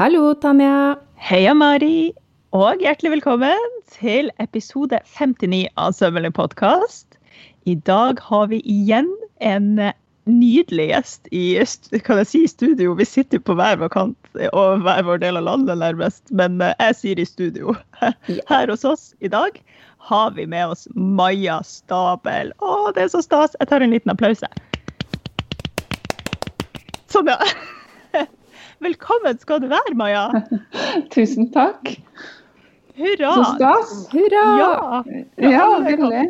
Hallo, 0.00 0.32
Tanja. 0.32 0.96
Heia, 1.20 1.52
Mari. 1.52 2.14
Og 2.56 2.80
hjertelig 2.80 3.10
velkommen 3.18 3.72
til 3.92 4.30
episode 4.40 4.96
59 5.04 5.66
av 5.76 5.92
Sømmelig 5.92 6.30
podkast. 6.38 7.18
I 7.68 7.74
dag 7.84 8.22
har 8.24 8.46
vi 8.48 8.62
igjen 8.64 9.10
en 9.44 9.66
nydelig 10.24 10.86
gjest 10.88 11.28
i 11.36 11.42
kan 12.06 12.22
jeg 12.22 12.30
si, 12.30 12.40
studio. 12.48 12.94
Vi 12.96 13.04
sitter 13.04 13.42
på 13.44 13.58
hver 13.60 13.76
vår 13.82 13.92
kant 13.92 14.40
og 14.54 14.86
hver 14.86 15.04
vår 15.04 15.20
del 15.20 15.36
av 15.36 15.44
landet, 15.50 15.76
nærmest. 15.82 16.22
Men 16.32 16.56
eh, 16.64 16.72
jeg 16.80 16.96
sier 17.02 17.20
i 17.20 17.26
studio. 17.28 17.74
Her 18.48 18.72
hos 18.72 18.86
oss 18.88 19.10
i 19.20 19.28
dag 19.28 19.58
har 20.08 20.30
vi 20.38 20.46
med 20.48 20.72
oss 20.72 20.86
Maja 20.96 21.58
Stabel. 21.60 22.54
Å, 22.64 22.88
det 22.96 23.04
er 23.04 23.12
så 23.12 23.20
stas! 23.20 23.52
Jeg 23.60 23.68
tar 23.68 23.84
en 23.84 23.92
liten 23.92 24.16
applaus. 24.16 24.40
Sånn, 27.12 27.28
ja. 27.28 27.36
Velkommen 28.80 29.36
skal 29.42 29.60
du 29.60 29.68
være, 29.68 29.92
Maja. 29.98 30.24
Tusen 31.14 31.50
takk. 31.52 31.92
Hurra. 32.96 33.32
Så 33.36 33.44
stas. 33.58 33.92
Hurra! 34.12 34.44
Ja, 34.60 34.70
Ja, 35.36 35.66
veldig. 35.84 36.24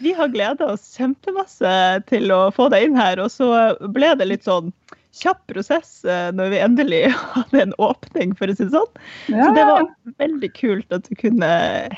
Vi 0.00 0.12
har 0.16 0.30
gleda 0.32 0.70
oss 0.72 0.94
kjempemasse 0.96 1.70
til 2.08 2.32
å 2.32 2.46
få 2.56 2.70
deg 2.72 2.88
inn 2.88 2.96
her, 2.98 3.20
og 3.20 3.28
så 3.34 3.50
ble 3.92 4.14
det 4.16 4.26
litt 4.30 4.46
sånn 4.48 4.72
kjapp 5.20 5.42
prosess 5.50 6.04
eh, 6.08 6.30
når 6.34 6.52
vi 6.54 6.60
endelig 6.64 7.00
hadde 7.36 7.62
en 7.66 7.74
åpning, 7.82 8.32
for 8.38 8.50
å 8.50 8.56
si 8.56 8.64
det 8.66 8.74
sånn. 8.74 9.00
Ja, 9.28 9.44
Så 9.44 9.54
det 9.58 9.66
var 9.68 9.86
veldig 10.22 10.50
kult 10.56 10.96
at 10.96 11.06
du 11.10 11.18
kunne 11.20 11.50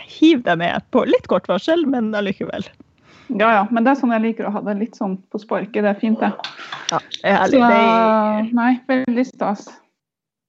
hive 0.03 0.43
deg 0.48 0.61
med 0.64 0.89
på 0.92 1.05
litt 1.09 1.29
kort 1.33 1.48
varsel, 1.48 1.86
men 1.89 2.11
allikevel. 2.19 2.67
Ja, 3.38 3.48
ja, 3.56 3.62
men 3.70 3.84
det 3.84 3.92
er 3.92 4.00
sånn 4.00 4.12
jeg 4.14 4.22
liker 4.25 4.48
å 4.48 4.52
ha 4.55 4.61
det 4.66 4.75
litt 4.80 4.97
sånn 4.98 5.16
på 5.33 5.38
sparket. 5.42 5.83
Det 5.84 5.91
er 5.92 6.00
fint, 6.00 6.20
det. 6.20 6.33
Ja, 6.92 6.98
er 7.25 7.39
herlig. 7.42 7.61
Så, 7.61 7.69
Det 7.69 7.78
er 7.78 8.50
nei, 8.58 8.72
veldig 8.89 9.24
stas. 9.28 9.69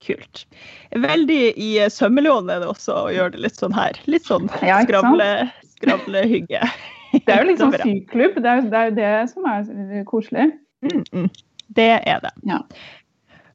kult. 0.03 0.45
Veldig 0.91 1.41
i 1.63 1.69
sømmelån 1.89 2.49
er 2.51 2.59
det 2.63 2.67
også 2.67 2.97
å 3.05 3.11
gjøre 3.13 3.31
det 3.37 3.43
litt 3.45 3.55
sånn 3.61 3.73
her. 3.77 3.95
Litt 4.11 4.25
sånn 4.27 4.49
Ja, 4.65 4.81
skravle, 4.83 5.29
skravlehygge. 5.77 6.59
Det 7.13 7.29
er 7.29 7.43
jo 7.43 7.49
liksom 7.51 7.71
sånn 7.77 7.85
syklubb. 7.87 8.39
Det 8.41 8.49
er, 8.49 8.61
jo- 8.63 8.69
det 8.73 8.83
det 8.97 9.13
som 9.31 9.45
er 9.45 10.03
koselig. 10.09 10.49
Mm, 10.83 11.03
mm. 11.13 11.29
Det 11.77 11.91
er 12.03 12.19
det. 12.25 12.31
Ja. 12.49 12.57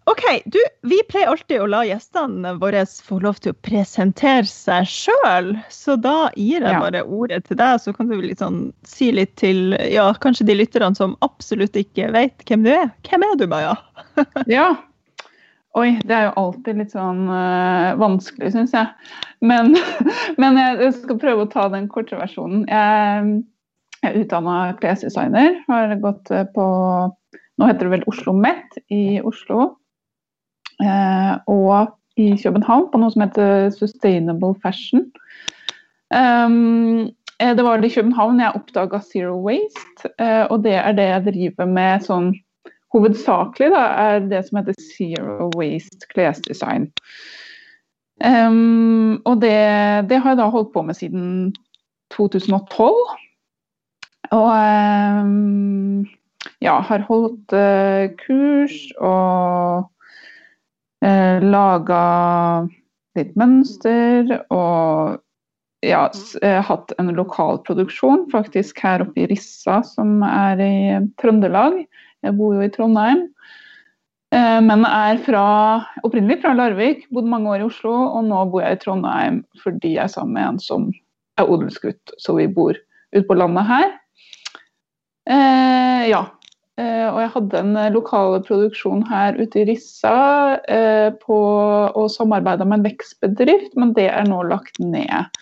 OK, 0.08 0.22
du, 0.44 0.58
vi 0.88 1.02
pleier 1.08 1.28
alltid 1.28 1.60
å 1.60 1.66
la 1.68 1.82
gjestene 1.84 2.54
våre 2.62 2.84
få 3.04 3.18
lov 3.20 3.40
til 3.44 3.52
å 3.52 3.58
presentere 3.66 4.46
seg 4.48 4.86
sjøl. 4.88 5.50
Så 5.68 5.98
da 6.00 6.30
gir 6.32 6.64
jeg 6.64 6.80
bare 6.80 7.02
ordet 7.04 7.42
til 7.48 7.58
deg, 7.60 7.76
så 7.82 7.92
kan 7.92 8.08
du 8.08 8.16
litt 8.22 8.40
sånn 8.40 8.70
si 8.88 9.10
litt 9.12 9.34
til 9.40 9.76
ja, 9.92 10.06
kanskje 10.22 10.46
de 10.48 10.56
lytterne 10.62 10.96
som 10.96 11.16
absolutt 11.26 11.76
ikke 11.76 12.08
vet 12.14 12.46
hvem 12.48 12.64
du 12.64 12.70
er. 12.72 12.88
Hvem 13.04 13.26
er 13.26 13.34
du, 13.40 13.44
Maja? 13.50 13.74
Ja. 14.58 14.70
Oi, 15.76 15.98
det 16.08 16.14
er 16.16 16.24
jo 16.30 16.36
alltid 16.40 16.80
litt 16.80 16.94
sånn 16.94 17.26
uh, 17.28 17.92
vanskelig, 18.00 18.54
syns 18.54 18.72
jeg. 18.74 18.88
Men, 19.44 19.76
men 20.40 20.56
jeg 20.56 20.94
skal 21.02 21.20
prøve 21.20 21.44
å 21.44 21.50
ta 21.52 21.66
den 21.74 21.90
korte 21.92 22.16
versjonen. 22.16 22.64
Jeg, 22.70 23.42
jeg 24.00 24.08
er 24.08 24.22
utdanna 24.22 24.56
klesdesigner. 24.80 25.60
Har 25.68 25.92
gått 26.00 26.32
øh, 26.32 26.48
på 26.56 26.66
Nå 27.58 27.66
heter 27.66 27.88
det 27.88 27.90
vel 27.96 28.04
Oslo 28.06 28.30
OsloMet 28.30 28.76
i 28.94 29.18
Oslo. 29.26 29.77
Eh, 30.82 31.34
og 31.46 31.94
i 32.18 32.32
København 32.42 32.88
på 32.92 32.98
noe 33.00 33.14
som 33.14 33.24
heter 33.24 33.70
Sustainable 33.74 34.54
Fashion. 34.62 35.06
Um, 36.10 37.10
det 37.38 37.64
var 37.64 37.84
i 37.84 37.90
København 37.92 38.40
jeg 38.40 38.56
oppdaga 38.58 39.00
Zero 39.04 39.36
Waste, 39.44 40.10
eh, 40.18 40.44
og 40.50 40.64
det 40.64 40.75
er 40.75 40.92
det 40.97 41.08
jeg 41.08 41.26
driver 41.28 41.69
med 41.70 42.06
sånn 42.06 42.32
hovedsakelig 42.94 43.69
da, 43.75 43.82
er 44.08 44.25
det 44.30 44.41
som 44.47 44.58
heter 44.58 44.78
Zero 44.80 45.50
Waste 45.54 46.08
klesdesign. 46.10 46.88
Um, 48.19 49.20
og 49.24 49.38
det, 49.44 49.54
det 50.10 50.19
har 50.19 50.34
jeg 50.34 50.41
da 50.41 50.48
holdt 50.50 50.72
på 50.74 50.82
med 50.82 50.98
siden 50.98 51.53
2012. 52.10 52.97
Og 54.34 54.48
um, 54.50 56.03
ja, 56.64 56.80
har 56.80 57.06
holdt 57.06 57.54
uh, 57.54 58.08
kurs 58.19 58.74
og 58.98 59.86
uh, 61.04 61.38
laga 61.44 62.03
litt 63.19 63.34
mønster 63.38 64.31
og 64.54 65.19
ja, 65.86 66.09
eh, 66.42 66.59
hatt 66.64 66.92
en 66.98 67.12
lokal 67.14 67.60
produksjon 67.66 68.26
faktisk 68.32 68.81
her 68.82 69.04
oppe 69.04 69.22
i 69.22 69.28
Rissa, 69.31 69.81
som 69.86 70.22
er 70.26 70.62
i 70.62 70.76
Trøndelag. 71.22 71.84
Jeg 72.26 72.34
bor 72.38 72.56
jo 72.56 72.64
i 72.64 72.72
Trondheim. 72.75 73.28
Eh, 74.34 74.60
Men 74.60 74.84
er 74.84 75.20
fra, 75.25 75.44
opprinnelig 76.03 76.42
fra 76.42 76.54
Larvik, 76.54 77.06
bodd 77.15 77.30
mange 77.30 77.48
år 77.54 77.62
i 77.62 77.69
Oslo, 77.69 77.94
og 77.94 78.26
nå 78.26 78.42
bor 78.50 78.65
jeg 78.65 78.76
i 78.76 78.82
Trondheim 78.82 79.44
fordi 79.62 79.94
jeg 79.94 80.04
er 80.04 80.12
sammen 80.12 80.34
med 80.34 80.48
en 80.48 80.59
som 80.59 80.91
er 81.38 81.48
odelsgutt, 81.48 82.12
så 82.19 82.34
vi 82.36 82.48
bor 82.50 82.75
ute 83.15 83.26
på 83.28 83.38
landet 83.38 83.70
her. 83.70 83.94
Eh, 85.30 86.10
ja. 86.10 86.26
Eh, 86.78 87.06
og 87.11 87.19
jeg 87.25 87.31
hadde 87.34 87.61
en 87.65 87.77
eh, 87.81 87.91
lokal 87.94 88.39
produksjon 88.47 89.03
her 89.09 89.39
ute 89.41 89.62
i 89.62 89.66
Rissa 89.72 90.15
eh, 90.71 91.09
på, 91.25 91.39
og 91.91 92.11
samarbeida 92.15 92.66
med 92.69 92.81
en 92.81 92.87
vekstbedrift, 92.87 93.75
men 93.75 93.94
det 93.97 94.06
er 94.12 94.28
nå 94.28 94.44
lagt 94.47 94.78
ned. 94.78 95.39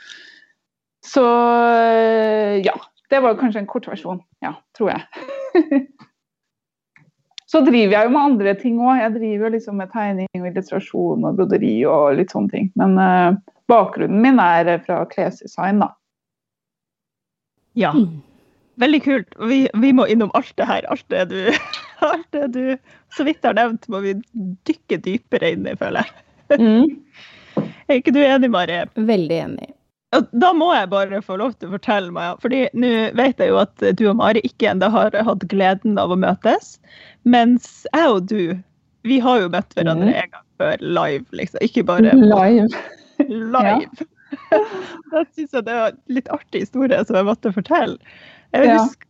Så 1.04 1.24
eh, 1.24 2.62
ja. 2.64 2.76
Det 3.06 3.20
var 3.22 3.36
kanskje 3.38 3.60
en 3.62 3.68
kortversjon, 3.70 4.18
ja, 4.42 4.56
tror 4.74 4.90
jeg. 4.90 5.84
Så 7.46 7.60
driver 7.62 7.92
jeg 7.94 8.08
jo 8.08 8.10
med 8.10 8.20
andre 8.20 8.54
ting 8.58 8.80
òg. 8.82 8.96
Jeg 8.98 9.12
driver 9.14 9.46
jo 9.46 9.50
liksom 9.54 9.76
med 9.78 9.92
tegning 9.92 10.40
og 10.40 10.48
illustrasjon 10.48 11.28
og 11.28 11.36
broderi 11.38 11.76
og 11.86 12.16
litt 12.18 12.34
sånne 12.34 12.50
ting. 12.50 12.66
Men 12.74 12.98
eh, 12.98 13.36
bakgrunnen 13.70 14.18
min 14.24 14.42
er 14.42 14.72
fra 14.82 15.04
klesdesign, 15.12 15.84
da. 15.84 15.92
Ja, 17.78 17.92
Mm. 17.94 18.25
Veldig 18.82 19.00
kult. 19.04 19.38
Vi, 19.50 19.60
vi 19.82 19.92
må 19.96 20.06
innom 20.10 20.32
alt 20.38 20.52
det 20.60 20.68
her. 20.68 20.86
Alt 20.92 21.06
det 21.12 21.24
du, 21.32 21.40
alt 22.10 22.26
det 22.36 22.50
du 22.56 22.64
så 23.16 23.26
vidt 23.26 23.44
har 23.46 23.56
nevnt, 23.58 23.88
må 23.92 24.02
vi 24.04 24.16
dykke 24.68 25.00
dypere 25.04 25.54
inn 25.56 25.68
i, 25.68 25.76
føler 25.78 26.04
jeg. 26.04 26.14
Er 27.86 28.00
ikke 28.00 28.12
du 28.12 28.18
enig, 28.20 28.50
Mari? 28.52 28.82
Veldig 29.08 29.36
enig. 29.40 29.70
Og 30.16 30.26
da 30.38 30.52
må 30.54 30.68
jeg 30.74 30.88
bare 30.92 31.20
få 31.24 31.38
lov 31.40 31.54
til 31.56 31.68
å 31.70 31.76
fortelle 31.76 32.12
meg, 32.14 32.38
fordi 32.42 32.66
nå 32.78 32.90
vet 33.18 33.40
jeg 33.42 33.50
jo 33.50 33.60
at 33.62 33.84
du 33.98 34.02
og 34.10 34.18
Mari 34.20 34.42
ikke 34.46 34.68
ennå 34.70 34.90
har 34.92 35.16
hatt 35.28 35.46
gleden 35.50 35.96
av 36.00 36.12
å 36.14 36.18
møtes, 36.20 36.76
mens 37.26 37.86
jeg 37.88 38.12
og 38.12 38.28
du, 38.30 38.54
vi 39.08 39.18
har 39.22 39.42
jo 39.42 39.50
møtt 39.52 39.74
hverandre 39.78 40.12
mm. 40.12 40.18
en 40.20 40.34
gang 40.34 40.44
før 40.60 40.84
live, 40.84 41.24
liksom. 41.40 41.64
Ikke 41.66 41.84
bare 41.88 42.14
Live. 42.34 42.86
live. 43.26 44.08
da 45.12 45.24
syns 45.32 45.52
jeg 45.56 45.66
det 45.66 45.74
var 45.74 45.92
en 45.92 46.00
litt 46.12 46.30
artig 46.34 46.66
historie 46.66 47.02
som 47.06 47.18
jeg 47.18 47.28
måtte 47.28 47.54
fortelle. 47.56 47.98
Jeg 48.56 48.70
Ja. 48.72 48.78
husker 48.84 49.02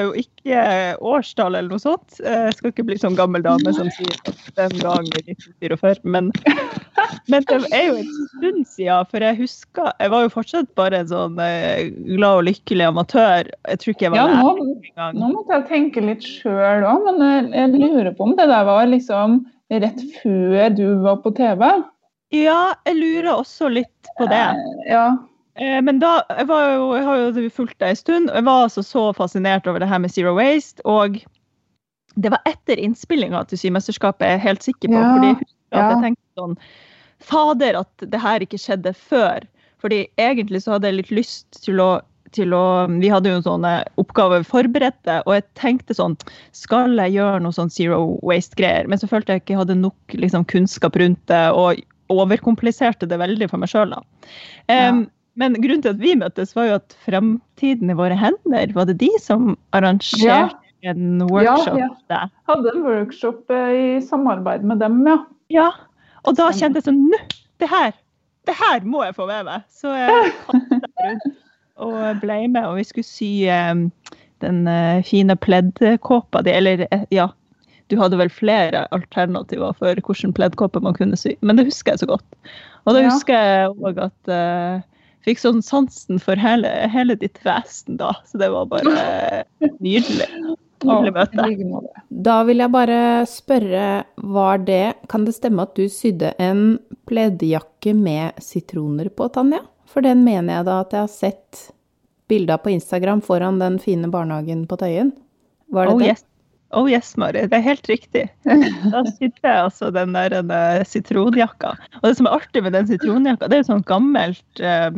jo 0.00 0.12
ikke 0.16 0.60
årstall 1.04 1.54
eller 1.58 1.68
noe 1.74 1.82
sånt. 1.82 2.14
Jeg 2.24 2.54
skal 2.56 2.70
ikke 2.72 2.86
bli 2.88 2.96
sånn 2.96 3.16
gammel 3.18 3.42
dame 3.44 3.72
som 3.76 3.90
sier 3.92 4.14
at 4.30 4.38
den 4.56 4.78
gang 4.80 5.04
i 5.18 5.34
1944, 5.34 6.00
men, 6.08 6.30
men 7.28 7.44
det 7.50 7.58
er 7.68 7.90
jo 7.90 7.96
en 8.00 8.08
stund 8.30 8.62
siden. 8.70 9.10
For 9.10 9.20
jeg 9.26 9.36
husker 9.42 9.90
Jeg 10.00 10.10
var 10.14 10.22
jo 10.24 10.30
fortsatt 10.32 10.70
bare 10.80 11.02
en 11.02 11.10
sånn 11.10 11.36
eh, 11.38 11.90
glad 12.16 12.38
og 12.40 12.46
lykkelig 12.48 12.86
amatør. 12.88 13.50
Jeg 13.68 13.82
tror 13.82 13.92
ikke 13.94 14.06
jeg 14.08 14.14
var 14.16 14.22
Ja, 14.22 14.40
nå, 14.40 14.54
engang. 14.88 15.18
nå 15.20 15.28
måtte 15.34 15.58
jeg 15.58 15.68
tenke 15.68 16.00
litt 16.06 16.24
sjøl 16.24 16.86
òg, 16.88 17.04
men 17.10 17.52
jeg, 17.52 17.74
lurer 17.76 18.14
på 18.16 18.24
om 18.30 18.34
det 18.40 18.48
der 18.48 18.64
var 18.64 18.86
liksom 18.88 19.42
rett 19.70 20.00
før 20.22 20.72
du 20.80 20.86
var 21.04 21.20
på 21.20 21.34
TV? 21.36 21.60
Ja, 22.32 22.72
jeg 22.88 22.96
lurer 22.96 23.34
også 23.36 23.68
litt 23.68 24.08
på 24.16 24.26
det. 24.32 24.46
Eh, 24.56 24.92
Ja. 24.96 25.06
Eh, 25.60 25.80
Men 25.82 26.00
da, 26.02 26.16
jeg, 26.30 26.48
var 26.50 26.66
jo, 26.72 26.88
jeg 26.98 27.06
har 27.08 27.22
jo 27.22 27.48
fulgt 27.54 27.78
deg 27.78 27.94
en 27.94 28.00
stund, 28.00 28.30
og 28.30 28.40
jeg 28.40 28.48
var 28.48 28.66
altså 28.66 28.84
så 28.86 29.06
fascinert 29.16 29.68
over 29.70 29.82
det 29.82 29.90
her 29.90 30.02
med 30.02 30.14
Zero 30.14 30.34
Waste. 30.38 30.82
Og 30.84 31.20
det 32.14 32.30
var 32.34 32.42
etter 32.48 32.80
innspillinga 32.80 33.44
til 33.50 33.60
Symesterskapet, 33.60 34.26
jeg 34.26 34.38
er 34.38 34.48
helt 34.48 34.66
sikker 34.66 34.90
på. 34.90 34.98
Ja, 34.98 35.12
fordi 35.16 35.30
jeg 35.34 35.52
ja. 35.74 35.90
jeg 35.90 36.02
tenkte 36.08 36.42
sånn 36.42 36.58
Fader, 37.24 37.78
at 37.80 38.10
det 38.10 38.20
her 38.20 38.42
ikke 38.44 38.60
skjedde 38.60 38.92
før. 38.96 39.46
Fordi 39.80 40.04
egentlig 40.20 40.64
så 40.64 40.74
hadde 40.74 40.90
jeg 40.90 41.00
litt 41.02 41.14
lyst 41.14 41.62
til 41.64 41.80
å 41.82 41.92
til 42.34 42.54
å, 42.56 42.88
Vi 42.90 43.10
hadde 43.12 43.30
jo 43.30 43.42
sånne 43.44 43.84
oppgaver 44.00 44.42
forberedte, 44.42 45.20
og 45.22 45.36
jeg 45.36 45.44
tenkte 45.60 45.94
sånn 45.94 46.16
Skal 46.56 46.96
jeg 46.98 47.14
gjøre 47.14 47.42
noe 47.44 47.54
sånn 47.54 47.70
zero 47.70 48.16
waste-greier? 48.26 48.88
Men 48.90 48.98
så 48.98 49.06
følte 49.10 49.36
jeg 49.36 49.44
ikke 49.44 49.54
jeg 49.54 49.60
hadde 49.62 49.76
nok 49.78 50.16
liksom, 50.18 50.46
kunnskap 50.50 50.98
rundt 50.98 51.20
det, 51.30 51.44
og 51.54 51.78
overkompliserte 52.12 53.06
det 53.08 53.20
veldig 53.22 53.48
for 53.52 53.62
meg 53.62 53.70
sjøl. 53.70 53.94
Um, 54.68 55.06
men 55.40 55.56
grunnen 55.60 55.82
til 55.82 55.94
at 55.94 56.02
vi 56.02 56.14
møttes, 56.18 56.54
var 56.56 56.68
jo 56.68 56.76
at 56.80 56.94
Fremtiden 57.06 57.90
i 57.90 57.96
våre 57.98 58.16
hender, 58.18 58.72
var 58.76 58.86
det 58.90 58.98
de 59.00 59.10
som 59.22 59.54
arrangerte 59.74 60.52
en 60.84 61.22
workshop 61.30 61.78
ja. 61.80 61.88
ja. 62.12 62.22
Hadde 62.50 62.72
en 62.74 62.82
workshop 62.84 63.50
eh, 63.50 63.70
i 63.72 64.00
samarbeid 64.04 64.66
med 64.68 64.82
dem, 64.84 65.00
ja. 65.08 65.18
Ja. 65.52 65.70
Og 66.28 66.36
da 66.38 66.50
kjente 66.52 66.80
jeg 66.80 66.88
sånn 66.88 67.06
Nå! 67.10 67.20
Det 67.62 67.70
her! 67.70 67.94
Det 68.44 68.52
her 68.58 68.84
må 68.84 69.00
jeg 69.06 69.16
få 69.16 69.24
med 69.30 69.46
meg! 69.48 69.64
Så 69.72 69.92
jeg 69.96 70.32
kastet 70.44 70.90
rundt 71.06 71.40
og 71.84 72.20
ble 72.22 72.36
med, 72.52 72.66
og 72.68 72.76
vi 72.78 72.84
skulle 72.86 73.08
sy 73.08 73.30
um, 73.50 73.88
den 74.44 74.60
eh, 74.70 75.00
fine 75.08 75.34
pleddkåpa 75.40 76.44
di, 76.46 76.52
eller 76.54 76.84
ja, 77.10 77.30
du 77.90 77.96
hadde 77.98 78.18
vel 78.20 78.30
flere 78.30 78.84
alternativer 78.94 79.74
for 79.80 79.98
hvilken 79.98 80.34
pleddkåpe 80.36 80.80
man 80.84 80.94
kunne 80.94 81.18
sy. 81.18 81.32
Men 81.42 81.58
det 81.58 81.66
husker 81.72 81.96
jeg 81.96 82.04
så 82.04 82.10
godt. 82.12 82.26
Og 82.84 82.94
da 82.94 83.02
Ja. 83.02 83.08
husker 83.10 83.34
jeg 83.34 83.72
òg 83.74 83.98
at 84.04 84.30
jeg 84.30 84.84
fikk 85.24 85.40
sånn 85.40 85.62
sansen 85.64 86.20
for 86.22 86.36
hele, 86.40 86.70
hele 86.92 87.16
ditt 87.20 87.38
vesen 87.46 87.96
da. 88.00 88.12
Så 88.28 88.38
det 88.40 88.50
var 88.54 88.68
bare 88.70 89.44
nydelig. 89.80 90.28
Nydelig 90.84 91.14
møte. 91.14 92.02
Da 92.26 92.34
vil 92.44 92.60
jeg 92.60 92.68
bare 92.74 92.96
spørre, 93.30 93.84
var 94.20 94.58
det 94.66 94.92
Kan 95.08 95.22
det 95.24 95.32
stemme 95.32 95.64
at 95.64 95.72
du 95.78 95.86
sydde 95.88 96.34
en 96.42 96.74
pleddjakke 97.08 97.94
med 97.96 98.36
sitroner 98.44 99.08
på, 99.16 99.30
Tanja? 99.32 99.62
For 99.88 100.04
den 100.04 100.20
mener 100.26 100.58
jeg 100.58 100.66
da 100.68 100.74
at 100.82 100.92
jeg 100.92 101.06
har 101.06 101.12
sett 101.14 101.62
bilder 102.28 102.60
på 102.60 102.74
Instagram 102.74 103.22
foran 103.24 103.62
den 103.62 103.78
fine 103.80 104.10
barnehagen 104.12 104.66
på 104.68 104.76
Tøyen. 104.82 105.14
Var 105.72 105.88
det 105.88 105.94
Oh 105.94 106.02
det? 106.02 106.10
yes. 106.12 106.24
oh 106.76 106.90
yes, 106.90 107.14
Mari. 107.16 107.46
Det 107.48 107.56
er 107.62 107.64
helt 107.70 107.88
riktig. 107.88 108.26
Da 108.92 109.06
sydde 109.08 109.40
jeg 109.40 109.56
altså 109.64 109.88
den 109.94 110.12
der 110.12 110.36
den, 110.36 110.52
eh, 110.52 110.84
sitronjakka. 110.84 111.72
Og 112.02 112.08
det 112.10 112.16
som 112.20 112.28
er 112.28 112.36
artig 112.42 112.64
med 112.66 112.76
den 112.76 112.90
sitronjakka, 112.92 113.48
det 113.48 113.56
er 113.56 113.64
jo 113.64 113.70
sånn 113.72 113.88
gammelt 113.88 114.60
eh, 114.60 114.90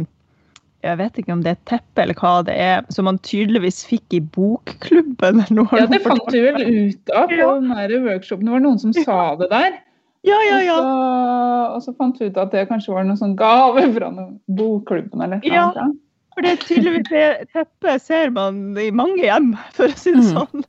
Jeg 0.87 0.99
vet 1.00 1.19
ikke 1.21 1.33
om 1.35 1.43
det 1.44 1.50
er 1.53 1.56
et 1.59 1.65
teppe 1.71 2.03
eller 2.05 2.15
hva 2.21 2.33
det 2.47 2.55
er, 2.62 2.85
som 2.94 3.06
man 3.09 3.19
tydeligvis 3.27 3.83
fikk 3.88 4.17
i 4.19 4.21
bokklubben. 4.21 5.43
Ja, 5.50 5.87
det 5.91 6.00
fant 6.05 6.27
du 6.33 6.38
vel 6.44 6.62
ut 6.91 7.11
av 7.15 7.29
på 7.31 7.38
Ja. 7.41 7.50
den 7.61 7.69
der 7.75 7.94
workshopen. 8.06 8.47
Det 8.47 8.55
var 8.56 8.65
noen 8.65 8.79
som 8.83 8.93
sa 8.97 9.19
det 9.41 9.50
der. 9.53 9.77
Ja, 10.27 10.38
ja, 10.43 10.59
ja. 10.67 10.77
Og, 10.81 10.87
så, 10.87 11.77
og 11.77 11.83
så 11.85 11.93
fant 12.00 12.19
vi 12.21 12.27
ut 12.33 12.38
at 12.43 12.50
det 12.55 12.65
kanskje 12.71 12.94
var 12.97 13.05
noen 13.06 13.19
sånn 13.21 13.37
gave 13.38 13.85
fra 13.94 14.09
bokklubben 14.59 15.23
eller 15.23 15.38
noe. 15.43 15.53
Ja. 15.55 15.69
For 16.35 16.44
det 16.44 16.50
er 16.56 16.65
tydeligvis 16.67 17.06
det 17.12 17.29
teppet 17.55 18.03
ser 18.05 18.32
man 18.35 18.59
i 18.82 18.91
mange 18.93 19.23
hjem, 19.23 19.53
for 19.77 19.87
å 19.89 19.97
si 19.97 20.12
det 20.12 20.25
Mm. 20.25 20.35
sånn. 20.35 20.65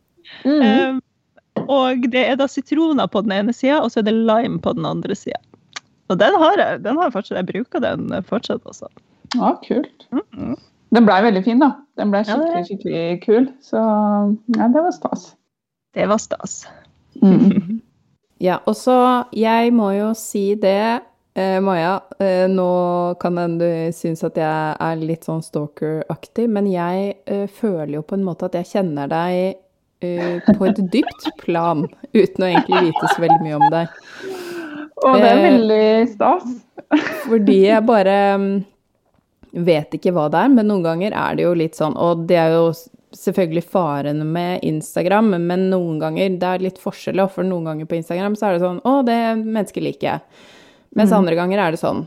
Mhm. 0.45 0.61
Um, 0.93 1.01
og 1.67 2.05
det 2.13 2.21
er 2.29 2.35
da 2.39 2.45
sitroner 2.47 3.07
på 3.09 3.23
den 3.25 3.33
ene 3.33 3.53
sida, 3.55 3.81
og 3.81 3.89
så 3.91 3.99
er 3.99 4.05
det 4.07 4.13
lime 4.13 4.59
på 4.63 4.75
den 4.77 4.85
andre 4.85 5.15
sida. 5.17 5.39
Og 6.09 6.19
den 6.21 6.35
har 6.39 6.55
jeg. 6.61 6.83
den 6.85 6.95
har 6.95 7.09
jeg 7.09 7.15
fortsatt. 7.17 7.37
Jeg 7.41 7.47
bruker 7.49 7.81
den 7.83 8.07
fortsatt, 8.29 8.61
altså. 8.69 8.87
Ja, 9.35 9.57
kult. 9.67 10.07
Mhm. 10.11 10.55
Den 10.95 11.03
blei 11.03 11.19
veldig 11.25 11.43
fin, 11.43 11.59
da. 11.59 11.73
Den 11.99 12.11
blei 12.13 12.21
skikkelig, 12.23 12.63
skikkelig 12.69 13.21
kul. 13.25 13.49
Så 13.61 13.75
ja, 14.55 14.67
det 14.71 14.83
var 14.85 14.93
stas. 14.95 15.33
Det 15.93 16.05
var 16.07 16.17
stas. 16.23 16.61
Mm. 17.21 17.81
Ja, 18.39 18.59
og 18.69 18.75
så 18.77 19.25
Jeg 19.33 19.71
må 19.73 19.87
jo 19.95 20.11
si 20.13 20.53
det, 20.61 21.01
eh, 21.33 21.55
Maja. 21.59 21.95
Eh, 22.21 22.45
nå 22.47 23.15
kan 23.19 23.37
hende 23.41 23.65
du 23.65 23.93
synes 23.97 24.21
at 24.23 24.37
jeg 24.37 24.75
er 24.77 24.99
litt 25.01 25.25
sånn 25.25 25.41
stalker-aktig, 25.41 26.45
men 26.47 26.67
jeg 26.69 27.15
eh, 27.25 27.47
føler 27.49 27.95
jo 27.95 28.03
på 28.05 28.13
en 28.13 28.23
måte 28.27 28.45
at 28.45 28.53
jeg 28.59 28.69
kjenner 28.75 29.09
deg 29.09 29.57
eh, 30.05 30.37
på 30.53 30.69
et 30.69 30.83
dypt 30.93 31.25
plan, 31.41 31.87
uten 32.13 32.45
å 32.45 32.51
egentlig 32.51 32.91
vite 32.91 33.09
så 33.15 33.25
veldig 33.25 33.41
mye 33.41 33.57
om 33.57 33.67
deg. 33.73 33.97
Og 35.07 35.17
det 35.17 35.31
er 35.31 35.37
Eh, 35.41 35.43
veldig 35.49 35.89
stas. 36.13 36.47
Fordi 37.25 37.57
jeg 37.65 37.85
bare 37.89 38.17
mm, 38.37 38.51
vet 39.53 39.93
ikke 39.97 40.11
hva 40.15 40.27
det 40.31 40.39
er, 40.43 40.49
men 40.53 40.67
noen 40.69 40.83
ganger 40.85 41.15
er 41.15 41.35
det 41.37 41.43
jo 41.47 41.53
litt 41.57 41.75
sånn 41.77 41.95
Og 41.97 42.25
det 42.29 42.37
er 42.41 42.51
jo 42.55 42.67
selvfølgelig 43.17 43.63
faren 43.63 44.19
med 44.33 44.59
Instagram, 44.67 45.29
men 45.47 45.69
noen 45.71 45.99
ganger 46.01 46.35
det 46.37 46.47
er 46.49 46.63
litt 46.65 46.77
forskjell. 46.81 47.21
For 47.31 47.47
noen 47.47 47.65
ganger 47.69 47.87
på 47.89 47.95
Instagram 47.97 48.35
så 48.37 48.49
er 48.49 48.57
det 48.57 48.65
sånn 48.65 48.81
Å, 48.83 48.95
det 49.07 49.17
mennesket 49.45 49.83
liker 49.85 50.07
jeg. 50.11 50.19
Mens 50.97 51.13
andre 51.15 51.35
ganger 51.39 51.59
er 51.63 51.71
det 51.75 51.79
sånn 51.81 52.05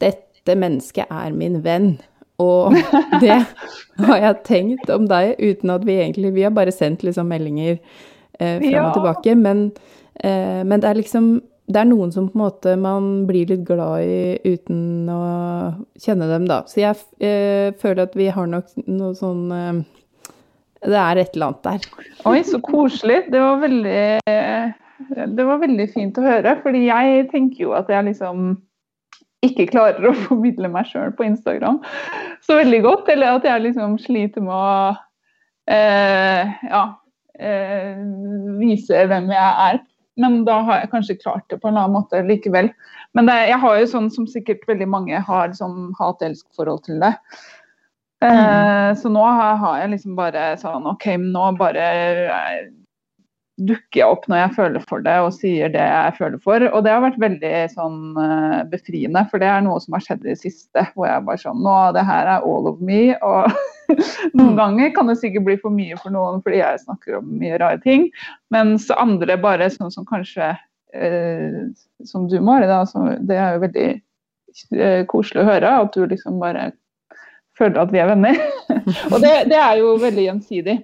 Dette 0.00 0.54
mennesket 0.56 1.10
er 1.10 1.32
min 1.36 1.60
venn. 1.64 1.98
Og 2.40 2.72
det 3.22 3.36
har 4.06 4.18
jeg 4.22 4.42
tenkt 4.46 4.90
om 4.94 5.06
deg 5.10 5.34
uten 5.42 5.72
at 5.74 5.84
vi 5.84 5.96
egentlig 6.00 6.32
Vi 6.36 6.44
har 6.46 6.54
bare 6.54 6.72
sendt 6.74 7.02
liksom 7.06 7.28
meldinger 7.28 7.76
eh, 8.38 8.58
fram 8.62 8.70
Ja. 8.72 8.86
og 8.88 8.94
tilbake, 8.96 9.34
men, 9.36 9.72
eh, 10.22 10.62
men 10.64 10.80
det 10.80 10.88
er 10.92 11.00
liksom 11.02 11.32
det 11.68 11.80
er 11.82 11.88
noen 11.88 12.12
som 12.14 12.30
på 12.30 12.38
en 12.38 12.42
måte 12.46 12.74
man 12.80 13.08
blir 13.28 13.50
litt 13.50 13.64
glad 13.68 14.04
i 14.04 14.38
uten 14.56 15.08
å 15.12 15.22
kjenne 16.00 16.28
dem, 16.30 16.46
da. 16.48 16.62
Så 16.68 16.80
jeg 16.80 16.96
eh, 17.20 17.74
føler 17.80 18.06
at 18.06 18.16
vi 18.16 18.30
har 18.32 18.48
nok 18.48 18.70
noe 18.88 19.12
sånn 19.18 19.52
eh, 19.52 19.82
Det 20.88 21.00
er 21.02 21.20
et 21.20 21.36
eller 21.36 21.50
annet 21.50 21.66
der. 21.66 22.06
Oi, 22.30 22.38
så 22.46 22.60
koselig. 22.64 23.24
Det 23.32 23.42
var 23.42 23.60
veldig 23.64 24.06
Det 25.36 25.46
var 25.50 25.60
veldig 25.60 25.88
fint 25.92 26.18
å 26.18 26.24
høre. 26.24 26.56
Fordi 26.62 26.86
jeg 26.86 27.28
tenker 27.34 27.66
jo 27.66 27.76
at 27.76 27.90
jeg 27.92 28.08
liksom 28.08 28.56
ikke 29.44 29.68
klarer 29.70 30.08
å 30.08 30.14
formidle 30.26 30.70
meg 30.72 30.88
sjøl 30.90 31.12
på 31.18 31.26
Instagram 31.28 31.82
så 32.46 32.56
veldig 32.58 32.80
godt. 32.86 33.12
Eller 33.12 33.36
at 33.36 33.46
jeg 33.46 33.66
liksom 33.68 33.98
sliter 34.02 34.44
med 34.44 34.54
å 34.54 34.96
eh, 35.70 36.56
ja, 36.70 36.84
eh, 37.38 38.00
vise 38.60 39.06
hvem 39.10 39.30
jeg 39.34 39.52
er. 39.68 39.80
Men 40.18 40.42
da 40.46 40.58
har 40.66 40.82
jeg 40.82 40.90
kanskje 40.92 41.18
klart 41.22 41.46
det 41.50 41.60
på 41.62 41.70
en 41.70 41.78
annen 41.78 41.94
måte 41.94 42.24
likevel. 42.26 42.72
Men 43.14 43.30
det, 43.30 43.36
jeg 43.52 43.60
har 43.62 43.78
jo 43.78 43.90
sånn 43.92 44.10
som 44.10 44.26
sikkert 44.30 44.66
veldig 44.68 44.88
mange 44.90 45.20
har, 45.28 45.54
sånn 45.54 45.92
hat-elsk-forhold 45.98 46.82
til 46.88 46.98
det. 47.04 47.14
Eh, 48.26 48.90
Så 48.98 49.12
nå 49.14 49.22
har, 49.22 49.56
har 49.62 49.78
jeg 49.84 49.92
liksom 49.94 50.16
bare 50.18 50.50
sånn 50.58 50.88
OK, 50.90 51.06
nå 51.22 51.44
bare 51.60 51.86
eh, 51.86 52.64
dukker 53.58 54.00
jeg 54.00 54.06
opp 54.06 54.26
når 54.30 54.38
jeg 54.38 54.54
føler 54.54 54.84
for 54.86 55.02
det 55.02 55.14
og 55.24 55.32
sier 55.34 55.70
det 55.74 55.82
jeg 55.82 56.14
føler 56.18 56.40
for. 56.44 56.64
Og 56.70 56.84
det 56.84 56.92
har 56.94 57.02
vært 57.02 57.18
veldig 57.22 57.52
sånn 57.72 57.98
eh, 58.22 58.60
befriende, 58.70 59.24
for 59.30 59.42
det 59.42 59.48
er 59.50 59.64
noe 59.66 59.80
som 59.82 59.96
har 59.96 60.04
skjedd 60.04 60.24
i 60.24 60.30
det 60.30 60.38
siste. 60.40 60.84
Hvor 60.94 61.08
jeg 61.08 61.24
bare 61.26 61.42
sånn 61.42 61.62
Nå, 61.64 61.76
det 61.96 62.04
her 62.06 62.30
er 62.36 62.46
all 62.46 62.70
of 62.70 62.82
me. 62.84 63.02
Og 63.26 63.50
noen 64.38 64.54
ganger 64.58 64.92
kan 64.96 65.10
det 65.10 65.18
sikkert 65.22 65.46
bli 65.48 65.58
for 65.62 65.74
mye 65.74 65.98
for 66.02 66.14
noen 66.14 66.42
fordi 66.44 66.60
jeg 66.62 66.82
snakker 66.84 67.18
om 67.20 67.30
mye 67.40 67.58
rare 67.60 67.80
ting. 67.84 68.08
Mens 68.54 68.88
andre 68.94 69.38
bare 69.42 69.70
sånn 69.74 69.92
som 69.94 70.06
kanskje 70.08 70.52
eh, 70.94 71.64
Som 72.06 72.28
du, 72.30 72.38
Mari, 72.44 72.68
da. 72.70 72.84
Så 72.88 73.02
det 73.26 73.40
er 73.40 73.56
jo 73.56 73.64
veldig 73.66 73.88
eh, 74.78 75.02
koselig 75.10 75.42
å 75.42 75.48
høre. 75.50 75.74
At 75.82 75.98
du 75.98 76.06
liksom 76.06 76.38
bare 76.42 76.70
føler 77.58 77.82
at 77.82 77.90
vi 77.90 78.04
er 78.04 78.12
venner. 78.12 78.38
og 79.12 79.18
det, 79.24 79.34
det 79.50 79.58
er 79.58 79.82
jo 79.82 79.96
veldig 79.98 80.30
gjensidig. 80.30 80.78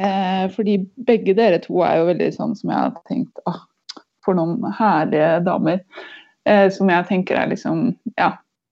Eh, 0.00 0.44
fordi 0.54 0.78
begge 1.08 1.34
dere 1.36 1.58
to 1.60 1.82
er 1.84 1.98
jo 2.00 2.06
veldig 2.08 2.30
sånn 2.36 2.54
som 2.56 2.70
jeg 2.72 2.78
har 2.86 2.94
tenkt 3.10 3.42
ah, 3.50 3.58
For 4.24 4.36
noen 4.38 4.62
herlige 4.78 5.40
damer. 5.44 5.82
Eh, 6.48 6.68
som 6.72 6.88
jeg 6.88 7.04
tenker 7.10 7.36
er 7.36 7.50
liksom 7.50 7.90
ja, 8.16 8.30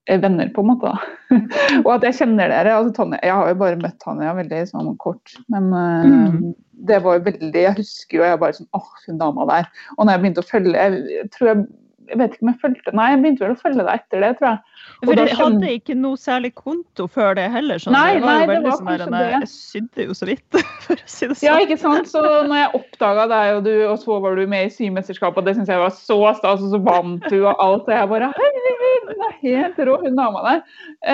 er 0.09 0.23
venner, 0.25 0.49
på 0.57 0.63
en 0.65 0.71
måte. 0.71 0.89
da. 0.95 1.41
og 1.85 1.91
at 1.99 2.07
jeg 2.09 2.17
kjenner 2.23 2.49
dere. 2.49 2.73
altså 2.79 2.95
Tanja, 2.97 3.19
Jeg 3.23 3.37
har 3.37 3.51
jo 3.53 3.59
bare 3.61 3.81
møtt 3.83 3.99
Tanja 4.01 4.33
veldig 4.39 4.63
sånn 4.71 4.95
kort. 5.05 5.35
Men 5.53 5.69
eh, 5.77 6.07
Mm. 6.09 6.55
det 6.89 7.03
var 7.05 7.19
jo 7.19 7.25
veldig 7.27 7.61
Jeg 7.67 7.77
husker 7.77 8.21
jo 8.21 8.25
jeg 8.25 8.41
bare 8.41 8.57
sånn 8.57 8.71
åh, 8.79 8.89
hun 9.07 9.21
dama 9.21 9.45
der. 9.53 9.69
Og 9.99 10.07
når 10.07 10.15
jeg 10.17 10.23
begynte 10.25 10.45
å 10.47 10.49
følge 10.49 10.89
jeg 10.89 11.29
tror 11.37 11.53
jeg 11.53 11.67
jeg 12.09 12.19
vet 12.21 12.35
ikke 12.35 12.45
om 12.47 12.51
jeg 12.53 12.61
fulgte 12.63 12.95
Nei, 12.97 13.07
jeg 13.13 13.21
begynte 13.23 13.45
vel 13.45 13.55
å 13.55 13.61
følge 13.61 13.85
deg 13.87 13.93
etter 14.01 14.25
det, 14.25 14.31
tror 14.39 14.49
jeg. 14.49 14.59
Og 14.99 15.09
For 15.09 15.15
jeg 15.21 15.29
skjønner- 15.29 15.63
hadde 15.63 15.73
ikke 15.79 15.97
noe 15.99 16.17
særlig 16.19 16.51
konto 16.59 17.07
før 17.09 17.35
det 17.39 17.47
heller. 17.53 17.79
Sånn. 17.83 17.93
Nei, 17.95 18.15
det 18.15 18.23
var 18.25 18.29
nei, 18.29 18.39
jo 18.39 18.47
det 18.49 18.55
veldig 18.55 18.69
var 18.71 18.79
sånn 18.79 18.89
kanskje 18.89 19.11
nei. 19.15 19.23
Jeg 19.35 19.51
sydde 19.53 20.07
jo 20.09 20.17
så 20.19 20.29
vidt, 20.31 20.59
for 20.87 20.95
å 20.95 21.09
si 21.09 21.29
det 21.29 21.37
sånn. 21.39 21.47
Ja, 21.49 21.57
ikke 21.65 21.79
sant? 21.83 22.09
Så 22.11 22.23
når 22.49 22.57
jeg 22.63 22.71
oppdaga 22.81 23.27
deg, 23.33 23.55
og, 23.59 23.63
du, 23.69 23.73
og 23.89 23.99
så 24.03 24.19
var 24.25 24.39
du 24.39 24.45
med 24.51 24.67
i 24.69 24.73
Symesterskapet, 24.75 25.43
og 25.43 25.49
det 25.51 25.57
syns 25.59 25.73
jeg 25.73 25.83
var 25.83 25.95
så 25.95 26.19
stas, 26.39 26.63
og 26.65 26.73
så 26.75 26.81
vant 26.89 27.29
du 27.29 27.39
og 27.45 27.55
alt, 27.59 27.89
og 27.89 27.95
jeg 27.95 28.11
bare 28.15 28.33
Herregud, 28.39 29.09
hun 29.09 29.25
er 29.29 29.37
helt 29.43 29.79
rå, 29.89 29.97
hun 30.05 30.17
dama 30.19 30.45
der. 30.47 30.63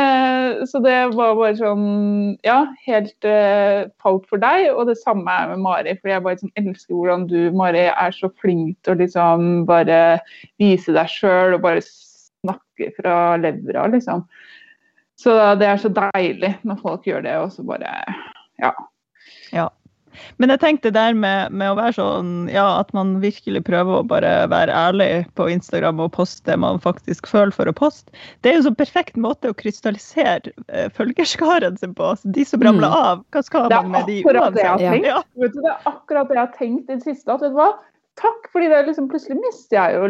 Eh, 0.00 0.64
så 0.68 0.80
det 0.84 0.96
var 1.14 1.34
bare 1.38 1.54
sånn 1.58 2.36
Ja, 2.44 2.58
helt 2.86 3.24
eh, 3.28 3.84
falt 4.02 4.26
for 4.28 4.40
deg, 4.42 4.68
og 4.74 4.88
det 4.90 4.96
samme 5.00 5.30
er 5.30 5.52
med 5.52 5.62
Mari. 5.64 5.94
For 6.00 6.10
jeg 6.12 6.24
bare 6.24 6.40
sånn, 6.40 6.52
elsker 6.60 6.94
hvordan 6.96 7.26
du, 7.30 7.38
Mari, 7.56 7.86
er 7.92 8.12
så 8.16 8.30
flink 8.42 8.76
til 8.84 8.94
å 8.94 8.98
liksom 9.00 9.64
bare 9.68 10.18
vise 10.60 10.83
deg 10.92 11.08
sjøl 11.08 11.54
og 11.54 11.62
bare 11.62 11.80
snakke 11.80 12.90
fra 12.98 13.36
levra, 13.40 13.86
liksom. 13.88 14.26
Så 15.16 15.32
det 15.56 15.66
er 15.70 15.76
så 15.80 15.88
deilig 15.88 16.56
når 16.66 16.80
folk 16.82 17.06
gjør 17.06 17.22
det, 17.22 17.38
og 17.38 17.52
så 17.52 17.62
bare 17.64 17.88
Ja. 18.60 18.72
Men 20.38 20.52
jeg 20.52 20.60
tenkte 20.62 20.92
der 20.94 21.14
med, 21.18 21.50
med 21.50 21.72
å 21.72 21.76
være 21.78 21.94
sånn, 21.96 22.48
ja, 22.52 22.78
at 22.78 22.92
man 22.94 23.16
virkelig 23.22 23.64
prøver 23.66 23.98
å 23.98 24.06
bare 24.06 24.46
være 24.50 24.70
ærlig 24.70 25.08
på 25.34 25.48
Instagram 25.50 25.98
og 26.04 26.12
poste 26.14 26.46
det 26.46 26.58
man 26.62 26.78
faktisk 26.78 27.26
føler 27.26 27.50
for 27.50 27.66
å 27.66 27.74
poste. 27.74 28.14
Det 28.42 28.52
er 28.52 28.60
jo 28.60 28.68
så 28.68 28.74
perfekt 28.78 29.16
måte 29.18 29.50
å 29.50 29.56
krystallisere 29.58 30.52
eh, 30.68 30.86
følgerskaren 30.94 31.80
sin 31.80 31.96
på. 31.98 32.12
Altså, 32.14 32.30
de 32.30 32.44
som 32.46 32.62
ramler 32.62 32.92
Mm. 32.92 32.94
av, 32.94 33.24
hva 33.34 33.42
skal 33.42 33.68
man 33.70 33.90
med 33.90 34.06
de 34.06 34.22
det 34.22 34.36
uansett? 34.38 34.78
tenkt. 34.78 35.06
Ja. 35.06 35.22
Det 35.34 35.50
er 35.64 35.90
akkurat 35.90 36.28
det 36.28 36.36
jeg 36.38 36.46
har 36.46 36.54
tenkt 36.58 36.90
i 36.90 36.94
det 36.94 37.02
siste. 37.02 37.34
At 37.34 37.42
vet 37.42 37.50
du 37.50 37.58
hva? 37.58 37.72
Takk, 38.20 38.44
fordi 38.54 38.68
det 38.70 38.76
er 38.78 38.84
liksom 38.86 39.08
plutselig 39.10 39.40
mister 39.42 39.74
jeg 39.74 39.96
jo 39.96 40.08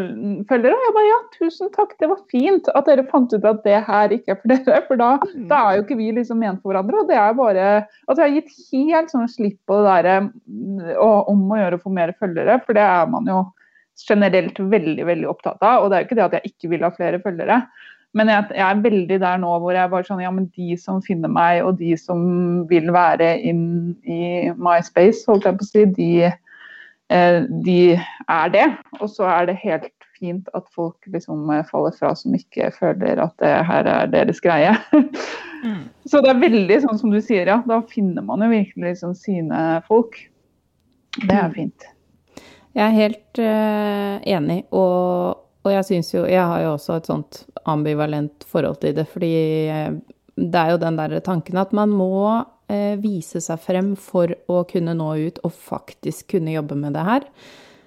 følgere. 0.51 0.77
Og 0.77 0.83
jeg 0.85 0.95
bare 0.97 1.09
ja, 1.09 1.19
tusen 1.39 1.71
takk, 1.73 1.95
det 2.03 2.09
var 2.11 2.19
fint 2.29 2.69
at 2.77 2.85
dere 2.91 3.07
fant 3.09 3.33
ut 3.33 3.47
at 3.49 3.63
det 3.65 3.79
her 3.87 4.13
ikke 4.13 4.35
er 4.35 4.41
for 4.43 4.53
dere. 4.53 4.81
For 4.89 5.01
da, 5.01 5.11
Mm. 5.25 5.47
da 5.49 5.61
er 5.71 5.79
jo 5.79 5.85
ikke 5.87 5.97
vi 5.97 6.11
liksom 6.13 6.39
ment 6.45 6.61
for 6.61 6.75
hverandre. 6.75 7.01
Og 7.01 7.09
det 7.09 7.17
er 7.17 7.33
bare 7.39 7.69
at 7.87 8.17
jeg 8.21 8.25
har 8.27 8.35
gitt 8.37 8.53
helt 8.93 9.15
sånn 9.15 9.31
slipp 9.33 9.57
på 9.67 9.81
det 9.81 9.89
derre 9.89 10.17
mm, 10.29 10.93
om 11.01 11.49
å 11.49 11.61
gjøre 11.63 11.81
å 11.81 11.85
få 11.87 11.95
mer 11.97 12.13
følgere, 12.21 12.59
for 12.67 12.77
det 12.77 12.85
er 12.85 13.07
man 13.09 13.25
jo 13.33 13.41
generelt 14.09 14.59
veldig, 14.59 15.05
veldig 15.07 15.29
opptatt 15.31 15.63
av. 15.65 15.85
Og 15.85 15.91
det 15.91 15.97
er 15.97 16.05
jo 16.05 16.09
ikke 16.11 16.21
det 16.21 16.25
at 16.29 16.37
jeg 16.39 16.53
ikke 16.53 16.71
vil 16.75 16.85
ha 16.85 16.93
flere 16.93 17.23
følgere. 17.25 17.63
Men 18.15 18.29
jeg, 18.31 18.45
jeg 18.55 18.63
er 18.69 18.85
veldig 18.85 19.17
der 19.25 19.39
nå 19.43 19.57
hvor 19.59 19.75
jeg 19.75 19.91
bare 19.91 20.07
sånn 20.07 20.21
Ja, 20.23 20.31
men 20.31 20.53
de 20.55 20.77
som 20.79 21.01
finner 21.03 21.33
meg, 21.33 21.65
og 21.65 21.79
de 21.81 21.97
som 21.99 22.67
vil 22.71 22.93
være 22.95 23.33
inn 23.43 23.97
i 24.07 24.53
my 24.55 24.77
space, 24.87 25.25
holdt 25.27 25.49
jeg 25.49 25.57
på 25.59 25.65
å 25.65 25.71
si, 25.73 25.85
de 25.97 26.11
de 27.09 27.95
er 28.29 28.53
det. 28.55 28.65
Og 29.01 29.11
så 29.13 29.27
er 29.29 29.51
det 29.51 29.61
helt 29.61 29.93
fint 30.19 30.49
at 30.55 30.67
folk 30.75 30.97
liksom 31.11 31.51
eh, 31.53 31.65
faller 31.69 31.95
fra 31.99 32.13
som 32.17 32.35
ikke 32.37 32.71
føler 32.75 33.21
at 33.23 33.35
det 33.43 33.53
her 33.69 33.91
er 33.99 34.13
deres 34.15 34.43
greie. 34.45 34.77
Mm. 35.65 35.87
Så 36.05 36.21
det 36.21 36.29
er 36.29 36.43
veldig 36.43 36.77
sånn 36.83 36.99
som 37.01 37.09
du 37.09 37.17
sier, 37.25 37.49
ja. 37.49 37.55
Da 37.65 37.79
finner 37.89 38.21
man 38.21 38.43
jo 38.45 38.51
virkelig 38.51 38.85
liksom 38.85 39.15
sine 39.17 39.61
folk. 39.87 40.19
Det 41.23 41.33
er 41.33 41.47
mm. 41.49 41.55
fint. 41.55 41.87
Jeg 42.77 42.83
er 42.85 42.99
helt 42.99 43.41
uh, 43.41 44.19
enig, 44.29 44.59
og, 44.77 45.41
og 45.65 45.73
jeg 45.73 45.87
syns 45.89 46.13
jo 46.13 46.27
Jeg 46.29 46.45
har 46.45 46.67
jo 46.67 46.75
også 46.75 46.99
et 46.99 47.09
sånt 47.09 47.41
ambivalent 47.65 48.45
forhold 48.45 48.77
til 48.83 48.93
det, 48.99 49.07
fordi 49.09 49.33
det 50.37 50.61
er 50.67 50.75
jo 50.75 50.83
den 50.85 51.01
der 51.01 51.17
tanken 51.25 51.57
at 51.65 51.73
man 51.73 51.97
må 51.97 52.45
vise 53.01 53.43
seg 53.45 53.61
frem 53.61 53.91
for 54.01 54.33
å 54.49 54.63
kunne 54.65 54.95
nå 54.97 55.11
ut 55.27 55.41
og 55.45 55.53
faktisk 55.53 56.31
kunne 56.33 56.55
jobbe 56.55 56.79
med 56.81 56.97
det 56.97 57.05
her. 57.05 57.27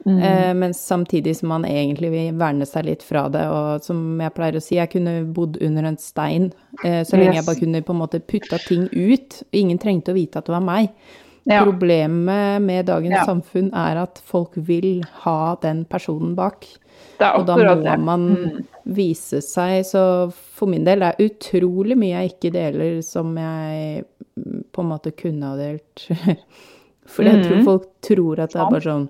Mm. 0.08 0.20
Eh, 0.20 0.54
men 0.54 0.74
samtidig 0.74 1.38
som 1.38 1.50
man 1.50 1.66
egentlig 1.66 2.12
vil 2.12 2.36
verne 2.40 2.66
seg 2.66 2.88
litt 2.88 3.04
fra 3.04 3.26
det. 3.32 3.44
Og 3.52 3.84
som 3.84 4.22
jeg 4.24 4.34
pleier 4.36 4.58
å 4.58 4.64
si, 4.64 4.78
jeg 4.78 4.92
kunne 4.94 5.20
bodd 5.36 5.60
under 5.64 5.90
en 5.90 6.00
stein 6.00 6.52
eh, 6.86 7.02
så 7.04 7.20
lenge 7.20 7.36
yes. 7.36 7.42
jeg 7.42 7.48
bare 7.50 7.62
kunne 7.64 7.84
på 7.84 7.96
en 7.96 8.02
måte 8.04 8.24
putta 8.24 8.60
ting 8.64 8.88
ut. 8.94 9.42
Ingen 9.52 9.82
trengte 9.82 10.14
å 10.14 10.18
vite 10.18 10.40
at 10.40 10.48
det 10.48 10.56
var 10.56 10.64
meg. 10.64 10.94
Ja. 11.48 11.62
Problemet 11.64 12.64
med 12.64 12.88
dagens 12.88 13.22
ja. 13.22 13.26
samfunn 13.28 13.70
er 13.76 14.02
at 14.02 14.20
folk 14.28 14.56
vil 14.68 15.04
ha 15.24 15.56
den 15.64 15.86
personen 15.88 16.36
bak. 16.40 16.68
Og 17.20 17.46
da 17.48 17.58
må 17.58 17.98
man 18.06 18.26
mm. 18.30 18.64
vise 18.98 19.42
seg. 19.46 19.82
Så 19.88 20.02
for 20.32 20.70
min 20.70 20.86
del 20.88 21.04
det 21.04 21.12
er 21.14 21.30
utrolig 21.30 21.98
mye 22.00 22.16
jeg 22.16 22.36
ikke 22.36 22.54
deler 22.56 22.98
som 23.06 23.36
jeg 23.40 24.04
mm, 24.38 24.66
på 24.74 24.86
en 24.86 24.92
måte 24.94 25.14
kunne 25.18 25.54
ha 25.54 25.60
delt. 25.60 26.08
For 27.08 27.24
jeg 27.24 27.40
tror 27.40 27.62
mm. 27.62 27.64
folk 27.64 27.86
tror 28.04 28.42
at 28.44 28.52
det 28.52 28.60
er 28.60 28.74
bare 28.74 28.84
sånn 28.84 29.06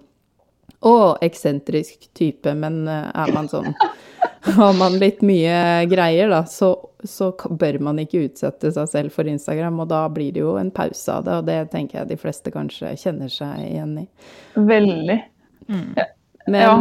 å, 0.86 1.18
eksentrisk 1.26 2.10
type, 2.14 2.52
men 2.54 2.84
eh, 2.88 3.08
er 3.10 3.32
man 3.34 3.50
sånn 3.50 3.72
Har 4.58 4.76
man 4.78 4.96
litt 5.02 5.24
mye 5.26 5.88
greier, 5.92 6.30
da, 6.32 6.44
så, 6.48 6.70
så, 7.04 7.32
bør 7.50 7.80
man 7.84 7.98
ikke 8.00 8.22
utsette 8.30 8.70
seg 8.72 8.86
selv 8.92 9.16
for 9.16 9.28
Instagram, 9.28 9.82
og 9.84 9.90
da 9.92 10.04
blir 10.14 10.30
det 10.36 10.40
jo 10.40 10.54
en 10.62 10.70
pause 10.72 11.12
av 11.12 11.26
det, 11.26 11.40
og 11.42 11.50
det 11.50 11.58
tenker 11.74 12.00
jeg 12.00 12.10
de 12.14 12.20
fleste 12.22 12.54
kanskje 12.54 12.94
kjenner 13.02 13.34
seg 13.34 13.66
igjen 13.66 13.98
i. 14.04 14.06
Veldig. 14.56 15.18
Mm. 15.68 15.90
Men 16.48 16.62
ja. 16.62 16.78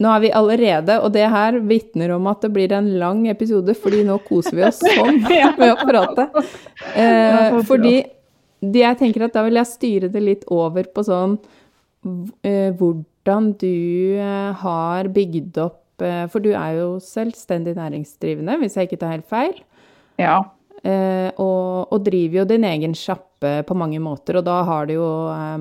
Nå 0.00 0.10
er 0.14 0.22
vi 0.24 0.32
allerede, 0.32 0.96
og 1.04 1.12
det 1.12 1.26
her 1.28 1.58
vitner 1.68 2.14
om 2.16 2.28
at 2.30 2.46
det 2.46 2.52
blir 2.54 2.72
en 2.72 2.88
lang 3.00 3.26
episode, 3.28 3.74
fordi 3.76 4.00
nå 4.08 4.16
koser 4.24 4.56
vi 4.56 4.64
oss 4.64 4.80
sånn 4.98 5.22
med 5.26 5.66
å 5.68 5.76
prate. 5.84 6.30
Eh, 6.96 7.60
fordi 7.68 7.98
jeg 8.60 9.00
tenker 9.00 9.26
at 9.26 9.36
da 9.36 9.44
vil 9.46 9.60
jeg 9.60 9.68
styre 9.70 10.12
det 10.12 10.22
litt 10.24 10.46
over 10.52 10.88
på 10.94 11.04
sånn 11.06 11.38
Eh, 12.00 12.72
hvordan 12.80 13.50
du 13.60 14.16
eh, 14.16 14.52
har 14.56 15.08
bygd 15.12 15.58
opp 15.60 16.00
eh, 16.00 16.24
For 16.32 16.40
du 16.40 16.54
er 16.56 16.78
jo 16.78 16.94
selvstendig 17.04 17.74
næringsdrivende, 17.76 18.56
hvis 18.62 18.78
jeg 18.78 18.88
ikke 18.88 19.00
tar 19.02 19.18
helt 19.18 19.28
feil. 19.28 19.58
Ja. 20.20 20.38
Og, 20.80 21.92
og, 21.92 21.98
driver 22.06 22.38
jo 22.38 22.44
din 22.48 22.64
egen 22.64 22.94
sjappe 22.96 23.29
på 23.40 23.74
mange 23.78 24.00
måter, 24.02 24.36
og 24.36 24.44
da 24.44 24.58
har 24.68 24.88
du 24.88 24.94
jo 24.98 25.08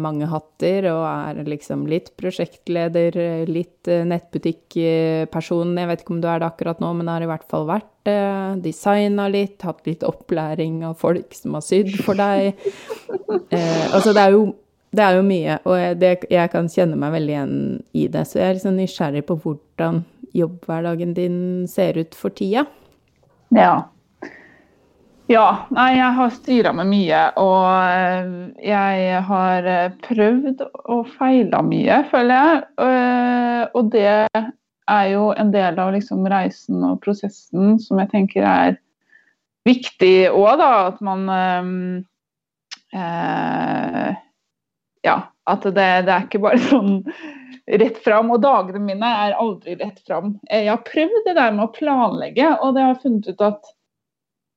mange 0.02 0.28
hatter 0.28 0.90
og 0.92 1.04
er 1.08 1.40
liksom 1.48 1.86
litt 1.88 2.10
prosjektleder, 2.20 3.16
litt 3.48 3.88
nettbutikkperson. 3.88 5.78
Jeg 5.80 5.90
vet 5.92 6.04
ikke 6.04 6.16
om 6.18 6.20
du 6.24 6.28
er 6.28 6.42
det 6.42 6.50
akkurat 6.50 6.84
nå, 6.84 6.92
men 7.00 7.12
har 7.12 7.24
i 7.24 7.30
hvert 7.30 7.48
fall 7.48 7.70
vært 7.70 7.88
det. 8.08 8.20
Designa 8.66 9.30
litt, 9.32 9.62
hatt 9.64 9.88
litt 9.88 10.04
opplæring 10.08 10.82
av 10.88 10.98
folk 11.00 11.36
som 11.38 11.56
har 11.56 11.66
sydd 11.66 11.96
for 12.04 12.20
deg. 12.20 12.56
Eh, 13.50 13.86
altså 13.94 14.12
det 14.14 14.22
er 14.22 14.34
jo 14.34 14.42
det 14.96 15.04
er 15.06 15.18
jo 15.20 15.26
mye, 15.26 15.58
og 15.70 16.00
det, 16.02 16.10
jeg, 16.32 16.50
kan 16.50 16.70
kjenne 16.72 16.98
meg 16.98 17.14
veldig 17.14 17.34
igjen 17.34 17.58
i 17.94 18.08
det. 18.10 18.24
Så 18.26 18.40
jeg 18.40 18.48
er 18.48 18.56
liksom 18.58 18.78
nysgjerrig 18.80 19.22
på 19.28 19.38
hvordan 19.44 20.02
jobbhverdagen 20.38 21.14
din 21.18 21.38
ser 21.70 22.00
ut 22.00 22.18
for 22.18 22.34
tida. 22.34 22.66
Ja. 23.54 23.90
Ja, 25.30 25.68
nei, 25.70 25.92
jeg 25.94 26.14
har 26.18 26.32
styra 26.34 26.72
med 26.74 26.88
mye, 26.90 27.18
og 27.38 27.66
eh, 27.86 28.30
jeg 28.66 29.20
har 29.28 29.68
eh, 29.70 29.92
prøvd 30.08 30.64
og 30.90 31.04
feila 31.20 31.60
mye, 31.62 32.00
føler 32.10 32.34
jeg. 32.34 32.64
Eh, 32.82 33.62
og 33.78 33.92
det 33.94 34.08
er 34.10 35.06
jo 35.12 35.28
en 35.38 35.54
del 35.54 35.78
av 35.78 35.94
liksom 35.94 36.26
reisen 36.34 36.82
og 36.88 36.98
prosessen 37.06 37.78
som 37.84 38.02
jeg 38.02 38.10
tenker 38.16 38.42
er 38.42 38.80
viktig 39.70 40.32
òg, 40.34 40.50
da. 40.64 40.72
At 40.90 41.06
man 41.06 41.30
eh, 42.90 44.12
ja, 45.06 45.18
at 45.46 45.62
det, 45.70 45.90
det, 46.10 46.16
er 46.16 46.26
ikke 46.26 46.46
bare 46.50 46.68
sånn 46.74 47.04
rett 47.70 48.02
fram. 48.02 48.34
Og 48.34 48.42
dagene 48.42 48.82
mine 48.82 49.18
er 49.28 49.38
aldri 49.38 49.78
rett 49.78 50.02
fram. 50.10 50.40
Jeg 50.50 50.74
har 50.74 50.88
prøvd 50.90 51.28
det 51.30 51.38
der 51.38 51.54
med 51.54 51.70
å 51.70 51.76
planlegge, 51.78 52.56
og 52.66 52.74
det 52.74 52.90
har 52.90 53.04
funnet 53.06 53.30
ut 53.30 53.52
at 53.54 53.76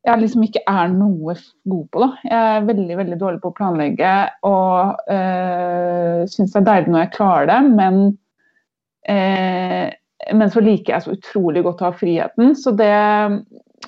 jeg 0.03 0.19
liksom 0.19 0.43
ikke 0.47 0.63
er 0.67 0.91
noe 0.91 1.37
god 1.71 1.87
på. 1.93 2.03
da. 2.03 2.09
Jeg 2.27 2.53
er 2.57 2.69
veldig 2.69 2.99
veldig 2.99 3.19
dårlig 3.21 3.43
på 3.43 3.53
å 3.53 3.57
planlegge 3.59 4.13
og 4.49 5.11
øh, 5.15 6.23
syns 6.31 6.55
det 6.55 6.63
er 6.63 6.69
deilig 6.69 6.95
når 6.95 7.05
jeg 7.05 7.13
klarer 7.17 7.51
det, 7.53 7.59
men, 7.79 8.01
øh, 9.15 9.91
men 10.41 10.55
så 10.55 10.63
liker 10.65 10.97
jeg 10.97 11.05
så 11.05 11.15
utrolig 11.15 11.63
godt 11.67 11.85
å 11.85 11.91
ha 11.91 11.99
friheten. 12.01 12.57
Så 12.59 12.75
det, 12.79 12.91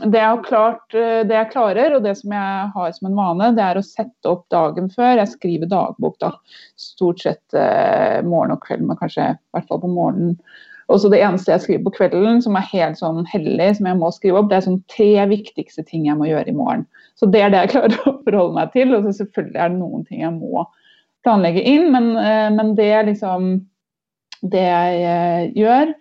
det 0.05 0.23
jeg, 0.23 0.45
klart, 0.47 0.87
eh, 0.95 1.25
det 1.27 1.39
jeg 1.41 1.51
klarer, 1.51 1.97
og 1.97 2.07
det 2.07 2.15
som 2.21 2.37
jeg 2.37 2.69
har 2.77 2.95
som 2.95 3.11
en 3.11 3.19
vane, 3.19 3.51
det 3.59 3.67
er 3.67 3.81
å 3.81 3.87
sette 3.87 4.31
opp 4.31 4.47
dagen 4.55 4.93
før. 4.95 5.17
Jeg 5.19 5.33
skriver 5.35 5.73
dagbok 5.73 6.21
da, 6.23 6.31
stort 6.79 7.27
sett 7.27 7.59
øh, 7.59 8.21
morgen 8.29 8.55
og 8.55 8.63
kveld, 8.69 8.87
men 8.87 9.03
kanskje 9.03 9.33
i 9.35 9.37
hvert 9.57 9.67
fall 9.67 9.83
på 9.83 9.91
morgenen. 9.91 10.39
Og 10.93 11.01
så 11.01 11.09
Det 11.11 11.21
eneste 11.25 11.53
jeg 11.53 11.65
skriver 11.65 11.85
på 11.87 11.95
kvelden 11.97 12.43
som 12.45 12.57
er 12.59 12.69
helt 12.69 12.99
sånn 13.01 13.25
hellig, 13.31 13.71
som 13.79 13.89
jeg 13.89 13.99
må 14.01 14.11
skrive 14.13 14.41
opp, 14.41 14.51
det 14.51 14.59
er 14.59 14.67
sånn 14.67 14.83
tre 14.93 15.27
viktigste 15.31 15.85
ting 15.89 16.07
jeg 16.11 16.19
må 16.21 16.29
gjøre 16.29 16.53
i 16.53 16.57
morgen. 16.57 16.87
Så 17.17 17.31
Det 17.31 17.41
er 17.41 17.53
det 17.53 17.65
jeg 17.65 17.73
klarer 17.77 17.99
å 18.05 18.17
forholde 18.27 18.59
meg 18.59 18.73
til. 18.77 18.95
og 18.95 19.07
så 19.07 19.19
Selvfølgelig 19.23 19.61
er 19.61 19.73
det 19.73 19.81
noen 19.81 20.09
ting 20.09 20.25
jeg 20.27 20.35
må 20.37 20.67
planlegge 21.25 21.65
inn, 21.65 21.91
men, 21.93 22.11
eh, 22.21 22.51
men 22.53 22.75
det 22.77 22.91
er 22.93 23.07
liksom 23.09 23.55
det 24.45 24.65
jeg 24.67 25.05
eh, 25.09 25.53
gjør 25.57 25.95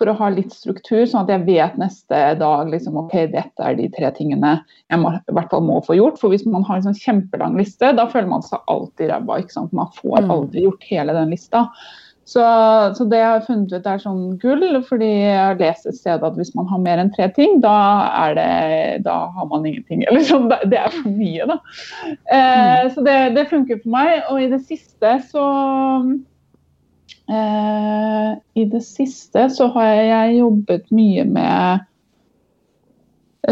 for 0.00 0.08
å 0.08 0.16
ha 0.16 0.30
litt 0.32 0.54
struktur, 0.56 1.02
sånn 1.04 1.26
at 1.26 1.32
jeg 1.34 1.44
vet 1.44 1.74
neste 1.76 2.20
dag 2.40 2.70
liksom, 2.72 2.96
ok, 3.02 3.14
dette 3.34 3.66
er 3.66 3.76
de 3.76 3.90
tre 3.92 4.08
tingene 4.16 4.54
jeg 4.88 5.00
må, 5.02 5.12
i 5.12 5.34
hvert 5.36 5.52
fall 5.52 5.66
må 5.66 5.76
få 5.84 5.98
gjort. 5.98 6.16
For 6.22 6.32
hvis 6.32 6.46
man 6.48 6.64
har 6.64 6.80
en 6.80 6.86
sånn 6.88 6.96
kjempelang 6.96 7.58
liste, 7.60 7.92
da 7.98 8.06
føler 8.08 8.30
man 8.30 8.46
seg 8.46 8.64
alltid 8.72 9.12
ræva. 9.12 9.36
Man 9.76 9.92
får 9.98 10.24
mm. 10.24 10.32
aldri 10.32 10.64
gjort 10.64 10.88
hele 10.88 11.16
den 11.18 11.34
lista. 11.34 11.66
Så, 12.30 12.42
så, 12.94 13.04
det 13.10 13.18
jeg 13.18 13.26
har 13.26 13.42
funnet 13.42 13.72
ut 13.74 13.86
er 13.90 14.02
sånn 14.02 14.22
gull, 14.38 14.62
fordi 14.86 15.08
jeg 15.08 15.34
har 15.34 15.58
lest 15.58 15.88
et 15.90 15.98
sted 15.98 16.22
at 16.22 16.36
hvis 16.38 16.52
man 16.54 16.68
har 16.70 16.78
mer 16.84 17.02
enn 17.02 17.10
tre 17.10 17.26
ting, 17.34 17.58
da, 17.64 17.74
det, 18.38 19.02
da 19.02 19.16
har 19.34 19.48
man 19.50 19.66
ingenting. 19.66 20.04
Eller 20.06 20.22
sånn, 20.28 20.46
det 20.46 20.78
er 20.78 20.94
for 20.94 21.10
mye, 21.10 21.48
da. 21.50 21.58
Eh, 22.06 22.38
mm. 22.38 22.94
Så 22.94 23.06
det, 23.06 23.18
det 23.34 23.48
funker 23.50 23.82
for 23.82 23.96
meg. 23.98 24.20
Og 24.30 24.44
i 24.44 24.50
det 24.52 24.62
siste 24.68 25.16
så 25.32 25.46
Eh, 27.30 28.30
I 28.54 28.64
det 28.64 28.80
siste 28.82 29.44
så 29.54 29.68
har 29.76 29.92
jeg 29.94 30.38
jobbet 30.40 30.88
mye 30.90 31.22
med 31.30 31.86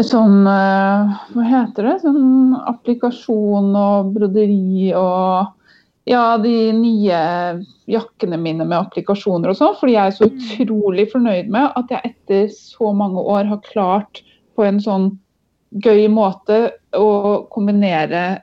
sånn 0.03 0.43
eh, 0.51 1.13
Hva 1.31 1.45
heter 1.47 1.87
det? 1.87 1.93
Sånn 2.03 2.57
applikasjon 2.57 3.71
og 3.79 4.11
broderi 4.17 4.91
og 4.99 5.53
ja, 6.09 6.37
de 6.41 6.71
nye 6.73 7.21
jakkene 7.89 8.39
mine 8.41 8.65
med 8.65 8.79
applikasjoner 8.79 9.51
og 9.51 9.59
sånn. 9.59 9.77
Fordi 9.77 9.95
jeg 9.95 10.09
er 10.11 10.17
så 10.17 10.29
mm. 10.29 10.37
utrolig 10.65 11.07
fornøyd 11.13 11.53
med 11.53 11.79
at 11.79 11.93
jeg 11.93 12.13
etter 12.13 12.51
så 12.55 12.93
mange 12.97 13.21
år 13.21 13.49
har 13.51 13.65
klart 13.67 14.23
på 14.57 14.65
en 14.65 14.81
sånn 14.83 15.11
gøy 15.69 16.07
måte 16.09 16.63
å 16.97 17.09
kombinere 17.53 18.41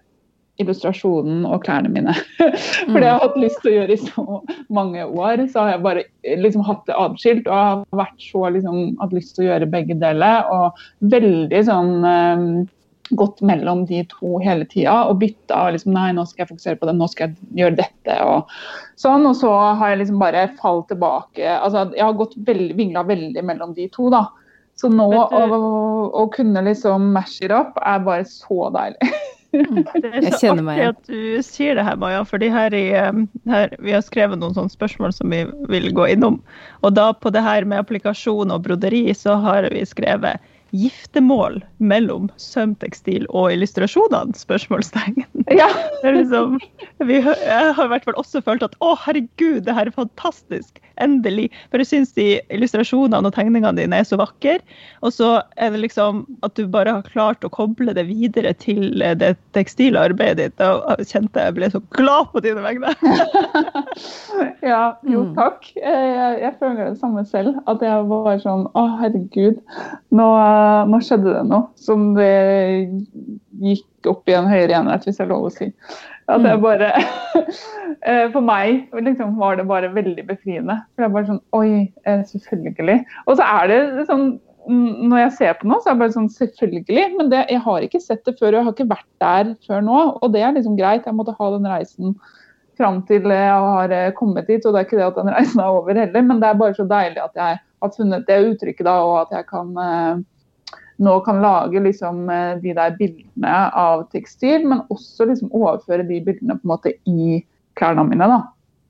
illustrasjonen 0.62 1.42
og 1.44 1.64
klærne 1.66 1.90
mine. 1.92 2.14
For 2.88 2.96
det 2.96 3.08
jeg 3.08 3.12
har 3.12 3.24
hatt 3.24 3.40
lyst 3.40 3.58
til 3.60 3.72
å 3.72 3.74
gjøre 3.74 3.96
i 3.96 4.04
så 4.04 4.38
mange 4.72 5.04
år, 5.04 5.42
så 5.50 5.64
har 5.64 5.74
jeg 5.74 5.84
bare 5.84 6.06
liksom 6.46 6.64
hatt 6.68 6.86
det 6.88 6.96
atskilt. 7.02 7.50
Og 7.50 7.58
har 7.58 8.00
vært 8.04 8.22
så 8.24 8.46
liksom 8.54 8.94
hatt 9.02 9.16
lyst 9.16 9.34
til 9.36 9.44
å 9.44 9.50
gjøre 9.50 9.72
begge 9.74 9.98
deler. 10.00 10.46
Og 10.54 11.10
veldig 11.12 11.62
sånn 11.66 11.92
um, 12.06 12.48
gått 13.10 13.40
mellom 13.40 13.84
de 13.86 14.02
to 14.10 14.38
hele 14.42 14.66
tida 14.68 14.96
og 15.10 15.20
bytta. 15.20 15.70
liksom, 15.74 15.92
Nei, 15.96 16.08
nå 16.16 16.24
skal 16.26 16.44
jeg 16.44 16.52
fokusere 16.54 16.80
på 16.80 16.88
det, 16.88 16.96
nå 16.98 17.08
skal 17.12 17.28
jeg 17.28 17.60
gjøre 17.60 17.78
dette. 17.82 18.16
Og 18.24 18.56
sånn, 19.00 19.26
og 19.28 19.36
så 19.38 19.52
har 19.78 19.92
jeg 19.92 20.02
liksom 20.04 20.18
bare 20.22 20.48
falt 20.62 20.88
tilbake. 20.92 21.44
altså 21.44 21.86
Jeg 21.94 22.04
har 22.04 22.18
gått 22.18 22.34
veldig, 22.48 22.74
vingla 22.78 23.06
veldig 23.06 23.44
mellom 23.44 23.76
de 23.76 23.88
to. 23.92 24.10
da. 24.10 24.26
Så 24.76 24.90
nå 24.92 25.08
å, 25.08 25.44
å 26.12 26.26
kunne 26.34 26.60
liksom 26.66 27.12
mash 27.14 27.40
it 27.40 27.54
up 27.54 27.78
er 27.80 28.02
bare 28.04 28.26
så 28.28 28.68
deilig. 28.74 29.14
Det 29.56 30.10
er 30.10 30.34
så 30.36 30.50
artig 30.52 30.84
at 30.84 31.06
du 31.08 31.38
sier 31.44 31.78
det 31.78 31.84
her, 31.86 31.96
Maja. 31.96 32.24
fordi 32.28 32.50
her, 32.52 32.74
i, 32.76 32.90
um, 33.08 33.22
her 33.48 33.72
Vi 33.80 33.94
har 33.94 34.02
skrevet 34.04 34.36
noen 34.36 34.52
sånne 34.56 34.74
spørsmål 34.74 35.14
som 35.16 35.32
vi 35.32 35.44
vil 35.72 35.88
gå 35.96 36.10
innom. 36.12 36.40
Og 36.84 36.92
da 36.96 37.12
på 37.16 37.32
det 37.32 37.44
her 37.46 37.64
med 37.64 37.80
applikasjon 37.80 38.52
og 38.52 38.66
broderi, 38.66 39.06
så 39.16 39.38
har 39.40 39.70
vi 39.72 39.86
skrevet 39.88 40.42
giftermål 40.74 41.60
mellom 41.78 42.30
sømtekstil 42.40 43.26
og 43.30 43.52
illustrasjonene? 43.54 44.36
spørsmålstegn. 44.36 45.24
Ja. 45.52 45.68
Liksom, 46.02 46.58
vi, 47.06 47.20
jeg 47.20 47.74
har 47.76 47.84
i 47.84 47.90
hvert 47.92 48.06
fall 48.06 48.18
også 48.18 48.42
følt 48.44 48.64
at 48.66 48.74
å, 48.82 48.94
herregud, 49.04 49.62
det 49.66 49.74
her 49.76 49.90
er 49.90 49.94
fantastisk. 49.94 50.80
Endelig. 51.02 51.50
For 51.70 51.82
jeg 51.82 51.90
syns 51.90 52.12
de 52.16 52.40
illustrasjonene 52.54 53.28
og 53.28 53.34
tegningene 53.36 53.74
dine 53.76 53.98
er 54.00 54.06
så 54.08 54.16
vakre. 54.20 54.58
Og 55.04 55.12
så 55.12 55.42
er 55.60 55.70
det 55.74 55.82
liksom 55.82 56.24
at 56.46 56.54
du 56.56 56.64
bare 56.72 56.94
har 56.96 57.02
klart 57.12 57.44
å 57.44 57.50
koble 57.52 57.92
det 57.96 58.06
videre 58.08 58.54
til 58.62 59.02
eh, 59.04 59.14
det 59.18 59.34
tekstile 59.56 60.00
arbeidet 60.10 60.54
ditt. 60.56 60.64
Jeg 60.64 61.08
kjente 61.12 61.44
jeg 61.48 61.56
ble 61.58 61.70
så 61.74 61.82
glad 61.98 62.32
på 62.32 62.42
dine 62.46 62.64
vegne. 62.64 62.94
Ja, 64.66 64.96
jo 65.06 65.22
Mm. 65.26 65.34
takk. 65.36 65.68
Eh, 65.76 66.06
Jeg, 66.16 66.40
jeg 66.42 66.54
føler 66.60 66.90
det 66.90 66.98
samme 67.00 67.22
selv. 67.28 67.56
At 67.70 67.80
jeg 67.84 68.04
var 68.10 68.38
sånn 68.42 68.66
Å, 68.76 68.82
herregud. 69.00 69.60
Nå, 70.12 70.26
eh, 70.40 70.82
nå 70.90 71.00
skjedde 71.04 71.32
det 71.36 71.44
noe 71.48 71.68
som 71.80 72.12
det 72.16 72.90
gikk 73.62 74.10
opp 74.10 74.28
i 74.28 74.36
en 74.36 74.48
høyere 74.50 74.76
enhet, 74.80 75.06
hvis 75.06 75.18
jeg 75.18 75.26
er 75.26 75.32
lov 75.32 75.48
å 75.48 75.52
si. 75.54 75.70
At 76.32 76.42
jeg 76.42 76.58
bare 76.58 76.88
eh, 78.08 78.26
For 78.34 78.42
meg 78.42 78.88
liksom, 78.94 79.36
var 79.38 79.58
det 79.58 79.68
bare 79.68 79.92
veldig 79.94 80.24
befriende. 80.26 80.80
For 80.94 81.04
det 81.04 81.08
er 81.08 81.14
bare 81.14 81.30
sånn 81.30 81.42
Oi, 81.56 81.68
eh, 82.06 82.24
selvfølgelig. 82.32 82.98
Og 83.26 83.38
så 83.38 83.46
er 83.46 83.70
det 83.70 84.06
sånn 84.08 84.26
mm, 84.66 85.06
når 85.10 85.22
jeg 85.22 85.36
ser 85.36 85.60
på 85.60 85.70
noe, 85.70 85.82
så 85.82 85.92
er 85.92 85.98
det 85.98 86.04
bare 86.04 86.16
sånn 86.16 86.32
selvfølgelig. 86.34 87.06
Men 87.18 87.30
det, 87.34 87.44
jeg 87.52 87.62
har 87.66 87.86
ikke 87.86 88.02
sett 88.02 88.24
det 88.26 88.36
før, 88.40 88.52
og 88.52 88.58
jeg 88.58 88.68
har 88.68 88.74
ikke 88.74 88.90
vært 88.96 89.12
der 89.22 89.54
før 89.68 89.86
nå. 89.86 90.00
Og 90.18 90.34
det 90.34 90.42
er 90.42 90.56
liksom 90.56 90.78
greit. 90.80 91.06
Jeg 91.06 91.18
måtte 91.18 91.36
ha 91.38 91.52
den 91.54 91.70
reisen 91.70 92.16
fram 92.76 93.00
til 93.08 93.30
jeg 93.32 93.60
har 93.70 93.94
eh, 93.94 94.12
kommet 94.18 94.50
dit. 94.50 94.64
Og 94.66 94.74
det 94.74 94.82
er 94.82 94.88
ikke 94.88 94.98
det 94.98 95.10
at 95.10 95.20
den 95.22 95.34
reisen 95.36 95.62
er 95.62 95.78
over 95.78 95.94
heller, 95.94 96.26
men 96.26 96.42
det 96.42 96.50
er 96.50 96.62
bare 96.64 96.78
så 96.78 96.88
deilig 96.90 97.22
at 97.22 97.38
jeg 97.38 97.60
har 97.84 97.92
funnet 97.94 98.26
det 98.26 98.42
uttrykket 98.50 98.88
da, 98.88 98.96
og 99.04 99.20
at 99.26 99.38
jeg 99.38 99.46
kan 99.52 99.76
nå 101.02 101.14
kan 101.26 101.42
lage 101.44 101.80
liksom 101.82 102.28
eh, 102.32 102.56
de 102.62 102.74
der 102.76 102.96
bildene 102.98 103.56
av 103.76 104.06
tekstil, 104.12 104.66
men 104.68 104.84
også 104.92 105.28
liksom 105.28 105.52
overføre 105.52 106.06
de 106.08 106.20
bildene 106.24 106.56
på 106.56 106.64
en 106.64 106.72
måte 106.72 106.94
i 107.04 107.42
klærne 107.76 108.06
mine. 108.08 108.28
da. 108.32 108.42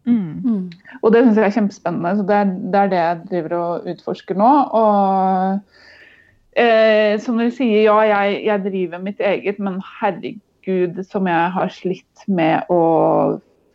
Mm. 0.06 0.42
Mm. 0.44 0.98
Og 1.02 1.12
det 1.12 1.24
syns 1.24 1.40
jeg 1.40 1.48
er 1.48 1.56
kjempespennende. 1.56 2.14
så 2.16 2.26
det 2.26 2.36
er, 2.36 2.52
det 2.72 2.80
er 2.80 2.92
det 2.92 3.00
jeg 3.00 3.24
driver 3.30 3.56
og 3.58 3.88
utforsker 3.92 4.38
nå. 4.38 4.52
Og 4.80 6.60
eh, 6.62 7.16
som 7.22 7.40
dere 7.40 7.54
sier, 7.54 7.82
ja, 7.88 7.98
jeg, 8.12 8.40
jeg 8.46 8.64
driver 8.68 9.02
mitt 9.02 9.20
eget, 9.20 9.58
men 9.58 9.80
herregud 9.98 11.02
som 11.10 11.26
jeg 11.26 11.52
har 11.58 11.74
slitt 11.74 12.28
med 12.30 12.70
å 12.70 12.82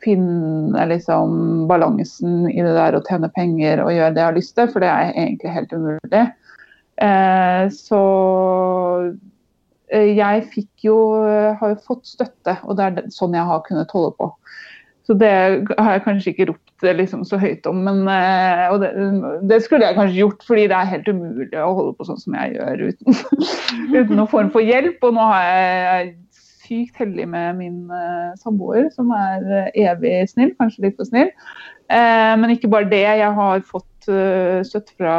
finne 0.02 0.86
liksom 0.90 1.68
balansen 1.70 2.48
i 2.50 2.62
det 2.64 2.74
der 2.74 2.98
å 2.98 3.04
tjene 3.06 3.30
penger 3.36 3.84
og 3.84 3.92
gjøre 3.94 4.16
det 4.16 4.24
jeg 4.24 4.30
har 4.32 4.38
lyst 4.40 4.56
til, 4.58 4.72
for 4.72 4.84
det 4.84 4.90
er 4.90 5.12
egentlig 5.14 5.54
helt 5.54 5.76
umulig. 5.76 6.24
Eh, 7.02 7.66
så 7.74 8.02
eh, 9.92 10.12
jeg 10.18 10.46
fikk 10.54 10.86
jo, 10.90 10.98
har 11.58 11.74
jo 11.74 11.80
fått 11.88 12.06
støtte, 12.10 12.60
og 12.66 12.78
det 12.78 12.90
er 12.90 13.14
sånn 13.14 13.38
jeg 13.38 13.48
har 13.48 13.66
kunnet 13.66 13.94
holde 13.96 14.14
på. 14.20 14.32
Så 15.08 15.16
det 15.18 15.32
har 15.80 15.96
jeg 15.96 16.04
kanskje 16.06 16.32
ikke 16.32 16.46
ropt 16.52 16.86
eh, 16.86 16.96
liksom, 16.96 17.24
så 17.28 17.40
høyt 17.42 17.66
om, 17.70 17.82
men 17.88 18.04
eh, 18.12 18.66
og 18.72 18.84
det, 18.84 18.92
det 19.50 19.62
skulle 19.66 19.88
jeg 19.88 19.98
kanskje 19.98 20.22
gjort, 20.22 20.46
fordi 20.48 20.68
det 20.70 20.78
er 20.78 20.92
helt 20.94 21.10
umulig 21.10 21.58
å 21.58 21.74
holde 21.80 21.96
på 21.98 22.08
sånn 22.08 22.22
som 22.22 22.38
jeg 22.38 22.56
gjør 22.56 22.84
uten, 22.92 23.18
uten 23.98 24.16
noen 24.16 24.32
form 24.32 24.52
for 24.54 24.66
hjelp. 24.66 25.02
Og 25.08 25.18
nå 25.18 25.26
har 25.34 25.48
jeg, 25.48 26.14
sykt 26.72 27.00
heldig 27.02 27.28
med 27.28 27.60
min 27.60 27.80
uh, 27.92 28.32
samboer, 28.40 28.88
som 28.96 29.12
er 29.16 29.44
uh, 29.44 29.72
evig 29.76 30.24
snill, 30.32 30.54
kanskje 30.60 30.88
litt 30.88 31.00
for 31.00 31.10
snill. 31.10 31.32
Uh, 31.92 32.38
men 32.40 32.54
ikke 32.56 32.72
bare 32.72 32.90
det, 32.92 33.04
jeg 33.04 33.34
har 33.40 33.66
fått 33.68 33.88
støtte 34.02 34.96
fra 34.98 35.16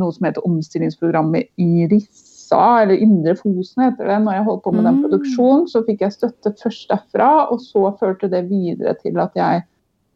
noe 0.00 0.14
som 0.14 0.24
heter 0.24 0.46
omstillingsprogrammet 0.48 1.50
i 1.60 1.84
Rissa, 1.90 2.62
eller 2.80 2.96
Indre 2.96 3.34
Fosen 3.36 3.82
heter 3.84 4.08
det. 4.08 4.16
Når 4.24 4.38
jeg 4.38 4.46
holdt 4.46 4.62
på 4.64 4.72
med 4.72 4.86
den 4.88 4.94
Mm. 4.96 5.02
produksjonen, 5.04 5.66
så 5.68 5.82
fikk 5.84 6.00
jeg 6.00 6.14
støtte 6.14 6.54
først 6.62 6.88
derfra, 6.88 7.28
og 7.52 7.60
så 7.60 7.92
førte 8.00 8.30
det 8.32 8.46
videre 8.48 8.94
til 9.02 9.20
at 9.20 9.36
jeg 9.36 9.66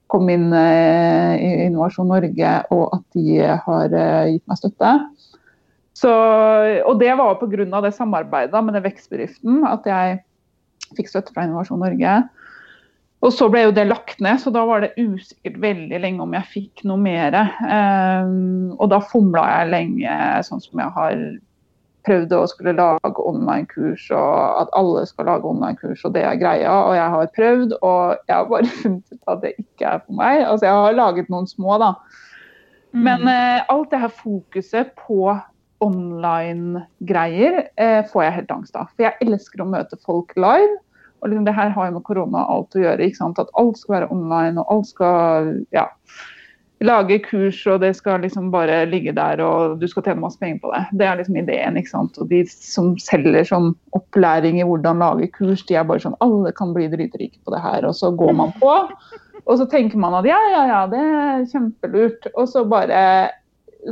kom 0.08 0.30
inn 0.32 0.48
i 0.54 1.66
Innovasjon 1.66 2.08
Norge, 2.08 2.54
og 2.72 2.88
at 2.96 3.04
de 3.12 3.36
har 3.66 3.92
gitt 4.32 4.48
meg 4.48 4.62
støtte. 4.62 4.94
Så, 5.98 6.10
og 6.88 7.00
det 7.00 7.12
var 7.18 7.36
pga. 7.36 7.80
det 7.84 7.94
samarbeidet 7.94 8.64
med 8.64 8.74
den 8.74 8.84
vekstbedriften 8.84 9.64
at 9.66 9.84
jeg 9.84 10.20
fikk 10.96 11.10
støtte 11.10 11.34
fra 11.34 11.44
Innovasjon 11.46 11.82
Norge. 11.82 12.14
Og 13.26 13.34
så 13.34 13.48
ble 13.50 13.64
jo 13.64 13.74
det 13.74 13.88
lagt 13.88 14.20
ned, 14.22 14.38
så 14.38 14.52
da 14.54 14.62
var 14.68 14.84
det 14.84 14.94
usikkert 14.94 15.58
veldig 15.62 15.98
lenge 16.04 16.22
om 16.22 16.34
jeg 16.36 16.50
fikk 16.52 16.84
noe 16.86 17.00
mer. 17.02 17.34
Um, 17.66 18.76
og 18.78 18.92
da 18.92 19.00
fomla 19.02 19.42
jeg 19.56 19.72
lenge, 19.72 20.18
sånn 20.46 20.62
som 20.62 20.84
jeg 20.84 20.94
har 20.94 21.24
prøvd 22.06 22.32
å 22.36 22.44
skulle 22.48 22.76
lage 22.78 23.26
online-kurs, 23.26 24.06
og 24.14 24.62
at 24.62 24.70
alle 24.78 25.02
skal 25.10 25.28
lage 25.28 25.50
online-kurs, 25.50 26.06
og 26.06 26.14
det 26.14 26.22
er 26.28 26.38
greia. 26.40 26.70
Og 26.86 26.94
jeg 26.94 27.14
har 27.16 27.34
prøvd, 27.40 27.76
og 27.82 28.30
jeg 28.30 28.36
har 28.36 28.48
bare 28.54 28.72
funnet 28.78 29.12
ut 29.18 29.34
at 29.34 29.44
det 29.44 29.54
ikke 29.58 29.92
er 29.96 30.00
for 30.06 30.22
meg. 30.22 30.46
Altså 30.46 30.70
jeg 30.70 30.80
har 30.86 30.98
laget 31.02 31.34
noen 31.34 31.50
små, 31.50 31.74
da. 31.82 31.92
Mm. 32.94 33.02
Men 33.02 33.28
uh, 33.28 33.66
alt 33.74 33.90
det 33.90 34.02
her 34.06 34.14
fokuset 34.14 34.94
på 34.96 35.34
online-greier 35.84 37.62
eh, 37.76 38.00
får 38.10 38.24
jeg 38.24 38.36
helt 38.40 38.54
angst 38.54 38.78
av. 38.78 38.90
For 38.94 39.06
jeg 39.06 39.28
elsker 39.28 39.62
å 39.62 39.68
møte 39.70 39.98
folk 40.06 40.34
live. 40.38 40.78
Og 41.22 41.30
liksom, 41.30 41.46
det 41.48 41.54
her 41.56 41.70
har 41.74 41.88
jo 41.88 41.98
med 41.98 42.06
korona 42.06 42.44
alt 42.46 42.76
å 42.76 42.82
gjøre. 42.82 43.04
ikke 43.04 43.20
sant? 43.20 43.38
At 43.42 43.52
alt 43.58 43.78
skal 43.80 43.98
være 43.98 44.10
online, 44.14 44.58
og 44.60 44.74
alt 44.74 44.90
skal 44.90 45.52
ja, 45.74 45.88
lage 46.86 47.18
kurs, 47.24 47.58
og 47.66 47.80
det 47.82 47.92
skal 47.98 48.22
liksom 48.22 48.52
bare 48.54 48.84
ligge 48.86 49.14
der, 49.16 49.42
og 49.42 49.80
du 49.80 49.86
skal 49.90 50.04
tjene 50.06 50.22
masse 50.22 50.38
penger 50.38 50.60
på 50.62 50.70
det. 50.74 50.82
Det 51.00 51.08
er 51.08 51.18
liksom 51.18 51.40
ideen. 51.40 51.78
ikke 51.80 51.94
sant? 51.94 52.20
Og 52.22 52.30
de 52.30 52.44
som 52.52 52.92
selger 53.02 53.48
sånn 53.48 53.72
opplæring 53.98 54.60
i 54.60 54.66
hvordan 54.66 55.02
lage 55.02 55.30
kurs, 55.34 55.64
de 55.66 55.78
er 55.78 55.88
bare 55.88 56.04
sånn 56.04 56.18
Alle 56.24 56.54
kan 56.54 56.74
bli 56.76 56.86
dritrike 56.92 57.38
på 57.42 57.54
det 57.54 57.62
her. 57.64 57.88
Og 57.88 57.96
så 57.98 58.12
går 58.14 58.36
man 58.38 58.54
på. 58.62 58.74
Og 59.48 59.58
så 59.58 59.66
tenker 59.70 59.98
man 59.98 60.16
at 60.18 60.28
ja, 60.28 60.38
ja, 60.52 60.62
ja, 60.70 60.80
det 60.90 61.02
er 61.02 61.44
kjempelurt. 61.50 62.30
Og 62.36 62.50
så 62.50 62.64
bare, 62.68 63.02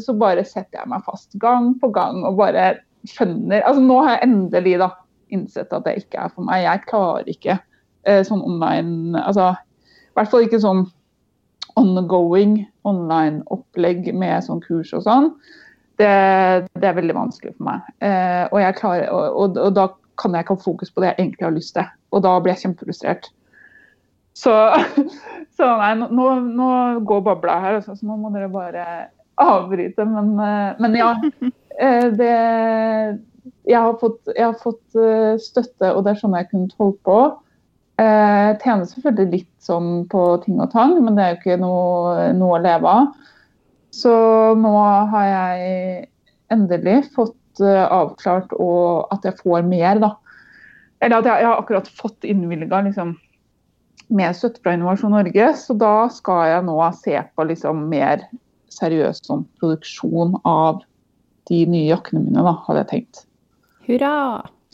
så 0.02 0.14
bare 0.18 0.44
setter 0.46 0.80
jeg 0.80 0.90
meg 0.90 1.04
fast 1.06 1.36
gang 1.42 1.74
på 1.80 1.90
gang 1.94 2.24
og 2.26 2.38
bare 2.40 2.76
skjønner 3.06 3.62
Altså 3.62 3.84
nå 3.84 4.00
har 4.02 4.16
jeg 4.16 4.26
endelig 4.26 4.76
da 4.82 4.90
innsett 5.34 5.72
at 5.74 5.86
det 5.86 5.96
ikke 6.00 6.22
er 6.22 6.32
for 6.34 6.46
meg. 6.46 6.64
Jeg 6.64 6.86
klarer 6.86 7.30
ikke 7.30 7.56
eh, 8.06 8.22
sånn 8.26 8.42
online 8.46 9.18
Altså 9.22 9.52
i 9.54 10.18
hvert 10.18 10.32
fall 10.32 10.46
ikke 10.46 10.62
sånn 10.62 10.86
ongoing 11.76 12.62
online-opplegg 12.88 14.08
med 14.16 14.46
sånn 14.46 14.62
kurs 14.64 14.94
og 14.96 15.02
sånn. 15.04 15.26
Det, 16.00 16.08
det 16.72 16.88
er 16.88 16.96
veldig 16.96 17.16
vanskelig 17.16 17.52
for 17.56 17.66
meg. 17.68 17.90
Eh, 18.04 18.44
og, 18.48 18.62
klarer, 18.78 19.10
og, 19.12 19.36
og, 19.36 19.58
og 19.60 19.74
da 19.76 19.88
kan 20.20 20.32
jeg 20.32 20.46
ikke 20.46 20.56
ha 20.56 20.64
fokus 20.64 20.92
på 20.92 21.02
det 21.02 21.10
jeg 21.10 21.18
egentlig 21.20 21.44
har 21.44 21.56
lyst 21.56 21.74
til. 21.76 21.90
Og 22.16 22.24
da 22.24 22.32
blir 22.40 22.54
jeg 22.54 22.64
kjempefrustrert. 22.64 23.28
Så, 24.36 24.54
så 25.58 25.68
nei, 25.82 25.92
nå, 26.00 26.30
nå 26.46 26.70
går 27.08 27.22
babla 27.28 27.60
her, 27.64 27.78
altså, 27.80 27.96
så 27.96 28.08
nå 28.08 28.16
må 28.20 28.32
dere 28.34 28.48
bare 28.52 28.86
avbryte. 29.36 30.04
Men, 30.04 30.38
eh, 30.40 30.74
men 30.78 30.94
ja. 30.94 31.14
eh, 31.80 32.04
Det 32.04 32.36
Jeg 33.66 33.80
har 33.82 33.96
fått, 33.98 34.20
jeg 34.34 34.44
har 34.44 34.58
fått 34.62 34.94
eh, 34.98 35.34
støtte, 35.42 35.90
og 35.92 36.04
det 36.04 36.12
er 36.12 36.20
sånn 36.20 36.36
jeg 36.38 36.48
kunne 36.52 36.78
holdt 36.78 37.00
på. 37.06 37.18
Jeg 37.96 38.58
tjener 38.60 38.84
selvfølgelig 38.90 39.32
litt 39.32 39.64
sånn 39.64 40.04
på 40.12 40.22
ting 40.44 40.58
og 40.60 40.68
tang, 40.74 40.98
men 41.00 41.16
det 41.16 41.24
er 41.24 41.30
jo 41.32 41.38
ikke 41.38 41.56
noe, 41.62 42.26
noe 42.36 42.58
å 42.58 42.60
leve 42.60 42.90
av. 42.92 43.06
Så 43.96 44.12
nå 44.60 44.72
har 45.14 45.26
jeg 45.30 46.02
endelig 46.52 46.98
fått 47.14 47.62
avklart 47.64 48.52
og 48.60 49.08
at 49.16 49.24
jeg 49.24 49.40
får 49.40 49.64
mer, 49.64 50.02
da. 50.04 50.12
Eller 51.00 51.22
at 51.22 51.30
jeg, 51.30 51.40
jeg 51.40 51.48
har 51.48 51.62
akkurat 51.62 51.88
fått 51.96 52.28
innvilga 52.28 52.82
liksom, 52.84 53.16
mer 54.12 54.36
støtte 54.36 54.60
fra 54.62 54.76
Innovasjon 54.76 55.16
Norge, 55.16 55.48
så 55.58 55.74
da 55.80 55.94
skal 56.12 56.50
jeg 56.52 56.66
nå 56.68 56.76
se 57.00 57.16
på 57.32 57.48
liksom 57.48 57.86
mer 57.90 58.28
seriøs 58.76 59.22
sånn, 59.26 59.44
produksjon 59.60 60.36
av 60.46 60.82
de 61.50 61.62
nye 61.70 61.88
jakkene 61.92 62.24
mine, 62.24 62.42
da, 62.46 62.52
hadde 62.66 62.82
jeg 62.84 62.90
tenkt. 62.92 63.22
Hurra! 63.86 64.14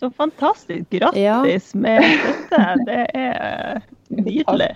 Så 0.03 0.09
fantastisk. 0.19 0.89
Grattis 0.91 1.69
med 1.79 2.03
dette. 2.03 2.63
Det 2.89 3.03
er 3.15 3.85
nydelig. 4.25 4.73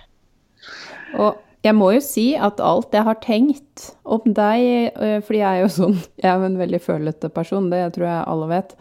Og 1.19 1.41
jeg 1.65 1.75
må 1.75 1.89
jo 1.97 2.03
si 2.05 2.29
at 2.39 2.61
alt 2.63 2.93
jeg 2.95 3.03
har 3.03 3.17
tenkt 3.25 3.89
om 4.07 4.23
deg, 4.37 4.93
eh, 4.95 5.17
fordi 5.25 5.41
jeg 5.41 5.49
er 5.57 5.65
jo 5.65 5.71
sånn 5.73 5.97
Jeg 6.21 6.29
er 6.31 6.37
jo 6.39 6.47
en 6.47 6.55
veldig 6.61 6.79
følete 6.85 7.31
person, 7.33 7.67
det 7.73 7.81
tror 7.97 8.07
jeg 8.07 8.23
alle 8.35 8.47
vet. 8.53 8.77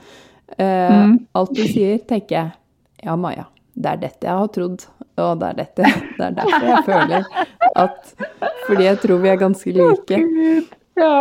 Eh, 0.61 0.93
Mm. 0.93 1.17
Alt 1.35 1.57
du 1.59 1.65
sier, 1.67 1.99
tenker 2.07 2.37
jeg 2.37 2.53
Ja, 3.09 3.17
Maja, 3.19 3.49
det 3.77 3.93
er 3.93 4.05
dette 4.07 4.29
jeg 4.29 4.43
har 4.43 4.53
trodd. 4.53 4.87
Og 5.17 5.41
det 5.41 5.49
er 5.49 5.59
dette 5.63 5.89
Det 6.19 6.25
er 6.27 6.37
derfor 6.37 6.67
jeg 6.69 6.85
føler 6.85 7.29
at 7.81 8.11
Fordi 8.67 8.85
jeg 8.85 8.99
tror 9.01 9.21
vi 9.23 9.33
er 9.33 9.39
ganske 9.41 9.73
like. 9.73 10.19
Ja. 10.97 11.15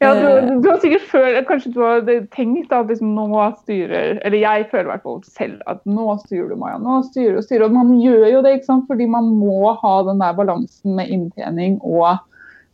ja 0.00 0.10
du, 0.16 0.26
du 0.62 0.68
har 0.68 0.78
sikkert 0.80 1.06
følt, 1.10 1.38
kanskje 1.48 1.72
du 1.74 1.80
har 1.84 2.02
tenkt 2.34 2.72
at 2.72 2.88
liksom, 2.88 3.14
nå 3.16 3.42
styrer 3.62 4.20
Eller 4.24 4.38
jeg 4.40 4.68
føler 4.70 4.86
i 4.86 4.92
hvert 4.92 5.04
fall 5.04 5.20
selv 5.24 5.60
at 5.68 5.80
nå 5.88 6.16
styrer 6.26 6.52
du, 6.52 6.56
Maja. 6.60 6.78
Nå 6.80 7.02
styrer 7.10 7.36
du 7.36 7.42
og 7.42 7.48
styrer. 7.48 7.66
Og 7.68 7.76
man 7.76 7.96
gjør 8.00 8.26
jo 8.34 8.44
det, 8.44 8.54
ikke 8.58 8.70
sant? 8.70 8.88
fordi 8.88 9.08
man 9.10 9.32
må 9.36 9.74
ha 9.82 9.94
den 10.08 10.24
der 10.24 10.36
balansen 10.36 10.96
med 10.96 11.12
inntjening 11.12 11.80
og 11.84 12.20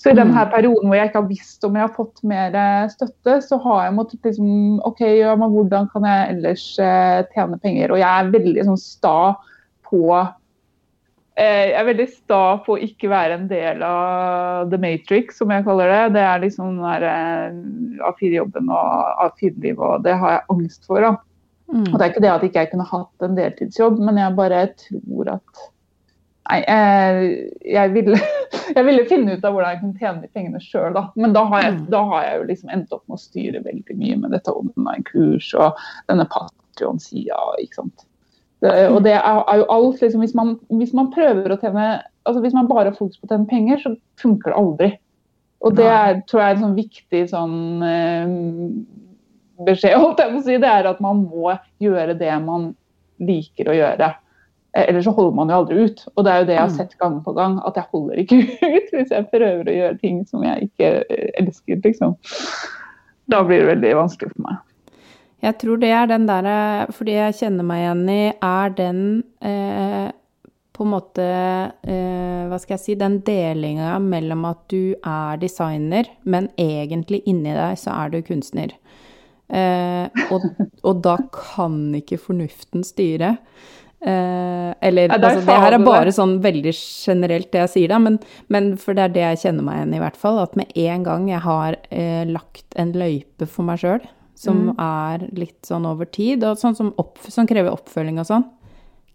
så 0.05 0.13
i 0.13 0.17
denne 0.19 0.43
perioden 0.53 0.91
hvor 0.91 0.99
jeg 0.99 1.09
ikke 1.09 1.21
har 1.23 1.29
visst 1.31 1.65
om 1.65 1.77
jeg 1.79 1.87
har 1.87 1.93
fått 1.97 2.19
mer 2.29 2.53
eh, 2.61 2.91
støtte, 2.93 3.39
så 3.41 3.57
har 3.65 3.87
jeg 3.87 3.95
måttet 3.97 4.27
liksom 4.29 4.83
OK, 4.85 5.01
ja, 5.01 5.31
men 5.41 5.55
hvordan 5.55 5.89
kan 5.95 6.05
jeg 6.05 6.27
ellers 6.35 6.65
eh, 6.77 7.21
tjene 7.33 7.57
penger? 7.63 7.95
Og 7.95 8.03
jeg 8.03 8.11
er 8.11 8.33
veldig 8.35 8.67
sånn 8.69 8.83
sta 8.83 9.15
på 9.89 10.03
eh, 10.13 11.71
Jeg 11.71 11.79
er 11.81 11.89
veldig 11.89 12.09
sta 12.13 12.43
på 12.67 12.77
å 12.77 12.83
ikke 12.85 13.09
være 13.15 13.39
en 13.39 13.49
del 13.49 13.81
av 13.89 14.69
the 14.75 14.83
matrix, 14.83 15.41
som 15.41 15.57
jeg 15.57 15.65
kaller 15.65 15.89
det. 15.95 16.03
Det 16.19 16.29
er 16.29 16.45
liksom 16.45 16.83
den 16.85 17.09
eh, 17.09 18.07
A4-jobben 18.11 18.69
og 18.77 19.25
A4-livet, 19.31 19.81
og 19.89 20.05
det 20.05 20.21
har 20.21 20.37
jeg 20.37 20.49
angst 20.59 20.85
for. 20.85 21.01
da. 21.01 21.17
Mm. 21.73 21.87
Og 21.89 21.97
det 21.97 22.03
er 22.03 22.13
ikke 22.13 22.27
det 22.27 22.35
at 22.35 22.45
ikke 22.45 22.67
jeg 22.67 22.75
kunne 22.75 22.93
hatt 22.93 23.25
en 23.25 23.41
deltidsjobb, 23.41 24.05
men 24.05 24.21
jeg 24.21 24.37
bare 24.37 24.67
tror 24.85 25.39
at 25.41 25.69
Nei, 26.45 26.59
jeg, 26.61 27.29
jeg, 27.73 27.93
ville, 27.95 28.19
jeg 28.77 28.85
ville 28.85 29.05
finne 29.09 29.37
ut 29.37 29.45
av 29.49 29.55
hvordan 29.55 29.71
jeg 29.73 29.81
kunne 29.81 30.01
tjene 30.03 30.25
de 30.25 30.33
pengene 30.37 30.61
sjøl, 30.61 30.91
da. 30.97 31.07
Men 31.17 31.33
da 31.37 31.45
har, 31.49 31.63
jeg, 31.65 31.77
Mm. 31.79 31.85
da 31.95 32.03
har 32.11 32.25
jeg 32.27 32.41
jo 32.41 32.49
liksom 32.51 32.73
endt 32.75 32.93
opp 32.93 33.05
med 33.09 33.17
å 33.17 33.23
styre 33.23 33.63
veldig 33.65 33.97
mye 34.01 34.17
med 34.21 34.35
dette 34.37 34.53
online-kurs 34.53 35.53
og 35.57 35.79
denne 36.11 36.27
Patrion-sida, 36.35 37.39
ikke 37.63 37.81
sant. 37.81 38.05
Det, 38.65 38.75
og 38.89 39.03
det 39.05 39.13
er, 39.17 39.41
er 39.51 39.59
jo 39.61 39.65
alt, 39.73 40.01
liksom, 40.01 40.21
hvis 40.25 40.35
man, 40.37 40.55
hvis 40.73 40.93
man 40.97 41.11
prøver 41.13 41.53
å 41.53 41.59
tjene 41.61 41.87
altså 42.25 42.41
Hvis 42.41 42.55
man 42.57 42.69
bare 42.71 42.89
har 42.89 42.97
fokus 42.97 43.19
på 43.21 43.27
å 43.27 43.33
tjene 43.35 43.45
penger, 43.51 43.81
så 43.83 43.91
funker 44.23 44.49
det 44.53 44.57
aldri. 44.57 44.87
Og 45.61 45.75
det 45.77 45.85
er, 45.85 46.23
tror 46.25 46.41
jeg 46.41 46.51
er 46.51 46.55
en 46.55 46.63
sånn 46.63 46.77
viktig 46.79 47.21
sånn 47.29 47.83
eh, 47.85 48.31
beskjed, 49.65 49.97
holdt 50.01 50.23
jeg 50.23 50.33
på 50.33 50.41
å 50.41 50.45
si. 50.47 50.57
Det 50.63 50.71
er 50.71 50.89
at 50.89 51.03
man 51.05 51.21
må 51.29 51.53
gjøre 51.85 52.15
det 52.17 52.33
man 52.45 52.71
liker 53.21 53.69
å 53.69 53.77
gjøre. 53.77 54.09
Eh, 54.75 54.89
Ellers 54.89 55.05
så 55.07 55.15
holder 55.15 55.35
man 55.39 55.49
jo 55.53 55.61
aldri 55.63 55.85
ut. 55.87 56.05
Og 56.17 56.25
det 56.27 56.33
er 56.33 56.39
jo 56.43 56.47
det 56.49 56.55
jeg 56.57 56.63
har 56.65 56.71
Mm. 56.73 56.77
sett 56.77 56.99
gang 56.99 57.21
på 57.25 57.33
gang, 57.37 57.61
at 57.67 57.75
jeg 57.79 57.85
holder 57.93 58.17
ikke 58.25 58.39
ut 58.79 58.89
hvis 58.93 59.11
jeg 59.15 59.29
prøver 59.31 59.71
å 59.71 59.77
gjøre 59.79 60.01
ting 60.01 60.25
som 60.27 60.43
jeg 60.45 60.69
ikke 60.71 60.93
eh, 61.11 61.31
elsker, 61.43 61.81
liksom. 61.85 62.17
Da 63.31 63.43
blir 63.47 63.63
det 63.63 63.71
veldig 63.77 63.95
vanskelig 63.97 64.33
for 64.35 64.43
meg. 64.49 64.59
Jeg 65.45 65.59
tror 65.61 65.77
det 65.81 65.91
er 65.93 66.07
den 66.09 66.27
derre 66.27 66.87
Fordi 66.93 67.13
jeg 67.19 67.35
kjenner 67.37 67.65
meg 67.69 67.83
igjen 67.83 68.05
i, 68.09 68.21
er 68.43 68.71
den 68.79 69.01
eh, 69.45 70.11
på 70.75 70.85
en 70.87 70.91
måte 70.91 71.25
eh, 71.85 72.47
Hva 72.49 72.57
skal 72.63 72.75
jeg 72.79 72.81
si 72.81 72.95
Den 72.99 73.19
delinga 73.27 73.99
mellom 74.01 74.47
at 74.49 74.63
du 74.73 74.95
er 75.05 75.37
designer, 75.43 76.09
men 76.25 76.49
egentlig 76.59 77.21
inni 77.29 77.53
deg 77.55 77.77
så 77.79 77.93
er 77.93 78.11
du 78.15 78.23
kunstner. 78.27 78.73
Eh, 79.53 80.09
og, 80.33 80.49
og 80.83 81.03
da 81.05 81.19
kan 81.37 81.77
ikke 82.01 82.19
fornuften 82.19 82.83
styre. 82.87 83.35
Eh, 84.05 84.75
eller 84.85 85.09
Ja, 85.09 85.17
altså, 85.17 85.47
det 85.47 85.55
her 85.65 85.73
er 85.73 85.79
bare 85.85 86.05
det. 86.11 86.15
sånn 86.15 86.35
veldig 86.45 86.73
generelt 86.77 87.51
det 87.55 87.61
jeg 87.65 87.71
sier, 87.73 87.89
da, 87.89 87.99
men, 87.99 88.19
men 88.53 88.77
for 88.77 88.93
det 88.95 89.05
er 89.07 89.15
det 89.15 89.23
jeg 89.25 89.39
kjenner 89.47 89.65
meg 89.65 89.79
igjen 89.81 89.95
i, 89.97 90.03
hvert 90.03 90.17
fall. 90.21 90.39
At 90.43 90.57
med 90.61 90.73
en 90.77 91.03
gang 91.07 91.29
jeg 91.31 91.41
har 91.41 91.77
eh, 91.91 92.25
lagt 92.29 92.65
en 92.77 92.93
løype 92.93 93.49
for 93.49 93.65
meg 93.65 93.79
sjøl, 93.81 94.05
som 94.37 94.67
Mm. 94.67 94.75
er 94.79 95.19
litt 95.33 95.63
sånn 95.65 95.87
over 95.87 96.05
tid, 96.11 96.45
og 96.45 96.59
sånn 96.59 96.77
som, 96.77 96.93
opp, 96.99 97.19
som 97.29 97.47
krever 97.47 97.71
oppfølging 97.73 98.19
og 98.21 98.27
sånn, 98.29 98.45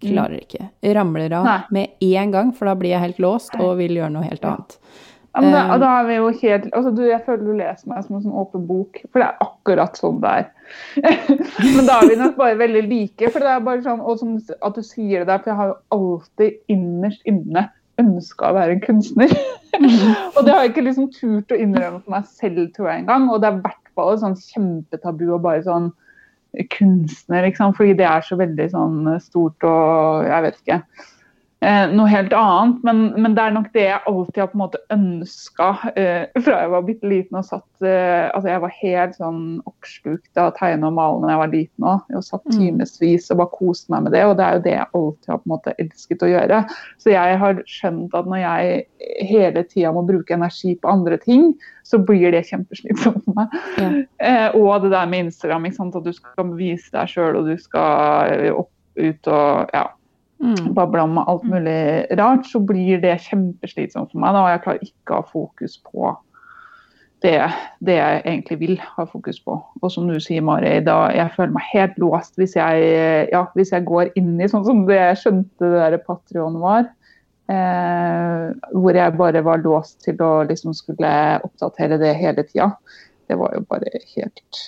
klarer 0.02 0.40
ikke. 0.40 0.70
Ramler 0.96 1.34
av 1.34 1.46
Mm. 1.46 1.50
Nei. 1.50 1.62
med 1.72 1.90
en 2.24 2.32
gang, 2.32 2.52
for 2.56 2.66
da 2.66 2.74
blir 2.76 2.90
jeg 2.96 3.02
helt 3.02 3.18
låst 3.20 3.54
og 3.60 3.78
vil 3.78 3.92
gjøre 3.98 4.12
noe 4.12 4.24
helt 4.24 4.42
annet. 4.42 4.78
Ja, 4.80 4.88
men 5.38 5.54
da, 5.54 5.64
Eh, 5.70 5.80
da 5.82 5.90
er 6.00 6.08
vi 6.08 6.16
jo 6.18 6.30
helt 6.42 6.70
altså 6.74 6.92
du, 6.96 7.02
Jeg 7.06 7.22
føler 7.26 7.44
du 7.46 7.58
leser 7.58 7.90
meg 7.92 8.06
som 8.06 8.18
en 8.18 8.24
sånn 8.24 8.38
åpen 8.42 8.66
bok, 8.70 9.02
for 9.12 9.22
det 9.22 9.28
er 9.28 9.44
akkurat 9.46 10.00
sånn 10.00 10.22
det 10.24 10.32
er. 10.42 10.48
men 11.76 11.90
da 11.90 12.00
er 12.00 12.10
vi 12.10 12.20
nok 12.20 12.38
bare 12.40 12.58
veldig 12.60 12.86
like. 12.88 13.30
for 13.30 13.46
det 13.46 13.52
er 13.54 13.66
bare 13.66 13.84
sånn, 13.86 14.02
Og 14.02 14.22
som 14.22 14.38
at 14.38 14.78
du 14.78 14.86
sier 14.86 15.24
det 15.24 15.30
der, 15.30 15.44
for 15.44 15.54
jeg 15.54 15.60
har 15.60 15.72
jo 15.74 15.78
alltid 15.98 16.76
innerst 16.76 17.30
inne 17.30 17.70
ønska 18.00 18.50
å 18.50 18.56
være 18.56 18.78
en 18.78 18.84
kunstner. 18.84 19.34
og 20.36 20.44
det 20.46 20.54
har 20.54 20.64
jeg 20.64 20.74
ikke 20.74 20.86
liksom 20.88 21.10
turt 21.16 21.52
å 21.52 21.60
innrømme 21.60 22.00
for 22.04 22.16
meg 22.16 22.30
selv, 22.32 22.70
tror 22.76 22.92
jeg 22.92 23.04
engang. 23.04 23.28
Og 23.30 23.42
det 23.42 23.50
er 23.50 23.58
i 23.58 23.64
hvert 23.66 23.94
fall 23.98 24.14
et 24.14 24.24
sånn 24.24 24.38
kjempetabu 24.40 25.26
å 25.36 25.42
bare 25.44 25.66
sånn 25.68 25.90
kunstner, 26.74 27.46
ikke 27.46 27.60
sant? 27.60 27.78
fordi 27.78 27.94
det 28.00 28.08
er 28.10 28.24
så 28.26 28.40
veldig 28.40 28.70
sånn 28.72 29.10
stort 29.22 29.66
og 29.68 30.26
jeg 30.26 30.46
vet 30.48 30.62
ikke. 30.64 30.80
Eh, 31.60 31.90
noe 31.92 32.08
helt 32.08 32.32
annet, 32.32 32.78
men, 32.88 33.00
men 33.20 33.34
det 33.36 33.44
er 33.44 33.52
nok 33.52 33.66
det 33.74 33.82
jeg 33.84 34.00
alltid 34.08 34.38
har 34.40 34.48
på 34.48 34.56
en 34.56 34.62
måte 34.62 34.80
ønska 34.96 35.66
eh, 36.00 36.40
fra 36.40 36.62
jeg 36.62 36.72
var 36.72 36.86
bitte 36.88 37.10
liten 37.12 37.36
og 37.36 37.44
satt 37.50 37.84
eh, 37.84 38.30
Altså 38.32 38.48
jeg 38.48 38.62
var 38.64 38.76
helt 38.78 39.18
sånn 39.18 39.42
oppslukt 39.68 40.40
av 40.40 40.54
å 40.54 40.56
tegne 40.56 40.88
og 40.88 40.96
male 40.96 41.20
da 41.26 41.34
jeg 41.34 41.42
var 41.42 41.52
liten 41.52 41.88
òg. 41.92 42.16
Og 42.16 42.24
satt 42.24 42.48
Mm. 42.50 42.56
timevis 42.56 43.28
og 43.30 43.42
bare 43.42 43.54
koste 43.58 43.92
meg 43.92 44.08
med 44.08 44.16
det, 44.16 44.24
og 44.26 44.38
det 44.40 44.46
er 44.46 44.56
jo 44.56 44.64
det 44.64 44.72
jeg 44.78 44.88
alltid 45.02 45.28
har 45.34 45.42
på 45.42 45.46
en 45.50 45.54
måte 45.54 45.76
elsket 45.84 46.24
å 46.24 46.32
gjøre. 46.32 46.62
Så 47.04 47.12
jeg 47.12 47.38
har 47.44 47.62
skjønt 47.68 48.16
at 48.18 48.32
når 48.32 48.42
jeg 48.46 49.28
hele 49.28 49.64
tida 49.68 49.92
må 49.94 50.08
bruke 50.08 50.34
energi 50.40 50.74
på 50.80 50.90
andre 50.96 51.20
ting, 51.20 51.52
så 51.84 52.00
blir 52.00 52.32
det 52.32 52.46
kjempeslitsomt 52.48 53.28
for 53.28 53.36
meg. 53.36 53.60
Ja. 53.78 53.92
Eh, 54.24 54.56
og 54.56 54.88
det 54.88 54.96
der 54.96 55.12
med 55.12 55.28
Instagram, 55.28 55.68
at 55.68 56.04
du 56.08 56.14
skal 56.16 56.56
vise 56.56 56.90
deg 56.96 57.12
sjøl 57.12 57.44
og 57.44 57.52
du 57.52 57.58
skal 57.60 58.50
opp, 58.56 58.72
ut 59.00 59.28
og 59.32 59.76
ja, 59.76 59.86
Mm. 60.40 60.74
babla 60.74 61.04
om 61.04 61.18
alt 61.20 61.44
mulig 61.44 62.06
rart, 62.16 62.46
så 62.48 62.62
blir 62.64 63.02
det 63.04 63.18
kjempeslitsomt 63.26 64.14
for 64.14 64.22
meg. 64.24 64.32
Da, 64.34 64.44
og 64.46 64.52
jeg 64.54 64.62
klarer 64.64 64.86
ikke 64.86 65.12
å 65.12 65.20
ha 65.20 65.26
fokus 65.28 65.74
på 65.84 66.14
det, 67.26 67.34
det 67.84 67.98
jeg 67.98 68.22
egentlig 68.24 68.58
vil 68.62 68.78
ha 68.80 69.04
fokus 69.04 69.42
på. 69.44 69.58
Og 69.82 69.92
som 69.92 70.08
du 70.08 70.16
sier, 70.24 70.40
Mari, 70.48 70.78
da 70.86 71.10
jeg 71.12 71.34
føler 71.36 71.52
meg 71.58 71.68
helt 71.74 71.98
låst 72.00 72.40
hvis 72.40 72.56
jeg, 72.56 72.86
ja, 73.34 73.42
hvis 73.60 73.74
jeg 73.76 73.84
går 73.90 74.14
inn 74.16 74.38
i 74.40 74.48
sånn 74.48 74.64
som 74.64 74.86
det 74.88 74.96
jeg 75.02 75.20
skjønte 75.26 75.74
det 75.74 75.84
der 75.84 76.00
Patrion 76.08 76.56
var. 76.64 76.88
Eh, 77.50 78.48
hvor 78.78 78.94
jeg 78.96 79.18
bare 79.18 79.42
var 79.44 79.60
låst 79.66 80.04
til 80.06 80.20
å 80.22 80.44
liksom 80.48 80.72
skulle 80.78 81.12
oppdatere 81.44 81.98
det 82.00 82.14
hele 82.16 82.46
tida. 82.48 82.72
Det 83.28 83.36
var 83.42 83.58
jo 83.58 83.66
bare 83.68 84.00
helt 84.16 84.60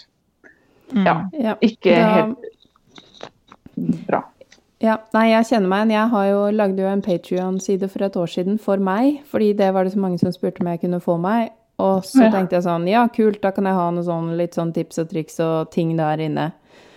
Ja, 0.91 1.21
Ja. 1.31 1.55
ikke 1.63 1.95
helt 1.95 2.35
bra. 4.09 4.25
Ja, 4.81 4.95
nei, 5.13 5.27
jeg 5.29 5.45
kjenner 5.51 5.69
meg 5.69 5.83
igjen. 5.83 5.91
Jeg 5.93 6.09
har 6.09 6.27
jo 6.31 6.37
lagde 6.57 6.81
jo 6.81 6.87
en 6.89 7.03
Patrion-side 7.05 7.89
for 7.91 8.01
et 8.07 8.15
år 8.17 8.29
siden 8.33 8.55
for 8.59 8.81
meg, 8.81 9.19
fordi 9.29 9.51
det 9.59 9.67
var 9.75 9.85
det 9.85 9.93
så 9.93 9.99
mange 10.01 10.17
som 10.21 10.31
spurte 10.33 10.63
om 10.63 10.71
jeg 10.71 10.81
kunne 10.81 10.99
få 11.03 11.19
meg. 11.21 11.51
Og 11.81 12.01
så 12.05 12.23
Ja. 12.25 12.31
tenkte 12.31 12.57
jeg 12.57 12.63
sånn, 12.65 12.87
ja, 12.89 13.07
kult, 13.07 13.41
da 13.41 13.51
kan 13.51 13.65
jeg 13.65 13.73
ha 13.73 13.89
noe 13.91 14.03
sånn, 14.03 14.35
litt 14.37 14.53
sånn 14.53 14.73
tips 14.73 14.97
og 14.99 15.09
triks 15.09 15.39
og 15.39 15.69
ting 15.71 15.95
der 15.97 16.17
inne. 16.17 16.51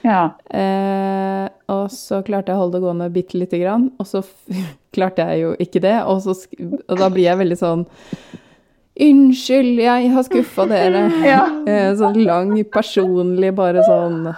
Ja. 0.04 0.30
Eh, 0.50 1.48
og 1.68 1.88
så 1.90 2.22
klarte 2.24 2.48
jeg 2.52 2.56
å 2.56 2.60
holde 2.64 2.72
det 2.72 2.82
gående 2.82 3.12
bitte 3.12 3.38
lite 3.40 3.60
grann, 3.60 3.90
og 3.98 4.06
så 4.06 4.24
klarte 4.92 5.24
jeg 5.28 5.40
jo 5.42 5.54
ikke 5.60 5.80
det. 5.80 6.02
Og, 6.06 6.20
så, 6.22 6.34
og 6.88 6.98
da 6.98 7.08
blir 7.10 7.24
jeg 7.24 7.38
veldig 7.38 7.58
sånn 7.58 7.86
Unnskyld, 9.00 9.80
jeg 9.82 10.10
har 10.12 10.22
skuffa 10.22 10.68
dere. 10.70 11.10
Ja. 11.26 11.40
Eh, 11.66 11.94
sånn 11.98 12.20
lang, 12.24 12.52
personlig, 12.70 13.52
bare 13.56 13.82
sånn 13.82 14.28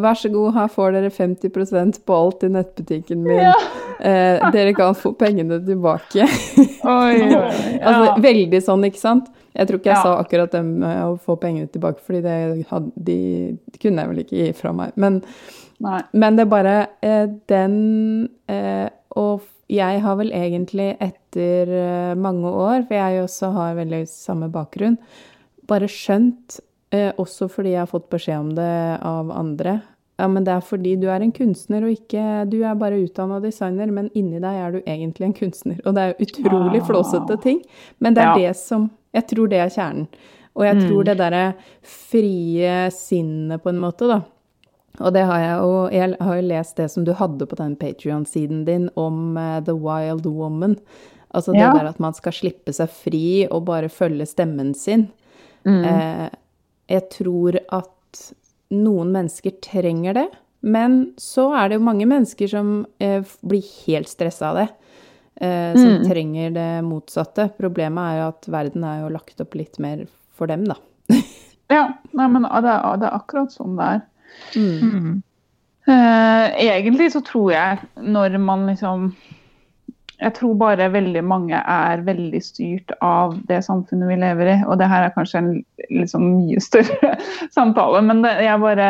Vær 0.00 0.14
så 0.18 0.30
god, 0.32 0.52
her 0.56 0.68
får 0.72 0.92
dere 0.96 1.10
50 1.10 2.00
på 2.04 2.14
alt 2.16 2.44
i 2.46 2.48
nettbutikken 2.48 3.22
min. 3.26 3.42
Ja. 3.48 3.54
Eh, 4.04 4.50
dere 4.50 4.72
kan 4.74 4.92
få 4.98 5.12
pengene 5.16 5.60
tilbake. 5.64 6.24
Oi. 6.84 7.20
Altså, 7.84 8.02
Ja. 8.10 8.14
veldig 8.20 8.58
sånn, 8.60 8.82
ikke 8.88 8.98
sant? 9.00 9.28
Jeg 9.54 9.68
tror 9.68 9.78
ikke 9.78 9.92
jeg 9.92 9.96
Ja. 9.96 10.02
sa 10.02 10.14
akkurat 10.18 10.50
det 10.50 10.62
med 10.64 10.98
å 11.04 11.12
få 11.22 11.36
pengene 11.40 11.70
tilbake, 11.70 12.02
fordi 12.04 12.20
det, 12.24 12.66
hadde, 12.68 12.90
de, 12.96 13.16
det 13.70 13.80
kunne 13.80 14.02
jeg 14.02 14.10
vel 14.10 14.18
ikke 14.24 14.36
gi 14.40 14.48
fra 14.58 14.72
meg. 14.74 14.92
Men, 14.96 15.20
men 16.12 16.36
det 16.36 16.42
er 16.44 16.50
bare 16.50 16.74
eh, 17.06 17.26
den 17.48 18.28
eh, 18.50 18.88
Og 19.16 19.46
jeg 19.70 20.02
har 20.02 20.16
vel 20.18 20.32
egentlig 20.34 20.90
etter 21.00 21.70
eh, 21.70 22.14
mange 22.18 22.50
år, 22.50 22.82
for 22.88 22.98
jeg 22.98 23.22
også 23.22 23.52
har 23.54 23.78
veldig 23.78 24.02
samme 24.10 24.50
bakgrunn, 24.52 24.98
bare 25.70 25.86
skjønt, 25.88 26.58
eh, 26.92 27.12
også 27.18 27.48
fordi 27.50 27.70
jeg 27.72 27.78
har 27.80 27.86
fått 27.86 28.08
beskjed 28.10 28.38
om 28.38 28.54
det 28.54 29.00
av 29.02 29.30
andre 29.30 29.82
ja, 30.18 30.28
men 30.28 30.44
det 30.44 30.52
er 30.54 30.60
fordi 30.62 30.92
du 31.00 31.08
er 31.10 31.20
en 31.22 31.32
kunstner, 31.32 31.82
og 31.82 31.90
ikke 31.90 32.48
Du 32.48 32.60
er 32.62 32.74
bare 32.78 33.00
utdanna 33.02 33.40
designer, 33.42 33.90
men 33.90 34.10
inni 34.14 34.38
deg 34.38 34.54
er 34.54 34.70
du 34.70 34.78
egentlig 34.86 35.24
en 35.26 35.32
kunstner. 35.34 35.80
Og 35.84 35.94
det 35.96 36.02
er 36.02 36.14
utrolig 36.22 36.80
Ah. 36.82 36.86
flåsete 36.86 37.42
ting, 37.42 37.60
men 37.98 38.14
det 38.14 38.22
er 38.22 38.38
Ja. 38.38 38.48
det 38.50 38.56
som 38.56 38.90
Jeg 39.12 39.26
tror 39.26 39.48
det 39.48 39.58
er 39.58 39.68
kjernen. 39.70 40.06
Og 40.54 40.62
jeg 40.64 40.76
Mm. 40.76 40.88
tror 40.88 41.04
det 41.04 41.16
derre 41.18 41.54
frie 41.82 42.90
sinnet, 42.90 43.62
på 43.62 43.68
en 43.70 43.80
måte, 43.80 44.06
da. 44.06 44.20
Og 45.00 45.12
det 45.12 45.24
har 45.26 45.38
jeg 45.40 45.58
jo 45.58 45.88
Jeg 45.90 46.16
har 46.20 46.34
jo 46.36 46.48
lest 46.48 46.76
det 46.76 46.90
som 46.90 47.04
du 47.04 47.12
hadde 47.12 47.46
på 47.46 47.56
den 47.56 47.74
Patrion-siden 47.76 48.64
din 48.64 48.88
om 48.96 49.36
uh, 49.36 49.60
The 49.60 49.74
Wild 49.74 50.26
Woman. 50.26 50.76
Altså 51.34 51.52
det 51.52 51.60
Ja. 51.60 51.72
der 51.72 51.88
at 51.88 51.98
man 51.98 52.12
skal 52.14 52.32
slippe 52.32 52.72
seg 52.72 52.88
fri 52.88 53.48
og 53.50 53.64
bare 53.64 53.88
følge 53.88 54.26
stemmen 54.26 54.74
sin. 54.76 55.08
Mm. 55.66 55.84
Eh, 55.84 56.28
jeg 56.90 57.08
tror 57.12 57.58
at 57.72 58.22
noen 58.74 59.12
mennesker 59.14 59.54
trenger 59.64 60.14
det, 60.14 60.26
men 60.64 61.12
så 61.20 61.50
er 61.58 61.68
det 61.68 61.78
jo 61.78 61.84
mange 61.86 62.06
mennesker 62.08 62.48
som 62.48 62.86
eh, 63.00 63.20
blir 63.44 63.64
helt 63.86 64.08
stressa 64.08 64.50
av 64.52 64.56
det. 64.62 64.68
Eh, 65.42 65.74
som 65.74 65.90
Mm. 65.98 66.04
trenger 66.08 66.50
det 66.54 66.68
motsatte. 66.86 67.48
Problemet 67.58 67.98
er 68.06 68.18
jo 68.20 68.28
at 68.30 68.46
verden 68.48 68.84
er 68.86 69.00
jo 69.02 69.08
lagt 69.16 69.40
opp 69.42 69.54
litt 69.58 69.78
mer 69.82 70.04
for 70.36 70.46
dem, 70.46 70.64
da. 70.64 70.76
Ja, 71.72 71.86
nei, 72.12 72.26
men 72.28 72.42
det 72.44 72.70
er, 72.70 72.96
det 73.00 73.06
er 73.08 73.14
akkurat 73.16 73.50
sånn 73.50 73.74
det 73.78 73.84
er. 73.88 74.00
Mm. 74.54 74.90
Mm. 74.92 75.22
Eh, 75.88 76.44
egentlig 76.64 77.10
så 77.12 77.20
tror 77.24 77.50
jeg 77.52 77.78
når 78.04 78.38
man 78.40 78.66
liksom 78.68 79.08
Jeg 80.20 80.34
tror 80.36 80.54
bare 80.58 80.92
veldig 80.94 81.22
mange 81.26 81.58
er 81.58 82.04
veldig 82.06 82.40
styrt 82.42 82.94
av 83.02 83.34
det 83.48 83.60
samfunnet 83.66 84.12
vi 84.12 84.20
lever 84.22 84.52
i. 84.52 84.56
Og 84.68 84.78
det 84.78 84.88
her 84.90 85.06
er 85.06 85.14
kanskje 85.16 85.40
en 85.40 85.50
liksom 85.90 86.28
mye 86.36 86.62
større 86.62 87.16
samtale, 87.56 88.02
men 88.06 88.22
det, 88.24 88.36
jeg 88.46 88.62
bare 88.62 88.88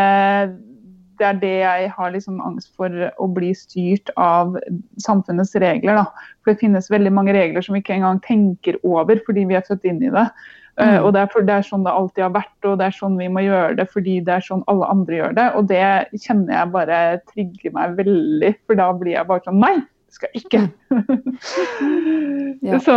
det 1.18 1.26
er 1.28 1.38
det 1.38 1.54
jeg 1.60 1.90
har 1.94 2.10
liksom 2.10 2.40
angst 2.42 2.72
for 2.74 2.90
å 2.90 3.28
bli 3.30 3.52
styrt 3.54 4.10
av 4.20 4.56
samfunnets 5.02 5.54
regler. 5.62 6.00
Da. 6.00 6.28
For 6.42 6.52
det 6.52 6.62
finnes 6.62 6.90
veldig 6.90 7.12
mange 7.14 7.36
regler 7.36 7.64
som 7.64 7.76
vi 7.76 7.84
ikke 7.84 7.96
engang 8.00 8.20
tenker 8.24 8.80
over 8.82 9.22
fordi 9.26 9.46
vi 9.48 9.58
er 9.58 9.66
født 9.66 9.86
inn 9.88 10.02
i 10.02 10.12
det. 10.14 10.28
Mm. 10.74 11.04
og 11.06 11.12
det 11.14 11.20
er, 11.22 11.42
det 11.46 11.52
er 11.54 11.66
sånn 11.68 11.84
det 11.86 11.92
alltid 11.94 12.22
har 12.24 12.32
vært, 12.34 12.66
og 12.66 12.80
det 12.80 12.86
er 12.88 12.94
sånn 12.96 13.14
vi 13.14 13.28
må 13.30 13.44
gjøre 13.44 13.76
det 13.78 13.84
fordi 13.92 14.16
det 14.26 14.32
er 14.34 14.42
sånn 14.42 14.64
alle 14.70 14.88
andre 14.90 15.20
gjør 15.20 15.36
det. 15.38 15.44
Og 15.54 15.68
det 15.70 15.82
kjenner 16.24 16.56
jeg 16.56 16.72
bare 16.74 16.96
trigger 17.30 17.76
meg 17.76 17.94
veldig, 18.00 18.50
for 18.66 18.80
da 18.80 18.88
blir 18.98 19.14
jeg 19.14 19.28
bare 19.28 19.44
sånn 19.46 19.60
Nei, 19.62 19.76
skal 20.14 20.40
ikke! 20.40 20.64
ja. 22.70 22.80
Så, 22.80 22.96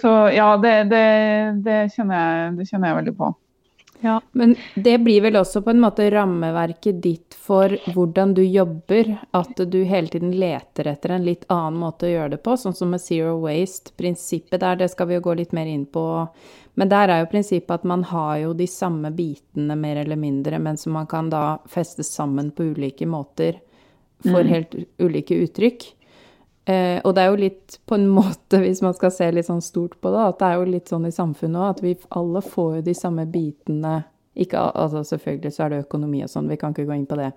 så, 0.00 0.12
ja, 0.34 0.52
det, 0.62 0.76
det, 0.92 1.06
det, 1.66 1.80
kjenner 1.94 2.20
jeg, 2.20 2.54
det 2.60 2.68
kjenner 2.70 2.92
jeg 2.92 3.00
veldig 3.00 3.16
på. 3.18 3.32
Ja, 4.00 4.20
Men 4.32 4.56
det 4.74 4.98
blir 4.98 5.22
vel 5.24 5.38
også 5.40 5.62
på 5.64 5.72
en 5.72 5.80
måte 5.80 6.10
rammeverket 6.12 6.98
ditt 7.02 7.36
for 7.46 7.72
hvordan 7.94 8.34
du 8.36 8.42
jobber, 8.44 9.14
at 9.30 9.56
du 9.56 9.78
hele 9.88 10.12
tiden 10.12 10.34
leter 10.36 10.90
etter 10.90 11.14
en 11.16 11.24
litt 11.24 11.46
annen 11.52 11.78
måte 11.80 12.08
å 12.08 12.12
gjøre 12.12 12.34
det 12.34 12.42
på, 12.44 12.58
sånn 12.60 12.76
som 12.76 12.92
med 12.92 13.00
Zero 13.00 13.38
Waste. 13.44 13.94
Prinsippet 13.96 14.60
der, 14.60 14.76
det 14.82 14.90
skal 14.92 15.08
vi 15.08 15.16
jo 15.16 15.24
gå 15.24 15.36
litt 15.40 15.56
mer 15.56 15.70
inn 15.70 15.86
på. 15.88 16.04
Men 16.76 16.92
der 16.92 17.08
er 17.08 17.22
jo 17.22 17.30
prinsippet 17.32 17.80
at 17.80 17.88
man 17.88 18.04
har 18.10 18.36
jo 18.42 18.52
de 18.56 18.66
samme 18.68 19.10
bitene 19.16 19.78
mer 19.80 20.02
eller 20.02 20.20
mindre, 20.20 20.60
men 20.60 20.76
som 20.76 20.92
man 20.98 21.08
kan 21.08 21.30
da 21.32 21.58
feste 21.72 22.04
sammen 22.04 22.52
på 22.52 22.68
ulike 22.74 23.08
måter 23.08 23.62
for 24.26 24.42
mm. 24.44 24.50
helt 24.52 24.76
ulike 25.00 25.38
uttrykk. 25.46 25.86
Eh, 26.66 26.98
og 27.06 27.14
det 27.14 27.22
er 27.22 27.30
jo 27.30 27.38
litt 27.38 27.78
på 27.86 27.94
en 27.98 28.08
måte, 28.20 28.60
hvis 28.62 28.82
man 28.84 28.96
skal 28.96 29.14
se 29.14 29.30
litt 29.32 29.48
sånn 29.48 29.64
stort 29.64 29.98
på 30.02 30.12
det, 30.14 30.26
at 30.32 30.42
det 30.42 30.50
er 30.50 30.60
jo 30.60 30.68
litt 30.74 30.92
sånn 30.92 31.06
i 31.08 31.14
samfunnet 31.14 31.62
òg, 31.62 31.70
at 31.76 31.82
vi 31.84 31.96
alle 32.18 32.42
får 32.42 32.78
jo 32.80 32.84
de 32.90 32.94
samme 32.98 33.26
bitene 33.30 34.00
ikke, 34.36 34.60
altså 34.76 35.00
Selvfølgelig 35.08 35.52
så 35.54 35.62
er 35.64 35.70
det 35.72 35.78
økonomi 35.86 36.18
og 36.20 36.28
sånn, 36.28 36.50
vi 36.52 36.58
kan 36.60 36.74
ikke 36.74 36.84
gå 36.90 36.92
inn 36.98 37.06
på 37.08 37.16
det. 37.16 37.30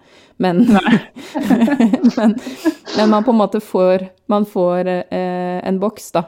Men, 0.43 0.65
men, 2.17 2.33
men, 2.35 3.05
man 3.07 3.23
på 3.23 3.31
en 3.31 3.39
måte 3.39 3.61
får 3.63 4.09
Man 4.27 4.43
får 4.49 4.89
eh, 4.91 5.61
en 5.63 5.79
boks, 5.79 6.09
da. 6.17 6.25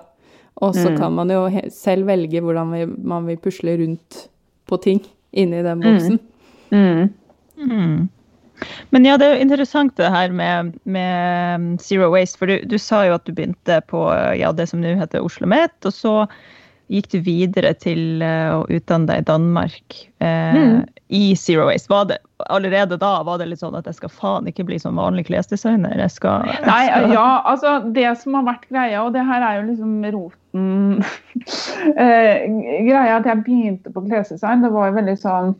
Og 0.61 0.77
så 0.77 0.93
mm. 0.93 0.97
kan 1.01 1.17
man 1.17 1.33
jo 1.33 1.41
selv 1.73 2.07
velge 2.07 2.39
hvordan 2.43 2.71
vi, 2.71 2.85
man 2.85 3.27
vil 3.27 3.39
pusle 3.41 3.75
rundt 3.81 4.25
på 4.69 4.79
ting 4.79 5.01
inni 5.31 5.59
den 5.65 5.83
boksen. 5.83 6.19
Mm. 6.71 7.09
Mm. 7.57 8.09
Men 8.95 9.05
ja, 9.07 9.17
det 9.19 9.27
er 9.27 9.35
jo 9.35 9.45
interessant 9.47 9.95
det 9.99 10.11
her 10.13 10.31
med, 10.35 10.73
med 10.83 11.81
Zero 11.83 12.11
Waste. 12.13 12.39
For 12.39 12.51
du, 12.51 12.59
du, 12.69 12.77
sa 12.81 13.03
jo 13.07 13.17
at 13.17 13.27
du 13.27 13.35
begynte 13.35 13.81
på 13.91 14.07
ja, 14.37 14.53
det 14.55 14.69
som 14.71 14.83
nå 14.83 14.95
heter 14.99 15.19
Oslo 15.19 15.41
OsloMet, 15.41 15.77
og 15.85 15.93
så 15.95 16.15
gikk 16.91 17.07
du 17.13 17.21
videre 17.23 17.71
til 17.79 18.19
uh, 18.19 18.59
å 18.59 18.63
utdanne 18.67 19.07
deg 19.07 19.21
i 19.21 19.27
Danmark 19.29 19.95
eh, 20.19 20.57
mm. 20.57 20.73
i 21.15 21.21
Zero 21.39 21.69
Waste. 21.69 21.87
Var 21.91 22.09
det, 22.09 22.17
allerede 22.51 22.97
da 22.99 23.13
var 23.23 23.39
det 23.39 23.47
litt 23.47 23.61
sånn 23.63 23.77
at 23.79 23.87
jeg 23.87 23.95
skal 24.01 24.11
faen 24.11 24.49
ikke 24.51 24.65
bli 24.67 24.79
som 24.81 24.99
vanlig 24.99 25.29
klesdesigner? 25.29 25.95
Jeg 26.03 26.11
skal, 26.17 26.49
jeg 26.51 26.65
Nei, 26.67 27.13
ja, 27.13 27.29
altså 27.47 27.77
det 27.95 28.09
som 28.19 28.35
har 28.39 28.49
vært 28.49 28.67
greia, 28.67 29.05
og 29.05 29.15
det 29.15 29.23
her 29.23 29.45
er 29.47 29.61
jo 29.61 29.67
liksom 29.69 29.93
roten 30.17 30.67
eh, 32.03 32.43
Greia 32.83 33.21
at 33.21 33.29
jeg 33.29 33.45
begynte 33.47 33.95
på 33.95 34.03
klesdesign, 34.09 34.65
det 34.65 34.73
var 34.75 34.91
jo 34.91 34.99
veldig 34.99 35.17
sånn 35.21 35.55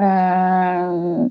eh, 0.00 1.28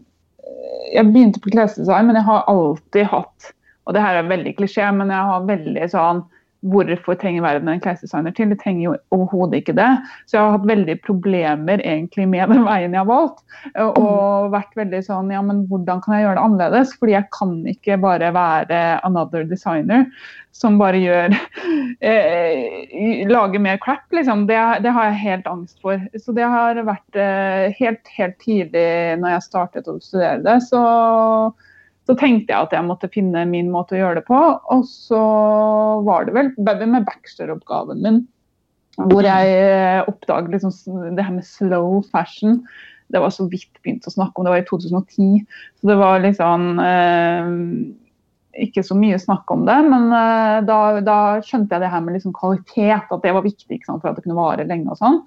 jeg 0.93 1.11
begynte 1.11 1.41
på 1.43 1.53
klesdesign, 1.53 2.09
men 2.09 2.19
jeg 2.19 2.27
har 2.27 2.49
alltid 2.51 3.09
hatt 3.11 3.53
Og 3.87 3.95
det 3.95 4.03
her 4.03 4.19
er 4.19 4.29
veldig 4.29 4.53
klisjé, 4.57 4.85
men 4.93 5.13
jeg 5.13 5.31
har 5.31 5.47
veldig 5.47 5.87
sånn 5.93 6.25
Hvorfor 6.59 7.15
trenger 7.15 7.45
verden 7.45 7.69
en 7.71 7.79
klesdesigner 7.79 8.33
til? 8.35 8.49
Det 8.51 8.57
trenger 8.59 8.81
jo 8.83 8.95
overhodet 9.15 9.61
ikke 9.61 9.77
det. 9.77 9.87
Så 10.27 10.35
jeg 10.35 10.43
har 10.43 10.57
hatt 10.57 10.65
veldig 10.67 10.97
problemer 11.05 11.79
egentlig 11.79 12.25
med 12.27 12.51
den 12.51 12.65
veien 12.67 12.91
jeg 12.91 12.99
har 12.99 13.07
valgt. 13.07 13.45
Og 13.79 14.49
vært 14.51 14.75
veldig 14.75 14.99
sånn 15.07 15.31
Ja, 15.31 15.39
men 15.45 15.61
hvordan 15.69 16.03
kan 16.03 16.17
jeg 16.17 16.25
gjøre 16.25 16.35
det 16.35 16.43
annerledes? 16.43 16.91
Fordi 16.99 17.15
jeg 17.15 17.29
kan 17.31 17.53
ikke 17.71 17.99
bare 18.03 18.33
være 18.35 18.81
another 19.07 19.47
designer 19.47 20.03
som 20.55 20.79
bare 20.79 20.99
gjør 20.99 21.35
eh, 22.09 23.25
Lager 23.29 23.62
mer 23.63 23.79
crap, 23.83 24.05
liksom. 24.15 24.47
Det, 24.49 24.59
det, 24.83 24.93
har 24.95 25.09
jeg 25.09 25.23
helt 25.23 25.47
angst 25.49 25.79
for. 25.83 26.01
Så 26.19 26.35
det 26.35 26.47
har 26.49 26.81
vært 26.88 27.19
eh, 27.19 27.69
helt, 27.79 28.13
helt 28.17 28.38
tidlig 28.43 28.89
når 29.21 29.35
jeg 29.35 29.47
startet 29.47 29.89
å 29.91 29.99
studere 30.03 30.43
det. 30.45 30.62
så 30.67 30.83
så 32.09 32.15
tenkte 32.17 32.49
jeg 32.49 32.65
at 32.65 32.71
jeg 32.73 32.88
måtte 32.88 33.05
finne 33.13 33.43
min 33.45 33.67
måte 33.69 33.93
å 33.93 33.99
gjøre 33.99 34.17
det 34.17 34.25
på. 34.25 34.38
Og 34.73 34.79
så 34.89 35.19
var 36.07 36.25
det 36.25 36.33
vel 36.33 36.49
med 36.57 37.05
bacheloroppgaven 37.05 38.01
min 38.01 38.23
hvor 39.07 39.23
jeg 39.23 39.51
eh, 39.55 40.01
oppdaget 40.12 40.51
liksom 40.51 40.73
det 41.15 41.23
her 41.23 41.35
med 41.38 41.45
slow 41.47 42.01
fashion. 42.12 42.57
Det 43.13 43.21
var 43.23 43.31
så 43.31 43.45
vidt 43.49 43.71
begynt 43.79 44.07
å 44.09 44.12
snakke 44.12 44.35
om, 44.35 44.45
det 44.45 44.53
var 44.53 44.63
i 44.63 44.67
2010. 44.67 45.45
Så 45.79 45.89
det 45.89 45.97
var 46.01 46.19
liksom 46.25 46.65
eh, 46.83 47.53
ikke 48.57 48.83
så 48.85 48.95
mye 48.97 49.19
snakk 49.21 49.49
om 49.53 49.65
det. 49.67 49.77
Men 49.91 50.07
eh, 50.15 50.59
da, 50.67 50.79
da, 51.05 51.19
skjønte 51.45 51.75
jeg 51.75 51.85
det 51.85 51.91
her 51.93 52.05
med 52.05 52.17
liksom 52.17 52.33
kvalitet, 52.38 53.09
at 53.09 53.25
det 53.25 53.35
var 53.35 53.45
viktig 53.45 53.81
for 53.88 54.09
at 54.09 54.17
det 54.17 54.25
kunne 54.25 54.39
vare 54.39 54.67
lenge. 54.69 54.89
og 54.91 55.01
sånn. 55.01 55.21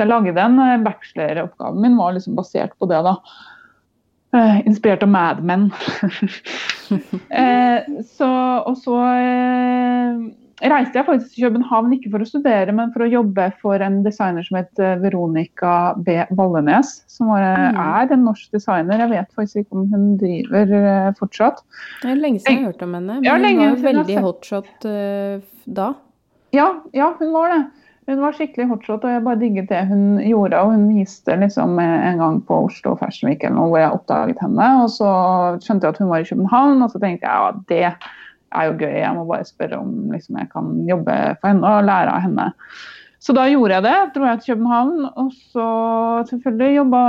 Jeg 0.00 0.10
laget 0.10 0.38
den 0.38 0.60
eh, 0.62 0.78
bacheloroppgaven 0.84 1.82
min 1.82 1.98
var 1.98 2.14
liksom 2.16 2.38
basert 2.38 2.76
på 2.78 2.90
det. 2.90 3.02
da. 3.06 3.16
Uh, 4.32 4.62
inspirert 4.64 5.02
av 5.04 5.10
Mad 5.12 5.42
Men. 5.44 5.66
uh, 6.88 7.84
så, 8.16 8.30
og 8.64 8.78
så 8.80 8.94
uh, 8.96 10.22
reiste 10.70 11.00
jeg 11.00 11.06
faktisk 11.08 11.34
til 11.34 11.46
København 11.48 11.94
ikke 11.96 12.12
for 12.12 12.22
å 12.22 12.28
studere, 12.28 12.74
men 12.76 12.92
for 12.94 13.02
å 13.02 13.10
jobbe 13.10 13.48
for 13.58 13.82
en 13.82 14.00
designer 14.04 14.46
som 14.46 14.60
het 14.60 14.82
Veronica 15.02 15.74
B. 16.06 16.20
Vallenes. 16.38 16.92
Som 17.10 17.32
var, 17.32 17.42
mm. 17.42 17.80
er 17.82 18.14
en 18.14 18.24
norsk 18.28 18.54
designer. 18.54 19.02
Jeg 19.02 19.10
vet 19.10 19.34
faktisk 19.38 19.64
ikke 19.64 19.80
om 19.80 19.90
hun 19.90 20.08
driver 20.22 21.12
fortsatt. 21.18 21.64
Det 22.04 22.14
er 22.14 22.22
lenge 22.22 22.44
siden 22.44 22.60
jeg 22.60 22.62
har 22.62 22.72
hørt 22.72 22.86
om 22.86 22.96
henne. 23.00 23.18
Men 23.18 23.26
ja, 23.26 23.36
hun 23.42 23.60
var 23.62 23.84
veldig 23.88 24.24
hotshot 24.28 24.90
da. 25.80 25.92
Ja, 26.52 26.68
ja, 26.92 27.14
hun 27.18 27.32
var 27.34 27.54
det. 27.56 27.62
Hun 28.10 28.18
var 28.18 28.34
skikkelig 28.34 28.66
hotshot, 28.66 29.04
og 29.06 29.12
jeg 29.14 29.22
bare 29.22 29.38
digget 29.38 29.68
det 29.70 29.84
hun 29.86 30.18
gjorde. 30.26 30.58
Og 30.58 30.72
hun 30.74 30.88
viste 30.90 31.36
liksom 31.38 31.78
en 31.78 32.18
gang 32.18 32.40
på 32.48 32.64
Oslo 32.66 32.96
Fashion 32.98 33.30
Week 33.30 33.44
eller 33.46 33.60
noe, 33.60 33.70
hvor 33.70 33.78
jeg 33.78 33.94
oppdaget 33.94 34.42
henne. 34.42 34.70
Og 34.82 34.90
så 34.90 35.12
skjønte 35.62 35.86
jeg 35.86 35.94
at 35.94 36.02
hun 36.02 36.10
var 36.10 36.24
i 36.24 36.26
København, 36.28 36.82
og 36.82 36.90
så 36.90 37.02
tenkte 37.02 37.30
jeg 37.30 37.32
ja, 37.32 37.52
det 37.70 37.86
er 38.54 38.68
jo 38.68 38.78
gøy. 38.80 38.96
Jeg 39.00 39.14
må 39.16 39.26
bare 39.28 39.48
spørre 39.48 39.78
om 39.82 39.94
liksom, 40.12 40.40
jeg 40.40 40.50
kan 40.52 40.72
jobbe 40.88 41.18
for 41.40 41.52
henne 41.52 41.76
og 41.78 41.86
lære 41.88 42.16
av 42.16 42.26
henne. 42.26 42.48
Så 43.22 43.34
da 43.36 43.44
gjorde 43.46 43.76
jeg 43.76 43.86
det. 43.86 43.96
Dro 44.16 44.26
jeg 44.26 44.40
til 44.40 44.54
København. 44.54 44.94
Og 45.22 45.32
så 45.52 45.66
selvfølgelig 46.30 46.78
jobba 46.80 47.02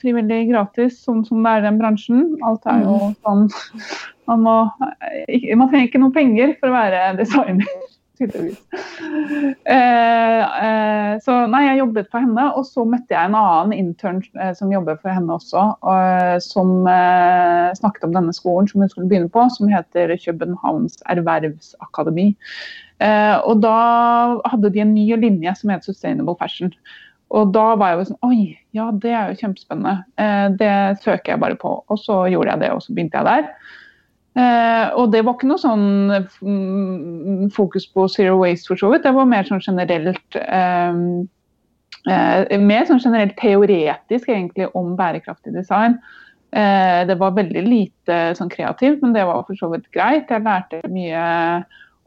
frivillig 0.00 0.40
gratis, 0.50 0.98
sånn 1.06 1.22
som 1.28 1.44
det 1.46 1.52
er 1.52 1.62
i 1.62 1.66
den 1.68 1.80
bransjen. 1.82 2.24
Alt 2.46 2.66
er 2.70 2.82
jo 2.82 2.96
mm. 2.98 3.16
sånn 3.22 3.46
man, 4.30 4.40
må, 4.40 4.56
man 4.72 5.68
trenger 5.68 5.86
ikke 5.86 6.00
noe 6.00 6.14
penger 6.14 6.56
for 6.58 6.72
å 6.72 6.78
være 6.78 7.02
designer 7.20 7.68
tydeligvis. 8.18 8.58
Eh, 9.64 10.64
eh, 10.64 11.12
så 11.24 11.36
nei, 11.50 11.62
jeg 11.66 11.80
jobbet 11.80 12.10
for 12.12 12.22
henne, 12.24 12.46
og 12.54 12.66
så 12.68 12.84
møtte 12.88 13.14
jeg 13.14 13.30
en 13.30 13.36
annen 13.38 13.74
intern 13.76 14.20
eh, 14.38 14.52
som 14.56 14.72
jobber 14.72 14.98
for 15.02 15.14
henne 15.14 15.34
også, 15.34 15.62
og, 15.82 16.42
som 16.44 16.88
snakket 17.78 18.06
om 18.06 18.14
denne 18.14 18.34
skolen 18.36 18.68
som 18.70 18.82
hun 18.82 18.90
skulle 18.92 19.10
begynne 19.10 19.32
på, 19.32 19.46
som 19.54 19.70
heter 19.72 20.14
Københavns 20.24 21.00
ervervsakademi. 21.10 22.32
Og 23.44 23.56
da 23.60 23.78
hadde 24.48 24.70
de 24.72 24.82
en 24.84 24.94
ny 24.94 25.08
linje 25.18 25.54
som 25.58 25.72
het 25.74 25.86
Sustainable 25.86 26.36
Fashion. 26.40 26.70
Og 27.34 27.50
da 27.54 27.64
var 27.80 27.90
jeg 27.90 27.98
jo 27.98 28.06
sånn 28.10 28.28
Oi, 28.28 28.38
ja 28.76 28.86
det 29.02 29.10
er 29.10 29.32
jo 29.32 29.40
kjempespennende. 29.40 30.54
Det 30.60 30.74
søker 31.02 31.34
jeg 31.34 31.42
bare 31.42 31.58
på. 31.58 31.76
Og 31.90 32.00
så 32.00 32.22
gjorde 32.30 32.54
jeg 32.54 32.62
det, 32.62 32.70
og 32.76 32.84
så 32.84 32.94
begynte 32.94 33.20
jeg 33.20 33.28
der. 33.32 33.74
Eh, 34.34 34.88
og 34.98 35.12
det 35.12 35.20
var 35.22 35.36
ikke 35.36 35.46
noe 35.46 35.62
sånn 35.62 35.86
mm, 36.10 37.52
fokus 37.54 37.86
på 37.86 38.08
zero 38.10 38.40
waste, 38.40 38.66
for 38.70 38.80
så 38.80 38.90
vidt. 38.90 39.04
Det 39.06 39.14
var 39.14 39.30
mer 39.30 39.46
sånn 39.48 39.62
generelt 39.64 40.40
eh, 40.42 40.98
Mer 42.04 42.84
sånn 42.84 43.00
generelt 43.00 43.32
teoretisk 43.40 44.28
egentlig 44.28 44.66
om 44.76 44.90
bærekraftig 44.98 45.54
design. 45.54 45.94
Eh, 46.52 47.00
det 47.08 47.16
var 47.16 47.38
veldig 47.38 47.62
lite 47.64 48.18
sånn 48.36 48.52
kreativt, 48.52 49.00
men 49.00 49.14
det 49.16 49.24
var 49.24 49.46
for 49.46 49.56
så 49.56 49.70
vidt 49.72 49.86
greit. 49.94 50.28
Jeg 50.28 50.44
lærte 50.44 50.82
mye 50.92 51.24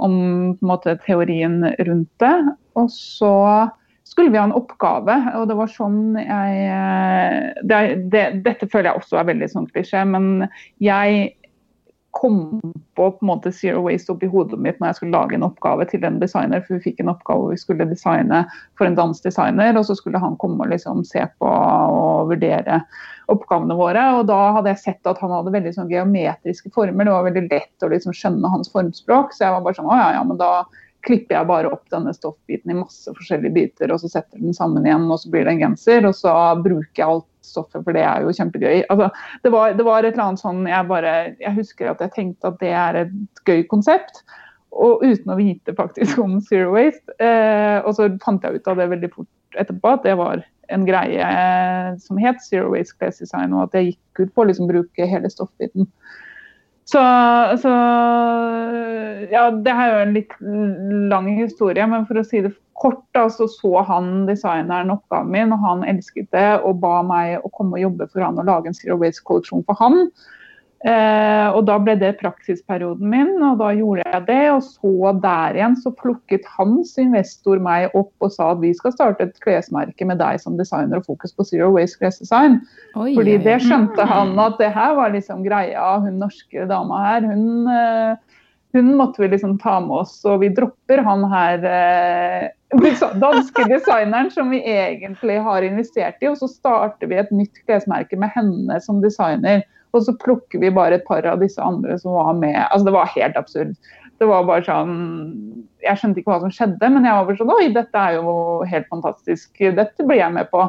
om 0.04 0.13
måte, 0.62 0.94
teorien 1.08 1.63
rundt 1.88 2.12
det. 2.22 2.36
Og 2.78 2.92
så 2.94 3.34
skulle 4.08 4.30
vi 4.32 4.38
ha 4.40 4.46
en 4.48 4.56
oppgave, 4.56 5.16
og 5.36 5.50
det 5.50 5.58
var 5.58 5.72
sånn 5.74 6.16
jeg 6.20 7.66
det, 7.68 7.82
det, 8.13 8.24
Dette 8.46 8.70
føler 8.70 8.92
jeg 8.92 9.02
også 9.02 9.18
er 9.20 9.28
veldig 9.34 9.50
sånn 9.52 9.68
klisjé, 9.74 10.06
men 10.08 10.46
jeg 10.84 11.34
kom 12.17 12.39
på 12.97 13.08
på 13.12 13.17
en 13.21 13.30
måte 13.30 13.51
zero 13.53 13.84
waste 13.86 14.12
opp 14.12 14.23
i 14.25 14.30
hodet 14.32 14.58
mitt 14.62 14.80
når 14.80 14.89
jeg 14.89 14.97
skulle 14.99 15.13
lage 15.15 15.38
en 15.38 15.45
oppgave 15.45 15.86
til 15.89 16.06
en 16.08 16.17
designer. 16.21 16.63
For 16.65 16.77
vi 16.77 16.89
fikk 16.89 17.03
en 17.03 17.12
oppgave 17.13 17.43
hvor 17.43 17.53
vi 17.53 17.62
skulle 17.62 17.86
designe 17.89 18.41
for 18.80 18.89
en 18.89 18.97
dansdesigner, 18.97 19.77
og 19.77 19.86
så 19.86 19.95
skulle 19.97 20.21
han 20.21 20.38
komme 20.41 20.65
og 20.65 20.73
liksom 20.73 21.03
se 21.08 21.23
på 21.38 21.51
og 21.51 22.34
vurdere 22.34 22.82
oppgavene 23.32 23.77
våre. 23.77 24.03
Og 24.17 24.25
da 24.32 24.39
hadde 24.58 24.73
jeg 24.73 24.84
sett 24.86 25.12
at 25.12 25.21
han 25.21 25.36
hadde 25.36 25.53
veldig 25.53 25.75
sånn 25.77 25.93
geometriske 25.93 26.73
former. 26.73 27.06
Det 27.06 27.15
var 27.15 27.30
veldig 27.30 27.45
lett 27.51 27.86
å 27.86 27.91
liksom 27.93 28.15
skjønne 28.17 28.53
hans 28.56 28.73
formspråk. 28.73 29.36
Så 29.36 29.45
jeg 29.45 29.56
var 29.56 29.65
bare 29.65 29.77
sånn 29.77 29.91
å 29.91 30.01
ja, 30.01 30.12
ja, 30.17 30.25
men 30.27 30.41
da 30.41 30.51
klipper 31.08 31.38
jeg 31.38 31.50
bare 31.50 31.72
opp 31.72 31.86
denne 31.93 32.13
stoffbiten 32.15 32.74
i 32.74 32.78
masse 32.78 33.12
forskjellige 33.15 33.56
biter, 33.56 33.91
og 33.93 34.02
så 34.02 34.12
setter 34.12 34.41
den 34.41 34.56
sammen 34.56 34.86
igjen, 34.86 35.08
og 35.12 35.22
så 35.22 35.32
blir 35.34 35.48
det 35.48 35.56
en 35.56 35.63
genser. 35.63 36.08
Og 36.08 36.15
så 36.17 36.34
bruker 36.63 37.02
jeg 37.02 37.08
alt 37.08 37.28
stoffet, 37.48 37.84
for 37.84 37.96
det 37.96 38.04
er 38.04 38.26
jo 38.26 38.34
kjempegøy. 38.36 38.84
Altså, 38.91 39.08
det, 39.46 39.54
var, 39.54 39.78
det 39.78 39.88
var 39.88 40.04
et 40.04 40.13
eller 40.13 40.26
annet 40.26 40.43
sånn 40.43 40.67
jeg 40.67 40.89
bare 40.89 41.13
Jeg 41.39 41.56
husker 41.56 41.93
at 41.93 42.04
jeg 42.04 42.15
tenkte 42.17 42.52
at 42.52 42.60
det 42.63 42.74
er 42.76 43.02
et 43.06 43.48
gøy 43.48 43.63
konsept. 43.72 44.22
Og 44.78 45.02
uten 45.02 45.32
å 45.34 45.39
vite 45.39 45.74
faktisk 45.78 46.20
om 46.22 46.38
Zero 46.43 46.76
Waste. 46.76 47.15
Eh, 47.24 47.80
og 47.82 47.96
så 47.98 48.12
fant 48.24 48.43
jeg 48.43 48.60
ut 48.60 48.70
av 48.70 48.78
det 48.82 48.91
veldig 48.91 49.12
fort 49.15 49.58
etterpå 49.58 49.96
at 49.96 50.06
det 50.06 50.17
var 50.20 50.43
en 50.76 50.84
greie 50.84 51.28
som 52.04 52.20
het 52.20 52.41
Zero 52.43 52.74
Waste 52.74 52.98
Class 53.00 53.22
Design, 53.24 53.56
og 53.56 53.70
at 53.70 53.78
jeg 53.78 53.93
gikk 53.93 54.26
ut 54.26 54.34
på 54.36 54.43
å 54.43 54.50
liksom 54.50 54.67
bruke 54.70 55.08
hele 55.08 55.32
stoffbiten. 55.32 55.88
Så, 56.88 57.02
så, 57.62 57.73
Ja, 59.32 59.50
det 59.52 59.73
er 59.73 59.89
jo 59.91 60.00
en 60.06 60.13
litt 60.15 60.36
lang 61.12 61.28
historie, 61.36 61.84
men 61.89 62.06
for 62.08 62.21
å 62.21 62.23
si 62.23 62.39
det 62.45 62.54
kort, 62.80 63.02
da, 63.17 63.26
så 63.34 63.47
så 63.52 63.82
han 63.88 64.28
designeren 64.30 64.93
oppgaven 64.93 65.34
min, 65.34 65.52
og 65.52 65.65
han 65.65 65.84
elsket 65.89 66.30
det 66.36 66.62
og 66.62 66.80
ba 66.84 67.02
meg 67.04 67.41
å 67.43 67.52
komme 67.58 67.76
og 67.76 67.84
jobbe 67.84 68.08
for 68.13 68.23
han 68.23 68.39
og 68.39 68.47
lage 68.47 68.71
en 68.71 68.78
Zero 68.78 69.00
Waste-kolleksjon 69.02 69.65
for 69.67 69.80
han. 69.82 70.06
Eh, 70.86 71.48
og 71.58 71.63
da 71.66 71.80
ble 71.82 71.96
det 71.98 72.20
praksisperioden 72.20 73.10
min, 73.10 73.32
og 73.42 73.58
da 73.62 73.72
gjorde 73.74 74.04
jeg 74.06 74.24
det. 74.28 74.42
Og 74.54 74.62
så 74.66 75.13
der 75.24 75.58
igjen 75.58 75.78
så 75.82 75.92
plukket 75.98 76.46
hans 76.58 76.94
investor 77.02 77.62
meg 77.63 77.96
opp 77.98 78.13
og 78.22 78.34
sa 78.36 78.52
at 78.54 78.62
vi 78.62 78.74
skal 78.78 78.94
starte 78.94 79.26
et 79.26 79.40
klesmerke 79.44 80.06
med 80.08 80.22
deg 80.22 80.42
som 80.44 80.58
designer 80.60 81.02
og 81.02 81.08
fokus 81.10 81.34
på 81.34 81.48
Zero 81.50 81.72
Waste 81.74 81.98
klesdesign. 82.02 82.60
Oi, 82.96 83.16
Fordi 83.18 83.40
det 83.46 83.60
skjønte 83.66 84.06
han 84.06 84.36
at 84.42 84.62
det 84.62 84.70
her 84.76 84.94
var 85.00 85.16
liksom 85.16 85.42
greia. 85.48 85.96
Hun 86.04 86.20
norske 86.22 86.68
dama 86.70 87.02
her, 87.08 87.26
hun, 87.26 87.48
eh, 87.74 88.44
hun 88.78 88.92
måtte 89.00 89.24
vi 89.24 89.32
liksom 89.34 89.58
ta 89.63 89.80
med 89.82 90.04
oss. 90.04 90.20
Og 90.30 90.44
vi 90.46 90.52
dropper 90.54 91.02
han 91.08 91.26
her 91.32 91.66
eh, 91.72 92.52
danske 93.24 93.66
designeren 93.72 94.30
som 94.30 94.54
vi 94.54 94.62
egentlig 94.62 95.40
har 95.42 95.66
investert 95.66 96.22
i, 96.22 96.30
og 96.30 96.38
så 96.38 96.52
starter 96.52 97.10
vi 97.10 97.18
et 97.18 97.34
nytt 97.34 97.66
klesmerke 97.66 98.20
med 98.20 98.30
henne 98.36 98.78
som 98.86 99.02
designer. 99.02 99.66
Og 99.95 100.04
så 100.06 100.15
plukker 100.19 100.62
vi 100.62 100.73
bare 100.73 101.00
et 101.00 101.08
par 101.08 101.26
av 101.30 101.39
disse 101.43 101.62
andre 101.63 101.97
som 102.02 102.17
var 102.17 102.34
med. 102.39 102.60
Altså 102.67 102.89
Det 102.89 102.95
var 102.97 103.13
helt 103.13 103.39
absurd. 103.39 103.78
Det 104.17 104.26
var 104.26 104.47
bare 104.47 104.65
sånn 104.65 104.93
Jeg 105.84 106.00
skjønte 106.02 106.21
ikke 106.21 106.34
hva 106.34 106.41
som 106.41 106.54
skjedde, 106.54 106.89
men 106.89 107.06
jeg 107.06 107.13
var 107.13 107.28
bare 107.30 107.39
sånn 107.39 107.54
Oi, 107.54 107.69
dette 107.76 108.04
er 108.04 108.17
jo 108.17 108.36
helt 108.67 108.89
fantastisk. 108.91 109.52
Dette 109.80 110.06
blir 110.08 110.21
jeg 110.23 110.36
med 110.36 110.50
på. 110.54 110.67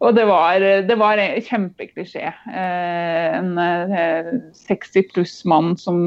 Og 0.00 0.16
det 0.16 0.24
var, 0.30 0.64
det 0.88 0.96
var 0.96 1.20
kjempeklisjé. 1.44 2.30
Eh, 2.48 3.26
en 3.36 3.58
eh, 3.60 4.30
60 4.56 5.10
pluss 5.10 5.34
mann 5.44 5.74
som 5.76 5.98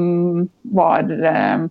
var 0.74 1.06
eh, 1.14 1.68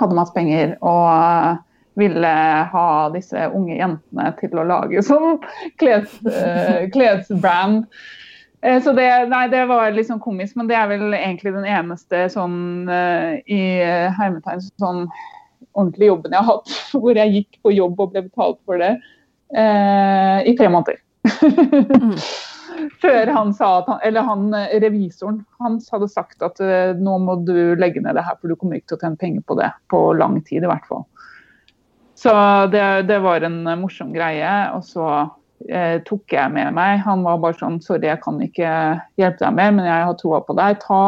hadde 0.00 0.18
masse 0.18 0.34
penger 0.34 0.74
og 0.84 1.62
ville 1.98 2.34
ha 2.72 2.86
disse 3.14 3.46
unge 3.54 3.78
jentene 3.78 4.30
til 4.40 4.58
å 4.58 4.66
lage 4.66 5.02
sånn 5.06 5.38
kles, 5.80 6.10
eh, 6.26 6.88
klesbrand. 6.94 7.86
Eh, 8.64 8.82
så 8.82 8.92
det, 8.96 9.08
nei, 9.28 9.44
det 9.52 9.66
var 9.68 9.92
litt 9.92 10.08
sånn 10.08 10.22
komisk, 10.24 10.56
men 10.56 10.70
det 10.70 10.76
er 10.78 10.88
vel 10.88 11.12
egentlig 11.12 11.52
den 11.52 11.68
eneste 11.68 12.24
sånn 12.32 12.88
uh, 12.88 13.36
i 13.44 13.60
hermetegn 14.16 14.64
sånn 14.80 15.04
ordentlige 15.74 16.12
jobben 16.12 16.32
jeg 16.32 16.40
har 16.40 16.48
hatt, 16.48 16.72
hvor 17.02 17.20
jeg 17.20 17.34
gikk 17.34 17.60
på 17.66 17.74
jobb 17.74 18.00
og 18.00 18.14
ble 18.14 18.24
betalt 18.30 18.60
for 18.64 18.80
det 18.80 18.94
eh, 18.94 20.40
i 20.48 20.56
tre 20.56 20.70
måneder. 20.72 21.00
mm. 21.28 22.18
Før 23.04 23.30
han 23.30 23.52
sa 23.54 23.68
at 23.78 23.88
han, 23.88 24.00
eller 24.04 24.26
han 24.26 24.48
revisoren 24.82 25.38
hans 25.62 25.86
hadde 25.92 26.08
sagt 26.10 26.42
at 26.42 26.58
nå 26.98 27.14
må 27.22 27.36
du 27.46 27.76
legge 27.78 28.02
ned 28.02 28.16
det 28.18 28.24
her, 28.26 28.34
for 28.40 28.50
du 28.50 28.58
kommer 28.58 28.80
ikke 28.80 28.90
til 28.90 28.98
å 28.98 29.02
tjene 29.04 29.20
penger 29.20 29.44
på 29.46 29.56
det 29.60 29.68
på 29.92 30.00
lang 30.18 30.40
tid 30.44 30.66
i 30.66 30.68
hvert 30.68 30.88
fall. 30.88 31.04
Så 32.18 32.34
det, 32.74 32.82
det 33.08 33.20
var 33.24 33.46
en 33.46 33.62
morsom 33.78 34.10
greie. 34.14 34.50
Og 34.74 34.82
så 34.88 35.06
eh, 35.68 35.96
tok 36.06 36.34
jeg 36.34 36.52
med 36.54 36.74
meg. 36.76 37.00
Han 37.06 37.24
var 37.26 37.40
bare 37.42 37.58
sånn 37.60 37.80
Sorry, 37.84 38.08
jeg 38.08 38.22
kan 38.24 38.40
ikke 38.44 38.68
hjelpe 39.20 39.40
deg 39.40 39.56
mer, 39.56 39.72
men 39.76 39.88
jeg 39.88 40.10
har 40.10 40.18
troa 40.20 40.42
på 40.44 40.56
deg. 40.58 40.78
Ta 40.84 41.02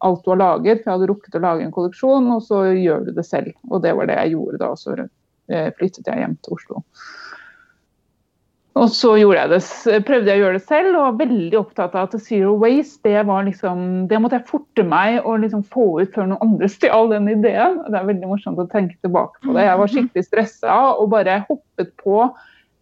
alt 0.00 0.22
du 0.24 0.32
har 0.32 0.42
laget. 0.42 0.82
For 0.82 0.90
jeg 0.90 0.96
hadde 0.98 1.10
rukket 1.12 1.38
å 1.38 1.44
lage 1.46 1.66
en 1.66 1.74
kolleksjon, 1.74 2.30
og 2.34 2.44
så 2.46 2.64
gjør 2.74 3.08
du 3.08 3.14
det 3.16 3.26
selv. 3.28 3.54
Og 3.70 3.82
det 3.84 3.96
var 3.98 4.10
det 4.10 4.20
jeg 4.22 4.36
gjorde 4.36 4.62
da. 4.62 4.74
Så 4.78 4.96
eh, 4.98 5.72
flyttet 5.78 6.08
jeg 6.08 6.24
hjem 6.24 6.38
til 6.44 6.58
Oslo. 6.58 6.84
Og 8.78 8.86
så 8.94 9.16
jeg 9.18 9.48
det, 9.50 9.58
prøvde 10.06 10.30
jeg 10.30 10.38
å 10.38 10.42
gjøre 10.44 10.56
det 10.56 10.66
selv 10.68 10.92
og 10.92 11.02
var 11.02 11.16
veldig 11.24 11.56
opptatt 11.58 11.96
av 11.98 12.06
at 12.06 12.22
zero 12.22 12.52
waste 12.60 13.02
det 13.02 13.24
var 13.26 13.42
liksom, 13.48 13.80
det 14.08 14.20
måtte 14.22 14.38
jeg 14.38 14.46
forte 14.46 14.84
meg 14.86 15.26
å 15.26 15.34
liksom 15.42 15.64
få 15.72 15.86
ut 15.98 16.14
før 16.14 16.30
noen 16.30 16.44
andre 16.46 16.68
stjal 16.76 17.10
den 17.10 17.26
ideen. 17.32 17.80
Det 17.88 17.98
er 17.98 18.06
veldig 18.12 18.30
morsomt 18.30 18.62
å 18.62 18.68
tenke 18.70 18.94
tilbake 19.02 19.42
på 19.42 19.56
det. 19.56 19.66
Jeg 19.66 19.80
var 19.82 19.92
skikkelig 19.94 20.26
stressa 20.28 20.78
og 20.94 21.10
bare 21.16 21.42
hoppet 21.48 21.92
på 22.00 22.22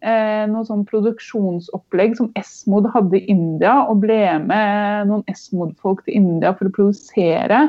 eh, 0.05 0.45
noe 0.49 0.65
sånn 0.67 0.85
produksjonsopplegg 0.89 2.17
som 2.19 2.31
Esmod 2.39 2.89
hadde 2.93 3.19
i 3.19 3.27
India, 3.31 3.75
og 3.89 4.03
ble 4.05 4.23
med 4.45 5.09
noen 5.11 5.25
Esmod-folk 5.31 6.05
til 6.05 6.19
India 6.21 6.53
for 6.57 6.69
å 6.69 6.75
produsere. 6.75 7.67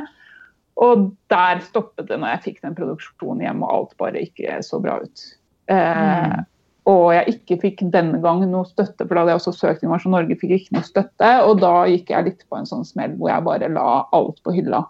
Og 0.81 1.11
der 1.33 1.61
stoppet 1.67 2.09
det 2.09 2.21
når 2.21 2.37
jeg 2.37 2.45
fikk 2.47 2.63
den 2.65 2.77
produksjonen 2.79 3.45
hjem, 3.45 3.67
og 3.67 3.75
alt 3.75 3.99
bare 4.01 4.25
ikke 4.25 4.61
så 4.65 4.81
bra 4.83 5.01
ut. 5.03 5.27
Eh, 5.71 6.31
mm. 6.31 6.47
Og 6.91 7.11
jeg 7.15 7.35
ikke 7.35 7.59
fikk 7.67 7.83
denne 7.93 8.19
gang 8.23 8.41
noe 8.49 8.67
støtte, 8.69 9.05
for 9.05 9.13
da 9.13 9.23
hadde 9.23 9.35
jeg 9.35 9.43
også 9.43 9.53
søkt 9.59 9.85
Innovasjon 9.85 10.15
Norge, 10.17 10.39
fikk 10.41 10.57
ikke 10.57 10.79
noe 10.79 10.87
støtte. 10.87 11.35
Og 11.47 11.61
da 11.61 11.75
gikk 11.91 12.15
jeg 12.15 12.27
litt 12.31 12.47
på 12.49 12.59
en 12.59 12.69
sånn 12.69 12.87
smell 12.89 13.15
hvor 13.19 13.33
jeg 13.33 13.47
bare 13.47 13.73
la 13.75 13.89
alt 14.17 14.41
på 14.47 14.55
hylla. 14.57 14.87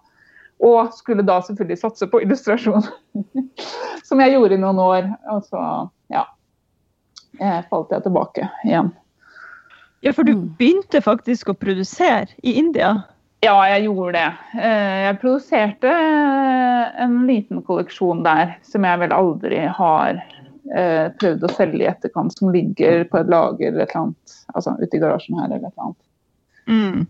Og 0.60 0.92
skulle 0.92 1.24
da 1.26 1.38
selvfølgelig 1.42 1.80
satse 1.80 2.06
på 2.12 2.20
illustrasjon, 2.22 2.84
som 4.08 4.20
jeg 4.22 4.36
gjorde 4.36 4.56
i 4.56 4.62
noen 4.62 4.80
år. 4.84 5.08
Og 5.34 5.42
så, 5.48 5.64
ja 6.12 6.26
eh, 6.28 6.39
falt 7.70 7.92
jeg 7.94 8.04
tilbake 8.04 8.48
igjen. 8.66 8.90
Ja, 10.00 10.12
for 10.16 10.24
du 10.24 10.32
mm. 10.32 10.44
begynte 10.58 11.02
faktisk 11.04 11.52
å 11.52 11.56
produsere 11.56 12.28
i 12.42 12.56
India? 12.60 12.94
Ja, 13.44 13.54
jeg 13.68 13.86
gjorde 13.86 14.12
det. 14.16 14.28
Eh, 14.60 14.96
jeg 15.06 15.18
produserte 15.22 15.92
eh, 15.92 17.00
en 17.04 17.22
liten 17.28 17.62
kolleksjon 17.64 18.20
der 18.24 18.54
som 18.68 18.84
jeg 18.84 19.00
vel 19.00 19.14
aldri 19.16 19.62
har 19.78 20.18
eh, 20.76 21.06
prøvd 21.20 21.46
å 21.46 21.52
selge 21.52 21.84
i 21.84 21.88
etterkant, 21.88 22.36
som 22.36 22.52
ligger 22.52 23.06
på 23.08 23.20
et 23.20 23.32
lager 23.32 23.70
eller 23.70 23.86
et 23.86 23.94
eller 23.94 24.02
annet, 24.02 24.36
altså 24.52 24.76
ute 24.80 24.96
i 24.96 25.00
garasjen 25.00 25.40
her 25.40 25.48
eller 25.48 25.62
et 25.62 25.72
eller 25.72 25.88
annet. 25.88 26.02
Mm. 26.70 27.08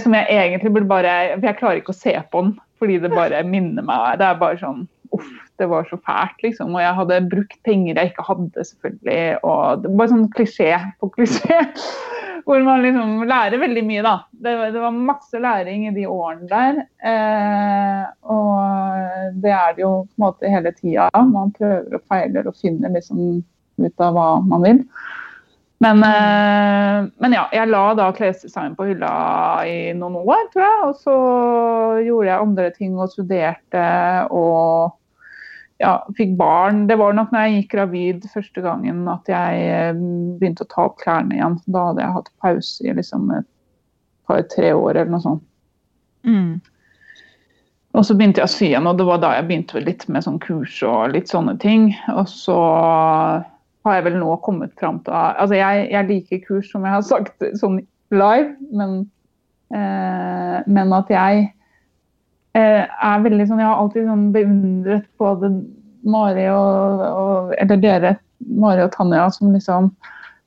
Som 0.00 0.14
jeg 0.16 0.32
egentlig 0.32 0.70
burde 0.72 0.88
bare 0.88 1.10
For 1.34 1.44
jeg 1.44 1.56
klarer 1.58 1.78
ikke 1.82 1.92
å 1.92 1.98
se 1.98 2.14
på 2.32 2.40
den, 2.40 2.54
fordi 2.80 2.94
det 3.02 3.10
bare 3.12 3.42
minner 3.44 3.84
meg 3.84 4.16
Det 4.16 4.24
er 4.24 4.38
bare 4.40 4.56
sånn 4.56 4.86
uff, 5.14 5.30
det 5.60 5.68
var 5.70 5.86
så 5.90 5.98
fælt, 6.00 6.38
liksom. 6.44 6.74
Og 6.74 6.82
jeg 6.82 6.98
hadde 6.98 7.22
brukt 7.30 7.58
penger 7.66 7.98
jeg 7.98 8.12
ikke 8.12 8.26
hadde, 8.26 8.66
selvfølgelig. 8.70 9.22
Og 9.46 9.82
det 9.84 9.92
var 9.98 10.12
sånn 10.12 10.28
klisjé 10.34 10.70
på 11.00 11.10
klisjé. 11.16 11.60
Hvor 12.46 12.62
man 12.62 12.84
liksom 12.84 13.24
lærer 13.26 13.58
veldig 13.58 13.82
mye, 13.88 14.02
da. 14.06 14.14
Det, 14.30 14.52
det 14.76 14.82
var 14.82 14.94
masse 14.94 15.40
læring 15.42 15.88
i 15.88 15.94
de 15.96 16.04
årene 16.06 16.46
der. 16.50 16.78
Eh, 17.02 18.04
og 18.30 19.32
det 19.42 19.50
er 19.50 19.74
det 19.74 19.82
jo 19.82 19.92
på 20.04 20.14
en 20.14 20.26
måte 20.28 20.52
hele 20.52 20.70
tida. 20.76 21.08
Man 21.26 21.50
prøver 21.56 21.98
og 21.98 22.04
feiler 22.06 22.46
og 22.46 22.58
finner 22.60 22.94
liksom 22.94 23.42
ut 23.82 24.04
av 24.06 24.14
hva 24.14 24.28
man 24.46 24.62
vil. 24.62 24.84
Men, 25.78 26.02
eh, 26.02 27.08
men, 27.20 27.34
ja, 27.36 27.46
jeg 27.52 27.68
la 27.68 27.82
da 27.98 28.10
klesdesign 28.16 28.76
på 28.78 28.86
hylla 28.88 29.10
i 29.68 29.92
noen 29.96 30.16
år, 30.22 30.46
tror 30.52 30.64
jeg. 30.64 30.78
Og 30.86 31.02
så 31.02 31.16
gjorde 32.06 32.30
jeg 32.30 32.44
andre 32.46 32.70
ting 32.76 32.94
og 32.96 33.12
studerte 33.12 33.88
og 34.32 34.94
ja, 35.82 35.98
fikk 36.16 36.36
barn. 36.40 36.86
Det 36.88 36.96
var 36.96 37.16
nok 37.16 37.34
når 37.34 37.44
jeg 37.44 37.58
gikk 37.58 37.74
gravid 37.74 38.24
første 38.32 38.64
gangen 38.64 39.04
at 39.12 39.28
jeg 39.28 39.66
eh, 39.74 39.98
begynte 40.40 40.64
å 40.64 40.70
ta 40.72 40.86
opp 40.88 40.96
klærne 41.02 41.36
igjen. 41.36 41.58
Da 41.68 41.90
hadde 41.90 42.06
jeg 42.06 42.16
hatt 42.16 42.32
pause 42.40 42.86
i 42.86 42.96
liksom 42.96 43.28
et 43.36 43.50
par-tre 44.26 44.72
år 44.72 44.94
eller 44.96 45.12
noe 45.12 45.24
sånt. 45.26 45.44
Mm. 46.26 46.56
Og 47.96 48.04
så 48.04 48.16
begynte 48.16 48.42
jeg 48.42 48.48
å 48.48 48.52
sy 48.52 48.64
igjen, 48.70 48.88
og 48.88 48.96
det 48.98 49.06
var 49.08 49.20
da 49.22 49.34
jeg 49.36 49.46
begynte 49.48 49.80
litt 49.84 50.02
med 50.12 50.24
sånn 50.24 50.40
kurs 50.42 50.74
og 50.84 51.14
litt 51.14 51.30
sånne 51.32 51.54
ting. 51.60 51.90
Og 52.12 52.26
så 52.28 52.56
har 53.86 53.98
jeg 53.98 54.08
vel 54.10 54.18
nå 54.20 54.36
kommet 54.44 54.74
fram 54.80 54.98
til 55.06 55.14
Altså 55.14 55.56
jeg, 55.58 55.88
jeg 55.94 56.08
liker 56.10 56.42
kurs, 56.46 56.70
som 56.70 56.84
jeg 56.84 56.96
har 56.98 57.04
sagt, 57.06 57.44
sånn 57.60 57.80
live, 58.14 58.52
men, 58.74 58.98
eh, 59.74 60.58
men 60.66 60.94
at 60.96 61.12
jeg 61.12 61.46
Eh, 62.56 62.84
er 62.86 63.24
veldig 63.24 63.46
sånn 63.48 63.60
Jeg 63.60 63.68
har 63.68 63.80
alltid 63.82 64.06
sånn 64.08 64.28
beundret 64.34 65.08
både 65.20 65.50
Mari 66.08 66.46
og, 66.52 67.02
og, 67.04 67.54
Eller 67.60 67.80
dere, 67.82 68.12
Mari 68.46 68.84
og 68.84 68.92
Tanja, 68.94 69.26
som 69.34 69.52
liksom 69.52 69.90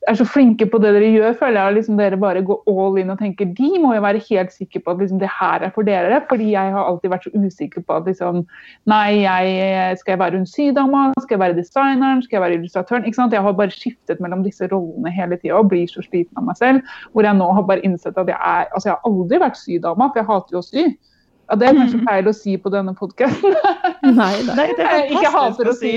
er 0.08 0.16
så 0.16 0.24
flinke 0.24 0.64
på 0.70 0.78
det 0.80 0.94
dere 0.94 1.08
gjør, 1.12 1.34
føler 1.36 1.58
jeg. 1.60 1.74
Liksom 1.76 1.98
dere 2.00 2.18
bare 2.20 2.42
går 2.46 2.62
all 2.72 2.96
in 3.02 3.12
og 3.12 3.18
tenker 3.20 3.50
de 3.56 3.68
må 3.82 3.92
jo 3.92 4.04
være 4.04 4.22
helt 4.30 4.54
sikre 4.54 4.80
på 4.84 4.94
at 4.94 5.02
liksom, 5.02 5.20
det 5.20 5.28
her 5.28 5.66
er 5.66 5.74
for 5.74 5.86
dere. 5.86 6.22
Fordi 6.30 6.46
jeg 6.54 6.72
har 6.74 6.88
alltid 6.88 7.12
vært 7.12 7.26
så 7.28 7.32
usikker 7.34 7.84
på 7.84 7.98
at 7.98 8.08
liksom 8.08 8.40
Nei, 8.88 9.20
jeg, 9.26 9.98
skal 10.00 10.14
jeg 10.14 10.22
være 10.22 10.40
hun 10.40 10.48
sydama? 10.48 11.02
Skal 11.20 11.36
jeg 11.36 11.42
være 11.44 11.58
designeren? 11.58 12.24
Skal 12.24 12.38
jeg 12.38 12.44
være 12.46 12.58
illustratøren? 12.60 13.04
Ikke 13.04 13.20
sant? 13.20 13.36
Jeg 13.36 13.44
har 13.44 13.58
bare 13.60 13.76
skiftet 13.76 14.24
mellom 14.24 14.44
disse 14.46 14.70
rollene 14.72 15.12
hele 15.12 15.36
tida 15.42 15.60
og 15.60 15.68
blir 15.72 15.90
så 15.90 16.04
sliten 16.06 16.40
av 16.40 16.48
meg 16.48 16.56
selv. 16.60 16.96
Hvor 17.12 17.28
jeg 17.28 17.36
nå 17.36 17.52
har 17.58 17.68
bare 17.68 17.84
innsett 17.84 18.16
at 18.16 18.32
jeg 18.32 18.40
er 18.40 18.68
Altså, 18.70 18.88
jeg 18.88 18.96
har 18.96 19.08
aldri 19.08 19.38
vært 19.40 19.58
sydama, 19.58 20.08
for 20.08 20.20
jeg 20.20 20.28
hater 20.30 20.56
jo 20.56 20.60
å 20.60 20.66
sy. 20.66 20.84
Ja, 21.50 21.56
det 21.58 21.66
er 21.66 21.76
kanskje 21.76 21.98
mm. 21.98 22.06
feil 22.06 22.28
å 22.30 22.34
si 22.36 22.56
på 22.62 22.70
denne 22.70 22.92
podkasten. 22.94 23.56
Nei, 24.20 24.34
nei, 24.46 24.68
det 24.78 24.86
er 24.86 25.10
ikke 25.10 25.32
hater 25.34 25.70
å 25.70 25.74
si. 25.74 25.92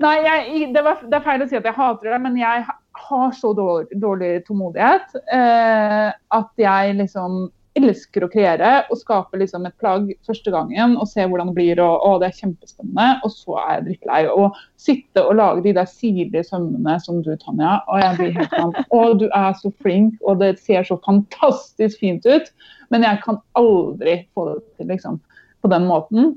Nei, 0.00 0.16
jeg, 0.24 0.70
det, 0.74 0.82
var, 0.84 1.00
det, 1.04 1.14
er 1.16 1.24
feil 1.24 1.44
å 1.44 1.46
si 1.48 1.58
at 1.58 1.66
jeg 1.68 1.76
hater 1.76 2.10
det, 2.10 2.18
men 2.24 2.38
jeg 2.40 2.64
har 3.10 3.32
så 3.36 3.52
dårlig, 3.56 4.00
dårlig 4.02 4.34
tålmodighet 4.46 5.16
eh, 5.34 6.10
at 6.40 6.62
jeg 6.62 6.98
liksom 6.98 7.48
elsker 7.78 8.24
å 8.24 8.28
kreere 8.30 8.70
og 8.90 8.98
skape 8.98 9.38
liksom 9.38 9.66
et 9.68 9.76
plagg 9.80 10.08
første 10.26 10.50
gangen 10.52 10.96
og 10.98 11.06
se 11.08 11.22
hvordan 11.22 11.52
det 11.52 11.56
blir. 11.58 11.82
og, 11.82 12.02
og 12.06 12.20
Det 12.22 12.30
er 12.30 12.38
kjempespennende. 12.40 13.08
Og 13.26 13.34
så 13.34 13.56
er 13.62 13.72
jeg 13.72 13.86
drittlei. 13.86 14.20
Å 14.26 14.50
sitte 14.80 15.24
og 15.24 15.38
lage 15.38 15.64
de 15.66 15.74
der 15.78 15.88
sirlige 15.90 16.44
sømmene 16.48 16.96
som 17.04 17.22
du, 17.26 17.32
Tanja. 17.40 17.78
Og 17.86 18.02
jeg 18.02 18.18
blir 18.18 18.36
helt 18.40 18.56
sånn 18.56 18.74
Å, 18.98 19.02
du 19.20 19.26
er 19.28 19.50
så 19.60 19.72
flink, 19.82 20.18
og 20.26 20.42
det 20.42 20.56
ser 20.62 20.86
så 20.88 20.98
fantastisk 21.06 22.02
fint 22.02 22.26
ut. 22.26 22.50
Men 22.90 23.06
jeg 23.06 23.22
kan 23.24 23.40
aldri 23.58 24.20
få 24.34 24.50
det 24.50 24.60
til, 24.76 24.90
liksom. 24.90 25.20
På 25.60 25.70
den 25.70 25.86
måten. 25.86 26.34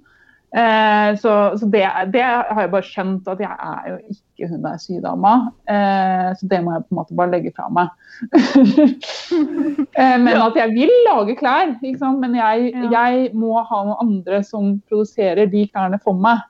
Eh, 0.54 1.18
så, 1.18 1.58
så 1.58 1.66
det, 1.66 1.82
det, 2.14 2.22
har 2.22 2.60
jeg 2.62 2.70
bare 2.70 2.86
skjønt 2.86 3.30
at 3.32 3.40
jeg 3.42 3.50
er 3.50 3.88
jo 3.90 3.96
ikke 4.14 4.50
hun 4.52 4.62
der 4.62 4.78
sydama. 4.82 5.34
Eh, 5.66 6.30
så 6.38 6.50
det 6.52 6.60
må 6.62 6.76
jeg 6.76 6.86
på 6.86 6.94
en 6.94 7.00
måte 7.00 7.18
bare 7.18 7.34
legge 7.34 7.54
fra 7.56 7.70
meg. 7.74 7.90
eh, 9.98 10.18
men 10.22 10.38
at 10.38 10.60
jeg 10.60 10.76
vil 10.76 10.94
lage 11.08 11.38
klær, 11.40 11.74
men 11.82 12.38
jeg, 12.38 12.70
jeg, 12.94 13.32
må 13.34 13.56
ha 13.66 13.82
noen 13.88 14.06
andre 14.06 14.44
som 14.46 14.78
produserer 14.90 15.50
de 15.50 15.66
klærne 15.72 15.98
for 16.04 16.22
meg. 16.22 16.46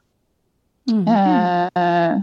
Mm. 0.91 1.05
Eh, 1.07 2.19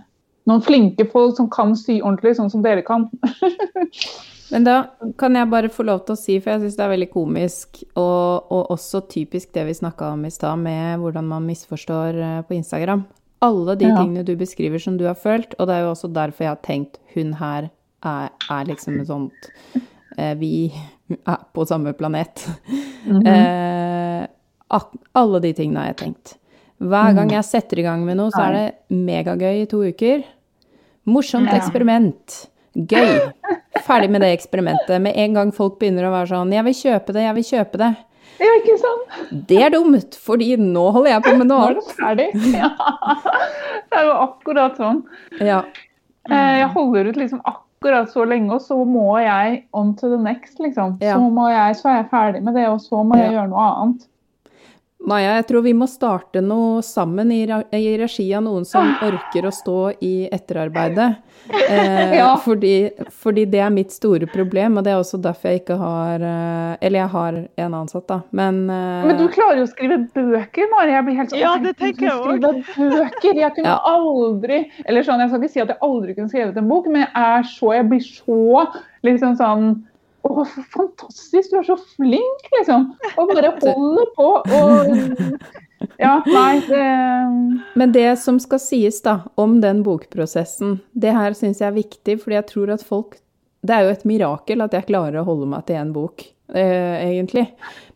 noen 0.51 0.67
flinke 0.67 1.09
folk 1.09 1.39
som 1.39 1.49
kan 1.53 1.73
sy 1.79 2.03
ordentlig, 2.03 2.37
sånn 2.37 2.53
som 2.53 2.65
dere 2.67 2.85
kan. 2.85 3.09
Men 4.51 4.67
da 4.67 4.77
kan 5.19 5.37
jeg 5.39 5.51
bare 5.51 5.71
få 5.73 5.87
lov 5.87 6.03
til 6.07 6.17
å 6.17 6.19
si, 6.19 6.37
for 6.43 6.55
jeg 6.55 6.65
syns 6.65 6.79
det 6.79 6.85
er 6.85 6.93
veldig 6.93 7.11
komisk, 7.13 7.83
og, 7.95 8.51
og 8.51 8.73
også 8.75 9.05
typisk 9.11 9.53
det 9.55 9.67
vi 9.69 9.77
snakka 9.79 10.13
om 10.17 10.25
i 10.27 10.33
stad, 10.35 10.59
med 10.63 11.01
hvordan 11.03 11.29
man 11.31 11.47
misforstår 11.47 12.19
eh, 12.19 12.41
på 12.49 12.57
Instagram. 12.59 13.05
Alle 13.47 13.77
de 13.81 13.89
ja. 13.89 13.97
tingene 13.97 14.25
du 14.27 14.35
beskriver 14.37 14.83
som 14.83 14.99
du 15.01 15.07
har 15.09 15.19
følt, 15.19 15.55
og 15.59 15.71
det 15.71 15.77
er 15.77 15.87
jo 15.87 15.93
også 15.95 16.11
derfor 16.13 16.47
jeg 16.47 16.53
har 16.53 16.65
tenkt 16.67 16.99
hun 17.15 17.37
her 17.39 17.71
er, 18.07 18.29
er 18.51 18.69
liksom 18.69 18.99
et 19.01 19.09
sånt 19.09 19.49
eh, 20.17 20.35
Vi 20.41 20.71
er 21.21 21.41
på 21.55 21.65
samme 21.69 21.93
planet. 21.93 22.47
Mm 23.05 23.23
-hmm. 23.23 23.27
eh, 23.27 24.27
alle 25.13 25.41
de 25.41 25.53
tingene 25.53 25.81
har 25.81 25.87
jeg 25.87 25.97
tenkt. 25.97 26.37
Hver 26.79 27.13
gang 27.15 27.29
mm. 27.29 27.35
jeg 27.35 27.45
setter 27.45 27.79
i 27.79 27.83
gang 27.83 28.05
med 28.05 28.17
noe, 28.17 28.31
så 28.31 28.41
er 28.41 28.53
det 28.53 28.97
megagøy 28.97 29.63
i 29.63 29.67
to 29.67 29.83
uker. 29.85 30.23
Morsomt 31.05 31.53
eksperiment. 31.53 32.50
Gøy. 32.75 33.33
Ferdig 33.87 34.11
med 34.11 34.23
det 34.23 34.31
eksperimentet. 34.37 35.01
Med 35.03 35.17
en 35.19 35.35
gang 35.35 35.51
folk 35.55 35.79
begynner 35.81 36.07
å 36.07 36.15
være 36.15 36.31
sånn 36.35 36.53
'Jeg 36.53 36.65
vil 36.65 36.79
kjøpe 36.79 37.13
det, 37.17 37.23
jeg 37.27 37.35
vil 37.35 37.49
kjøpe 37.51 37.81
det'. 37.83 37.97
Ja, 38.41 38.53
ikke 38.57 38.77
sant? 38.81 39.17
Det 39.49 39.59
er 39.61 39.73
dumt, 39.75 40.17
fordi 40.17 40.55
nå 40.57 40.85
holder 40.95 41.11
jeg 41.11 41.25
på 41.27 41.35
med 41.37 41.51
noe 41.51 41.67
annet. 41.67 41.91
Nå 41.99 42.07
er 42.09 42.15
det 42.17 42.31
ferdig. 42.31 42.55
Ja. 42.57 42.71
Det 43.91 43.99
er 43.99 44.07
jo 44.07 44.15
akkurat 44.23 44.79
sånn. 44.81 45.03
Ja. 45.45 45.65
Eh, 46.31 46.61
jeg 46.61 46.69
holder 46.73 47.11
ut 47.11 47.19
liksom 47.21 47.43
akkurat 47.45 48.13
så 48.13 48.25
lenge, 48.29 48.55
og 48.55 48.63
så 48.65 48.79
må 48.87 49.19
jeg 49.21 49.65
on 49.77 49.93
to 49.99 50.09
the 50.09 50.21
next, 50.23 50.61
liksom. 50.63 50.97
Ja. 51.03 51.19
Så, 51.19 51.31
må 51.35 51.49
jeg, 51.51 51.77
så 51.81 51.91
er 51.91 51.97
jeg 51.99 52.11
ferdig 52.13 52.43
med 52.47 52.55
det, 52.55 52.69
og 52.71 52.81
så 52.81 53.03
må 53.05 53.19
jeg 53.19 53.35
gjøre 53.35 53.51
noe 53.51 53.67
annet. 53.83 54.07
Maja, 55.09 55.33
jeg 55.39 55.47
tror 55.49 55.63
vi 55.65 55.73
må 55.73 55.87
starte 55.89 56.43
noe 56.45 56.83
sammen 56.85 57.31
i, 57.33 57.41
i 57.49 57.85
regi 57.97 58.27
av 58.37 58.45
noen 58.45 58.67
som 58.69 58.91
orker 59.07 59.47
å 59.49 59.53
stå 59.55 59.81
i 60.05 60.15
etterarbeidet. 60.29 61.11
Eh, 61.51 62.13
ja. 62.19 62.35
fordi, 62.45 62.91
fordi, 63.23 63.47
det 63.49 63.63
er 63.65 63.71
mitt 63.73 63.95
store 63.95 64.27
problem, 64.31 64.77
og 64.77 64.85
det 64.85 64.93
er 64.93 64.99
også 65.01 65.19
derfor 65.25 65.51
jeg 65.51 65.63
ikke 65.63 65.79
har 65.81 66.23
eh, 66.23 66.75
Eller 66.85 67.01
jeg 67.01 67.11
har 67.15 67.39
en 67.65 67.77
ansatt, 67.79 68.05
da, 68.11 68.19
men 68.37 68.59
eh, 68.71 69.07
Men 69.09 69.17
du 69.19 69.25
klarer 69.33 69.63
jo 69.63 69.65
å 69.65 69.71
skrive 69.71 69.99
bøker, 70.13 70.69
Mari. 70.71 70.93
Jeg 70.95 71.07
blir 71.09 71.19
helt 71.19 71.33
sånn 71.33 71.41
Ja, 71.41 71.55
det 71.65 71.73
tenker 71.81 72.07
jeg 72.07 72.21
òg. 72.21 72.45
Bøker. 72.45 73.41
Jeg 73.41 73.55
kunne 73.57 73.73
ja. 73.73 73.79
aldri 73.89 74.61
Eller 74.85 75.07
sånn, 75.07 75.25
jeg 75.25 75.33
skal 75.33 75.43
ikke 75.43 75.55
si 75.57 75.65
at 75.65 75.73
jeg 75.73 75.81
aldri 75.89 76.17
kunne 76.19 76.35
skrevet 76.35 76.61
en 76.61 76.71
bok, 76.71 76.91
men 76.93 77.07
jeg 77.07 77.11
er 77.25 77.49
så 77.57 77.73
Jeg 77.79 77.89
blir 77.91 78.05
så 78.05 78.67
liksom 79.09 79.41
sånn 79.41 79.71
å, 80.27 80.45
fantastisk, 80.73 81.51
du 81.51 81.59
er 81.61 81.67
så 81.67 81.77
flink, 81.97 82.47
liksom. 82.59 82.91
Og 83.17 83.33
bare 83.33 83.53
holder 83.63 84.13
på. 84.17 84.29
Og 84.59 84.91
ja, 86.05 86.15
nei 86.27 86.61
det 86.67 86.85
Men 87.81 87.95
det 87.97 88.09
som 88.21 88.41
skal 88.43 88.63
sies 88.63 89.01
da, 89.07 89.21
om 89.41 89.59
den 89.65 89.85
bokprosessen, 89.87 90.79
det 90.93 91.15
her 91.17 91.37
syns 91.39 91.63
jeg 91.63 91.71
er 91.71 91.79
viktig, 91.79 92.19
fordi 92.23 92.39
jeg 92.39 92.49
tror 92.53 92.75
at 92.77 92.85
folk 92.87 93.19
Det 93.65 93.77
er 93.77 93.87
jo 93.87 93.95
et 93.95 94.07
mirakel 94.09 94.65
at 94.65 94.77
jeg 94.77 94.89
klarer 94.89 95.21
å 95.21 95.29
holde 95.29 95.49
meg 95.53 95.67
til 95.69 95.81
én 95.81 95.93
bok, 95.93 96.25
eh, 96.57 96.97
egentlig. 97.11 97.51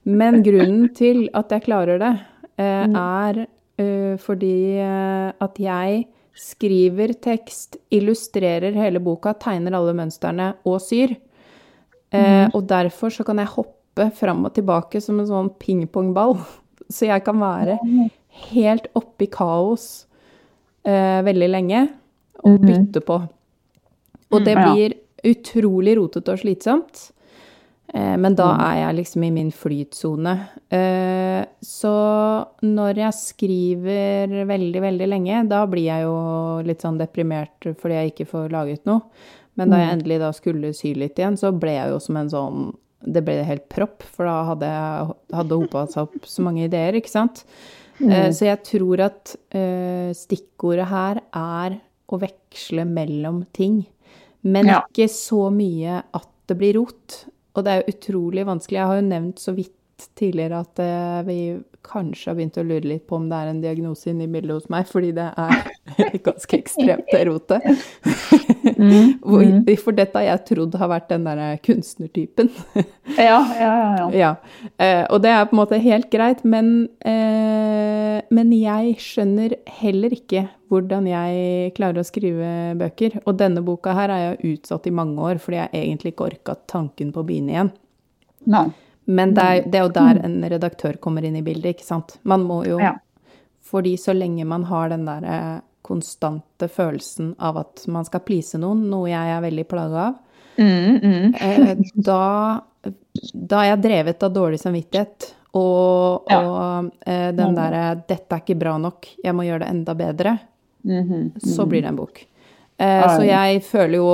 Men 0.05 0.43
grunnen 0.45 0.91
til 0.97 1.27
at 1.33 1.53
jeg 1.55 1.65
klarer 1.65 2.01
det, 2.03 2.13
eh, 2.61 2.85
mm. 2.85 2.99
er 3.01 3.47
eh, 3.81 4.17
fordi 4.21 4.57
eh, 4.85 5.31
at 5.41 5.61
jeg 5.61 6.05
skriver 6.35 7.15
tekst, 7.23 7.79
illustrerer 7.95 8.75
hele 8.77 9.01
boka, 9.03 9.33
tegner 9.39 9.77
alle 9.79 9.95
mønstrene 9.97 10.53
og 10.67 10.81
syr. 10.83 11.15
Eh, 12.15 12.45
mhm. 12.45 12.53
og 12.55 12.67
derfor 12.71 13.11
så 13.11 13.27
kan 13.27 13.41
jeg 13.43 13.53
hoppe 13.57 14.11
fram 14.15 14.45
og 14.47 14.55
tilbake 14.55 15.03
som 15.03 15.19
en 15.21 15.31
sånn 15.31 15.51
pingpongball. 15.61 16.39
Så 16.93 17.07
jeg 17.09 17.23
kan 17.25 17.39
være 17.41 17.79
helt 18.51 18.91
oppe 18.99 19.25
i 19.25 19.31
kaos 19.33 20.05
eh, 20.85 21.23
veldig 21.25 21.47
lenge 21.49 21.87
og 22.45 22.59
mhm. 22.59 22.67
bytte 22.67 23.01
på. 23.09 23.17
Og 24.35 24.45
det 24.45 24.55
blir 24.59 24.95
utrolig 25.25 25.95
rotete 25.97 26.35
og 26.35 26.43
slitsomt. 26.43 27.07
Eh, 27.95 28.17
men 28.21 28.37
da 28.37 28.49
er 28.67 28.81
jeg 28.81 28.99
liksom 28.99 29.27
i 29.27 29.31
min 29.35 29.53
flytsone. 29.55 30.35
Eh, 30.75 31.41
så 31.63 31.95
når 32.67 33.01
jeg 33.05 33.19
skriver 33.21 34.35
veldig, 34.49 34.83
veldig 34.89 35.09
lenge, 35.11 35.45
da 35.51 35.63
blir 35.71 35.89
jeg 35.89 36.07
jo 36.07 36.19
litt 36.67 36.85
sånn 36.85 36.99
deprimert 37.01 37.73
fordi 37.73 38.01
jeg 38.01 38.15
ikke 38.15 38.31
får 38.33 38.53
laget 38.55 38.85
noe. 38.91 39.07
Men 39.59 39.71
da 39.71 39.81
jeg 39.81 39.91
mm. 39.91 39.95
endelig 39.99 40.19
da 40.23 40.33
skulle 40.35 40.73
sy 40.77 40.95
litt 40.99 41.21
igjen, 41.21 41.39
så 41.39 41.53
ble 41.55 41.77
jeg 41.77 41.93
jo 41.93 42.01
som 42.03 42.19
en 42.19 42.33
sånn 42.33 42.65
Det 43.05 43.21
ble 43.21 43.37
helt 43.45 43.67
propp, 43.69 44.03
for 44.03 44.25
da 44.25 44.37
hadde 44.49 44.69
jeg 44.71 45.17
hadde 45.37 45.59
hopa 45.61 45.85
seg 45.93 46.07
opp 46.09 46.29
så 46.29 46.45
mange 46.47 46.65
ideer, 46.65 46.97
ikke 46.97 47.13
sant. 47.13 47.43
Mm. 48.01 48.09
Uh, 48.09 48.31
så 48.33 48.49
jeg 48.49 48.63
tror 48.67 49.03
at 49.05 49.35
uh, 49.55 50.09
stikkordet 50.17 50.89
her 50.91 51.21
er 51.29 51.77
å 52.09 52.19
veksle 52.21 52.87
mellom 52.89 53.45
ting. 53.57 53.83
Men 54.45 54.73
ja. 54.73 54.81
ikke 54.85 55.07
så 55.13 55.47
mye 55.53 56.01
at 56.01 56.31
det 56.49 56.57
blir 56.61 56.79
rot. 56.81 57.21
Og 57.55 57.65
det 57.65 57.73
er 57.73 57.81
jo 57.83 57.95
utrolig 57.95 58.45
vanskelig. 58.49 58.81
Jeg 58.81 58.91
har 58.91 58.99
jo 58.99 59.07
nevnt 59.07 59.41
så 59.41 59.55
vidt 59.57 59.77
tidligere 60.19 60.61
at 60.65 60.83
uh, 60.83 61.23
vi 61.27 61.39
kanskje 61.85 62.31
har 62.31 62.39
begynt 62.39 62.59
å 62.59 62.65
lure 62.65 62.89
litt 62.89 63.05
på 63.09 63.19
om 63.19 63.27
det 63.29 63.39
er 63.39 63.51
en 63.51 63.61
diagnose 63.63 64.09
inni 64.11 64.27
bildet 64.31 64.57
hos 64.57 64.69
meg, 64.73 64.87
fordi 64.89 65.13
det 65.17 65.27
er 65.41 65.65
ganske 66.27 66.59
ekstremt, 66.59 67.07
det 67.13 67.23
rotet. 67.29 67.67
Mm, 68.79 69.21
mm. 69.25 69.69
For 69.83 69.97
dette 69.97 70.19
har 70.19 70.27
jeg 70.31 70.45
trodd 70.51 70.77
har 70.81 70.91
vært 70.91 71.11
den 71.13 71.27
derre 71.29 71.51
kunstnertypen. 71.65 72.51
ja, 73.19 73.39
ja, 73.61 73.61
ja. 73.61 73.95
ja. 73.95 74.09
ja. 74.21 74.33
Eh, 74.81 75.05
og 75.11 75.23
det 75.25 75.35
er 75.35 75.49
på 75.51 75.57
en 75.57 75.61
måte 75.61 75.81
helt 75.85 76.11
greit, 76.13 76.45
men, 76.49 76.73
eh, 77.05 78.21
men 78.35 78.55
jeg 78.57 78.97
skjønner 79.05 79.59
heller 79.81 80.17
ikke 80.17 80.47
hvordan 80.73 81.07
jeg 81.07 81.75
klarer 81.77 82.01
å 82.01 82.07
skrive 82.07 82.49
bøker. 82.81 83.21
Og 83.29 83.37
denne 83.39 83.63
boka 83.65 83.95
her 83.97 84.13
er 84.13 84.25
jeg 84.25 84.57
utsatt 84.57 84.89
i 84.89 84.95
mange 84.95 85.21
år, 85.23 85.43
fordi 85.43 85.61
jeg 85.61 85.85
egentlig 85.85 86.15
ikke 86.15 86.31
orka 86.33 86.57
tanken 86.71 87.13
på 87.15 87.23
å 87.23 87.29
begynne 87.29 87.55
igjen. 87.55 87.75
Nei. 88.51 88.67
Men 89.05 89.35
det 89.35 89.43
er, 89.43 89.63
det 89.69 89.79
er, 89.79 89.83
jo 89.85 89.93
der 89.93 90.21
en 90.25 90.39
redaktør 90.49 90.97
kommer 91.03 91.25
inn 91.25 91.37
i 91.37 91.43
bildet, 91.45 91.77
ikke 91.77 91.87
sant. 91.87 92.19
Man 92.23 92.47
må 92.49 92.63
jo 92.69 92.79
ja. 92.81 92.95
Fordi 93.65 93.97
så 93.97 94.13
lenge 94.13 94.45
man 94.45 94.65
har 94.69 94.91
den 94.93 95.07
der 95.09 95.63
konstante 95.83 96.69
følelsen 96.69 97.35
av 97.39 97.57
at 97.59 97.87
man 97.91 98.05
skal 98.05 98.23
please 98.25 98.61
noen, 98.61 98.85
noe 98.91 99.09
jeg 99.11 99.33
er 99.35 99.41
veldig 99.45 99.65
plaga 99.69 100.05
av, 100.09 100.19
mm, 100.57 100.99
mm. 101.03 101.35
Eh, 101.41 101.73
da, 101.95 102.21
da 103.33 103.63
er 103.63 103.71
jeg 103.73 103.83
drevet 103.85 104.23
av 104.23 104.33
dårlig 104.33 104.61
samvittighet. 104.63 105.31
Og, 105.55 106.31
ja. 106.31 106.39
og 106.41 106.91
eh, 107.07 107.29
den 107.37 107.55
derre 107.55 107.83
'dette 108.01 108.37
er 108.37 108.43
ikke 108.43 108.59
bra 108.59 108.77
nok, 108.81 109.11
jeg 109.23 109.37
må 109.37 109.45
gjøre 109.47 109.65
det 109.65 109.73
enda 109.75 109.95
bedre', 109.95 110.39
mm 110.85 111.03
-hmm. 111.03 111.27
så 111.55 111.67
blir 111.67 111.83
det 111.83 111.89
en 111.89 111.97
bok. 111.97 112.27
Eh, 112.79 113.17
så 113.17 113.23
jeg 113.23 113.61
føler 113.63 114.01
jo 114.01 114.09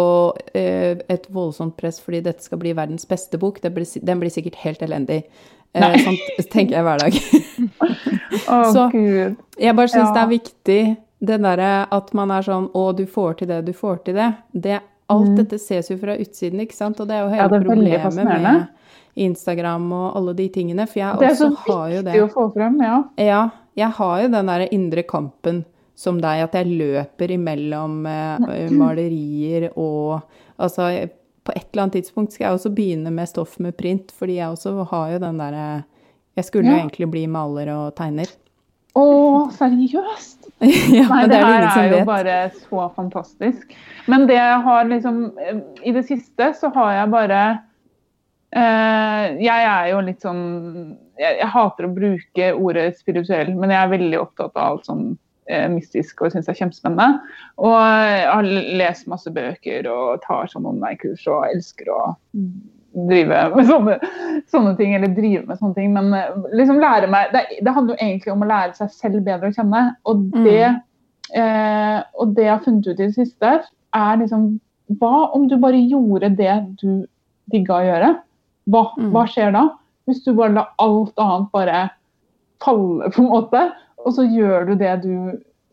eh, 0.53 0.99
et 1.09 1.29
voldsomt 1.33 1.79
press 1.81 2.01
fordi 2.05 2.21
dette 2.27 2.45
skal 2.45 2.61
bli 2.61 2.75
verdens 2.77 3.09
beste 3.09 3.41
bok. 3.41 3.61
Blir, 3.63 3.89
den 4.05 4.21
blir 4.21 4.33
sikkert 4.33 4.61
helt 4.65 4.83
elendig. 4.85 5.23
Eh, 5.73 5.97
sånn 6.05 6.19
tenker 6.53 6.81
jeg 6.81 6.87
hver 6.87 7.01
dag. 7.01 7.21
oh, 8.51 8.67
så 8.75 8.89
Gud. 8.93 9.39
jeg 9.57 9.77
bare 9.79 9.93
syns 9.93 10.11
ja. 10.11 10.13
det 10.17 10.25
er 10.25 10.35
viktig 10.35 10.83
det 11.21 11.37
derre 11.45 11.73
at 11.93 12.15
man 12.17 12.31
er 12.33 12.45
sånn 12.47 12.71
Å, 12.73 12.85
du 12.97 13.05
får 13.09 13.43
til 13.43 13.51
det, 13.51 13.61
du 13.67 13.75
får 13.77 14.01
til 14.07 14.17
det. 14.17 14.31
det 14.53 14.79
alt 15.11 15.33
mm. 15.33 15.39
dette 15.41 15.59
ses 15.61 15.91
jo 15.91 15.99
fra 16.01 16.15
utsiden, 16.21 16.63
ikke 16.65 16.77
sant? 16.77 17.01
Og 17.03 17.09
det 17.09 17.17
er 17.17 17.25
jo 17.25 17.33
hele 17.33 17.43
ja, 17.43 17.49
er 17.49 17.67
problemet 17.67 18.15
med 18.47 19.25
Instagram 19.27 19.89
og 19.93 20.07
alle 20.21 20.37
de 20.39 20.47
tingene. 20.55 20.87
For 20.87 21.03
jeg 21.03 21.19
også 21.19 21.51
har 21.67 21.89
jo 21.97 22.05
det. 22.07 22.13
Det 22.13 22.15
er 22.15 22.23
så 22.23 22.23
viktig 22.23 22.29
å 22.29 22.31
få 22.37 22.47
frem, 22.55 22.79
ja. 22.85 23.01
Ja. 23.21 23.43
Jeg 23.79 23.97
har 23.99 24.23
jo 24.23 24.31
den 24.33 24.51
derre 24.51 24.69
indre 24.75 25.05
kampen 25.07 25.65
som 26.01 26.20
deg, 26.22 26.46
at 26.46 26.57
jeg 26.57 26.78
løper 26.80 27.34
imellom 27.36 28.05
eh, 28.09 28.68
malerier 28.72 29.70
og 29.76 30.20
Altså, 30.61 30.90
på 31.40 31.55
et 31.57 31.70
eller 31.70 31.86
annet 31.86 31.94
tidspunkt 31.96 32.34
skal 32.34 32.44
jeg 32.44 32.59
også 32.59 32.70
begynne 32.76 33.09
med 33.16 33.28
stoff 33.30 33.55
med 33.64 33.72
print, 33.78 34.11
fordi 34.12 34.34
jeg 34.36 34.53
også 34.53 34.84
har 34.90 35.14
jo 35.14 35.20
den 35.22 35.38
derre 35.40 35.68
Jeg 36.36 36.44
skulle 36.44 36.68
jo 36.68 36.76
egentlig 36.76 37.09
bli 37.09 37.22
maler 37.32 37.70
og 37.72 37.94
tegner. 37.96 38.28
Å, 38.98 39.05
seriøst? 39.55 40.51
ja, 40.98 41.07
Nei, 41.09 41.22
det, 41.30 41.32
det 41.32 41.38
er 41.38 41.46
her 41.46 41.64
er, 41.64 41.78
er 41.78 41.92
jo 41.94 42.05
bare 42.09 42.36
så 42.59 42.86
fantastisk. 42.96 43.74
Men 44.11 44.26
det 44.28 44.36
jeg 44.36 44.61
har 44.66 44.88
liksom 44.90 45.20
eh, 45.40 45.61
I 45.86 45.94
det 45.96 46.05
siste 46.09 46.51
så 46.59 46.72
har 46.74 46.92
jeg 46.98 47.12
bare 47.14 47.40
eh, 48.51 49.38
Jeg 49.40 49.68
er 49.70 49.90
jo 49.92 50.03
litt 50.05 50.26
sånn 50.26 50.42
jeg, 51.20 51.36
jeg 51.36 51.51
hater 51.53 51.86
å 51.86 51.94
bruke 51.94 52.53
ordet 52.57 52.86
spirituell, 52.98 53.53
men 53.57 53.72
jeg 53.72 53.80
er 53.80 53.92
veldig 53.94 54.20
opptatt 54.22 54.57
av 54.57 54.74
alt 54.74 54.88
sånn 54.88 55.05
eh, 55.12 55.18
mystisk 55.72 56.22
og 56.22 56.32
syns 56.34 56.48
er 56.51 56.59
kjempespennende. 56.59 57.20
Og 57.62 57.74
jeg 57.76 58.26
har 58.30 58.51
lest 58.80 59.09
masse 59.11 59.30
bøker 59.34 59.88
og 59.90 60.20
tar 60.26 60.51
sånn 60.53 60.68
online-kurs 60.70 61.26
og 61.30 61.48
elsker 61.51 61.90
å 61.94 62.03
drive 63.11 63.42
med 63.55 63.68
sånne, 63.68 63.96
sånne 64.51 64.72
ting, 64.78 64.94
eller 64.96 65.12
drive 65.14 65.44
med 65.46 65.61
sånne 65.61 65.76
ting. 65.76 65.92
Men 65.94 66.12
eh, 66.16 66.32
liksom 66.59 66.80
lære 66.82 67.11
meg 67.11 67.34
det, 67.34 67.44
det 67.62 67.74
handler 67.76 67.94
jo 67.94 68.07
egentlig 68.07 68.32
om 68.34 68.42
å 68.46 68.51
lære 68.51 68.74
seg 68.78 68.90
selv 68.96 69.20
bedre 69.26 69.51
å 69.53 69.55
kjenne. 69.55 69.84
Og 70.11 70.24
det, 70.46 70.70
eh, 71.38 71.98
og 72.18 72.34
det 72.36 72.48
jeg 72.48 72.55
har 72.57 72.64
funnet 72.64 72.88
ut 72.88 72.96
i 72.96 73.05
det 73.05 73.14
siste, 73.18 73.55
er 73.94 74.20
liksom 74.22 74.51
Hva 74.98 75.28
om 75.36 75.44
du 75.46 75.53
bare 75.62 75.78
gjorde 75.86 76.32
det 76.34 76.55
du 76.80 77.05
digga 77.53 77.76
å 77.76 77.84
gjøre? 77.86 78.09
Hva, 78.70 78.80
Mm. 78.98 79.12
hva 79.14 79.22
skjer 79.30 79.53
da? 79.55 79.68
Hvis 80.07 80.24
du 80.24 80.32
bare 80.34 80.51
lar 80.57 80.72
alt 80.82 81.14
annet 81.22 81.53
bare 81.53 81.90
falle, 82.61 83.11
på 83.14 83.22
en 83.22 83.28
måte, 83.30 83.61
og 84.05 84.12
så 84.16 84.24
gjør 84.26 84.66
du 84.70 84.74
det 84.80 84.92
du 85.05 85.14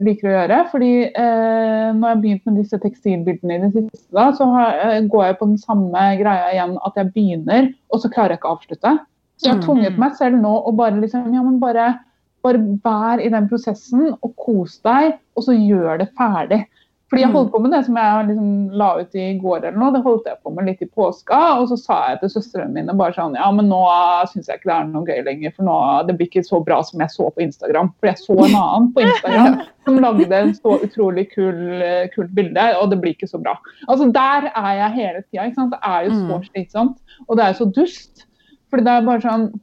liker 0.03 0.29
å 0.29 0.33
gjøre. 0.35 0.57
Fordi 0.71 0.91
eh, 1.09 1.85
når 1.93 2.01
jeg 2.03 2.15
har 2.15 2.21
begynt 2.23 2.45
med 2.49 2.57
disse 2.61 2.79
tekstilbildene 2.83 3.55
i 3.57 3.61
det 3.65 3.71
siste, 3.73 4.07
da, 4.13 4.27
så 4.37 4.45
har, 4.53 4.81
eh, 4.85 4.99
går 5.09 5.23
jeg 5.25 5.37
på 5.39 5.47
den 5.49 5.57
samme 5.61 6.03
greia 6.19 6.51
igjen 6.53 6.75
at 6.85 6.99
jeg 7.01 7.13
begynner, 7.15 7.69
og 7.93 8.03
så 8.03 8.11
klarer 8.13 8.35
jeg 8.35 8.41
ikke 8.41 8.51
å 8.51 8.57
avslutte. 8.59 8.93
Så 9.37 9.45
jeg 9.47 9.53
har 9.53 9.61
Mm. 9.61 9.65
tvunget 9.67 9.97
meg 10.01 10.15
selv 10.17 10.41
nå 10.41 10.53
å 10.65 10.75
bare 10.75 11.01
liksom 11.01 11.33
Ja, 11.33 11.41
men 11.43 11.59
bare, 11.59 11.99
bare 12.43 12.61
vær 12.83 13.19
i 13.25 13.29
den 13.29 13.47
prosessen 13.49 14.13
og 14.21 14.35
kos 14.37 14.79
deg, 14.85 15.17
og 15.35 15.43
så 15.43 15.53
gjør 15.53 15.99
det 15.99 16.09
ferdig. 16.17 16.65
Fordi 17.09 17.21
jeg 17.21 17.29
Mm. 17.29 17.35
holdt 17.37 17.51
på 17.53 17.59
med 17.61 17.71
det 17.71 17.85
som 17.85 17.95
jeg 17.95 18.27
liksom 18.27 18.71
la 18.75 18.87
ut 18.99 19.15
i 19.15 19.39
går 19.39 19.57
eller 19.63 19.77
noe, 19.79 19.91
det 19.93 20.03
holdt 20.03 20.25
jeg 20.27 20.37
på 20.43 20.51
med 20.53 20.65
litt 20.65 20.81
i 20.81 20.85
påska. 20.91 21.37
Og 21.61 21.69
så 21.69 21.77
sa 21.79 22.09
jeg 22.09 22.19
til 22.19 22.29
søstrene 22.33 22.73
mine 22.73 22.93
bare 22.97 23.13
sånn 23.15 23.33
Ja, 23.35 23.49
men 23.51 23.69
nå 23.69 23.79
syns 24.27 24.47
jeg 24.49 24.59
ikke 24.59 24.67
det 24.67 24.75
er 24.75 24.89
noe 24.91 25.05
gøy 25.05 25.23
lenger, 25.23 25.53
for 25.55 25.63
nå 25.63 25.77
det 26.07 26.17
blir 26.17 26.27
ikke 26.27 26.43
så 26.43 26.59
bra 26.65 26.81
som 26.83 26.99
jeg 26.99 27.07
så 27.09 27.29
på 27.33 27.41
Instagram. 27.47 27.93
For 28.01 28.07
jeg 28.07 28.17
så 28.17 28.35
en 28.43 28.55
annen 28.59 28.91
på 28.93 29.05
Instagram 29.07 29.61
som 29.85 29.99
lagde 30.03 30.31
en 30.35 30.53
så 30.53 30.75
utrolig 30.83 31.29
kul, 31.31 31.81
eh, 31.81 32.07
kult 32.13 32.33
bilde, 32.35 32.67
og 32.81 32.89
det 32.91 32.99
blir 32.99 33.15
ikke 33.15 33.29
så 33.31 33.39
bra. 33.41 33.55
Altså 33.87 34.11
Der 34.11 34.51
er 34.53 34.73
jeg 34.75 34.91
hele 34.99 35.23
tida. 35.31 35.69
Det 35.71 35.79
er 35.81 36.03
jo 36.03 36.11
så 36.11 36.37
Mm. 36.41 36.43
slitsomt, 36.51 36.97
og 37.29 37.37
det 37.37 37.43
er 37.45 37.53
jo 37.53 37.63
så 37.65 37.71
dust. 37.73 38.25
Fordi 38.69 38.83
det 38.83 38.91
er 38.91 39.05
bare 39.05 39.21
sånn 39.21 39.53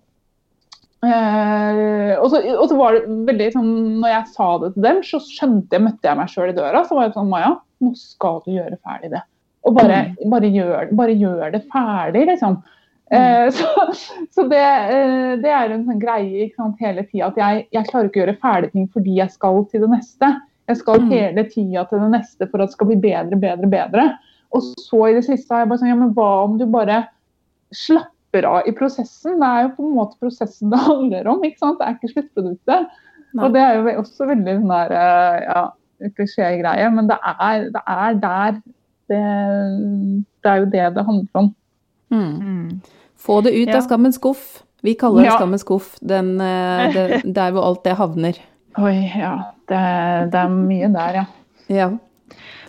Eh, 1.05 2.13
og, 2.19 2.29
så, 2.33 2.41
og 2.57 2.67
så 2.71 2.77
var 2.79 2.97
det 2.97 3.17
veldig 3.29 3.47
sånn 3.55 3.71
Når 4.03 4.13
jeg 4.13 4.29
sa 4.35 4.47
det 4.63 4.71
til 4.75 4.87
dem, 4.87 5.01
så 5.07 5.21
skjønte 5.23 5.77
jeg, 5.77 5.85
møtte 5.85 6.09
jeg 6.09 6.19
meg 6.21 6.31
sjøl 6.33 6.53
i 6.53 6.57
døra. 6.57 6.85
Så 6.89 6.97
var 6.97 7.09
jeg 7.09 7.17
sånn 7.17 7.31
Maja, 7.33 7.51
nå 7.85 7.93
skal 7.99 8.41
du 8.45 8.55
gjøre 8.55 8.79
ferdig 8.81 9.13
det. 9.17 9.23
Og 9.65 9.77
bare, 9.79 9.99
bare, 10.29 10.49
gjør, 10.53 10.91
bare 10.93 11.15
gjør 11.17 11.55
det 11.55 11.63
ferdig, 11.73 12.27
liksom. 12.29 12.59
Eh, 13.15 13.47
så 13.57 13.69
så 14.35 14.45
det, 14.51 14.61
eh, 14.65 15.35
det 15.41 15.53
er 15.53 15.73
en 15.73 15.87
sånn 15.87 16.01
greie 16.03 16.51
sant, 16.57 16.77
hele 16.81 17.05
tida 17.09 17.31
at 17.31 17.41
jeg, 17.41 17.67
jeg 17.73 17.89
klarer 17.91 18.09
ikke 18.11 18.21
å 18.21 18.25
gjøre 18.25 18.41
ferdig 18.43 18.71
ting 18.73 18.87
fordi 18.93 19.19
jeg 19.21 19.33
skal 19.33 19.65
til 19.71 19.85
det 19.87 19.91
neste. 19.97 20.31
Jeg 20.69 20.81
skal 20.81 21.01
Mm. 21.01 21.11
hele 21.13 21.43
tida 21.53 21.85
til 21.89 22.01
det 22.01 22.11
neste 22.15 22.49
for 22.49 22.63
at 22.63 22.71
det 22.71 22.77
skal 22.77 22.89
bli 22.89 22.97
bedre, 22.97 23.37
bedre, 23.37 23.69
bedre. 23.69 24.05
Og 24.55 24.63
så 24.81 25.01
i 25.11 25.15
det 25.17 25.25
siste 25.27 25.53
har 25.53 25.65
jeg 25.65 25.69
bare 25.69 25.83
sånn 25.83 25.91
Ja, 25.93 25.99
men 25.99 26.15
hva 26.17 26.31
om 26.45 26.57
du 26.59 26.65
bare 26.71 27.03
slapper 27.75 28.14
av 28.43 28.67
i 28.67 28.73
prosessen? 28.75 29.39
Det 29.39 29.47
er 29.47 29.63
jo 29.63 29.71
på 29.77 29.87
en 29.87 29.95
måte 29.95 30.19
prosessen 30.19 30.71
det 30.75 30.79
handler 30.91 31.29
om, 31.31 31.45
ikke 31.47 31.59
sant? 31.63 31.79
Det 31.79 31.87
er 31.87 31.95
ikke 31.95 32.11
sluttproduktet. 32.17 32.89
Nei. 33.35 33.45
Og 33.47 33.53
det 33.55 33.63
er 33.63 33.75
jo 33.79 33.95
også 34.03 34.27
veldig 34.31 34.57
sånn 34.61 34.73
der 34.75 34.91
eh, 34.99 35.39
ja, 35.47 35.63
klisjégreie, 36.19 36.91
men 36.95 37.07
det 37.11 37.17
er, 37.23 37.69
det 37.75 37.83
er 37.87 38.19
der 38.23 38.59
det, 39.11 39.23
det 40.43 40.51
er 40.51 40.61
jo 40.63 40.69
det 40.73 40.85
det 40.97 41.05
handler 41.07 41.41
om. 41.41 41.49
Mm. 42.11 42.35
Mm. 42.41 42.81
Få 43.25 43.41
det 43.45 43.53
ut 43.55 43.69
Ja. 43.69 43.77
av 43.79 43.83
skammens 43.87 44.15
skuff. 44.21 44.63
Vi 44.83 44.95
kaller 45.01 45.23
det 45.23 45.31
Ja. 45.31 45.37
skammens 45.39 45.61
skuff. 45.65 45.95
Den, 46.01 46.41
eh, 46.41 46.93
det, 46.93 47.23
der 47.39 47.51
hvor 47.53 47.65
alt 47.71 47.85
det 47.85 47.97
havner. 47.97 48.39
Oi, 48.79 48.97
ja. 49.19 49.35
Det, 49.69 49.81
det 50.33 50.41
er 50.41 50.49
mye 50.51 50.89
der, 50.93 51.15
ja. 51.15 51.25
Ja. 51.69 51.91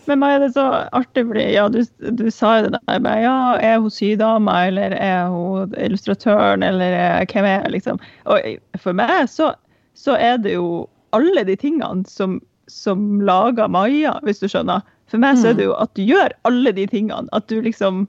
Men 0.07 0.19
Maja, 0.21 0.39
det 0.39 0.47
er 0.51 0.55
så 0.55 0.65
artig, 0.95 1.23
fordi 1.27 1.45
ja, 1.55 1.67
du, 1.71 1.79
du 2.19 2.25
sa 2.31 2.57
jo 2.59 2.67
det 2.69 2.79
der 2.87 2.99
med 3.03 3.21
ja, 3.23 3.35
er 3.57 3.79
hun 3.81 3.93
sydama, 3.93 4.57
eller 4.69 4.95
er 4.97 5.29
hun 5.33 5.73
illustratøren, 5.81 6.63
eller 6.63 6.93
er, 6.97 7.25
hvem 7.31 7.47
er 7.49 7.69
liksom. 7.73 8.01
Og 8.29 8.41
for 8.81 8.97
meg 8.97 9.29
så, 9.31 9.53
så 9.97 10.17
er 10.19 10.37
det 10.43 10.53
jo 10.57 10.85
alle 11.15 11.45
de 11.47 11.55
tingene 11.55 12.05
som, 12.09 12.39
som 12.71 13.21
lager 13.25 13.67
Maja, 13.71 14.17
hvis 14.27 14.43
du 14.43 14.47
skjønner. 14.51 14.83
For 15.11 15.21
meg 15.21 15.37
så 15.37 15.51
er 15.53 15.57
det 15.59 15.67
jo 15.67 15.75
at 15.77 15.93
du 15.95 16.03
gjør 16.03 16.33
alle 16.49 16.71
de 16.75 16.87
tingene. 16.89 17.29
At 17.37 17.47
du 17.51 17.59
liksom 17.61 18.07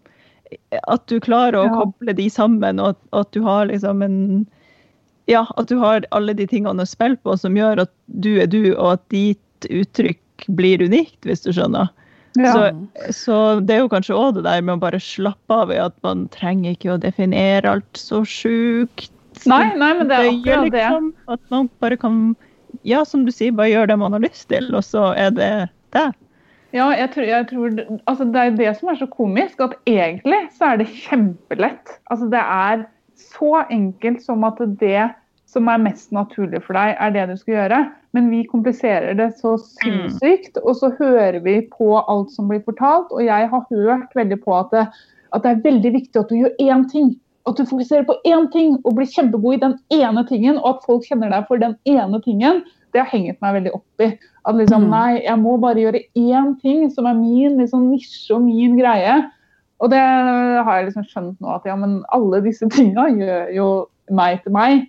At 0.87 1.03
du 1.11 1.19
klarer 1.21 1.57
å 1.59 1.65
Ja. 1.67 1.73
koble 1.75 2.13
de 2.15 2.29
sammen, 2.31 2.79
og 2.81 2.95
at, 2.95 2.99
at 3.13 3.33
du 3.35 3.43
har 3.43 3.67
liksom 3.67 4.03
en 4.03 4.47
ja, 5.27 5.41
at 5.59 5.67
du 5.69 5.77
har 5.81 6.05
alle 6.15 6.35
de 6.39 6.47
tingene 6.47 6.85
å 6.85 6.87
spille 6.87 7.19
på 7.19 7.35
som 7.37 7.57
gjør 7.59 7.81
at 7.83 7.91
du 8.07 8.37
er 8.39 8.47
du, 8.47 8.77
og 8.77 8.93
at 8.93 9.03
ditt 9.11 9.67
uttrykk 9.67 10.21
blir 10.59 10.82
unikt, 10.84 11.18
hvis 11.26 11.45
du 11.45 11.53
skjønner. 11.55 11.93
Ja. 12.37 12.53
Så, 12.53 12.64
så 13.16 13.37
det 13.64 13.76
er 13.76 13.84
jo 13.84 13.93
kanskje 13.93 14.16
òg 14.16 14.37
det 14.37 14.45
der 14.45 14.64
med 14.64 14.76
å 14.76 14.82
bare 14.82 15.01
slappe 15.01 15.57
av 15.62 15.72
i 15.72 15.78
at 15.80 15.97
man 16.05 16.26
trenger 16.34 16.74
ikke 16.74 16.93
å 16.93 17.01
definere 17.01 17.76
alt 17.78 18.01
så 18.01 18.22
sjukt. 18.28 19.09
Nei, 19.49 19.70
nei, 19.76 19.93
men 19.97 20.11
det 20.11 20.18
er 20.18 20.28
akkurat 20.30 20.68
det. 20.68 20.82
liksom. 20.82 21.09
At 21.32 21.43
man 21.53 21.70
bare 21.80 21.97
kan, 22.01 22.20
ja, 22.89 23.03
som 23.09 23.24
du 23.26 23.32
sier, 23.32 23.57
bare 23.57 23.72
gjøre 23.72 23.93
det 23.93 23.99
man 24.05 24.16
har 24.16 24.24
lyst 24.24 24.49
til, 24.53 24.68
og 24.76 24.84
så 24.84 25.11
er 25.16 25.32
det 25.37 25.51
det. 25.97 26.07
Ja, 26.74 26.91
jeg 26.93 27.09
tror, 27.14 27.24
jeg 27.24 27.47
tror 27.49 27.76
altså 28.11 28.24
Det 28.28 28.41
er 28.43 28.57
det 28.59 28.72
som 28.76 28.91
er 28.91 28.99
så 29.01 29.07
komisk, 29.09 29.61
at 29.64 29.76
egentlig 29.89 30.43
så 30.59 30.72
er 30.72 30.82
det 30.82 30.91
kjempelett. 30.93 31.95
Altså 32.12 32.28
Det 32.32 32.43
er 32.43 32.84
så 33.16 33.62
enkelt 33.72 34.20
som 34.24 34.45
at 34.45 34.61
det 34.80 35.07
som 35.47 35.69
er 35.71 35.79
mest 35.79 36.11
naturlig 36.15 36.61
for 36.65 36.75
deg, 36.77 36.97
er 36.99 37.13
det 37.15 37.29
du 37.31 37.37
skal 37.39 37.55
gjøre. 37.55 37.81
Men 38.17 38.31
vi 38.33 38.43
kompliserer 38.51 39.15
det 39.19 39.29
så 39.39 39.55
sinnssykt, 39.63 40.59
og 40.65 40.75
så 40.79 40.91
hører 40.99 41.39
vi 41.45 41.61
på 41.71 41.93
alt 42.01 42.33
som 42.35 42.49
blir 42.51 42.65
fortalt. 42.67 43.13
Og 43.15 43.23
jeg 43.25 43.51
har 43.53 43.67
hørt 43.71 44.17
veldig 44.17 44.41
på 44.43 44.57
at 44.59 44.73
det, 44.75 44.87
at 45.37 45.45
det 45.45 45.53
er 45.53 45.63
veldig 45.67 45.93
viktig 46.01 46.21
at 46.23 46.33
du 46.33 46.41
gjør 46.41 46.57
én 46.63 46.87
ting. 46.91 47.15
At 47.47 47.61
du 47.61 47.65
fokuserer 47.69 48.03
på 48.09 48.17
én 48.27 48.49
ting 48.51 48.75
og 48.83 48.97
blir 48.97 49.07
kjempegod 49.07 49.55
i 49.55 49.63
den 49.63 49.77
ene 49.95 50.25
tingen, 50.27 50.59
og 50.59 50.77
at 50.77 50.89
folk 50.89 51.07
kjenner 51.07 51.31
deg 51.31 51.47
for 51.47 51.63
den 51.63 51.77
ene 51.87 52.19
tingen. 52.25 52.65
Det 52.95 53.05
har 53.05 53.13
hengt 53.13 53.39
meg 53.45 53.61
veldig 53.61 53.75
opp 53.77 54.03
i. 54.03 54.11
At 54.49 54.59
liksom, 54.59 54.87
Mm. 54.87 54.91
nei, 54.91 55.23
jeg 55.23 55.39
må 55.39 55.57
bare 55.61 55.79
gjøre 55.79 56.03
én 56.17 56.61
ting 56.61 56.91
som 56.91 57.07
er 57.07 57.15
min 57.15 57.59
liksom, 57.59 57.91
nisje 57.93 58.35
og 58.35 58.43
min 58.43 58.77
greie. 58.79 59.31
Og 59.79 59.91
det 59.91 60.01
har 60.01 60.77
jeg 60.79 60.87
liksom 60.87 61.05
skjønt 61.05 61.41
nå, 61.41 61.55
at 61.55 61.67
ja, 61.67 61.77
men 61.77 62.03
alle 62.13 62.41
disse 62.43 62.67
tinga 62.73 63.11
gjør 63.13 63.55
jo 63.55 63.89
meg 64.11 64.43
til 64.43 64.53
meg. 64.53 64.87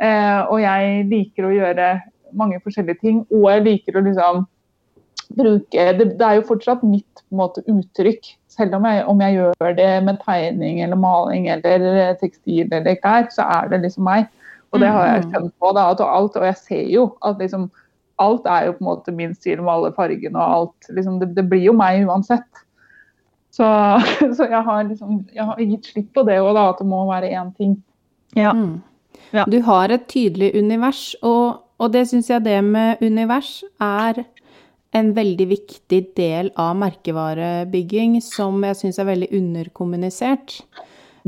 Eh, 0.00 0.40
og 0.46 0.60
jeg 0.62 1.04
liker 1.10 1.48
å 1.48 1.54
gjøre 1.54 1.88
mange 2.38 2.60
forskjellige 2.62 3.00
ting, 3.00 3.22
og 3.32 3.48
jeg 3.50 3.64
liker 3.64 3.98
å 3.98 4.04
liksom 4.04 4.46
bruke 5.36 5.82
Det, 5.98 6.04
det 6.16 6.24
er 6.24 6.38
jo 6.38 6.44
fortsatt 6.48 6.82
mitt 6.86 7.20
på 7.28 7.34
en 7.34 7.40
måte, 7.42 7.60
uttrykk, 7.68 8.30
selv 8.48 8.78
om 8.78 8.86
jeg, 8.88 9.02
om 9.10 9.20
jeg 9.20 9.34
gjør 9.36 9.74
det 9.76 9.88
med 10.06 10.20
tegning 10.24 10.80
eller 10.80 10.96
maling 10.96 11.48
eller 11.52 12.14
tekstil 12.20 12.70
eller 12.72 12.96
klær, 13.02 13.26
så 13.34 13.44
er 13.58 13.68
det 13.68 13.82
liksom 13.82 14.06
meg. 14.08 14.24
Og 14.72 14.80
det 14.80 14.88
har 14.88 15.04
jeg 15.06 15.24
Mhm. 15.24 15.28
skjønt 15.32 15.52
på. 15.60 15.74
Da, 15.74 15.90
at 15.90 16.00
alt, 16.00 16.36
og 16.36 16.44
jeg 16.44 16.56
ser 16.56 16.88
jo 16.88 17.04
at 17.22 17.38
liksom 17.38 17.70
alt 18.18 18.46
er 18.46 18.66
jo 18.66 18.72
på 18.72 18.80
en 18.80 18.88
måte 18.88 19.12
min 19.14 19.34
stil 19.34 19.60
med 19.62 19.72
alle 19.72 19.92
fargene 19.92 20.36
og 20.36 20.54
alt. 20.56 20.88
Liksom, 20.90 21.20
det, 21.20 21.34
det 21.36 21.48
blir 21.48 21.62
jo 21.68 21.72
meg 21.72 22.06
uansett. 22.08 22.64
Så, 23.50 23.64
så 24.36 24.48
jeg, 24.48 24.62
har 24.64 24.84
liksom, 24.84 25.28
jeg 25.34 25.44
har 25.44 25.56
gitt 25.60 25.86
slipp 25.92 26.12
på 26.14 26.24
det 26.26 26.40
òg, 26.40 26.54
da, 26.54 26.68
at 26.70 26.78
det 26.78 26.86
må 26.88 27.04
være 27.06 27.30
én 27.36 27.52
ting. 27.56 27.76
Ja. 28.34 28.52
Mm. 28.52 28.80
Ja. 29.34 29.44
Du 29.44 29.60
har 29.66 29.92
et 29.92 30.08
tydelig 30.08 30.52
univers, 30.56 31.12
og, 31.22 31.64
og 31.78 31.92
det 31.94 32.06
syns 32.10 32.30
jeg 32.30 32.46
det 32.46 32.58
med 32.64 33.02
univers 33.04 33.62
er 33.82 34.24
en 34.96 35.10
veldig 35.16 35.46
viktig 35.50 36.02
del 36.16 36.52
av 36.56 36.76
merkevarebygging 36.80 38.18
som 38.24 38.62
jeg 38.64 38.78
syns 38.78 39.00
er 39.00 39.10
veldig 39.10 39.28
underkommunisert. 39.36 40.62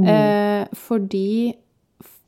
Eh, 0.01 0.65
fordi 0.73 1.53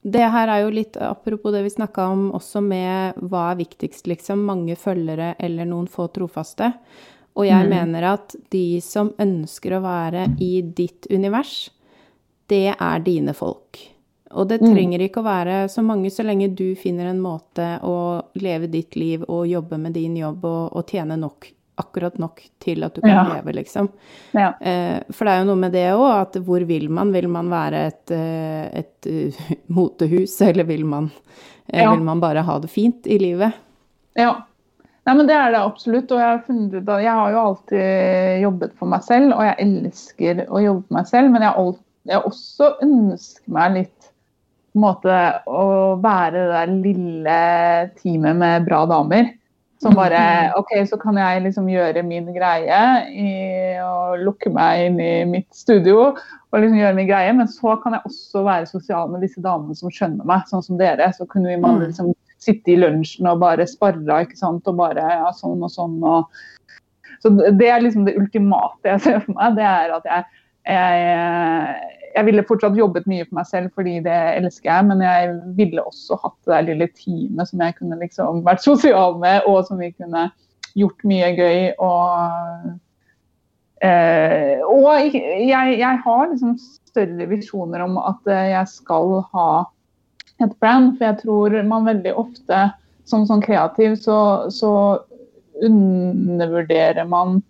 det 0.03 0.27
her 0.35 0.51
er 0.51 0.64
jo 0.64 0.75
litt 0.75 0.99
apropos 1.01 1.55
det 1.55 1.62
vi 1.64 1.73
snakka 1.73 2.09
om 2.11 2.27
også 2.37 2.61
med 2.64 3.23
hva 3.31 3.53
er 3.53 3.61
viktigst, 3.62 4.09
liksom. 4.11 4.43
Mange 4.45 4.77
følgere 4.77 5.35
eller 5.39 5.68
noen 5.68 5.87
få 5.91 6.09
trofaste. 6.12 6.73
Og 7.39 7.47
jeg 7.49 7.68
mener 7.70 8.05
at 8.11 8.35
de 8.53 8.81
som 8.85 9.12
ønsker 9.23 9.79
å 9.79 9.85
være 9.85 10.27
i 10.45 10.59
ditt 10.77 11.09
univers, 11.09 11.70
det 12.51 12.75
er 12.75 13.05
dine 13.07 13.33
folk. 13.33 13.79
Og 14.35 14.49
det 14.49 14.61
trenger 14.62 15.03
ikke 15.05 15.20
å 15.20 15.26
være 15.26 15.57
så 15.68 15.83
mange 15.85 16.11
så 16.11 16.24
lenge 16.24 16.51
du 16.57 16.74
finner 16.78 17.11
en 17.11 17.20
måte 17.22 17.66
å 17.85 17.97
leve 18.41 18.68
ditt 18.72 18.97
liv 18.97 19.24
og 19.28 19.47
jobbe 19.51 19.78
med 19.78 19.93
din 19.99 20.16
jobb 20.16 20.45
og, 20.49 20.76
og 20.76 20.87
tjene 20.89 21.16
nok, 21.20 21.51
akkurat 21.83 22.16
nok 22.20 22.41
til 22.62 22.85
at 22.87 22.95
du 22.95 23.01
kan 23.03 23.11
Ja. 23.16 23.24
leve, 23.35 23.53
liksom. 23.57 23.89
Ja. 24.37 24.53
Eh, 24.61 25.01
for 25.12 25.24
det 25.26 25.33
er 25.35 25.43
jo 25.43 25.49
noe 25.51 25.61
med 25.64 25.72
det 25.72 25.87
òg, 25.93 26.07
at 26.20 26.39
hvor 26.45 26.64
vil 26.68 26.89
man? 26.91 27.12
Vil 27.12 27.28
man 27.28 27.49
være 27.53 27.87
et, 27.91 28.11
eh, 28.11 28.68
et 28.83 29.07
eh, 29.11 29.43
motehus, 29.68 30.41
eller 30.43 30.64
vil 30.68 30.85
man, 30.85 31.11
Ja. 31.72 31.91
vil 31.95 32.03
man 32.05 32.20
bare 32.20 32.43
ha 32.45 32.59
det 32.59 32.70
fint 32.70 33.07
i 33.07 33.18
livet? 33.18 33.53
Ja. 34.16 34.35
Nei, 35.07 35.14
men 35.18 35.26
Det 35.26 35.35
er 35.35 35.51
det 35.51 35.59
absolutt. 35.61 36.12
og 36.12 36.18
Jeg 36.20 36.28
har 36.28 36.43
funnet 36.47 36.87
jeg 37.03 37.11
har 37.11 37.30
jo 37.33 37.39
alltid 37.39 38.43
jobbet 38.43 38.74
for 38.78 38.87
meg 38.87 39.03
selv, 39.03 39.33
og 39.35 39.43
jeg 39.43 39.57
elsker 39.59 40.45
å 40.49 40.61
jobbe 40.62 40.85
for 40.87 40.95
meg 40.95 41.07
selv. 41.11 41.30
Men 41.33 41.43
jeg, 41.43 41.55
alt, 41.59 41.80
jeg 42.07 42.22
også 42.22 42.68
ønsker 42.83 43.51
meg 43.57 43.74
litt 43.80 44.02
på 44.73 44.81
en 44.81 44.85
måte 44.87 45.16
å 45.53 45.62
være 46.01 46.33
det 46.33 46.51
der 46.53 46.75
lille 46.81 47.39
teamet 48.01 48.39
med 48.41 48.66
bra 48.66 48.85
damer. 48.89 49.33
Som 49.83 49.97
bare 49.99 50.53
OK, 50.55 50.70
så 50.87 50.97
kan 51.01 51.16
jeg 51.18 51.43
liksom 51.43 51.66
gjøre 51.66 52.05
min 52.07 52.29
greie 52.31 52.79
i 53.11 53.33
å 53.83 54.14
lukke 54.14 54.53
meg 54.55 54.87
inn 54.87 55.01
i 55.03 55.14
mitt 55.27 55.49
studio 55.59 56.12
og 56.12 56.55
liksom 56.55 56.79
gjøre 56.79 56.97
min 57.01 57.09
greie. 57.11 57.33
Men 57.35 57.51
så 57.51 57.75
kan 57.83 57.97
jeg 57.97 58.07
også 58.07 58.45
være 58.47 58.70
sosial 58.70 59.11
med 59.11 59.27
disse 59.27 59.43
damene 59.43 59.75
som 59.77 59.91
skjønner 59.91 60.29
meg, 60.29 60.47
sånn 60.49 60.62
som 60.62 60.79
dere. 60.79 61.11
Så 61.16 61.27
kunne 61.27 61.51
vi 61.51 61.59
man 61.61 61.83
liksom 61.83 62.12
sitte 62.43 62.73
i 62.73 62.79
lunsjen 62.79 63.27
og 63.29 63.43
bare 63.43 63.66
sparra, 63.66 64.23
ikke 64.23 64.39
sant. 64.39 64.70
Og 64.70 64.79
bare 64.79 65.03
ja, 65.03 65.35
sånn 65.35 65.61
og 65.61 65.75
sånn. 65.75 65.99
Og... 65.99 66.31
Så 67.23 67.35
det 67.35 67.68
er 67.68 67.83
liksom 67.83 68.07
det 68.07 68.16
ultimate 68.23 68.95
jeg 68.95 69.03
ser 69.03 69.20
for 69.27 69.35
meg. 69.35 69.59
Det 69.59 69.66
er 69.66 69.97
at 69.99 70.07
jeg, 70.07 70.41
jeg 70.69 71.89
jeg 72.13 72.29
ville 72.29 72.45
fortsatt 72.47 72.77
jobbet 72.77 73.09
mye 73.09 73.25
for 73.27 73.39
meg 73.39 73.49
selv, 73.49 73.73
fordi 73.77 73.99
det 74.05 74.17
elsker 74.37 74.69
jeg. 74.69 74.87
Men 74.91 75.03
jeg 75.05 75.35
ville 75.59 75.85
også 75.85 76.19
hatt 76.23 76.39
det 76.45 76.55
der 76.55 76.67
lille 76.69 76.89
teamet 76.99 77.51
som 77.51 77.65
jeg 77.65 77.77
kunne 77.79 77.99
liksom 78.01 78.43
vært 78.47 78.65
sosial 78.65 79.19
med, 79.23 79.47
og 79.49 79.67
som 79.69 79.81
vi 79.81 79.93
kunne 79.95 80.29
gjort 80.79 81.07
mye 81.09 81.31
gøy. 81.39 81.61
Og, 81.83 82.73
eh, 83.85 84.65
og 84.67 84.89
jeg, 85.15 85.79
jeg, 85.81 86.03
har 86.05 86.27
liksom 86.33 86.59
større 86.93 87.29
visjoner 87.31 87.87
om 87.87 87.97
at 88.03 88.35
jeg 88.35 88.75
skal 88.75 89.23
ha 89.33 89.49
et 90.43 90.53
brand, 90.61 90.97
for 90.99 91.09
jeg 91.09 91.23
tror 91.23 91.57
man 91.69 91.89
veldig 91.89 92.13
ofte 92.19 92.67
som 93.09 93.25
sånn 93.27 93.43
kreativ 93.45 93.97
så, 94.01 94.51
så 94.53 94.73
undervurderer 95.63 97.07
man 97.09 97.41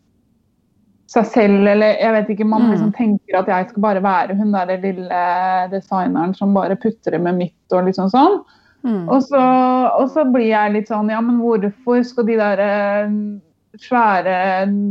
seg 1.12 1.28
selv, 1.28 1.66
eller 1.68 1.98
jeg 2.00 2.14
vet 2.14 2.32
ikke, 2.32 2.48
man 2.48 2.70
liksom 2.70 2.88
mm. 2.88 2.96
tenker 2.96 3.38
at 3.42 3.50
jeg 3.50 3.68
skal 3.68 3.84
bare 3.84 4.02
være 4.04 4.36
hun 4.38 4.54
der 4.54 4.74
lille 4.80 5.22
designeren 5.72 6.32
som 6.36 6.54
bare 6.56 6.78
putter 6.80 7.16
det 7.16 7.20
med 7.20 7.36
mitt 7.40 7.76
og 7.76 7.86
liksom 7.88 8.08
sånn. 8.12 8.40
Mm. 8.82 9.06
Og, 9.06 9.20
så, 9.22 9.40
og, 9.94 10.08
så, 10.10 10.24
blir 10.32 10.48
jeg 10.48 10.74
litt 10.74 10.88
sånn, 10.90 11.10
ja 11.12 11.20
men 11.22 11.38
hvorfor 11.38 12.00
skal 12.06 12.26
de 12.26 12.38
der 12.40 12.62
eh, 12.64 13.12
svære, 13.78 14.36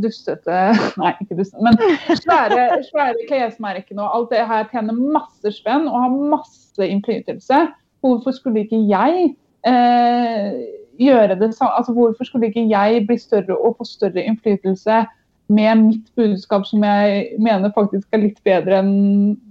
dustete 0.03 0.59
Nei, 1.01 1.11
ikke 1.19 1.41
dustete, 1.41 1.65
men 1.65 1.79
svære, 2.21 2.67
svære 2.87 3.27
klesmerkene 3.27 4.05
og 4.05 4.15
alt 4.15 4.35
det 4.35 4.45
her 4.47 4.69
tjener 4.71 4.95
masse 5.17 5.55
spenn 5.57 5.89
og 5.89 5.97
har 6.05 6.19
masse 6.37 6.87
innflytelse. 6.87 7.65
Hvorfor 8.01 8.37
skulle 8.37 8.63
ikke 8.63 8.79
jeg 8.89 9.33
eh, 9.67 10.61
gjøre 11.01 11.35
det 11.41 11.51
samme? 11.57 11.75
Altså, 11.81 11.93
hvorfor 11.97 12.29
skulle 12.29 12.47
ikke 12.47 12.69
jeg 12.69 13.03
bli 13.09 13.17
større 13.19 13.57
og 13.57 13.75
få 13.81 13.89
større 13.89 14.23
innflytelse? 14.23 15.03
Med 15.51 15.83
mitt 15.83 16.15
budskap 16.15 16.65
som 16.67 16.83
jeg 16.85 17.35
mener 17.41 17.73
faktisk 17.75 18.07
er 18.15 18.23
litt 18.23 18.39
bedre 18.47 18.79
enn 18.81 18.93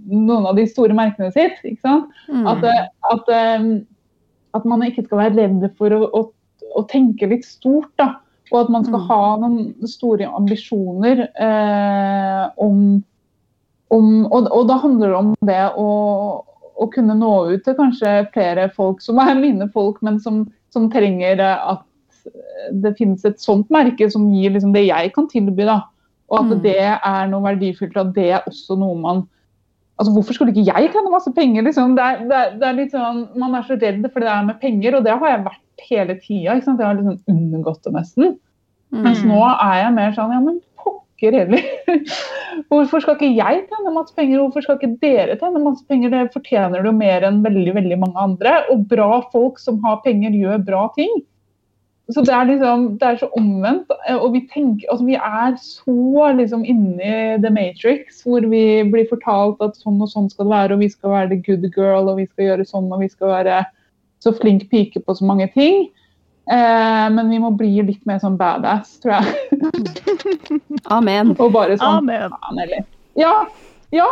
noen 0.09 0.49
av 0.49 0.59
de 0.59 0.67
store 0.69 0.97
merkene 0.97 1.31
sitt. 1.35 1.59
ikke 1.65 1.83
sant? 1.85 2.11
Mm. 2.31 2.47
At, 2.51 2.65
eh, 2.67 2.87
at, 3.13 3.31
eh, 3.35 3.69
at, 4.57 4.67
man 4.69 4.85
ikke 4.87 5.05
skal 5.07 5.25
være 5.25 5.37
redd 5.39 5.69
for 5.79 5.95
å, 5.95 6.01
å, 6.09 6.25
å, 6.73 6.85
tenke 6.91 7.29
litt 7.31 7.47
stort. 7.49 7.93
da, 8.01 8.15
Og 8.51 8.63
at 8.65 8.73
man 8.73 8.87
skal 8.87 9.03
mm. 9.03 9.09
ha 9.11 9.21
noen 9.45 9.91
store 9.91 10.31
ambisjoner 10.41 11.27
eh, 11.29 12.47
om, 12.57 13.03
om 13.95 14.09
og, 14.31 14.49
og, 14.49 14.65
da 14.71 14.81
handler 14.87 15.13
det 15.13 15.21
om 15.21 15.35
det 15.53 15.61
å, 15.77 15.91
å, 16.75 16.89
kunne 16.95 17.19
nå 17.19 17.35
ut 17.53 17.67
til 17.67 17.77
kanskje 17.79 18.25
flere 18.35 18.71
folk 18.77 19.05
som 19.05 19.21
er 19.23 19.37
mine 19.39 19.69
folk, 19.75 20.01
men 20.07 20.19
som, 20.23 20.47
som 20.75 20.89
trenger 20.93 21.45
at 21.45 21.85
det 22.83 22.95
finnes 22.99 23.25
et 23.29 23.41
sånt 23.43 23.71
merke 23.73 24.09
som 24.13 24.29
gir 24.35 24.55
liksom 24.55 24.75
det 24.77 24.87
jeg 24.89 25.13
kan 25.17 25.29
tilby. 25.31 25.67
da, 25.69 25.83
Og 26.31 26.43
at 26.43 26.51
mm. 26.53 26.63
det 26.65 26.79
er 26.81 27.29
noe 27.31 27.45
verdifullt. 27.45 27.99
At 28.01 28.15
det 28.17 28.31
er 28.37 28.49
også 28.49 28.79
noe 28.81 28.99
man 29.01 29.27
altså 30.01 30.15
Hvorfor 30.17 30.33
skulle 30.33 30.55
ikke 30.55 30.65
jeg 30.65 30.93
tjene 30.95 31.13
masse 31.13 31.31
penger? 31.37 31.67
Liksom? 31.67 31.97
Det 31.99 32.05
er, 32.05 32.23
det 32.29 32.37
er, 32.37 32.53
det 32.57 32.69
er 32.69 32.79
litt 32.79 32.95
sånn, 32.95 33.27
Man 33.41 33.57
er 33.57 33.67
så 33.69 33.77
redd 33.77 34.07
for 34.09 34.23
det 34.23 34.31
der 34.31 34.47
med 34.49 34.61
penger, 34.63 34.97
og 34.97 35.05
det 35.05 35.13
har 35.13 35.35
jeg 35.35 35.45
vært 35.51 35.85
hele 35.91 36.17
tida. 36.23 36.57
Jeg 36.57 36.79
har 36.81 36.97
liksom 36.97 37.21
unngått 37.29 37.85
det 37.85 37.93
nesten. 37.99 38.35
Mm. 38.91 39.05
Mens 39.05 39.23
nå 39.27 39.41
er 39.53 39.77
jeg 39.85 39.97
mer 39.97 40.15
sånn 40.17 40.33
ja, 40.35 40.41
men 40.43 40.59
pokker 40.81 41.37
heller. 41.37 41.67
Hvorfor 42.71 43.05
skal 43.05 43.17
ikke 43.19 43.31
jeg 43.37 43.65
tjene 43.69 43.93
masse 43.95 44.17
penger? 44.17 44.41
Hvorfor 44.41 44.65
skal 44.65 44.79
ikke 44.81 44.97
dere 45.05 45.37
tjene 45.39 45.63
masse 45.63 45.85
penger? 45.89 46.13
Det 46.15 46.35
fortjener 46.35 46.85
du 46.85 46.91
mer 46.97 47.27
enn 47.29 47.43
veldig 47.45 47.77
veldig 47.77 48.01
mange 48.01 48.25
andre. 48.25 48.57
Og 48.73 48.87
bra 48.91 49.21
folk 49.35 49.61
som 49.63 49.79
har 49.85 50.01
penger, 50.07 50.35
gjør 50.37 50.65
bra 50.67 50.87
ting. 50.97 51.13
Så 52.11 52.25
det 52.27 52.33
er, 52.35 52.49
liksom, 52.49 52.87
det 52.99 53.07
er 53.07 53.19
så 53.21 53.29
omvendt. 53.39 53.93
Eh, 54.09 54.17
og 54.17 54.33
vi, 54.35 54.43
tenker, 54.53 54.89
altså 54.91 55.07
vi 55.07 55.17
er 55.19 55.55
så 55.63 56.31
liksom 56.39 56.65
inni 56.65 57.13
the 57.43 57.53
matrix, 57.55 58.23
hvor 58.27 58.47
vi 58.51 58.65
blir 58.91 59.07
fortalt 59.11 59.63
at 59.65 59.79
sånn 59.79 60.01
og 60.03 60.11
sånn 60.11 60.31
skal 60.33 60.49
det 60.49 60.55
være, 60.55 60.75
og 60.75 60.85
vi 60.85 60.91
skal 60.91 61.15
være 61.15 61.31
the 61.35 61.41
good 61.47 61.69
girl, 61.77 62.11
og 62.11 62.19
vi 62.19 62.27
skal 62.27 62.49
gjøre 62.49 62.69
sånn, 62.69 62.91
og 62.91 63.05
vi 63.05 63.11
skal 63.13 63.35
være 63.35 63.63
så 64.21 64.35
flink 64.37 64.67
pike 64.73 65.03
på 65.05 65.17
så 65.17 65.29
mange 65.29 65.49
ting. 65.55 65.89
Eh, 66.51 67.07
men 67.15 67.31
vi 67.31 67.39
må 67.39 67.53
bli 67.55 67.77
litt 67.87 68.03
mer 68.09 68.19
sånn 68.23 68.39
badass, 68.41 68.97
tror 69.05 69.21
jeg. 69.21 69.35
Amen. 70.97 71.37
og 71.39 71.53
bare 71.55 71.79
sånn 71.79 72.01
Amen. 72.03 72.35
Ja, 73.19 73.35
ja, 73.95 74.09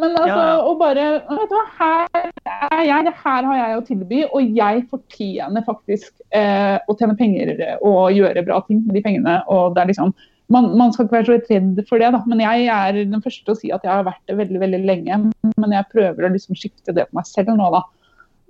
men 0.00 0.16
altså, 0.18 0.42
ja. 0.42 0.58
og 0.66 0.78
bare 0.80 1.06
vet 1.28 1.50
du 1.50 1.54
hva, 1.54 1.64
Her 1.78 2.30
er 2.50 2.84
jeg, 2.88 3.14
her 3.22 3.48
har 3.48 3.58
jeg 3.60 3.78
å 3.78 3.82
tilby, 3.86 4.20
og 4.26 4.54
jeg 4.58 4.84
fortjener 4.90 5.66
faktisk 5.66 6.12
eh, 6.34 6.76
å 6.88 6.96
tjene 6.98 7.16
penger 7.18 7.54
og 7.78 8.14
gjøre 8.14 8.46
bra 8.46 8.60
ting 8.68 8.82
med 8.86 8.98
de 8.98 9.04
pengene. 9.04 9.40
og 9.46 9.74
det 9.76 9.84
er 9.84 9.92
liksom, 9.92 10.14
man, 10.52 10.70
man, 10.76 10.92
skal 10.92 11.06
ikke 11.06 11.18
være 11.18 11.28
så 11.28 11.36
redd 11.36 11.82
for 11.88 12.02
det, 12.02 12.10
da. 12.14 12.20
men 12.28 12.42
jeg 12.42 12.68
er 12.74 13.00
den 13.00 13.24
første 13.24 13.46
til 13.46 13.54
å 13.54 13.60
si 13.60 13.72
at 13.74 13.86
jeg 13.86 13.92
har 13.92 14.06
vært 14.06 14.22
det 14.28 14.38
veldig 14.38 14.62
veldig 14.62 14.82
lenge. 14.84 15.20
Men 15.60 15.76
jeg 15.76 15.90
prøver 15.92 16.26
å 16.26 16.32
liksom 16.34 16.58
skifte 16.58 16.94
det 16.96 17.08
på 17.08 17.20
meg 17.20 17.28
selv 17.30 17.54
nå, 17.56 17.70
da. 17.74 17.84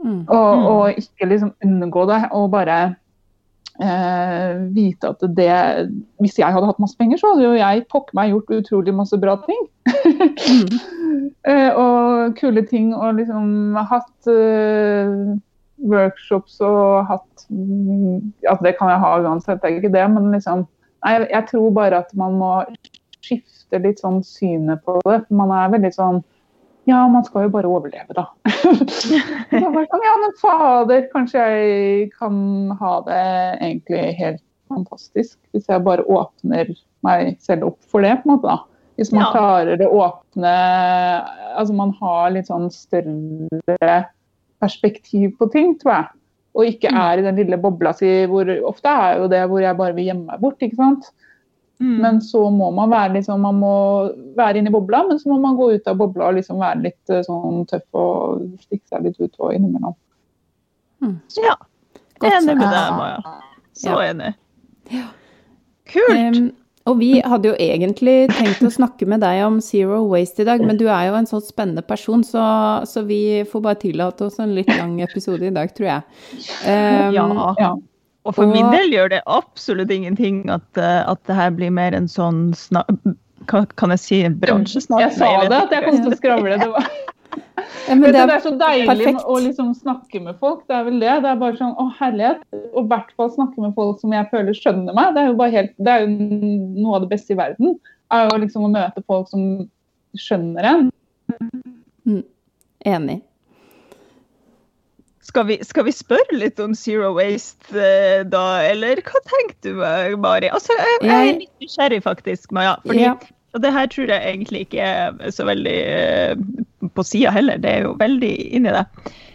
Mm. 0.04 0.20
Og, 0.28 0.50
mm. 0.58 0.66
og, 0.68 1.00
ikke 1.00 1.30
liksom 1.30 1.54
unngå 1.64 2.06
det. 2.10 2.20
og 2.36 2.50
bare 2.52 2.80
eh, 2.88 2.96
vite 3.74 5.08
at 5.10 5.22
det 5.34 5.54
Hvis 6.22 6.38
jeg 6.38 6.46
hadde 6.46 6.66
hatt 6.68 6.78
masse 6.78 6.94
penger, 6.94 7.18
så 7.18 7.32
hadde 7.32 7.48
jo 7.48 7.56
jeg 7.58 7.86
pokker 7.90 8.14
meg 8.14 8.30
gjort 8.30 8.52
utrolig 8.60 8.94
masse 8.94 9.18
bra 9.18 9.34
ting. 9.42 9.64
mm. 9.90 10.76
eh, 11.50 11.70
og 11.74 12.36
kule 12.38 12.62
ting 12.66 12.94
og 12.94 13.18
liksom 13.18 13.74
hatt 13.90 14.30
eh, 14.30 15.34
workshops 15.90 16.60
og 16.64 17.08
hatt 17.10 17.46
altså 17.50 18.62
Det 18.64 18.76
kan 18.78 18.92
jeg 18.92 19.02
ha 19.02 19.10
uansett, 19.20 19.60
det 19.62 19.70
er 19.70 19.80
ikke 19.80 19.92
det, 19.92 20.04
men 20.14 20.30
liksom 20.32 20.64
nei, 21.04 21.18
jeg 21.28 21.44
tror 21.50 21.74
bare 21.76 22.00
at 22.04 22.14
man 22.16 22.38
må 22.40 22.52
skifte 23.24 23.80
litt 23.82 24.00
sånn 24.00 24.22
synet 24.24 24.80
på 24.86 24.96
det. 25.04 25.24
Man 25.34 25.52
er 25.52 25.72
veldig 25.74 25.92
sånn 25.92 26.22
ja, 26.84 27.00
man 27.08 27.24
skal 27.24 27.46
jo 27.46 27.52
bare 27.54 27.70
overleve, 27.70 28.16
da. 28.16 28.26
sånn, 29.00 29.76
ja, 30.04 30.14
men 30.20 30.34
fader, 30.40 31.06
kanskje 31.12 31.44
jeg 31.44 32.10
kan 32.18 32.36
ha 32.80 32.96
det 33.06 33.22
egentlig 33.60 34.02
helt 34.20 34.42
fantastisk 34.72 35.38
hvis 35.54 35.68
jeg 35.70 35.84
bare 35.84 36.04
åpner 36.08 36.72
meg 37.04 37.36
selv 37.44 37.70
opp 37.70 37.80
for 37.88 38.04
det, 38.04 38.16
på 38.22 38.28
en 38.28 38.34
måte. 38.34 38.52
da. 38.52 38.74
Hvis 38.98 39.10
man 39.14 39.24
ja. 39.24 39.30
klarer 39.34 39.80
å 39.82 39.88
åpne 40.04 40.50
Altså 41.58 41.74
man 41.74 41.90
har 41.98 42.28
litt 42.34 42.46
sånn 42.46 42.68
større 42.70 43.96
perspektiv 44.62 45.34
på 45.38 45.48
ting, 45.52 45.74
tror 45.80 45.92
jeg. 45.96 46.06
Og 46.54 46.70
ikke 46.70 46.92
mm. 46.94 46.98
er 47.02 47.20
i 47.20 47.24
den 47.26 47.38
lille 47.40 47.58
bobla 47.60 47.92
si 47.98 48.10
hvor 48.30 48.48
ofte 48.70 48.90
er 48.90 49.18
jo 49.20 49.28
det 49.30 49.42
hvor 49.50 49.62
jeg 49.62 49.78
bare 49.78 49.96
vil 49.96 50.10
gjemme 50.10 50.30
meg 50.30 50.42
bort. 50.42 50.62
ikke 50.62 50.78
sant? 50.78 51.10
Mm. 51.82 51.96
Men 52.02 52.20
så 52.22 52.50
må 52.54 52.70
man 52.70 52.90
være 52.92 53.16
liksom, 53.16 53.42
man 53.42 53.58
må 53.58 53.74
være 54.36 54.60
inne 54.60 54.70
i 54.70 54.74
bobla, 54.74 55.02
men 55.08 55.18
så 55.18 55.32
må 55.32 55.40
man 55.42 55.56
gå 55.58 55.72
ut 55.74 55.88
av 55.90 55.98
bobla 55.98 56.30
og 56.30 56.38
liksom 56.38 56.60
være 56.62 56.84
litt 56.86 57.12
eh, 57.12 57.24
sånn 57.26 57.64
tøff 57.70 57.98
og 57.98 58.44
stikke 58.62 58.86
seg 58.92 59.08
litt 59.08 59.18
ut 59.20 59.40
og 59.40 59.54
innimellom. 59.56 59.96
Mm. 61.04 61.16
Ja. 61.42 61.56
Enig 62.24 62.54
med 62.54 62.68
deg, 62.68 62.92
Maja. 62.94 63.38
Så 63.74 63.90
ja. 63.90 64.12
enig. 64.12 64.34
Ja. 64.94 65.08
Kult! 65.90 66.38
Um, 66.38 66.52
og 66.84 66.98
vi 67.00 67.14
hadde 67.24 67.48
jo 67.48 67.54
egentlig 67.56 68.28
tenkt 68.36 68.60
å 68.64 68.70
snakke 68.72 69.06
med 69.08 69.22
deg 69.24 69.40
om 69.46 69.56
Zero 69.64 70.02
Waste 70.10 70.44
i 70.44 70.48
dag, 70.48 70.60
men 70.60 70.76
du 70.76 70.84
er 70.84 71.08
jo 71.08 71.16
en 71.16 71.28
sånn 71.28 71.42
spennende 71.44 71.80
person, 71.84 72.20
så, 72.28 72.44
så 72.88 73.02
vi 73.08 73.40
får 73.48 73.62
bare 73.64 73.80
tillate 73.80 74.26
oss 74.28 74.36
en 74.42 74.52
litt 74.56 74.68
lang 74.68 74.98
episode 75.04 75.48
i 75.48 75.54
dag, 75.54 75.72
tror 75.76 75.88
jeg. 75.88 76.20
Um, 76.68 77.16
ja. 77.16 77.26
ja. 77.62 77.72
Og 78.24 78.36
for 78.36 78.48
og, 78.48 78.54
min 78.56 78.70
del 78.72 78.92
gjør 78.92 79.10
det 79.12 79.22
absolutt 79.28 79.90
ingenting 79.92 80.44
at, 80.52 80.66
eh, 80.80 81.00
at 81.04 81.20
det 81.28 81.36
her 81.36 81.50
blir 81.56 81.72
mer 81.74 81.96
en 81.96 82.08
sånn 82.08 82.54
Kan 83.50 83.92
jeg 83.92 84.00
si 84.00 84.20
bransjesnakk? 84.28 85.02
Jeg 85.02 85.16
sa 85.18 85.32
det, 85.44 85.58
at 85.58 85.74
jeg 85.74 85.84
kom 85.84 85.98
til 86.00 86.14
å 86.14 86.16
skravle. 86.16 86.56
Det, 86.62 86.68
var... 86.72 86.86
ja, 87.84 87.96
det, 88.00 88.08
er, 88.08 88.14
det, 88.14 88.22
er, 88.24 88.40
så 88.46 88.54
deilig 88.56 88.88
perfekt. 88.88 89.26
å 89.28 89.36
liksom 89.44 89.74
snakke 89.76 90.22
med 90.24 90.38
folk. 90.40 90.62
Det 90.70 90.78
er 90.78 90.86
vel 90.86 90.96
det. 91.02 91.10
Det 91.26 91.32
er 91.34 91.42
bare 91.42 91.58
sånn 91.58 91.74
å 91.76 91.90
herlighet. 91.98 92.40
Og 92.72 92.80
i 92.86 92.92
hvert 92.94 93.12
fall 93.18 93.34
snakke 93.34 93.66
med 93.66 93.76
folk 93.76 94.00
som 94.00 94.16
jeg 94.16 94.30
føler 94.32 94.56
skjønner 94.56 94.96
meg. 94.96 95.12
Det 95.12 95.24
er 95.24 95.28
jo, 95.28 95.36
bare 95.42 95.56
helt, 95.58 95.76
det 95.76 95.92
er 95.92 96.06
jo 96.06 96.30
noe 96.80 96.96
av 96.96 97.04
det 97.04 97.12
beste 97.12 97.36
i 97.36 97.40
verden. 97.42 97.76
er 98.14 98.26
jo 98.30 98.40
liksom 98.46 98.64
å 98.64 98.72
møte 98.72 99.04
folk 99.04 99.28
som 99.28 99.44
skjønner 100.16 100.70
en. 100.70 100.88
Mm. 102.08 102.24
Enig. 102.88 103.20
Skal 105.24 105.46
vi, 105.48 105.58
skal 105.64 105.86
vi, 105.86 105.94
spørre 105.96 106.36
litt 106.36 106.60
om 106.60 106.74
Zero 106.76 107.14
Waste 107.16 107.72
eh, 107.80 108.22
da, 108.28 108.44
eller 108.68 109.00
hva 109.06 109.22
tenkte 109.30 109.72
du, 109.72 109.84
Mari? 110.20 110.50
Altså, 110.52 110.76
jeg, 110.76 110.98
jeg 111.08 111.30
er 111.30 111.38
litt 111.40 111.64
nysgjerrig 111.64 112.00
faktisk, 112.04 112.52
Maja. 112.52 112.76
Fordi, 112.84 113.06
ja. 113.06 113.14
Og 113.54 113.62
det 113.64 113.70
her 113.72 113.88
tror 113.88 114.10
jeg 114.10 114.32
egentlig 114.34 114.64
ikke 114.66 114.84
er 114.84 115.32
så 115.32 115.46
veldig 115.46 115.76
uh, 116.34 116.88
på 116.92 117.04
sida 117.06 117.30
heller, 117.32 117.60
det 117.62 117.70
er 117.70 117.86
jo 117.88 117.94
veldig 118.00 118.34
inni 118.56 118.74
det, 118.74 118.88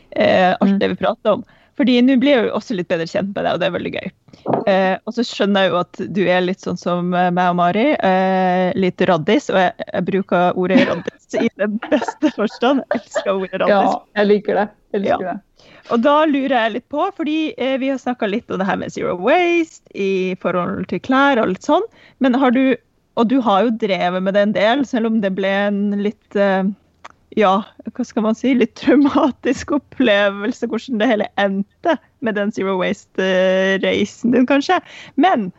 Uh, 0.09 0.55
alt 0.57 0.71
mm. 0.71 0.77
det 0.81 0.87
vi 0.89 0.95
prater 0.97 1.35
om. 1.37 1.43
Fordi 1.79 1.99
nå 2.03 2.17
blir 2.19 2.33
jeg 2.33 2.47
jo 2.49 2.55
også 2.57 2.75
litt 2.75 2.89
bedre 2.91 3.05
kjent 3.07 3.29
med 3.31 3.45
deg, 3.45 3.53
og 3.55 3.61
det 3.61 3.67
er 3.69 3.75
veldig 3.75 3.91
gøy. 3.93 4.07
Eh, 4.67 4.95
og 5.07 5.13
så 5.15 5.23
skjønner 5.23 5.63
jeg 5.63 5.71
jo 5.71 5.77
at 5.79 5.99
du 6.17 6.21
er 6.25 6.41
litt 6.43 6.65
sånn 6.65 6.79
som 6.79 7.13
eh, 7.15 7.29
meg 7.31 7.53
og 7.53 7.55
Mari, 7.59 7.85
eh, 7.95 8.71
litt 8.75 8.99
raddis. 9.07 9.47
Og 9.53 9.61
jeg, 9.61 9.85
jeg, 9.85 10.05
bruker 10.09 10.59
ordet 10.59 10.81
raddis 10.89 11.37
i 11.39 11.47
den 11.61 11.77
beste 11.85 12.33
forstand. 12.35 12.83
Jeg 12.83 12.99
elsker 13.05 13.31
ordet 13.31 13.61
raddis. 13.63 13.93
Ja, 13.93 14.19
jeg 14.19 14.31
liker 14.33 14.59
det. 14.59 14.65
Jeg 14.91 15.05
liker 15.05 15.23
ja. 15.23 15.37
det. 15.37 15.37
Og 15.89 16.03
da 16.05 16.15
lurer 16.29 16.53
jeg 16.53 16.73
litt 16.75 16.89
på, 16.93 17.05
fordi 17.17 17.37
eh, 17.57 17.77
vi 17.81 17.89
har 17.89 18.01
snakka 18.01 18.29
litt 18.29 18.51
om 18.51 18.61
det 18.61 18.67
her 18.69 18.77
med 18.81 18.93
zero 18.93 19.15
waste 19.17 19.89
i 19.97 20.35
forhold 20.41 20.85
til 20.91 21.01
klær 21.05 21.41
og 21.41 21.53
litt 21.53 21.65
sånn. 21.65 21.85
Men 22.21 22.37
har 22.37 22.53
du, 22.53 22.77
og 23.17 23.31
du 23.31 23.39
har 23.45 23.65
jo 23.65 23.77
drevet 23.81 24.25
med 24.25 24.37
det 24.37 24.45
en 24.45 24.55
del, 24.57 24.85
selv 24.85 25.09
om 25.09 25.17
det 25.23 25.33
ble 25.37 25.49
en 25.69 25.81
litt 26.03 26.37
eh, 26.37 26.69
ja, 27.37 27.53
hva 27.93 28.05
skal 28.05 28.25
man 28.25 28.37
si, 28.37 28.53
litt 28.57 28.75
traumatisk 28.79 29.73
opplevelse 29.79 30.69
hvordan 30.69 31.01
det 31.01 31.09
hele 31.11 31.29
endte 31.41 31.97
med 32.25 32.37
den 32.37 32.53
Zero 32.53 32.77
Waste-reisen 32.81 34.35
din, 34.35 34.47
kanskje. 34.49 34.79
Men 35.21 35.49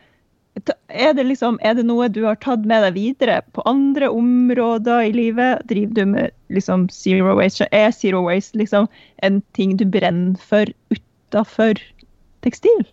er 0.89 1.15
det, 1.15 1.25
liksom, 1.29 1.59
er 1.63 1.77
det 1.79 1.85
noe 1.89 2.09
du 2.13 2.23
har 2.27 2.39
tatt 2.43 2.67
med 2.69 2.83
deg 2.87 2.97
videre 2.97 3.41
på 3.55 3.65
andre 3.69 4.11
områder 4.13 5.07
i 5.09 5.13
livet? 5.15 5.63
Driver 5.71 5.95
du 5.97 6.05
med 6.15 6.35
liksom 6.53 6.89
Zero 6.93 7.37
Waste? 7.39 7.69
Er 7.73 7.91
Zero 7.95 8.25
Waste 8.27 8.59
liksom 8.59 8.89
en 9.27 9.41
ting 9.59 9.77
du 9.79 9.87
brenner 9.87 10.39
for 10.43 10.71
utafor 10.93 11.81
tekstil? 12.45 12.85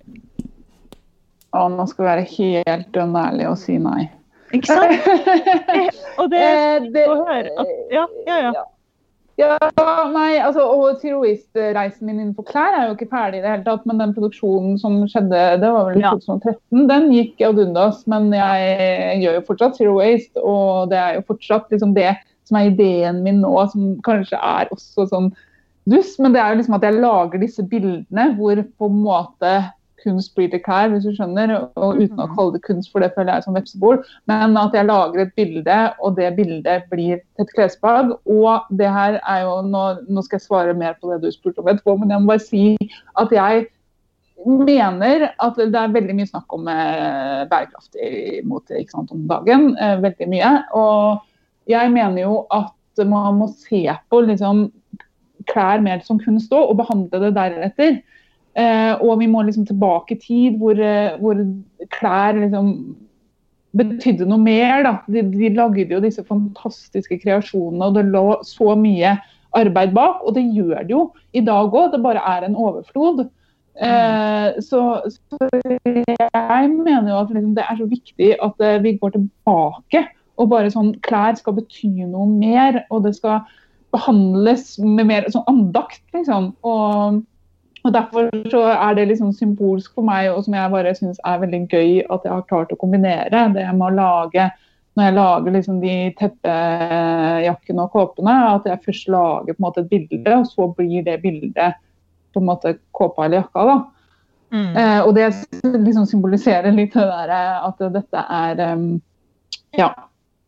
Å, 1.55 1.67
nå 1.71 1.87
skal 1.89 2.05
jeg 2.05 2.11
være 2.11 2.29
helt 2.37 2.89
dønn 2.95 3.17
ærlig 3.17 3.49
og 3.49 3.59
si 3.61 3.77
nei. 3.81 4.07
Ikke 4.55 4.77
sant? 4.77 5.07
og 6.21 6.31
det 6.31 6.41
er 6.43 6.85
fint 6.85 7.03
å 7.03 7.21
høre 7.25 7.53
at 7.59 7.93
Ja, 7.93 8.07
ja, 8.27 8.41
ja. 8.47 8.65
Ja, 9.37 9.53
nei, 10.09 10.36
altså, 10.47 10.63
og 10.67 11.01
Tiroist-reisen 11.01 12.07
min 12.07 12.19
innenfor 12.21 12.45
klær 12.47 12.75
er 12.75 12.87
jo 12.87 12.95
ikke 12.95 13.09
ferdig 13.11 13.39
i 13.39 13.43
det 13.43 13.51
hele 13.51 13.65
tatt. 13.67 13.83
Men 13.89 14.01
den 14.01 14.15
produksjonen 14.15 14.77
som 14.81 14.99
skjedde, 15.09 15.41
det 15.61 15.71
var 15.73 15.89
vel 15.89 15.99
i 15.99 16.05
ja. 16.05 16.13
2013, 16.15 16.85
den 16.91 17.09
gikk 17.13 17.43
ad 17.47 17.61
undas. 17.63 18.01
Men 18.09 18.29
jeg 18.35 19.19
gjør 19.23 19.39
jo 19.39 19.45
fortsatt 19.49 19.79
Zero 19.79 19.97
Waste, 19.99 20.41
og 20.41 20.93
det 20.93 21.01
er 21.01 21.19
jo 21.19 21.27
fortsatt 21.33 21.73
liksom 21.73 21.93
det 21.97 22.13
som 22.47 22.59
er 22.59 22.71
ideen 22.71 23.23
min 23.25 23.41
nå, 23.43 23.53
som 23.73 23.97
kanskje 24.07 24.39
er 24.39 24.71
også 24.73 25.07
sånn 25.11 25.31
dust. 25.91 26.19
Men 26.23 26.35
det 26.35 26.43
er 26.43 26.53
jo 26.53 26.61
liksom 26.61 26.77
at 26.79 26.87
jeg 26.87 27.01
lager 27.01 27.43
disse 27.43 27.65
bildene 27.67 28.29
hvor 28.39 28.63
på 28.63 28.91
en 28.91 29.01
måte 29.03 29.55
kunst 30.07 30.33
blir 30.37 30.49
til 30.51 30.61
klær, 30.63 30.89
hvis 30.93 31.05
du 31.05 31.13
skjønner. 31.15 31.53
Og 31.75 31.99
uten 31.99 32.17
å 32.17 32.25
mhm. 32.25 32.35
kalle 32.37 32.55
det 32.55 32.63
kunst, 32.65 32.91
for 32.93 33.03
det 33.03 33.11
føler 33.15 33.35
jeg 33.35 33.47
som 33.47 33.57
vepsebol. 33.57 34.01
Men 34.31 34.57
at 34.59 34.75
jeg 34.77 34.87
lager 34.87 35.23
et 35.25 35.33
bilde, 35.37 35.79
og 36.01 36.17
det 36.19 36.33
bildet 36.39 36.87
blir 36.91 37.19
til 37.21 37.45
et 37.45 37.55
klesplagg. 37.55 38.13
Og 38.25 38.69
det 38.79 38.91
her 38.93 39.19
er 39.21 39.45
jo 39.45 39.57
nå, 39.67 39.85
nå, 40.07 40.25
skal 40.25 40.39
jeg 40.39 40.47
svare 40.47 40.77
mer 40.77 40.97
på 40.99 41.11
det 41.11 41.21
du 41.25 41.31
spurte 41.35 41.63
om 41.63 41.71
etterpå, 41.71 41.97
men 41.99 42.13
jeg 42.13 42.23
må 42.23 42.33
bare 42.33 42.45
si 42.45 42.63
at 43.19 43.35
jeg 43.35 43.67
mener 44.47 45.29
at 45.43 45.57
det 45.57 45.75
er 45.75 45.93
veldig 45.93 46.15
mye 46.15 46.29
snakk 46.29 46.53
om 46.55 46.67
eh, 46.71 47.45
bærekraftig 47.49 48.43
mote 48.47 48.83
om 49.03 49.23
dagen. 49.29 49.71
Eh, 49.75 49.97
veldig 50.03 50.29
mye. 50.31 50.51
Og 50.77 51.71
jeg 51.71 51.91
mener 51.91 52.21
jo 52.23 52.41
at 52.53 52.73
man 53.05 53.41
må 53.41 53.47
se 53.53 53.83
på 54.09 54.21
liksom, 54.25 54.67
klær 55.49 55.81
mer 55.83 56.01
som 56.05 56.19
kunst 56.21 56.53
òg, 56.53 56.71
og 56.71 56.79
behandle 56.81 57.27
det 57.27 57.33
deretter. 57.37 57.99
Eh, 58.57 58.93
og 59.05 59.19
vi 59.21 59.27
må 59.29 59.43
liksom 59.45 59.67
tilbake 59.69 60.15
i 60.15 60.21
tid 60.21 60.55
hvor, 60.57 60.79
eh, 60.81 61.17
hvor 61.21 61.37
klær 61.93 62.39
liksom 62.39 62.71
betydde 63.77 64.25
noe 64.29 64.41
mer. 64.41 64.83
Da. 64.85 64.93
De, 65.11 65.23
de, 65.33 65.53
lagde 65.53 65.93
jo 65.93 66.03
disse 66.03 66.23
fantastiske 66.25 67.19
kreasjonene, 67.21 67.89
og 67.89 67.97
det 67.99 68.07
lå 68.09 68.25
så 68.47 68.73
mye 68.79 69.17
arbeid 69.57 69.93
bak. 69.97 70.23
Og 70.25 70.37
det 70.37 70.47
gjør 70.55 70.79
det 70.81 70.95
jo 70.95 71.03
i 71.37 71.43
dag 71.45 71.73
òg, 71.73 71.91
det 71.93 72.03
bare 72.05 72.23
er 72.35 72.47
en 72.47 72.57
overflod. 72.57 73.27
Eh, 73.77 74.57
så, 74.65 74.81
så, 75.05 75.49
jeg 75.53 76.69
mener 76.73 77.11
jo 77.11 77.19
at 77.21 77.29
liksom, 77.29 77.53
det 77.53 77.65
er 77.67 77.77
så 77.77 77.85
viktig 77.91 78.33
at 78.41 78.65
eh, 78.65 78.81
vi 78.83 78.97
går 78.97 79.15
tilbake. 79.17 80.05
Og 80.37 80.51
bare 80.51 80.73
sånn 80.73 80.95
klær 81.05 81.37
skal 81.37 81.55
bety 81.57 81.89
noe 82.05 82.27
mer, 82.29 82.83
og 82.93 83.05
det 83.07 83.15
skal 83.17 83.45
behandles 83.93 84.75
med 84.81 85.07
mer 85.09 85.25
sånn 85.33 85.47
andakt, 85.49 86.03
liksom. 86.13 86.51
Og 86.65 87.23
og 87.87 87.93
Derfor 87.95 88.29
så 88.51 88.61
er 88.73 88.95
det 88.97 89.07
liksom 89.07 89.33
symbolsk 89.33 89.93
for 89.95 90.05
meg, 90.07 90.29
og 90.31 90.43
som 90.45 90.55
jeg 90.57 90.71
bare 90.73 90.95
syns 90.95 91.19
er 91.25 91.41
veldig 91.43 91.65
gøy 91.71 91.91
at 92.03 92.25
jeg 92.25 92.33
har 92.33 92.47
klart 92.49 92.73
å 92.73 92.79
kombinere. 92.79 93.47
Det 93.55 93.67
med 93.71 93.87
å 93.87 93.95
lage 93.95 94.49
når 94.97 95.05
jeg 95.05 95.13
lager 95.13 95.53
liksom 95.53 95.81
de 95.81 95.95
teppejakkene 96.17 97.83
og 97.83 97.91
kåpene, 97.93 98.33
at 98.55 98.65
jeg 98.65 98.81
først 98.85 99.11
lager 99.13 99.53
på 99.53 99.61
en 99.61 99.65
måte 99.67 99.83
et 99.83 99.91
bilde, 99.91 100.33
og 100.33 100.47
så 100.49 100.65
blir 100.73 101.03
det 101.05 101.19
bildet 101.21 101.77
på 102.33 102.41
en 102.41 102.47
måte 102.47 102.73
kåpa 102.97 103.27
eller 103.27 103.43
jakka. 103.43 103.65
da. 103.69 103.77
Mm. 104.49 104.77
Eh, 104.79 105.01
og 105.03 105.13
det 105.15 105.27
liksom 105.61 106.07
symboliserer 106.09 106.73
litt 106.73 106.97
det 106.97 107.05
der 107.05 107.33
at 107.67 107.85
dette 107.93 108.23
er 108.39 108.61
um, 108.73 108.89
ja, 109.75 109.91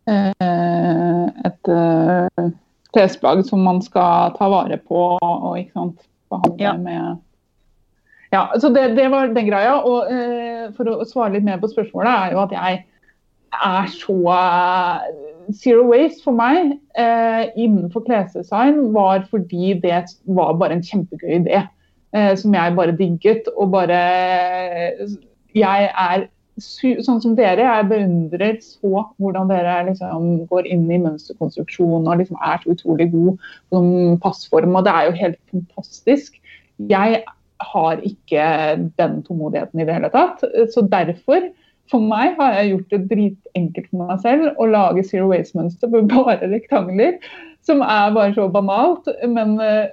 eh, 0.10 1.26
et 1.46 1.70
uh, 1.70 2.50
klesplagg 2.96 3.44
som 3.46 3.62
man 3.62 3.84
skal 3.86 4.34
ta 4.38 4.50
vare 4.50 4.80
på 4.82 5.04
og 5.20 5.60
ikke 5.60 5.76
sant, 5.76 6.08
behandle 6.32 6.64
ja. 6.64 6.78
med 6.80 7.20
ja, 8.34 8.44
så 8.62 8.70
det, 8.70 8.96
det, 8.98 9.08
var 9.12 9.32
den 9.34 9.50
greia. 9.50 9.80
Og 9.82 10.12
eh, 10.14 10.70
for 10.78 10.92
å 10.92 11.08
svare 11.08 11.36
litt 11.38 11.48
mer 11.48 11.62
på 11.62 11.72
spørsmålet, 11.72 12.12
er 12.12 12.36
jo 12.36 12.44
at 12.46 12.56
jeg 12.58 12.84
er 13.50 13.90
så 13.96 14.20
Zero 15.58 15.88
waste 15.90 16.22
for 16.22 16.38
meg 16.38 16.76
eh, 16.94 17.48
innenfor 17.58 18.04
klesdesign 18.06 18.92
var 18.94 19.24
fordi 19.32 19.74
det 19.82 20.04
var 20.30 20.52
bare 20.62 20.78
en 20.78 20.86
kjempegøy 20.86 21.40
idé. 21.40 21.64
Eh, 22.14 22.36
som 22.38 22.54
jeg 22.54 22.76
bare 22.76 22.98
digget. 22.98 23.50
Og 23.58 23.72
bare 23.72 24.02
Jeg 25.56 25.90
er 25.90 26.28
sånn 26.60 27.22
som 27.24 27.36
dere, 27.38 27.64
jeg 27.64 27.88
beundrer 27.88 28.58
så 28.62 29.06
hvordan 29.18 29.48
dere 29.48 29.78
liksom 29.88 30.42
går 30.50 30.68
inn 30.68 30.90
i 30.92 31.00
mønsterkonstruksjon 31.00 32.04
og 32.04 32.20
liksom 32.20 32.38
er 32.44 32.60
så 32.60 32.74
utrolig 32.76 33.08
god 33.14 33.46
som 33.72 34.18
passform. 34.22 34.76
Og 34.76 34.86
det 34.86 34.94
er 34.94 35.08
jo 35.08 35.16
helt 35.22 35.40
fantastisk. 35.54 36.36
Jeg 36.92 37.24
har 37.60 38.00
ikke 38.08 38.44
den 39.00 39.20
tålmodigheten 39.26 39.82
i 39.82 39.88
det 39.88 39.96
hele 39.98 40.12
tatt. 40.14 40.44
Så 40.74 40.84
derfor, 40.92 41.50
for 41.92 42.04
meg, 42.04 42.36
har 42.40 42.58
jeg 42.58 42.74
gjort 42.74 42.94
det 42.94 43.02
dritenkelt 43.12 43.90
for 43.92 44.10
meg 44.10 44.22
selv 44.24 44.62
å 44.62 44.68
lage 44.70 45.06
zero 45.08 45.30
waste-mønster 45.32 45.92
med 45.92 46.12
bare 46.14 46.52
rektangler. 46.52 47.18
Som 47.68 47.84
er 47.84 48.14
bare 48.16 48.34
så 48.38 48.48
banalt, 48.52 49.10
men 49.28 49.58
eh, 49.62 49.90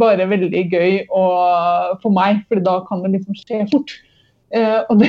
bare 0.00 0.28
veldig 0.28 0.66
gøy 0.72 0.98
og, 1.06 1.96
for 2.02 2.12
meg. 2.12 2.44
For 2.50 2.60
da 2.62 2.80
kan 2.88 3.02
det 3.04 3.16
liksom 3.16 3.38
skje 3.40 3.64
fort. 3.72 3.96
Uh, 4.54 4.86
og 4.92 5.00
det, 5.00 5.08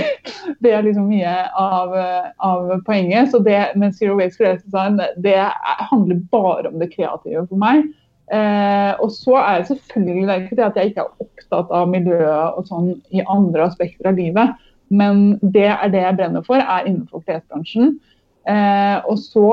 det, 0.65 0.71
er 0.73 0.81
liksom 0.81 1.11
mye 1.11 1.35
av, 1.61 1.93
av 2.41 2.71
poenget. 2.87 3.29
Så 3.33 3.43
det 3.45 3.59
med 3.77 3.93
Zero 3.99 4.15
Waste 4.17 4.39
Creative 4.39 4.65
Design 4.65 4.97
det 5.21 5.37
handler 5.91 6.23
bare 6.31 6.71
om 6.71 6.79
det 6.81 6.89
kreative 6.95 7.45
for 7.45 7.61
meg. 7.61 7.85
Eh, 8.27 8.93
og 8.99 9.11
så 9.15 9.37
er 9.39 9.61
det 9.61 9.69
selvfølgelig 9.69 10.27
det 10.27 10.33
er 10.33 10.41
ikke 10.41 10.55
det 10.59 10.65
at 10.65 10.77
jeg 10.79 10.89
ikke 10.91 11.05
er 11.05 11.23
opptatt 11.23 11.69
av 11.71 11.87
miljøet 11.87 12.57
og 12.59 12.67
sånn 12.67 12.89
i 13.15 13.23
andre 13.23 13.69
aspekter 13.69 14.09
av 14.11 14.19
livet, 14.19 14.57
men 14.91 15.37
det 15.41 15.69
er 15.71 15.91
det 15.93 16.03
jeg 16.03 16.17
brenner 16.19 16.43
for, 16.43 16.59
er 16.59 16.87
innenfor 16.89 17.23
klesbransjen. 17.23 17.95
Eh, 18.47 18.97
og 19.07 19.19
så 19.19 19.47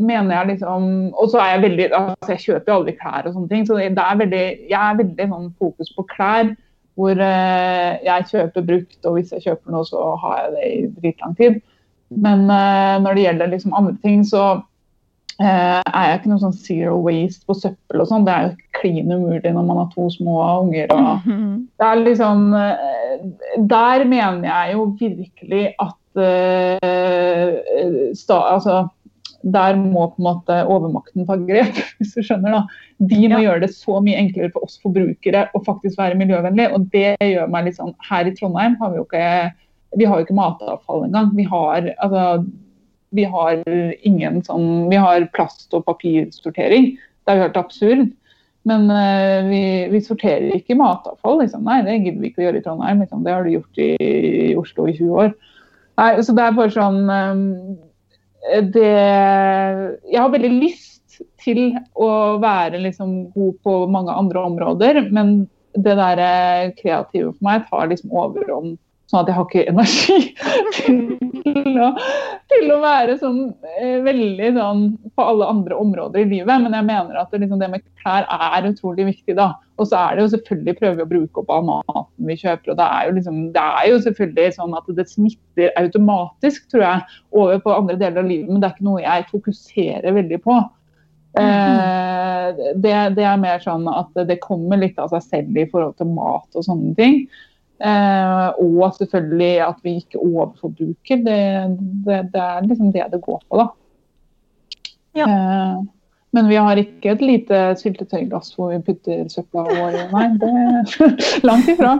mener 0.00 0.32
jeg 0.32 0.48
liksom 0.54 0.84
Og 1.12 1.26
så 1.28 1.36
er 1.36 1.50
jeg 1.50 1.62
veldig 1.66 1.88
altså 1.92 2.30
Jeg 2.32 2.40
kjøper 2.46 2.70
jo 2.70 2.76
aldri 2.78 2.94
klær 2.96 3.26
og 3.28 3.34
sånne 3.34 3.50
ting, 3.50 3.66
så 3.68 3.76
det 3.76 4.04
er 4.04 4.20
veldig, 4.22 4.44
jeg 4.70 4.78
er 4.78 5.00
veldig 5.02 5.26
sånn 5.32 5.50
fokus 5.60 5.90
på 5.96 6.04
klær. 6.14 6.54
Hvor 6.98 7.20
eh, 7.22 7.98
jeg 8.02 8.28
kjøper 8.30 8.64
brukt, 8.70 8.98
og 9.04 9.18
hvis 9.18 9.34
jeg 9.36 9.44
kjøper 9.44 9.74
noe, 9.74 9.84
så 9.86 10.06
har 10.22 10.40
jeg 10.40 10.54
det 10.54 10.70
i 10.70 10.78
dritlang 10.96 11.36
tid. 11.38 11.60
Men 12.10 12.48
eh, 12.50 12.96
når 13.04 13.14
det 13.14 13.26
gjelder 13.26 13.52
liksom 13.52 13.76
andre 13.78 13.94
ting, 14.02 14.24
så 14.26 14.46
er 15.46 16.06
jeg 16.08 16.18
ikke 16.18 16.30
noe 16.32 16.42
sånn 16.42 16.56
zero 16.56 16.96
waste 17.04 17.46
på 17.46 17.54
søppel 17.54 18.02
og 18.02 18.08
sånn. 18.10 18.26
Det 18.26 18.34
er 18.34 18.48
jo 18.48 18.68
klin 18.80 19.12
umulig 19.12 19.52
når 19.54 19.66
man 19.68 19.80
har 19.82 19.88
to 19.92 20.08
små 20.10 20.36
unger. 20.64 20.90
Og 20.94 21.28
det 21.28 21.88
er 21.88 22.02
liksom 22.02 22.52
eh, 22.58 23.24
Der 23.70 24.04
mener 24.08 24.48
jeg 24.48 24.76
jo 24.76 24.86
virkelig 24.98 25.64
at 25.78 25.96
uh, 26.18 27.50
sta, 28.18 28.38
altså, 28.56 28.80
der 29.42 29.78
må 29.78 30.08
på 30.10 30.18
en 30.18 30.26
måte 30.26 30.58
overmakten 30.66 31.26
ta 31.28 31.38
grep, 31.38 31.78
hvis 32.00 32.14
du 32.16 32.22
skjønner. 32.26 32.58
da. 32.58 32.62
De 32.98 33.22
må 33.28 33.38
ja. 33.38 33.44
gjøre 33.48 33.66
det 33.66 33.72
så 33.76 34.00
mye 34.04 34.18
enklere 34.18 34.52
for 34.54 34.66
oss 34.66 34.78
forbrukere 34.82 35.46
å 35.54 35.62
faktisk 35.66 36.00
være 36.00 36.18
miljøvennlig. 36.18 36.70
Og 36.74 36.88
det 36.94 37.14
gjør 37.22 37.50
meg 37.52 37.68
litt 37.68 37.78
sånn 37.78 37.94
Her 38.10 38.28
i 38.28 38.34
Trondheim 38.38 38.78
har 38.82 38.94
vi 38.94 39.00
jo 39.00 39.06
ikke, 39.06 39.26
vi 39.98 40.08
har 40.08 40.18
jo 40.18 40.26
ikke 40.26 40.40
matavfall 40.40 41.06
engang. 41.06 41.30
Vi 41.38 41.46
har 41.48 41.92
altså 41.96 42.24
vi 43.14 43.24
har 43.24 43.62
ingen 44.06 44.42
sånn 44.44 44.88
Vi 44.90 44.98
har 45.00 45.28
plast- 45.34 45.74
og 45.76 45.86
papirsortering. 45.86 46.94
Det 46.96 47.32
er 47.32 47.38
jo 47.38 47.46
helt 47.46 47.60
absurd. 47.60 48.08
Men 48.68 48.88
uh, 48.90 49.48
vi, 49.48 49.62
vi, 49.92 50.00
sorterer 50.04 50.56
ikke 50.56 50.76
matavfall. 50.78 51.40
Liksom. 51.42 51.64
Nei, 51.68 51.80
det 51.86 51.98
gidder 52.02 52.22
vi 52.22 52.30
ikke 52.32 52.42
å 52.42 52.46
gjøre 52.48 52.60
i 52.60 52.64
Trondheim. 52.64 53.04
Liksom. 53.04 53.22
Det 53.24 53.34
har 53.34 53.46
du 53.46 53.54
gjort 53.54 53.82
i, 53.82 53.90
i, 53.98 54.56
Oslo 54.58 54.88
i 54.90 54.96
20 54.96 55.22
år. 55.24 55.36
Nei, 55.98 56.10
så 56.22 56.34
det 56.36 56.44
er 56.44 56.54
bare 56.54 56.70
sånn 56.70 56.98
um, 57.10 57.46
Det 58.70 58.90
Jeg 58.92 60.20
har 60.20 60.28
veldig 60.30 60.52
lyst 60.54 61.16
til 61.42 61.72
å 61.98 62.10
være 62.42 62.78
liksom, 62.84 63.32
god 63.34 63.56
på 63.66 63.78
mange 63.90 64.14
andre 64.14 64.44
områder, 64.52 65.00
men 65.10 65.48
det 65.74 65.96
der 65.98 66.20
kreative 66.78 67.32
for 67.32 67.46
meg 67.46 67.64
tar 67.66 67.90
liksom 67.90 68.14
overhånd 68.14 68.76
Sånn 69.08 69.22
at 69.22 69.30
jeg 69.30 69.38
har 69.38 69.46
ikke 69.46 69.70
energi 69.70 70.16
til 71.46 71.78
å, 71.80 71.86
til 72.52 72.72
å 72.74 72.80
være 72.82 73.14
sånn 73.16 73.38
eh, 73.78 74.02
veldig 74.04 74.50
sånn 74.58 74.82
på 75.16 75.24
alle 75.24 75.48
andre 75.48 75.78
områder 75.80 76.26
i 76.26 76.28
livet. 76.34 76.50
Men 76.64 76.76
jeg 76.76 76.86
mener 76.90 77.16
at 77.16 77.32
det, 77.32 77.40
liksom, 77.44 77.62
det 77.62 77.70
med 77.72 77.86
klær 78.02 78.28
er 78.28 78.68
utrolig 78.68 79.08
viktig, 79.08 79.38
da. 79.38 79.54
Og 79.80 79.88
så 79.88 79.96
er 80.02 80.18
det 80.18 80.26
jo 80.26 80.32
selvfølgelig 80.34 80.76
prøve 80.82 81.06
å 81.06 81.10
bruke 81.14 81.40
opp 81.40 81.54
all 81.54 81.64
maten 81.70 82.28
vi 82.28 82.36
kjøper. 82.36 82.74
Og 82.74 82.80
det 82.80 82.90
er 82.98 83.08
jo, 83.08 83.16
liksom, 83.16 83.42
det 83.56 83.66
er 83.80 83.88
jo 83.88 84.00
selvfølgelig 84.04 84.56
sånn 84.58 84.76
at 84.76 84.94
det 85.00 85.08
smitter 85.08 85.72
automatisk, 85.80 86.68
tror 86.72 86.84
jeg, 86.84 87.20
over 87.32 87.64
på 87.64 87.76
andre 87.78 87.96
deler 88.00 88.24
av 88.24 88.32
livet. 88.34 88.52
Men 88.52 88.60
det 88.60 88.68
er 88.68 88.76
ikke 88.76 88.90
noe 88.90 89.06
jeg 89.06 89.28
fokuserer 89.32 90.18
veldig 90.20 90.42
på. 90.44 90.60
Eh, 91.38 92.46
det, 92.76 92.94
det, 93.16 93.24
er 93.24 93.40
mer 93.40 93.60
sånn 93.62 93.88
at 93.88 94.16
det 94.28 94.40
kommer 94.44 94.80
litt 94.80 94.98
av 95.00 95.12
seg 95.12 95.24
selv 95.30 95.60
i 95.60 95.68
forhold 95.70 95.96
til 95.96 96.12
mat 96.12 96.58
og 96.58 96.66
sånne 96.66 96.96
ting. 96.98 97.22
Eh, 97.78 98.48
og 98.58 98.96
selvfølgelig 98.96 99.52
at 99.68 99.84
vi 99.84 99.98
ikke 100.00 100.18
overforbruker. 100.18 101.20
Det, 101.26 101.42
det, 102.06 102.22
det, 102.32 102.42
er 102.42 102.66
liksom 102.66 102.90
det 102.92 103.06
det 103.12 103.22
går 103.22 103.42
på, 103.44 103.60
da. 103.60 103.68
Ja. 105.18 105.28
Eh, 105.28 105.78
men 106.30 106.48
vi 106.48 106.58
har 106.60 106.76
ikke 106.76 107.14
et 107.14 107.22
lite 107.24 107.60
syltetøyglass 107.80 108.52
hvor 108.56 108.74
vi 108.74 108.82
putter 108.84 109.30
søpla 109.32 109.64
vår 109.68 109.94
i. 109.96 110.02
Nei, 110.12 110.26
det 110.42 110.50
er 110.64 111.14
langt 111.48 111.70
ifra. 111.72 111.94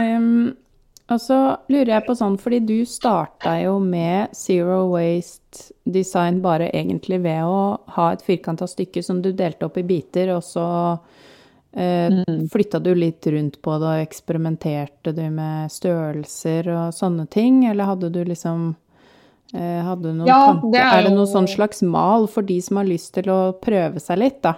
Um, 0.00 0.56
og 1.10 1.18
så 1.22 1.38
lurer 1.70 1.92
jeg 1.96 2.06
på 2.06 2.14
sånn, 2.18 2.36
fordi 2.38 2.60
du 2.66 2.76
starta 2.86 3.56
jo 3.60 3.76
med 3.82 4.34
Zero 4.36 4.84
Waste 4.92 5.70
Design 5.84 6.38
bare 6.42 6.70
egentlig 6.70 7.20
ved 7.24 7.46
å 7.46 7.78
ha 7.96 8.10
et 8.14 8.22
firkanta 8.26 8.68
stykke 8.70 9.02
som 9.02 9.18
du 9.22 9.32
delte 9.34 9.66
opp 9.66 9.78
i 9.78 9.86
biter, 9.86 10.30
og 10.36 10.44
så 10.46 10.66
mm. 11.76 12.48
Flytta 12.50 12.80
du 12.82 12.94
litt 12.98 13.26
rundt 13.30 13.60
på 13.62 13.76
det, 13.78 13.90
og 13.90 14.04
eksperimenterte 14.04 15.12
du 15.14 15.22
med 15.30 15.70
størrelser 15.72 16.70
og 16.74 16.96
sånne 16.96 17.28
ting, 17.30 17.64
eller 17.70 17.92
hadde 17.92 18.10
du 18.14 18.22
liksom 18.26 18.72
eh, 19.54 19.78
hadde 19.86 20.16
noen 20.16 20.30
ja, 20.30 20.40
tanker? 20.48 20.72
Det 20.74 20.82
er, 20.82 20.96
er, 20.96 21.06
det 21.06 21.14
noen 21.14 21.30
sånn 21.30 21.50
slags 21.50 21.84
mal 21.86 22.26
for 22.30 22.46
de 22.46 22.58
som 22.64 22.80
har 22.80 22.90
lyst 22.90 23.14
til 23.18 23.30
å 23.30 23.40
prøve 23.62 24.02
seg 24.02 24.22
litt, 24.24 24.42
da? 24.46 24.56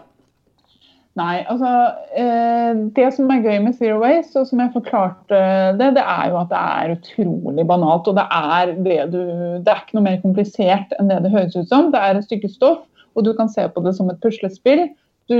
Nei, 1.21 1.43
altså 1.45 1.69
eh, 2.17 2.79
Det 2.97 3.11
som 3.13 3.29
er 3.35 3.43
gøy 3.45 3.59
med 3.67 3.77
Zero 3.77 3.99
Waste, 4.01 4.41
og 4.41 4.49
som 4.49 4.63
jeg 4.63 4.73
forklarte 4.73 5.41
det, 5.77 5.91
det 5.99 6.05
er 6.05 6.31
jo 6.33 6.39
at 6.41 6.49
det 6.53 6.63
er 6.63 6.95
utrolig 6.95 7.67
banalt. 7.69 8.09
Og 8.09 8.17
det 8.17 8.25
er, 8.33 8.73
det, 8.87 8.97
du, 9.13 9.21
det 9.61 9.75
er 9.75 9.83
ikke 9.83 9.99
noe 9.99 10.07
mer 10.07 10.23
komplisert 10.25 10.97
enn 10.97 11.13
det 11.13 11.21
det 11.27 11.35
høres 11.35 11.59
ut 11.59 11.69
som. 11.69 11.91
Det 11.93 12.01
er 12.01 12.17
et 12.17 12.29
stykke 12.31 12.49
stoff, 12.53 12.87
og 13.13 13.29
du 13.29 13.35
kan 13.37 13.53
se 13.53 13.67
på 13.69 13.85
det 13.85 13.93
som 13.99 14.09
et 14.09 14.23
puslespill. 14.25 14.87
Du 15.31 15.39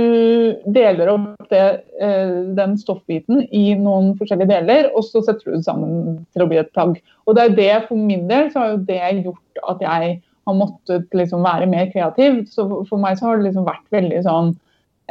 deler 0.73 1.09
opp 1.11 1.49
det, 1.51 1.83
eh, 1.99 2.35
den 2.55 2.75
stoffbiten 2.79 3.43
i 3.51 3.73
noen 3.75 4.13
forskjellige 4.19 4.51
deler, 4.53 4.89
og 4.95 5.03
så 5.05 5.21
setter 5.21 5.51
du 5.51 5.57
det 5.57 5.65
sammen 5.65 6.21
til 6.33 6.45
å 6.45 6.49
bli 6.49 6.61
et 6.61 6.71
plagg. 6.75 6.95
Og 7.27 7.35
det 7.35 7.43
er 7.43 7.57
det 7.57 7.87
For 7.89 7.99
min 7.99 8.27
del 8.27 8.51
så 8.51 8.63
har 8.63 8.69
jo 8.73 8.85
det 8.87 9.01
gjort 9.25 9.63
at 9.69 9.83
jeg 9.83 10.21
har 10.47 10.59
måttet 10.59 11.15
liksom 11.15 11.43
være 11.43 11.67
mer 11.71 11.91
kreativ. 11.91 12.45
Så 12.51 12.67
for 12.89 13.01
meg 13.01 13.19
så 13.19 13.29
har 13.29 13.37
det 13.37 13.49
liksom 13.49 13.67
vært 13.67 13.85
veldig 13.95 14.23
sånn 14.25 14.55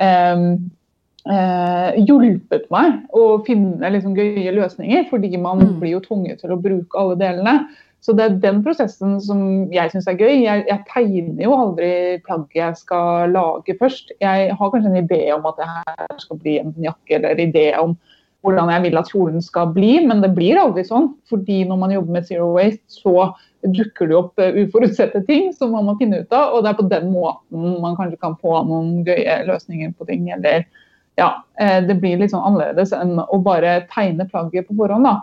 eh, 0.00 0.48
eh, 1.28 2.00
hjulpet 2.02 2.68
meg 2.72 3.14
å 3.16 3.38
finne 3.46 3.92
liksom 3.94 4.16
gøye 4.18 4.56
løsninger, 4.56 5.06
fordi 5.10 5.36
man 5.36 5.62
mm. 5.62 5.78
blir 5.80 5.96
jo 5.98 6.04
tvunget 6.06 6.42
til 6.42 6.54
å 6.54 6.60
bruke 6.60 6.98
alle 6.98 7.18
delene. 7.20 7.56
Så 8.02 8.14
det 8.18 8.24
er 8.24 8.38
den 8.42 8.62
prosessen 8.64 9.18
som 9.22 9.42
jeg 9.70 9.92
syns 9.92 10.08
er 10.10 10.18
gøy. 10.18 10.40
Jeg, 10.42 10.64
jeg, 10.66 10.80
tegner 10.90 11.44
jo 11.44 11.52
aldri 11.54 11.90
plagget 12.26 12.58
jeg 12.58 12.78
skal 12.80 13.30
lage 13.30 13.76
først. 13.78 14.10
Jeg 14.22 14.56
har 14.58 14.72
kanskje 14.72 14.90
en 14.90 15.04
idé 15.04 15.20
om 15.36 15.46
at 15.46 15.60
det 15.60 15.68
her 15.70 16.16
skal 16.18 16.40
bli 16.42 16.56
en 16.58 16.74
jakke, 16.82 17.20
eller 17.20 17.38
idé 17.38 17.68
om 17.78 17.94
hvordan 18.42 18.72
jeg 18.74 18.82
vil 18.88 18.98
at 18.98 19.10
kjolen 19.12 19.44
skal 19.44 19.70
bli, 19.70 19.92
men 20.02 20.18
det 20.24 20.32
blir 20.34 20.58
aldri 20.58 20.82
sånn. 20.86 21.12
Fordi 21.30 21.62
når 21.68 21.78
man 21.78 21.94
jobber 21.94 22.16
med 22.18 22.26
Zero 22.26 22.48
Waste, 22.56 22.82
så 22.90 23.30
dukker 23.62 24.10
det 24.10 24.16
opp 24.18 24.42
eh, 24.42 24.64
uforutsette 24.64 25.22
ting 25.28 25.52
som 25.54 25.70
man 25.76 25.86
må 25.86 25.94
finne 26.00 26.24
ut 26.24 26.34
av. 26.34 26.56
Og 26.56 26.64
det 26.64 26.72
er 26.72 26.80
på 26.80 26.88
den 26.90 27.12
måten 27.14 27.76
man 27.84 27.94
kanskje 27.98 28.18
kan 28.22 28.34
få 28.42 28.64
noen 28.66 29.04
gøye 29.06 29.44
løsninger 29.46 29.94
på 29.94 30.08
ting. 30.10 30.26
Eller 30.34 30.66
ja, 31.20 31.36
eh, 31.60 31.78
det 31.86 32.00
blir 32.02 32.18
litt 32.18 32.34
sånn 32.34 32.42
annerledes 32.50 32.90
enn 32.96 33.14
å 33.22 33.38
bare 33.46 33.84
tegne 33.94 34.26
plagget 34.26 34.66
på 34.66 34.74
forhånd. 34.80 35.06
da. 35.06 35.20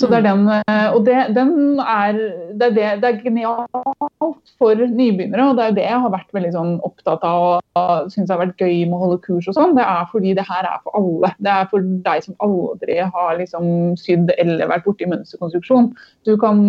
Så 0.00 0.08
det 0.08 0.22
er 0.22 0.24
den, 0.24 0.46
eh, 0.48 0.86
og 0.94 1.04
det, 1.04 1.16
den 1.36 1.80
er, 1.80 2.16
det, 2.56 2.68
er 2.70 2.74
det, 2.76 2.84
det 3.02 3.08
er 3.08 3.18
genialt 3.20 4.52
for 4.58 4.78
nybegynnere, 4.78 5.50
og 5.50 5.58
det 5.58 5.66
er 5.66 5.74
det 5.76 5.84
jeg 5.84 6.00
har 6.04 6.14
vært 6.14 6.32
veldig 6.32 6.52
sånn 6.54 6.72
opptatt 6.86 7.26
av 7.28 7.60
og 7.76 8.08
syns 8.12 8.32
har 8.32 8.40
vært 8.40 8.60
gøy 8.60 8.86
med 8.86 8.96
å 8.96 9.02
holde 9.02 9.20
kurs 9.26 9.50
og 9.52 9.56
sånn. 9.58 9.74
Det 9.76 9.84
er 9.84 10.08
fordi 10.08 10.32
det 10.38 10.46
her 10.48 10.68
er 10.68 10.80
for 10.80 10.96
alle. 10.96 11.32
Det 11.44 11.52
er 11.52 11.68
for 11.68 11.92
deg 12.08 12.24
som 12.24 12.38
aldri 12.46 12.98
har 13.04 13.36
liksom 13.38 13.68
sydd 14.00 14.32
eller 14.38 14.72
vært 14.72 14.88
borti 14.88 15.08
mønsterkonstruksjon. 15.12 15.92
Du 16.28 16.34
kan 16.40 16.64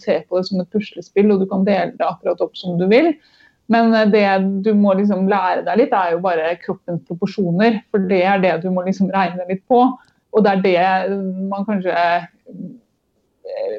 se 0.00 0.18
på 0.24 0.40
det 0.40 0.48
som 0.48 0.64
et 0.64 0.72
puslespill, 0.72 1.32
og 1.34 1.44
du 1.44 1.48
kan 1.52 1.68
dele 1.68 1.92
det 1.98 2.08
akkurat 2.08 2.40
opp 2.44 2.56
som 2.56 2.80
du 2.80 2.88
vil. 2.88 3.12
Men 3.72 3.92
eh, 3.96 4.08
det 4.12 4.26
du 4.64 4.72
må 4.76 4.96
liksom 4.96 5.28
lære 5.30 5.66
deg 5.68 5.84
litt, 5.84 5.96
er 5.96 6.16
jo 6.16 6.24
bare 6.24 6.56
kroppens 6.64 7.04
proporsjoner. 7.08 7.82
For 7.92 8.08
det 8.08 8.24
er 8.32 8.40
det 8.42 8.58
du 8.64 8.70
må 8.72 8.84
liksom 8.88 9.12
regne 9.12 9.48
litt 9.48 9.64
på. 9.68 9.84
Og 10.32 10.44
det 10.44 10.56
er 10.56 10.64
det 10.64 11.18
man 11.52 11.68
kanskje 11.68 11.92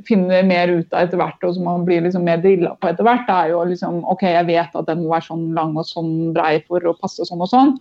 finner 0.07 0.43
mer 0.43 0.67
ut 0.67 0.93
av 0.93 1.05
etter 1.05 1.19
hvert, 1.19 1.43
og 1.45 1.55
som 1.55 1.67
man 1.67 1.85
blir 1.87 2.03
liksom 2.03 2.25
mer 2.27 2.41
drilla 2.43 2.73
på 2.79 2.89
etter 2.89 3.05
hvert, 3.07 3.29
er 3.31 3.53
jo 3.53 3.61
liksom 3.69 4.01
OK, 4.11 4.25
jeg 4.27 4.47
vet 4.49 4.75
at 4.79 4.89
den 4.89 5.03
må 5.03 5.13
være 5.13 5.27
sånn 5.29 5.45
lang 5.57 5.77
og 5.79 5.87
sånn 5.87 6.11
brei 6.35 6.57
for 6.67 6.83
å 6.89 6.95
passe 6.99 7.25
sånn 7.27 7.43
og 7.43 7.51
sånn. 7.51 7.77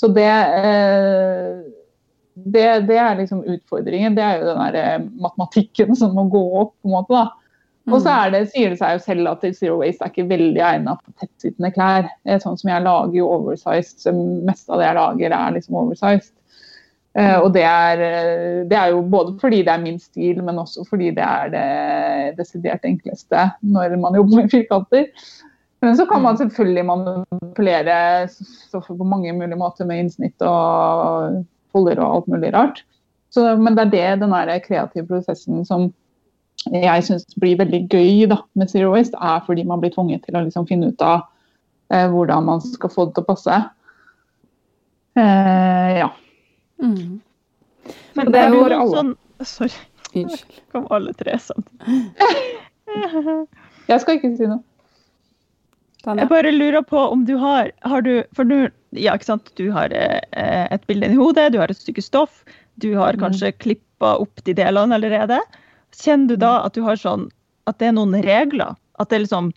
Så 0.00 0.10
det, 0.12 0.28
eh, 0.28 1.64
det, 2.34 2.66
det 2.88 3.00
er 3.00 3.18
liksom 3.18 3.42
utfordringen. 3.42 4.16
Det 4.16 4.24
er 4.24 4.38
jo 4.40 4.50
den 4.50 4.62
der 4.66 4.78
eh, 4.82 5.08
matematikken 5.24 5.96
som 5.96 6.14
må 6.16 6.26
gå 6.32 6.44
opp, 6.60 6.74
på 6.82 6.90
en 6.90 6.96
måte. 6.98 7.16
da. 7.16 7.26
Og 7.94 8.00
så 8.02 8.10
er 8.10 8.32
det, 8.34 8.40
sier 8.50 8.72
det 8.72 8.80
seg 8.80 8.96
jo 8.96 9.02
selv 9.04 9.28
at 9.30 9.44
Zero 9.54 9.76
Waste 9.78 10.02
er 10.02 10.10
ikke 10.10 10.26
veldig 10.26 10.62
egnet 10.68 11.02
for 11.04 11.22
tettsittende 11.22 11.70
klær. 11.74 12.08
Sånn 12.42 12.58
som 12.58 12.72
jeg 12.72 12.82
lager 12.82 13.14
jo 13.14 13.28
oversized, 13.30 14.00
så 14.02 14.14
meste 14.16 14.74
av 14.74 14.82
det 14.82 14.88
jeg 14.88 14.98
lager 14.98 15.36
er 15.38 15.54
liksom 15.54 15.78
oversized. 15.78 16.32
Uh, 17.16 17.38
og 17.40 17.54
det 17.54 17.62
er, 17.64 18.00
eh, 18.04 18.64
det 18.68 18.76
er, 18.76 18.90
jo 18.92 19.00
både 19.08 19.38
fordi 19.40 19.62
det 19.64 19.72
er 19.72 19.80
min 19.80 19.96
stil, 19.96 20.42
men 20.44 20.58
også 20.60 20.82
fordi 20.84 21.14
det 21.16 21.24
er 21.24 21.52
det 21.54 21.68
desidert 22.36 22.84
enkleste 22.84 23.46
når 23.64 23.94
man 24.02 24.18
jobber 24.18 24.42
med 24.42 24.50
firkanter. 24.52 25.06
Men 25.80 25.96
så 25.96 26.04
kan 26.08 26.20
man 26.22 26.36
selvfølgelig 26.36 26.84
manipulere 26.84 28.28
stoffet 28.28 28.98
på 28.98 29.04
mange 29.04 29.32
mulige 29.32 29.56
måter 29.60 29.88
med 29.88 30.02
innsnitt 30.02 30.44
og 30.44 31.44
folder 31.72 32.00
og 32.00 32.16
alt 32.16 32.28
mulig 32.32 32.52
rart. 32.52 32.82
Så, 33.32 33.56
men 33.56 33.76
det 33.76 33.86
er 33.86 33.94
det, 33.94 34.20
den 34.24 34.36
kreative 34.64 35.06
prosessen 35.08 35.64
som 35.64 35.90
jeg 36.72 37.04
syns 37.06 37.26
blir 37.38 37.58
veldig 37.60 37.82
gøy 37.92 38.26
da, 38.30 38.40
med 38.58 38.70
Zero 38.72 38.92
Waste, 38.94 39.16
er 39.16 39.44
fordi 39.46 39.64
man 39.68 39.80
blir 39.80 39.92
tvunget 39.94 40.24
til 40.26 40.36
å 40.36 40.44
liksom 40.44 40.66
finne 40.68 40.90
ut 40.90 41.02
av 41.04 41.26
eh, 41.92 42.08
hvordan 42.10 42.46
man 42.48 42.62
skal 42.64 42.92
få 42.92 43.08
det 43.08 43.16
til 43.16 43.26
å 43.26 43.28
passe. 43.28 43.58
Eh, 45.16 45.92
ja. 46.00 46.10
Mm. 46.82 47.20
Men 48.18 48.32
det 48.32 48.40
er 48.42 48.54
jo 48.54 48.64
alle. 48.66 48.88
sånn 48.92 49.12
Sorry. 49.44 49.72
Unnskyld. 50.16 50.62
Kom 50.72 50.86
alle 50.94 51.12
tre 51.16 51.36
samtidig. 51.38 52.12
Jeg 53.90 54.02
skal 54.02 54.16
ikke 54.18 54.32
si 54.38 54.48
noe. 54.48 54.62
Jeg 56.06 56.28
bare 56.30 56.52
lurer 56.54 56.84
på 56.86 57.00
om 57.10 57.24
du 57.26 57.34
har, 57.40 57.72
har 57.82 58.02
du, 58.06 58.22
For 58.36 58.46
du, 58.46 58.68
ja, 58.94 59.16
ikke 59.16 59.26
sant? 59.26 59.50
du 59.58 59.72
har 59.74 59.90
eh, 59.90 60.66
et 60.70 60.84
bilde 60.86 61.10
i 61.10 61.18
hodet, 61.18 61.50
du 61.52 61.58
har 61.58 61.72
et 61.72 61.78
stykke 61.78 62.04
stoff. 62.04 62.44
Du 62.78 62.92
har 62.94 63.16
mm. 63.16 63.24
kanskje 63.24 63.50
mm. 63.50 63.58
klippa 63.64 64.12
opp 64.22 64.44
de 64.46 64.54
delene 64.54 64.94
allerede. 64.94 65.40
Kjenner 65.96 66.30
du 66.30 66.36
da 66.44 66.52
at 66.66 66.76
du 66.76 66.84
har 66.86 66.98
sånn 67.00 67.28
At 67.66 67.78
det 67.80 67.90
er 67.90 67.96
noen 67.96 68.14
regler? 68.22 68.76
At 69.00 69.10
det 69.10 69.18
er 69.18 69.24
liksom 69.24 69.50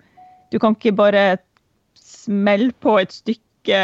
Du 0.53 0.57
kan 0.61 0.77
ikke 0.77 0.95
bare 0.97 1.23
smelle 1.99 2.73
på 2.81 2.95
et 3.01 3.13
stykke 3.13 3.79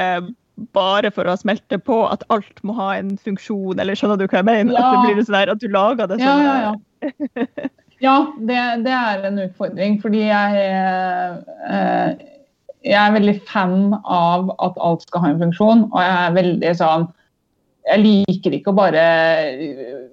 bare 0.75 1.11
for 1.13 1.27
å 1.27 1.35
smelte 1.39 1.79
på 1.81 2.01
at 2.07 2.23
alt 2.33 2.61
må 2.67 2.75
ha 2.77 2.93
en 2.99 3.15
funksjon, 3.21 3.79
eller 3.81 3.97
skjønner 3.97 4.19
du 4.19 4.27
hva 4.27 4.39
jeg 4.41 4.47
mener? 4.47 4.75
Ja. 4.75 4.83
At 4.83 4.93
det 4.93 5.15
blir 5.15 5.27
sånn 5.27 5.39
der, 5.39 5.51
at 5.55 5.63
du 5.63 5.67
lager 5.71 6.11
det 6.11 6.19
sånn. 6.21 6.45
Ja, 6.45 6.45
ja, 6.45 6.75
ja. 7.09 7.71
ja 8.07 8.15
det, 8.39 8.61
det, 8.85 8.95
er 8.95 9.27
en 9.29 9.41
utfordring, 9.47 9.99
fordi 10.03 10.23
jeg, 10.29 10.63
eh, 11.67 12.23
jeg 12.87 13.01
er 13.01 13.17
veldig 13.17 13.35
fan 13.49 13.97
av 13.99 14.53
at 14.63 14.79
alt 14.79 15.05
skal 15.07 15.25
ha 15.25 15.33
en 15.33 15.43
funksjon. 15.43 15.85
Og 15.91 16.01
jeg 16.03 16.17
er 16.23 16.39
veldig 16.39 16.73
sånn 16.79 17.07
Jeg 17.85 18.01
liker 18.01 18.53
ikke 18.57 18.71
å 18.71 18.77
bare 18.79 19.01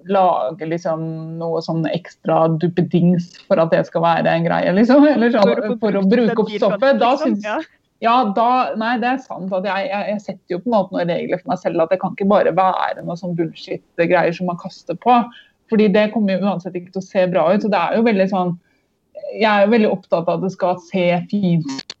lage 0.05 0.67
liksom 0.69 1.05
noe 1.39 1.61
sånn 1.65 1.87
ekstra 1.89 2.43
duppedings 2.61 3.31
for 3.47 3.57
at 3.63 3.71
det 3.73 3.87
skal 3.87 4.03
være 4.03 4.29
en 4.29 4.45
greie, 4.45 4.75
liksom. 4.77 5.07
Eller 5.09 5.33
sånn, 5.33 5.79
for 5.81 5.97
å 5.97 6.03
bruke 6.05 6.35
opp 6.43 6.51
stoffet. 6.53 6.99
Da 7.01 7.15
syns, 7.17 7.47
ja, 8.03 8.17
da 8.35 8.49
Nei, 8.79 8.97
det 9.01 9.09
er 9.09 9.23
sant. 9.23 9.53
at 9.55 9.65
jeg, 9.67 9.87
jeg, 9.87 10.09
jeg, 10.11 10.21
setter 10.25 10.55
jo 10.55 10.59
på 10.63 10.69
en 10.69 10.75
måte 10.75 10.95
noen 10.97 11.11
regler 11.13 11.39
for 11.39 11.53
meg 11.53 11.61
selv. 11.61 11.83
At 11.83 11.93
det 11.93 12.01
kan 12.01 12.15
ikke 12.15 12.29
bare 12.31 12.53
være 12.57 13.05
noe 13.05 13.17
sånn 13.19 13.35
bullshit-greier 13.37 14.35
som 14.35 14.51
man 14.51 14.59
kaster 14.61 14.97
på. 14.99 15.17
Fordi 15.71 15.89
det 15.93 16.09
kommer 16.13 16.35
jo 16.35 16.49
uansett 16.49 16.75
ikke 16.77 16.93
til 16.93 17.03
å 17.03 17.07
se 17.07 17.25
bra 17.31 17.47
ut. 17.53 17.63
Så 17.63 17.71
det 17.71 17.79
er 17.79 17.97
jo 17.97 18.05
veldig 18.05 18.29
sånn 18.31 18.55
Jeg 19.33 19.49
er 19.49 19.63
jo 19.63 19.73
veldig 19.73 19.89
opptatt 19.89 20.27
av 20.27 20.35
at 20.35 20.43
det 20.43 20.53
skal 20.53 20.79
se 20.83 21.05
fint 21.31 21.99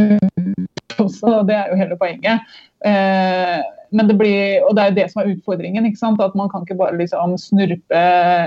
ut 0.00 1.00
også. 1.02 1.42
Det 1.46 1.56
er 1.58 1.72
jo 1.72 1.78
hele 1.78 1.98
poenget. 2.00 2.54
Eh, 2.88 3.58
men 3.94 4.08
det 4.10 4.16
blir, 4.18 4.64
og 4.66 4.74
det 4.74 4.82
er 4.82 4.90
jo 4.90 4.96
det 4.96 5.06
som 5.12 5.22
er 5.22 5.34
utfordringen. 5.34 5.86
ikke 5.86 6.00
sant? 6.00 6.22
At 6.24 6.34
man 6.38 6.48
kan 6.50 6.64
ikke 6.64 6.78
bare 6.80 6.96
liksom 6.98 7.36
snurpe 7.38 8.00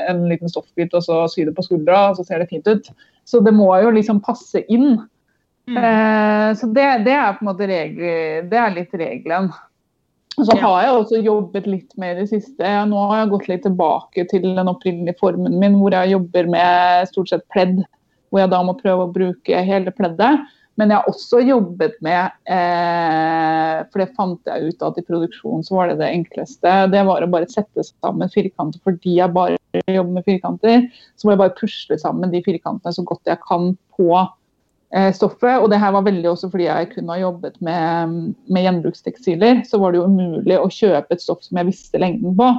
en 0.10 0.26
liten 0.32 0.52
stoffbit 0.52 0.98
og 0.98 1.06
så 1.06 1.22
sy 1.32 1.45
det 1.48 1.56
på 1.56 1.68
skuldra, 1.68 2.10
og 2.10 2.18
så 2.20 2.26
ser 2.28 2.41
det 2.41 2.50
fint 2.52 2.68
ut. 2.68 2.89
Så 3.28 3.43
det 3.45 3.54
må 3.56 3.70
jo 3.84 3.93
liksom 3.95 4.20
passe 4.24 4.66
inn. 4.66 4.98
Mm. 5.68 5.78
Eh, 5.78 6.49
så 6.55 6.68
det, 6.68 6.86
det, 7.05 7.15
er 7.15 7.34
på 7.36 7.43
en 7.43 7.49
måte 7.51 7.68
regler, 7.68 8.45
det 8.47 8.59
er 8.61 8.76
litt 8.76 8.93
regelen. 8.95 9.49
Så 10.38 10.53
har 10.61 10.84
jeg 10.84 10.93
også 10.93 11.20
jobbet 11.26 11.65
litt 11.65 11.95
med 11.97 12.13
i 12.13 12.20
det 12.22 12.28
siste. 12.30 12.74
Nå 12.86 13.07
har 13.09 13.24
jeg 13.24 13.32
gått 13.32 13.47
litt 13.49 13.63
tilbake 13.65 14.28
til 14.30 14.45
den 14.45 14.70
opprinnelige 14.70 15.18
formen 15.18 15.57
min, 15.57 15.80
hvor 15.82 15.95
jeg 15.97 16.13
jobber 16.13 16.51
med 16.53 17.09
stort 17.09 17.32
sett 17.34 17.47
pledd. 17.53 17.82
Hvor 18.30 18.43
jeg 18.43 18.51
da 18.51 18.59
må 18.68 18.76
prøve 18.78 19.07
å 19.07 19.13
bruke 19.15 19.63
hele 19.65 19.93
pleddet. 19.97 20.45
Men 20.78 20.91
jeg 20.93 20.99
har 20.99 21.09
også 21.09 21.39
jobbet 21.41 21.95
med 22.05 22.36
eh, 22.53 23.80
For 23.89 24.03
det 24.03 24.11
fant 24.13 24.51
jeg 24.51 24.70
ut 24.70 24.84
at 24.86 24.99
i 25.01 25.05
produksjon 25.07 25.65
så 25.65 25.80
var 25.80 25.89
det 25.89 25.97
det 26.03 26.11
enkleste. 26.20 26.74
Det 26.93 27.01
var 27.07 27.26
å 27.26 27.32
bare 27.34 27.49
sette 27.49 27.86
sammen 27.88 28.30
firkanter 28.30 28.84
fordi 28.86 29.18
jeg 29.18 29.34
bare 29.34 29.57
jobber 29.89 30.20
med 30.20 30.28
firkanter. 30.28 30.86
Så 31.18 31.26
må 31.26 31.34
jeg 31.34 31.41
bare 31.41 31.57
pusle 31.57 31.97
sammen 31.97 32.34
de 32.34 32.43
firkantene 32.45 32.93
så 32.93 33.05
godt 33.09 33.26
jeg 33.26 33.41
kan 33.47 33.72
på 33.97 34.11
stoffet. 35.13 35.57
Og 35.59 35.67
det 35.71 35.81
her 35.81 35.91
var 35.91 36.05
veldig 36.05 36.29
også 36.31 36.47
fordi 36.53 36.69
jeg 36.69 36.89
kun 36.93 37.09
har 37.11 37.19
jobbet 37.19 37.57
med, 37.65 38.17
med 38.47 38.63
gjenbrukstekstiler. 38.63 39.61
Så 39.67 39.81
var 39.81 39.91
det 39.91 39.99
jo 40.01 40.07
umulig 40.07 40.59
å 40.59 40.69
kjøpe 40.71 41.15
et 41.15 41.23
stoff 41.23 41.43
som 41.43 41.59
jeg 41.59 41.69
visste 41.69 42.01
lengden 42.01 42.38
på. 42.39 42.51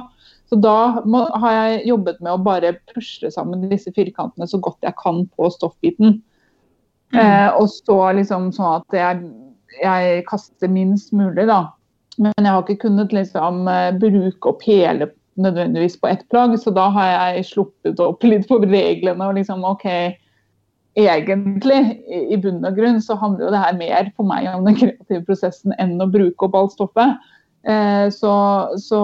Så 0.49 0.57
da 0.57 1.01
må, 1.05 1.23
har 1.41 1.53
jeg 1.53 1.89
jobbet 1.91 2.21
med 2.25 2.33
å 2.33 2.41
bare 2.41 2.73
pusle 2.89 3.29
sammen 3.33 3.67
disse 3.69 3.91
firkantene 3.93 4.47
så 4.49 4.57
godt 4.61 4.81
jeg 4.85 4.97
kan 4.97 5.21
på 5.37 5.49
stoffbiten. 5.53 6.17
Mm. 7.13 7.19
Eh, 7.21 7.49
og 7.57 7.69
så 7.69 7.97
liksom 8.17 8.49
sånn 8.55 8.79
at 8.79 8.97
jeg, 8.97 9.27
jeg, 9.83 10.23
kaster 10.29 10.71
minst 10.71 11.13
mulig, 11.13 11.45
da. 11.49 11.67
Men 12.19 12.33
jeg 12.41 12.53
har 12.53 12.65
ikke 12.65 12.87
kunnet 12.87 13.13
liksom 13.13 13.69
eh, 13.69 13.91
bruke 14.01 14.51
opp 14.51 14.65
hele 14.65 15.11
nødvendigvis 15.39 15.99
på 16.01 16.09
ett 16.09 16.25
plagg, 16.33 16.57
så 16.59 16.73
da 16.75 16.89
har 16.97 17.11
jeg 17.13 17.45
sluppet 17.53 18.01
opp 18.03 18.25
litt 18.25 18.49
på 18.49 18.57
reglene 18.65 19.29
og 19.29 19.37
liksom 19.37 19.63
OK. 19.69 19.85
Egentlig, 20.97 21.79
i 22.09 22.37
bunn 22.41 22.63
og 22.65 22.77
grunn, 22.77 22.97
så 23.01 23.17
handler 23.19 23.45
jo 23.45 23.51
det 23.53 23.61
her 23.61 23.75
mer 23.77 24.07
for 24.17 24.27
meg 24.27 24.47
om 24.51 24.65
den 24.65 24.77
kreative 24.79 25.21
prosessen 25.27 25.75
enn 25.79 25.99
å 26.01 26.09
bruke 26.09 26.47
opp 26.47 26.57
alt 26.57 26.73
stoffet. 26.75 27.19
Eh, 27.63 28.07
så, 28.15 28.31
så, 28.81 29.01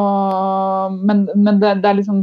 men, 0.95 1.27
men 1.35 1.59
det, 1.61 1.75
det, 1.83 1.89
er 1.89 1.97
liksom 1.99 2.21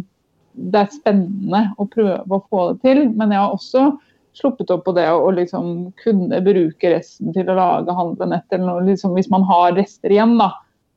Det 0.57 0.81
er 0.81 0.95
spennende 0.95 1.61
å 1.77 1.87
prøve 1.89 2.39
å 2.39 2.43
få 2.51 2.73
det 2.73 2.83
til. 2.89 3.05
Men 3.17 3.33
jeg 3.33 3.41
har 3.41 3.55
også 3.55 3.87
sluppet 4.37 4.73
opp 4.73 4.87
på 4.87 4.95
det 4.97 5.07
å 5.13 5.31
liksom 5.37 5.93
kunne 6.03 6.41
bruke 6.45 6.93
resten 6.95 7.35
til 7.37 7.51
å 7.53 7.57
lage 7.57 7.97
handlenett 7.97 8.47
eller 8.51 8.69
noe, 8.69 8.85
liksom, 8.87 9.13
hvis 9.17 9.31
man 9.33 9.45
har 9.49 9.77
rester 9.77 10.13
igjen. 10.13 10.39
da. 10.41 10.51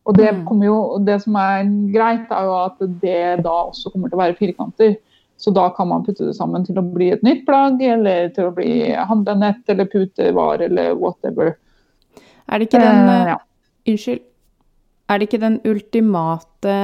Og 0.06 0.18
det, 0.18 0.32
mm. 0.38 0.64
jo, 0.64 0.78
det 1.06 1.20
som 1.24 1.36
er 1.42 1.66
greit, 1.94 2.32
er 2.32 2.48
jo 2.48 2.56
at 2.62 2.82
det 3.02 3.44
da 3.46 3.56
også 3.66 3.92
kommer 3.92 4.12
til 4.12 4.20
å 4.20 4.24
være 4.24 4.40
firkanter. 4.40 4.98
Så 5.38 5.52
da 5.52 5.70
kan 5.70 5.88
man 5.88 6.06
putte 6.06 6.26
det 6.26 6.36
sammen 6.38 6.64
til 6.66 6.80
å 6.80 6.84
bli 6.86 7.10
et 7.12 7.24
nytt 7.26 7.44
plagg, 7.48 7.82
eller 7.84 8.30
til 8.36 8.50
å 8.50 8.54
bli 8.56 8.94
handlenett 8.96 9.68
eller 9.70 9.90
putevar 9.92 10.64
eller 10.64 10.96
whatever. 10.96 11.56
Er 12.48 12.62
det 12.62 12.70
ikke 12.70 12.82
den 12.84 13.10
uh, 13.10 13.34
ja. 13.34 13.40
Unnskyld. 13.86 14.24
Er 15.10 15.20
det 15.20 15.28
ikke 15.28 15.42
den 15.44 15.60
ultimate 15.70 16.76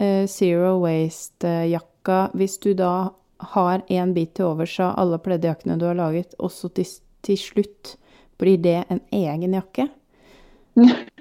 uh, 0.00 0.24
zero 0.26 0.78
waste-jakka 0.82 2.18
hvis 2.34 2.56
du 2.64 2.72
da 2.78 2.94
har 3.54 3.84
en 3.92 4.14
bit 4.16 4.34
til 4.34 4.48
overs 4.48 4.74
av 4.82 4.96
alle 4.98 5.20
pleddjakkene 5.22 5.76
du 5.78 5.86
har 5.86 5.98
laget, 5.98 6.34
og 6.38 6.50
så 6.52 6.70
til, 6.74 6.88
til, 7.22 7.38
slutt 7.38 7.94
blir 8.40 8.58
det 8.64 8.80
en 8.88 9.02
egen 9.12 9.54
jakke? 9.54 9.88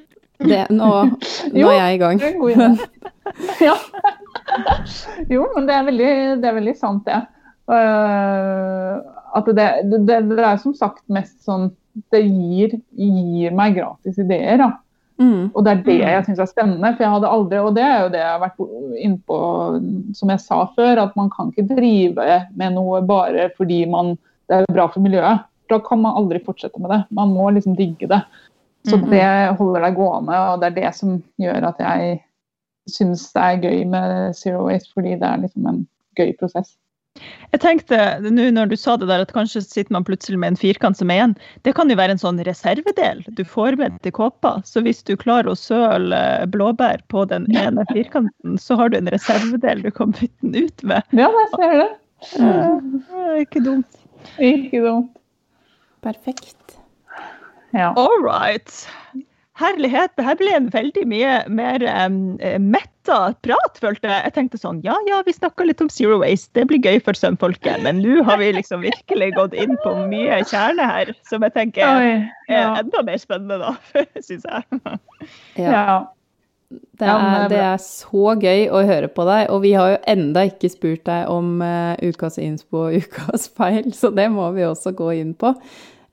Det, 0.44 0.62
nå, 0.74 0.92
nå 1.56 1.72
er 1.72 1.80
jeg 1.80 1.98
i 1.98 2.02
gang. 2.02 2.24
Men... 2.44 2.78
ja. 3.68 3.78
Jo, 5.32 5.48
men 5.56 5.68
det 5.70 5.78
er 5.78 5.88
veldig, 5.88 6.14
det 6.44 6.50
er 6.50 6.58
veldig 6.60 6.76
sant, 6.80 7.08
det. 7.08 7.22
Uh, 7.70 9.00
at 9.34 9.48
det, 9.48 9.68
det, 9.88 10.02
det, 10.08 10.40
er 10.44 10.58
som 10.60 10.74
sagt 10.76 11.06
mest 11.08 11.38
sånn 11.48 11.70
Det 12.12 12.20
gir, 12.20 12.74
gir 13.00 13.54
meg 13.56 13.78
gratis 13.78 14.20
ideer. 14.20 14.60
da. 14.60 14.72
Mm. 15.22 15.52
Og 15.54 15.62
det 15.64 15.72
er 15.72 15.82
det 15.86 15.96
mm. 16.00 16.04
jeg 16.10 16.26
syns 16.28 16.42
er 16.42 16.50
spennende. 16.50 16.92
For 16.96 17.06
jeg 17.06 17.14
hadde 17.16 17.32
aldri, 17.38 17.62
og 17.62 17.76
det 17.78 17.86
er 17.86 17.98
jo 18.02 18.12
det 18.14 18.22
jeg 18.22 18.32
har 18.32 18.42
vært 18.42 18.64
innpå, 19.08 19.40
som 20.18 20.34
jeg 20.34 20.44
sa 20.44 20.60
før, 20.76 21.04
at 21.06 21.18
man 21.20 21.32
kan 21.34 21.52
ikke 21.54 21.68
drive 21.76 22.40
med 22.58 22.78
noe 22.78 23.04
bare 23.08 23.50
fordi 23.58 23.84
man, 23.90 24.16
det 24.50 24.62
er 24.62 24.74
bra 24.74 24.88
for 24.92 25.06
miljøet. 25.06 25.46
Da 25.72 25.80
kan 25.86 26.02
man 26.04 26.18
aldri 26.20 26.42
fortsette 26.44 26.82
med 26.82 26.92
det. 26.92 27.04
Man 27.16 27.34
må 27.36 27.50
liksom 27.56 27.78
digge 27.78 28.10
det. 28.12 28.24
Så 28.84 28.98
-hmm. 28.98 29.10
det 29.10 29.58
holder 29.58 29.82
deg 29.82 29.96
gående, 29.96 30.40
og 30.40 30.62
det 30.62 30.68
er 30.68 30.82
det 30.82 30.96
som 30.96 31.24
gjør 31.40 31.68
at 31.70 31.80
jeg 31.80 32.24
syns 32.92 33.32
det 33.34 33.42
er 33.42 33.62
gøy 33.64 33.84
med 33.88 34.36
Zero 34.36 34.66
Waste, 34.68 34.92
fordi 34.94 35.16
det 35.20 35.28
er 35.28 35.44
liksom 35.44 35.68
en 35.68 35.86
gøy 36.20 36.34
prosess. 36.40 36.76
Jeg 37.54 37.62
tenkte 37.62 37.98
nå 38.26 38.48
når 38.56 38.72
du 38.72 38.76
sa 38.80 38.96
det 38.98 39.08
der, 39.08 39.22
at 39.22 39.34
kanskje 39.36 39.62
sitter 39.62 39.94
man 39.94 40.06
plutselig 40.08 40.40
med 40.42 40.54
en 40.54 40.58
firkant 40.58 40.98
som 40.98 41.12
er 41.14 41.20
igjen. 41.20 41.36
Det 41.62 41.76
kan 41.78 41.92
jo 41.92 41.98
være 42.00 42.16
en 42.16 42.22
sånn 42.22 42.42
reservedel 42.48 43.22
du 43.38 43.44
får 43.46 43.78
med 43.78 44.00
til 44.02 44.16
kåpa. 44.18 44.56
Så 44.66 44.82
hvis 44.82 45.04
du 45.06 45.14
klarer 45.20 45.52
å 45.52 45.58
søle 45.60 46.20
blåbær 46.50 47.06
på 47.14 47.28
den 47.30 47.46
ene 47.54 47.86
firkanten, 47.94 48.58
så 48.58 48.80
har 48.82 48.90
du 48.90 48.98
en 48.98 49.12
reservedel 49.14 49.86
du 49.86 49.92
kan 49.94 50.16
bytte 50.18 50.42
den 50.42 50.58
ut 50.66 50.88
med. 50.90 51.06
Ja, 51.14 51.30
jeg 51.30 51.52
ser 51.54 51.78
det. 51.84 51.92
Ja, 52.40 53.36
ikke 53.38 53.62
dumt. 53.62 54.02
Ikke 54.42 54.82
dumt. 54.82 55.14
Perfekt. 56.02 56.80
Ja. 57.74 57.94
All 57.98 58.22
right. 58.24 58.70
Herlighet, 59.62 60.16
det 60.18 60.26
her 60.26 60.38
ble 60.40 60.54
en 60.56 60.70
veldig 60.74 61.04
mye 61.06 61.34
mer 61.54 61.84
um, 61.86 62.16
metta 62.62 63.18
prat, 63.46 63.76
følte 63.78 64.10
jeg. 64.10 64.24
Jeg 64.26 64.34
tenkte 64.34 64.58
sånn, 64.58 64.80
ja 64.86 64.96
ja, 65.06 65.20
vi 65.28 65.36
snakka 65.36 65.68
litt 65.68 65.84
om 65.84 65.92
Zero 65.94 66.18
Waste, 66.24 66.50
det 66.58 66.66
blir 66.72 66.82
gøy 66.82 66.98
for 67.06 67.18
sønnfolket. 67.18 67.84
Men 67.86 68.02
nå 68.02 68.24
har 68.26 68.42
vi 68.42 68.50
liksom 68.58 68.82
virkelig 68.86 69.30
gått 69.38 69.54
inn 69.54 69.78
på 69.86 69.94
mye 70.10 70.42
kjerne 70.50 70.90
her, 70.90 71.14
som 71.30 71.46
jeg 71.46 71.54
tenker 71.54 71.86
Oi, 71.86 72.10
ja. 72.50 72.64
er 72.64 72.82
enda 72.82 73.06
mer 73.06 73.22
spennende, 73.22 73.62
da, 73.62 74.02
syns 74.26 74.50
jeg. 74.50 75.00
ja. 75.62 75.86
Det 76.98 77.06
er, 77.06 77.48
det 77.52 77.58
er, 77.62 77.78
så 77.82 78.34
gøy 78.42 78.64
å 78.74 78.80
høre 78.88 79.10
på 79.14 79.26
deg, 79.28 79.44
og 79.54 79.60
vi 79.62 79.76
har 79.78 79.92
jo 79.92 79.98
enda 80.10 80.48
ikke 80.50 80.72
spurt 80.74 81.04
deg 81.06 81.30
om 81.30 81.60
uh, 81.62 81.94
ukas 82.02 82.40
innspo 82.42 82.88
og 82.88 82.98
ukas 83.04 83.46
feil, 83.54 83.92
så 83.94 84.10
det 84.10 84.32
må 84.34 84.50
vi 84.58 84.66
også 84.66 84.96
gå 84.98 85.12
inn 85.20 85.36
på. 85.38 85.54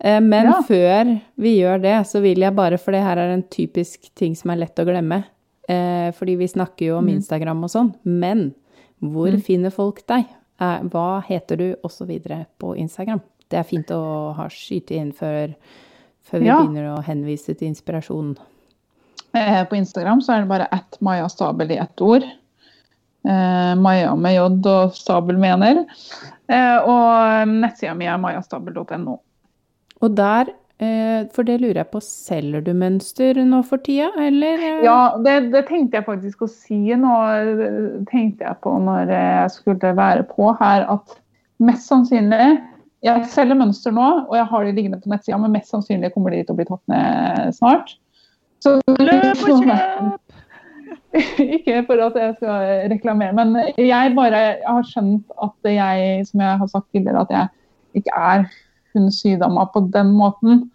Eh, 0.00 0.20
men 0.20 0.48
ja. 0.48 0.56
før 0.66 1.12
vi 1.40 1.56
gjør 1.58 1.82
det, 1.82 1.96
så 2.08 2.22
vil 2.24 2.40
jeg 2.44 2.56
bare, 2.56 2.78
for 2.80 2.96
det 2.96 3.04
her 3.04 3.20
er 3.20 3.34
en 3.34 3.44
typisk 3.52 4.08
ting 4.18 4.36
som 4.38 4.52
er 4.52 4.62
lett 4.62 4.80
å 4.80 4.86
glemme, 4.88 5.22
eh, 5.68 6.08
fordi 6.16 6.38
vi 6.40 6.48
snakker 6.50 6.90
jo 6.90 6.98
om 7.00 7.08
mm. 7.08 7.14
Instagram 7.18 7.66
og 7.66 7.72
sånn, 7.72 7.92
men 8.04 8.50
hvor 9.00 9.32
mm. 9.32 9.42
finner 9.44 9.74
folk 9.74 10.02
deg? 10.10 10.28
Eh, 10.60 10.80
hva 10.92 11.20
heter 11.28 11.60
du, 11.60 11.68
osv. 11.86 12.10
på 12.60 12.74
Instagram? 12.80 13.22
Det 13.50 13.60
er 13.60 13.66
fint 13.66 13.90
å 13.92 14.02
ha 14.36 14.46
skyte 14.52 14.96
inn 14.96 15.10
før, 15.16 15.56
før 16.26 16.42
vi 16.42 16.48
ja. 16.48 16.60
begynner 16.60 16.92
å 16.94 17.00
henvise 17.04 17.56
til 17.56 17.72
inspirasjon. 17.72 18.36
På 19.30 19.76
Instagram 19.78 20.22
så 20.24 20.34
er 20.34 20.42
det 20.42 20.50
bare 20.50 20.66
ett 20.74 20.96
Maja 21.06 21.28
Stabel 21.30 21.70
i 21.70 21.78
ett 21.78 22.02
ord. 22.02 22.24
Eh, 23.28 23.74
Maja 23.76 24.14
med 24.16 24.34
J 24.34 24.44
og 24.70 24.94
Stabel 24.96 25.38
mener. 25.40 25.84
Eh, 26.48 26.78
og 26.88 27.50
nettsida 27.50 27.94
mi 27.94 28.08
er 28.08 28.20
majastabel.no. 28.20 29.18
Og 30.00 30.16
der, 30.16 30.50
eh, 30.80 31.28
for 31.34 31.46
det 31.46 31.58
lurer 31.60 31.82
jeg 31.82 31.90
på, 31.92 32.00
selger 32.04 32.64
du 32.64 32.72
mønster 32.76 33.40
nå 33.44 33.60
for 33.68 33.82
tida, 33.84 34.10
eller? 34.20 34.64
Ja, 34.84 34.98
det, 35.20 35.52
det, 35.52 35.66
tenkte 35.68 36.00
jeg 36.00 36.08
faktisk 36.08 36.46
å 36.46 36.50
si 36.50 36.80
nå, 36.96 37.14
tenkte 38.10 38.46
jeg 38.46 38.60
på 38.64 38.76
når 38.80 39.12
jeg 39.12 39.54
skulle 39.58 39.94
være 39.96 40.24
på 40.30 40.52
her, 40.60 40.86
at 40.88 41.18
mest 41.60 41.90
sannsynlig 41.90 42.58
Jeg 43.04 43.24
selger 43.32 43.56
mønster 43.56 43.92
nå, 43.96 44.06
og 44.28 44.34
jeg 44.36 44.44
har 44.44 44.64
de 44.64 44.72
liggende 44.76 44.98
på 45.00 45.08
nettsida, 45.08 45.38
men 45.40 45.54
mest 45.54 45.72
sannsynlig 45.72 46.10
kommer 46.12 46.34
de 46.34 46.42
til 46.44 46.52
å 46.52 46.56
bli 46.58 46.66
tatt 46.68 46.92
ned 46.92 47.54
snart. 47.56 47.94
Så 48.60 48.74
løp 49.00 49.44
og 49.48 49.64
kjøp! 49.64 50.18
Ikke 51.56 51.80
for 51.88 52.02
at 52.04 52.18
jeg 52.20 52.34
skal 52.36 52.90
reklamere, 52.92 53.32
men 53.34 53.56
jeg 53.80 54.12
bare 54.14 54.42
jeg 54.44 54.66
har 54.66 54.84
skjønt 54.86 55.32
at 55.46 55.70
jeg, 55.72 56.26
som 56.28 56.44
jeg 56.44 56.60
har 56.60 56.70
sagt 56.70 56.90
tidligere, 56.92 57.24
at 57.24 57.32
jeg 57.34 58.00
ikke 58.00 58.20
er 58.20 58.44
hun 58.94 59.10
sydama 59.14 59.66
på 59.74 59.80
den 59.94 60.12
måten. 60.16 60.66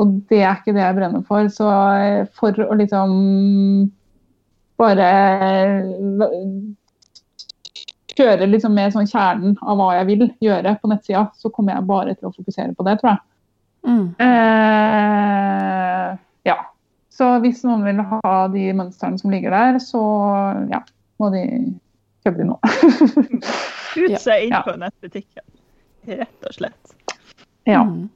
Og 0.00 0.16
det 0.30 0.40
er 0.42 0.56
ikke 0.58 0.74
det 0.74 0.82
jeg 0.82 0.96
brenner 0.96 1.22
for. 1.28 1.46
Så 1.54 1.68
eh, 1.70 2.24
for 2.34 2.56
å 2.64 2.74
liksom 2.78 3.10
bare 4.80 5.10
kjøre 8.14 8.46
liksom 8.50 8.74
med 8.74 8.92
sånn 8.94 9.08
kjernen 9.10 9.54
av 9.62 9.78
hva 9.78 9.92
jeg 9.98 10.06
vil 10.12 10.24
gjøre 10.44 10.76
på 10.82 10.90
nettsida, 10.90 11.24
så 11.38 11.50
kommer 11.54 11.74
jeg 11.76 11.88
bare 11.88 12.14
til 12.16 12.28
å 12.30 12.34
fokusere 12.34 12.74
på 12.78 12.86
det, 12.86 12.96
tror 13.00 13.10
jeg. 13.14 13.20
Mm. 13.84 14.06
Eh, 14.24 16.08
ja. 16.48 16.58
Så 17.14 17.30
hvis 17.44 17.62
noen 17.66 17.84
vil 17.86 18.00
ha 18.10 18.34
de 18.54 18.68
mønstrene 18.76 19.18
som 19.20 19.30
ligger 19.34 19.54
der, 19.54 19.78
så 19.82 20.02
ja, 20.72 20.80
må 21.22 21.30
de 21.34 21.42
kjøpe 22.24 22.38
de 22.40 22.44
nå. 22.48 22.56
Ut 24.02 24.16
seg 24.22 24.46
inn 24.48 24.54
Ja. 24.56 24.62
på 24.66 24.74
nettbutikken. 24.80 25.44
Rett 26.10 26.48
og 26.48 26.52
slett. 26.56 26.94
Ja. 27.68 27.82
Mm. 27.84 28.08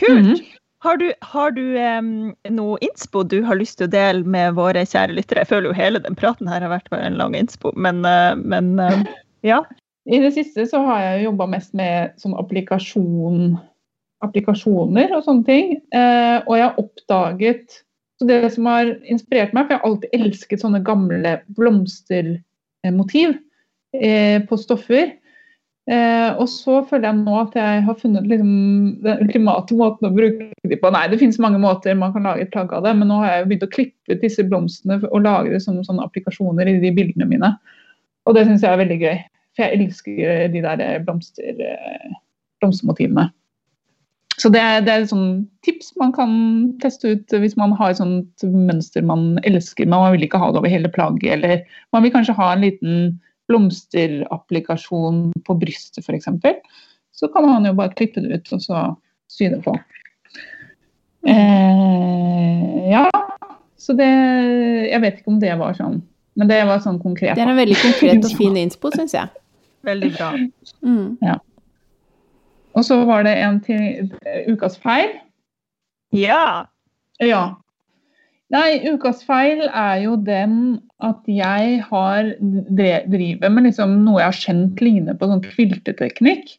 Kult! 0.00 0.20
Mhm. 0.20 0.50
Har 0.84 0.98
du, 1.00 1.06
har 1.24 1.54
du 1.56 1.62
um, 1.80 2.34
noe 2.52 2.76
innspo 2.84 3.22
du 3.24 3.38
har 3.46 3.56
lyst 3.56 3.78
til 3.78 3.86
å 3.86 3.92
dele 3.94 4.20
med 4.28 4.58
våre 4.58 4.82
kjære 4.84 5.14
lyttere? 5.16 5.40
Jeg 5.40 5.48
føler 5.48 5.70
jo 5.70 5.78
hele 5.78 6.02
den 6.04 6.18
praten 6.18 6.50
her 6.50 6.60
har 6.60 6.74
vært 6.74 6.90
bare 6.92 7.06
en 7.08 7.16
lang 7.16 7.32
innspo, 7.38 7.72
men, 7.72 8.02
uh, 8.04 8.36
men 8.36 8.74
uh, 8.76 9.00
ja. 9.52 9.62
I 10.04 10.20
det 10.20 10.34
siste 10.36 10.66
så 10.68 10.82
har 10.84 11.00
jeg 11.00 11.24
jobba 11.24 11.46
mest 11.54 11.72
med 11.72 12.12
sånn 12.20 12.36
applikasjon, 12.36 13.54
applikasjoner 14.26 15.16
og 15.16 15.24
sånne 15.24 15.48
ting. 15.48 15.72
Uh, 15.96 16.44
og 16.44 16.58
jeg 16.58 16.66
har 16.66 16.84
oppdaget 16.84 17.80
så 18.14 18.28
Det 18.28 18.52
som 18.54 18.68
har 18.70 18.92
inspirert 19.10 19.54
meg, 19.56 19.66
for 19.66 19.74
jeg 19.74 19.80
har 19.80 19.88
alltid 19.88 20.12
elsket 20.14 20.60
sånne 20.62 20.80
gamle 20.86 21.32
blomstermotiv 21.56 23.32
eh, 23.98 24.38
på 24.46 24.58
stoffer. 24.60 25.16
Eh, 25.84 26.30
og 26.40 26.46
så 26.48 26.78
føler 26.88 27.10
jeg 27.10 27.20
nå 27.20 27.34
at 27.42 27.56
jeg 27.58 27.82
har 27.84 27.96
funnet 28.00 28.24
liksom, 28.30 28.52
den 29.04 29.20
ultimate 29.26 29.76
måten 29.76 30.08
å 30.08 30.14
bruke 30.14 30.48
de 30.64 30.78
på. 30.80 30.92
Nei, 30.94 31.04
det 31.12 31.20
finnes 31.20 31.40
mange 31.42 31.60
måter 31.60 31.96
man 31.98 32.14
kan 32.14 32.24
lage 32.24 32.46
et 32.46 32.52
plagg 32.54 32.72
av 32.72 32.86
det, 32.86 32.94
men 32.96 33.10
nå 33.12 33.20
har 33.20 33.34
jeg 33.34 33.50
begynt 33.50 33.66
å 33.68 33.72
klippe 33.74 34.16
ut 34.16 34.24
disse 34.24 34.46
blomstene 34.48 35.02
og 35.10 35.24
lage 35.26 35.52
det 35.52 35.60
som 35.64 35.76
sånne 35.84 36.06
applikasjoner 36.08 36.72
i 36.72 36.78
de 36.80 36.92
bildene 36.96 37.28
mine. 37.28 37.52
Og 38.24 38.36
det 38.36 38.46
syns 38.48 38.64
jeg 38.64 38.72
er 38.72 38.80
veldig 38.80 39.00
gøy. 39.02 39.16
For 39.54 39.66
jeg 39.66 39.84
elsker 39.84 40.52
de 40.54 40.62
der 40.64 40.84
blomster, 41.04 41.64
eh, 41.68 42.14
blomstermotivene. 42.64 43.28
Så 44.40 44.50
det 44.50 44.58
er, 44.58 44.80
det 44.82 44.90
er 44.90 45.04
et 45.04 45.12
sånn 45.12 45.44
tips 45.62 45.92
man 46.00 46.10
kan 46.14 46.32
teste 46.82 47.12
ut 47.14 47.34
hvis 47.38 47.54
man 47.60 47.74
har 47.78 47.92
et 47.92 48.00
sånt 48.00 48.42
mønster 48.42 49.04
man 49.06 49.36
elsker, 49.46 49.86
men 49.86 50.00
man 50.00 50.16
vil 50.16 50.24
ikke 50.26 50.40
ha 50.42 50.48
det 50.50 50.58
over 50.58 50.72
hele 50.72 50.90
plagget. 50.90 51.36
Eller 51.36 51.60
man 51.94 52.02
vil 52.02 52.14
kanskje 52.16 52.34
ha 52.40 52.48
en 52.54 52.64
liten 52.64 52.96
blomsterapplikasjon 53.50 55.32
på 55.46 55.56
brystet 55.60 56.04
f.eks. 56.04 56.28
Så 57.14 57.28
kan 57.30 57.46
man 57.46 57.66
jo 57.68 57.74
bare 57.78 57.94
klippe 57.94 58.22
det 58.24 58.40
ut 58.40 58.52
og 58.56 58.62
så 58.64 58.84
sy 59.30 59.50
det 59.52 59.60
på. 59.64 59.74
Eh, 61.28 62.90
ja, 62.90 63.08
så 63.80 63.94
det 63.96 64.08
Jeg 64.90 65.00
vet 65.00 65.20
ikke 65.20 65.32
om 65.32 65.40
det 65.40 65.54
var 65.56 65.76
sånn, 65.78 66.02
men 66.36 66.50
det 66.50 66.60
var 66.68 66.82
sånn 66.84 67.00
konkret. 67.02 67.36
Det 67.36 67.44
er 67.44 67.52
en 67.54 67.60
veldig 67.60 67.80
konkret 67.80 68.28
og 68.28 68.36
fin 68.40 68.58
innspo, 68.60 68.92
syns 68.94 69.16
jeg. 69.16 69.32
Veldig 69.84 70.10
bra. 70.16 70.30
Mm. 70.84 71.40
Og 72.74 72.84
så 72.84 72.98
var 73.06 73.26
det 73.26 73.34
en 73.44 73.60
til 73.64 74.08
eh, 74.26 74.48
ukas 74.50 74.78
feil. 74.82 75.12
Ja. 76.14 76.66
Ja. 77.22 77.44
Nei, 78.52 78.84
ukas 78.92 79.22
feil 79.24 79.62
er 79.66 80.02
jo 80.02 80.18
den 80.20 80.58
at 81.04 81.22
jeg 81.30 81.78
har 81.88 82.34
driver 82.40 83.50
med 83.50 83.70
liksom 83.70 83.96
noe 84.04 84.20
jeg 84.20 84.28
har 84.28 84.42
kjent 84.42 84.82
ligne 84.84 85.14
på 85.16 85.30
sånn 85.30 85.42
kvilteteknikk. 85.46 86.52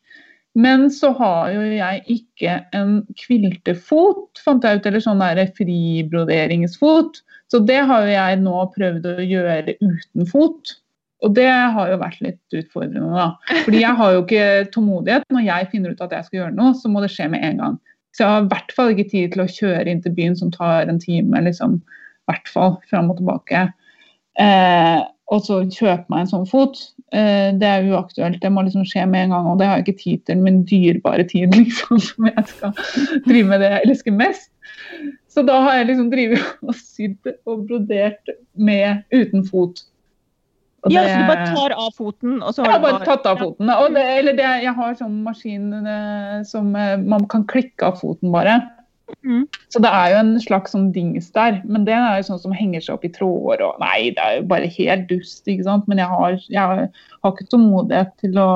Men 0.55 0.87
så 0.91 1.11
har 1.17 1.51
jo 1.51 1.63
jeg 1.67 2.01
ikke 2.13 2.55
en 2.77 3.01
kviltefot, 3.19 4.39
fant 4.39 4.63
jeg 4.63 4.79
ut, 4.79 4.85
eller 4.87 5.03
sånn 5.03 5.21
der 5.21 5.51
fribroderingsfot. 5.57 7.19
Så 7.51 7.59
det 7.67 7.81
har 7.89 8.05
jo 8.07 8.13
jeg 8.15 8.39
nå 8.41 8.63
prøvd 8.73 9.09
å 9.11 9.15
gjøre 9.19 9.75
uten 9.83 10.29
fot. 10.29 10.77
Og 11.23 11.33
det 11.35 11.49
har 11.49 11.91
jo 11.91 11.99
vært 11.99 12.21
litt 12.23 12.55
utfordrende, 12.55 13.11
da. 13.11 13.57
Fordi 13.65 13.81
jeg 13.81 13.99
har 13.99 14.15
jo 14.15 14.23
ikke 14.23 14.47
tålmodighet. 14.73 15.27
Når 15.33 15.45
jeg 15.47 15.69
finner 15.73 15.91
ut 15.91 16.03
at 16.05 16.15
jeg 16.15 16.27
skal 16.29 16.39
gjøre 16.39 16.55
noe, 16.55 16.73
så 16.79 16.91
må 16.91 17.03
det 17.03 17.11
skje 17.13 17.29
med 17.33 17.45
en 17.47 17.61
gang. 17.63 17.77
Så 18.15 18.23
jeg 18.23 18.31
har 18.31 18.45
i 18.45 18.51
hvert 18.53 18.71
fall 18.77 18.93
ikke 18.93 19.09
tid 19.11 19.33
til 19.33 19.43
å 19.43 19.49
kjøre 19.51 19.91
inn 19.91 19.99
til 20.03 20.13
byen 20.15 20.37
som 20.39 20.53
tar 20.53 20.87
en 20.87 21.01
time, 21.01 21.41
liksom. 21.43 21.81
I 21.83 22.31
hvert 22.31 22.47
fall 22.47 22.77
fram 22.87 23.11
og 23.11 23.19
tilbake. 23.19 23.65
Eh, 24.39 25.01
og 25.33 25.41
så 25.43 25.57
kjøpe 25.67 26.05
meg 26.13 26.23
en 26.23 26.31
sånn 26.31 26.47
fot. 26.47 26.79
Eh, 27.11 27.49
det 27.59 27.67
er 27.67 27.87
uaktuelt. 27.91 28.39
Det 28.39 28.51
må 28.53 28.63
liksom 28.63 28.85
skje 28.87 29.03
med 29.09 29.27
en 29.27 29.35
gang. 29.35 29.49
Og 29.51 29.59
det 29.59 29.67
har 29.67 29.81
jeg 29.81 29.87
ikke 29.87 30.03
tid 30.03 30.23
til. 30.29 30.43
Min 30.45 30.61
dyrebare 30.69 31.25
tid, 31.27 31.55
liksom. 31.59 31.99
Som 32.07 32.29
jeg 32.29 32.45
skal 32.53 32.75
drive 33.27 33.49
med 33.51 33.65
det 33.65 33.73
jeg 33.73 33.89
elsker 33.89 34.15
mest. 34.15 34.51
Så 35.27 35.43
da 35.43 35.59
har 35.65 35.81
jeg 35.81 35.89
liksom 35.91 36.11
drevet 36.13 36.53
og 36.69 36.79
sydd 36.79 37.33
og 37.43 37.65
brodert 37.67 38.31
med 38.55 39.03
uten 39.11 39.43
fot. 39.49 39.83
Og 40.85 40.93
ja, 40.93 41.01
det- 41.01 41.11
så 41.15 41.17
du 41.17 41.27
bare 41.31 41.55
tar 41.55 41.73
av 41.81 41.91
foten, 41.97 42.37
og 42.43 42.53
så 42.53 42.63
jeg 42.63 42.71
har 42.71 42.79
bare, 42.79 42.99
bare 42.99 43.05
tatt 43.09 43.25
av 43.25 43.39
foten. 43.41 43.67
Det, 43.93 44.03
eller 44.19 44.37
det, 44.37 44.49
jeg 44.63 44.73
har 44.77 44.95
sånn 44.99 45.23
maskin 45.25 45.73
eh, 45.81 46.43
som 46.45 46.75
eh, 46.77 46.95
man 47.01 47.25
kan 47.31 47.45
klikke 47.49 47.87
av 47.89 47.97
foten 48.01 48.31
bare. 48.31 48.59
Mm. 49.25 49.47
Så 49.69 49.81
det 49.81 49.89
er 49.89 50.13
jo 50.13 50.19
en 50.19 50.31
slags 50.41 50.73
sånn 50.73 50.91
dings 50.93 51.31
der. 51.33 51.59
Men 51.65 51.85
det 51.85 51.93
er 51.97 52.19
jo 52.19 52.27
sånn 52.29 52.41
som 52.41 52.55
henger 52.55 52.81
seg 52.81 52.95
opp 52.95 53.05
i 53.05 53.11
tråder 53.13 53.61
og 53.65 53.81
Nei, 53.81 54.11
det 54.15 54.21
er 54.23 54.39
jo 54.39 54.47
bare 54.49 54.69
helt 54.77 55.07
dust, 55.09 55.45
ikke 55.49 55.65
sant. 55.67 55.87
Men 55.89 56.01
jeg 56.01 56.09
har, 56.09 56.37
jeg 56.49 56.61
har, 56.61 56.87
har 57.23 57.33
ikke 57.33 57.49
tålmodighet 57.53 58.13
til 58.21 58.37
å 58.41 58.49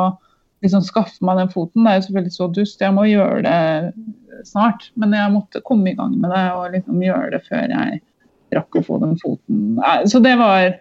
liksom 0.65 0.83
skaffe 0.85 1.25
meg 1.25 1.37
den 1.41 1.51
foten. 1.53 1.85
Det 1.85 1.91
er 1.91 1.99
jo 1.99 2.05
selvfølgelig 2.07 2.35
så 2.35 2.49
dust. 2.53 2.81
Jeg 2.81 2.95
må 2.97 3.05
gjøre 3.09 3.41
det 3.45 4.45
snart. 4.49 4.89
Men 4.99 5.13
jeg 5.17 5.33
måtte 5.35 5.63
komme 5.65 5.91
i 5.93 5.97
gang 5.97 6.17
med 6.19 6.33
det 6.33 6.45
og 6.55 6.73
liksom 6.77 7.03
gjøre 7.05 7.33
det 7.35 7.43
før 7.49 7.75
jeg 7.75 8.01
rakk 8.57 8.79
å 8.79 8.85
få 8.85 8.97
den 9.03 9.17
foten. 9.21 9.77
Så 10.09 10.21
det 10.25 10.33
var 10.39 10.71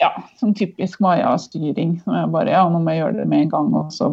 ja, 0.00 0.10
sånn 0.40 0.54
typisk 0.56 1.00
Maja-styring. 1.04 2.00
som 2.04 2.14
jeg 2.18 2.32
bare, 2.34 2.50
ja, 2.54 2.64
nå 2.70 2.80
må 2.82 2.94
jeg 2.94 3.02
gjøre 3.04 3.20
det 3.22 3.28
med 3.30 3.46
en 3.46 3.52
gang, 3.54 3.70
og 3.78 3.92
så 3.94 4.10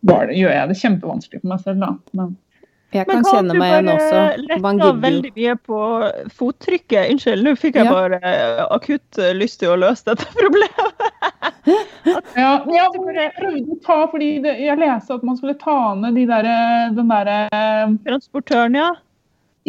det, 0.00 0.20
gjør 0.36 0.54
jeg 0.54 0.68
det 0.70 0.78
kjempevanskelig 0.80 1.42
for 1.42 1.52
meg 1.52 1.60
selv, 1.66 1.82
da. 1.84 1.90
Men 2.16 2.36
Jeg 2.90 3.06
kan 3.06 3.20
kan 3.22 3.28
kjenne 3.36 3.54
meg 3.60 3.70
igjen 3.70 3.90
også. 3.92 4.60
Man 4.64 4.80
gidder 4.80 5.02
veldig 5.04 5.32
mye 5.36 5.52
på 5.68 5.80
fottrykket? 6.34 7.12
Unnskyld, 7.12 7.44
nå 7.46 7.52
fikk 7.60 7.76
jeg 7.78 7.86
Ja. 7.86 7.92
bare 7.94 8.18
eh, 8.22 8.62
akutt 8.74 9.20
eh, 9.22 9.34
lyst 9.36 9.60
til 9.60 9.70
å 9.74 9.76
løse 9.78 10.08
dette 10.08 10.26
problemet. 10.40 11.04
ja, 12.40 12.50
ja, 12.66 12.88
jeg 12.88 13.30
prøvde 13.36 13.76
å 13.76 13.78
ta, 13.84 14.00
fordi 14.10 14.32
det, 14.42 14.56
jeg 14.64 14.80
leste 14.80 15.14
at 15.14 15.22
man 15.28 15.38
skulle 15.38 15.54
ta 15.60 15.94
ned 16.00 16.18
de 16.18 16.26
der, 16.26 16.50
den 16.96 17.12
derre 17.12 17.38
Transportøren, 18.08 18.74
ja. 18.80 18.90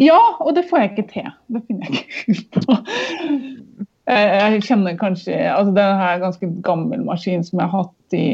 Ja, 0.00 0.18
og 0.40 0.54
det 0.56 0.64
får 0.70 0.78
jeg 0.80 0.90
ikke 0.94 1.08
til. 1.12 1.32
Det 1.52 1.60
finner 1.68 1.92
jeg 1.92 2.00
ikke 2.00 2.32
ut 2.32 2.64
på. 2.66 3.86
Jeg, 4.10 4.62
kjenner 4.66 4.96
kanskje 4.98 5.36
altså 5.46 5.72
Det 5.76 5.82
er 5.82 6.16
en 6.16 6.24
ganske 6.24 6.48
gammel 6.66 7.04
maskin 7.06 7.44
som 7.46 7.60
jeg 7.62 7.70
har 7.70 7.84
hatt 7.84 8.16
i 8.18 8.26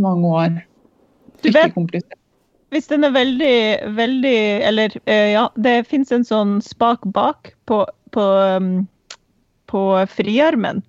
mange 0.00 0.28
år. 0.28 0.60
Du 1.44 1.50
vet- 1.52 1.74
Hvis 2.70 2.86
den 2.86 3.04
er 3.04 3.10
veldig, 3.10 3.96
veldig 3.96 4.62
Eller 4.64 4.90
eh, 5.06 5.32
ja, 5.32 5.48
det 5.56 5.86
fins 5.86 6.12
en 6.12 6.24
sånn 6.24 6.60
spak 6.62 7.00
bak 7.04 7.52
på, 7.66 7.84
på, 8.12 8.20
um, 8.56 8.88
på 9.66 10.06
friarmen. 10.08 10.82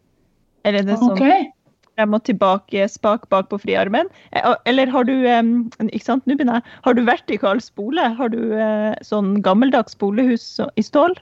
Eller 0.64 0.84
det 0.84 0.98
sånn 0.98 1.12
okay. 1.18 1.50
frem 1.98 2.14
og 2.14 2.24
tilbake, 2.24 2.88
spak 2.88 3.28
bak 3.30 3.50
på 3.50 3.60
friarmen. 3.60 4.08
Eh, 4.32 4.54
Eller 4.66 4.88
har 4.88 5.04
du 5.04 5.26
ikke 5.26 6.06
sant, 6.06 6.26
nå 6.26 6.38
begynner 6.38 6.62
jeg. 6.62 6.80
Har 6.86 6.94
du 6.94 7.04
vertikal 7.04 7.60
spole? 7.60 8.14
Har 8.16 8.30
du 8.30 8.54
eh, 8.56 8.94
sånn 9.02 9.42
gammeldags 9.42 9.98
spolehus 9.98 10.60
i 10.78 10.86
stål? 10.86 11.18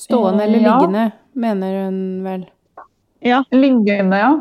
Stående 0.00 0.44
eller 0.44 0.58
Ja. 0.62 0.78
liggende, 0.78 1.12
mener 1.34 1.84
hun 1.84 2.00
vel. 2.24 2.46
Ja, 3.24 3.42
Liggende, 3.52 4.16
ja. 4.16 4.32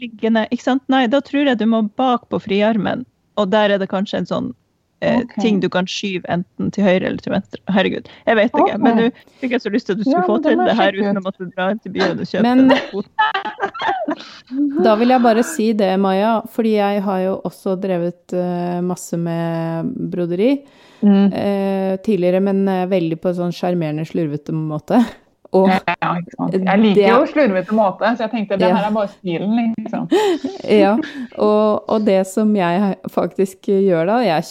liggende. 0.00 0.46
Ikke 0.50 0.62
sant? 0.62 0.82
Nei, 0.88 1.06
da 1.06 1.20
tror 1.20 1.46
jeg 1.46 1.58
du 1.58 1.66
må 1.66 1.82
bak 1.96 2.28
på 2.30 2.40
friarmen. 2.40 3.04
Og 3.36 3.50
der 3.50 3.70
er 3.74 3.78
det 3.78 3.88
kanskje 3.90 4.18
en 4.22 4.26
sånn 4.26 4.54
eh, 5.02 5.18
Ok. 5.20 5.34
ting 5.42 5.60
du 5.60 5.68
kan 5.68 5.84
skyve 5.84 6.24
enten 6.32 6.70
til 6.72 6.84
høyre 6.84 7.04
eller 7.10 7.18
til 7.20 7.32
venstre. 7.34 7.60
Herregud, 7.68 8.08
jeg 8.26 8.36
vet 8.38 8.50
ikke. 8.54 8.62
Okay. 8.62 8.78
Men 8.78 8.96
nå 8.96 9.10
fikk 9.42 9.50
jeg 9.50 9.60
så 9.60 9.70
lyst 9.74 9.86
til 9.86 9.92
at 9.92 9.98
du 9.98 10.04
skulle 10.04 10.22
Ja, 10.22 10.28
få 10.30 10.38
til 10.42 10.56
det 10.64 10.76
her 10.78 10.92
uten 10.96 11.16
ut. 11.18 11.20
å 11.20 11.24
måtte 11.26 11.48
dra 11.54 11.70
inn 11.74 11.78
til 11.84 11.92
byen 11.92 12.20
og 12.22 12.26
kjøpe 12.30 12.42
Men-. 12.42 12.72
Da 14.84 14.94
vil 15.00 15.08
jeg 15.14 15.22
bare 15.24 15.42
si 15.46 15.72
det, 15.76 15.90
Maja, 16.00 16.40
fordi 16.52 16.74
jeg 16.76 17.02
har 17.04 17.20
jo 17.24 17.34
også 17.48 17.74
drevet 17.80 18.32
uh, 18.36 18.80
masse 18.84 19.16
med 19.18 19.92
broderi 20.12 20.50
Mm. 21.04 21.32
eh, 21.32 21.96
tidligere, 22.04 22.40
men 22.42 22.62
eh, 22.68 22.86
veldig 22.88 23.20
på 23.20 23.28
en 23.28 23.34
sånn 23.42 23.52
sjarmerende, 23.54 24.06
slurvete 24.08 24.54
måte. 24.56 25.02
Og 25.54 25.68
Ja, 25.68 25.78
sant. 26.34 26.52
Jeg 26.56 26.80
liker 26.80 26.94
Det- 26.94 27.10
jo 27.10 27.26
slurvete 27.30 27.72
måte, 27.76 28.00
så 28.16 28.24
jeg 28.24 28.30
tenkte 28.32 28.58
det 28.58 28.68
Ja. 28.68 28.74
her 28.74 28.88
er 28.88 28.94
bare 28.94 29.08
stilen, 29.08 29.74
liksom. 29.78 30.08
Ja, 30.68 30.96
og, 31.38 31.84
og 31.88 32.04
det 32.04 32.26
som 32.26 32.54
jeg 32.56 32.96
faktisk 33.10 33.68
gjør 33.68 34.06
da, 34.06 34.16
jeg 34.24 34.42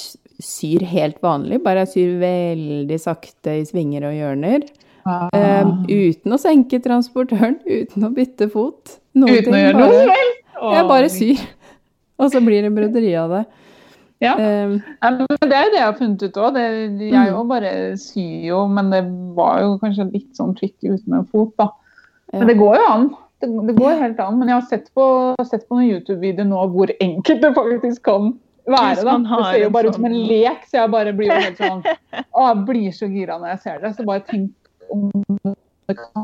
syr 0.44 0.82
helt 0.88 1.20
vanlig, 1.22 1.62
bare 1.64 1.84
jeg 1.86 1.92
syr 1.96 2.14
veldig 2.22 3.00
sakte 3.00 3.58
i 3.60 3.66
svinger 3.68 4.08
og 4.08 4.14
hjørner. 4.16 4.64
Ah. 5.06 5.28
eh, 5.36 5.66
uten 5.90 6.32
å 6.32 6.40
senke 6.40 6.80
transportøren, 6.82 7.58
uten 7.68 8.06
å 8.08 8.14
bytte 8.16 8.48
fot. 8.50 9.00
Uten 9.14 9.26
å 9.28 9.28
ting, 9.44 9.54
gjøre 9.54 9.82
noe 9.82 10.06
vel? 10.08 10.32
Jeg 10.78 10.88
bare 10.88 11.10
syr. 11.12 11.42
Og 12.20 12.32
så 12.32 12.40
blir 12.46 12.62
det 12.64 12.72
broderi 12.74 13.12
av 13.20 13.30
det. 13.34 13.46
Ja. 14.24 14.34
Um, 14.40 14.78
men 15.04 15.18
Det 15.44 15.58
er 15.58 15.66
jo 15.68 15.72
det 15.74 15.80
jeg 15.80 15.86
har 15.88 15.98
funnet 16.00 16.24
ut 16.24 16.38
òg. 16.40 16.58
Jeg 16.58 17.12
Mm. 17.12 17.36
òg 17.42 17.48
bare 17.50 17.72
syr 18.00 18.46
jo, 18.48 18.68
men 18.68 18.90
det 18.94 19.04
var 19.36 19.60
jo 19.62 19.78
kanskje 19.82 20.06
litt 20.14 20.32
sånn 20.38 20.56
tricky 20.58 20.90
uten 20.96 21.14
en 21.20 21.26
fot, 21.28 21.52
da. 21.60 21.70
Men 22.34 22.48
det 22.48 22.58
går 22.58 22.78
jo 22.80 22.86
an. 22.90 23.10
Det, 23.44 23.50
det 23.68 23.76
går 23.76 24.00
helt 24.00 24.20
an. 24.24 24.40
Men 24.40 24.48
jeg 24.48 24.56
har 24.56 24.68
sett 24.70 24.88
på, 24.96 25.06
sett 25.46 25.68
på 25.68 25.76
noen 25.78 25.90
YouTube-videoer 25.92 26.48
nå 26.48 26.64
hvor 26.72 26.90
enkelt 27.04 27.42
det 27.44 27.54
faktisk 27.54 28.02
kan 28.08 28.32
være. 28.66 29.04
Da. 29.04 29.18
Det 29.20 29.46
ser 29.52 29.60
jo 29.66 29.70
bare 29.76 29.88
ut 29.92 29.96
som 30.00 30.06
en 30.06 30.14
sånn- 30.16 30.28
lek, 30.32 30.64
så 30.72 30.80
jeg 30.80 30.92
bare 30.92 31.14
blir 31.14 31.28
jo 31.28 31.40
helt 31.44 31.58
sånn 31.58 31.84
Å, 32.34 32.48
jeg 32.48 32.66
blir 32.66 32.92
så 32.96 33.10
gira 33.12 33.38
når 33.38 33.50
jeg 33.54 33.60
ser 33.66 33.80
det. 33.84 33.92
Så 33.98 34.06
bare 34.08 34.24
tenk 34.26 34.52
om 34.90 35.12
det 35.44 35.98
kan 36.00 36.24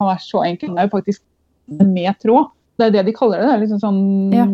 være 0.00 0.20
så 0.22 0.44
enkelt. 0.46 0.76
Det 0.76 0.78
er 0.78 0.86
jo 0.88 0.94
faktisk 0.96 1.22
med 1.68 2.14
tråd. 2.22 2.46
Det 2.76 2.86
er 2.86 2.90
det 2.92 3.06
de 3.06 3.12
kaller 3.16 3.40
det. 3.40 3.46
det 3.48 3.54
er 3.54 3.60
liksom 3.64 3.80
sånn, 3.80 4.00
Ja. 4.34 4.46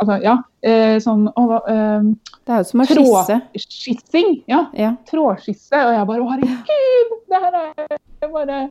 Altså, 0.00 0.16
ja, 0.22 0.36
eh, 0.66 0.96
sånn 1.02 1.28
å, 1.30 1.46
hva, 1.46 1.60
eh, 1.70 2.08
Det 2.42 2.54
er 2.54 2.62
jo 2.62 2.68
som 2.70 2.80
å 2.82 2.86
skisse. 2.88 3.40
Trådskissing. 3.54 4.30
Ja, 4.50 4.66
Ja. 4.74 4.94
trådskisse. 5.06 5.72
Og 5.86 5.92
jeg 5.94 6.06
bare 6.06 6.22
Å, 6.22 6.30
herregud! 6.32 7.12
Det 7.30 7.42
her 7.44 7.54
er 8.22 8.32
bare 8.32 8.70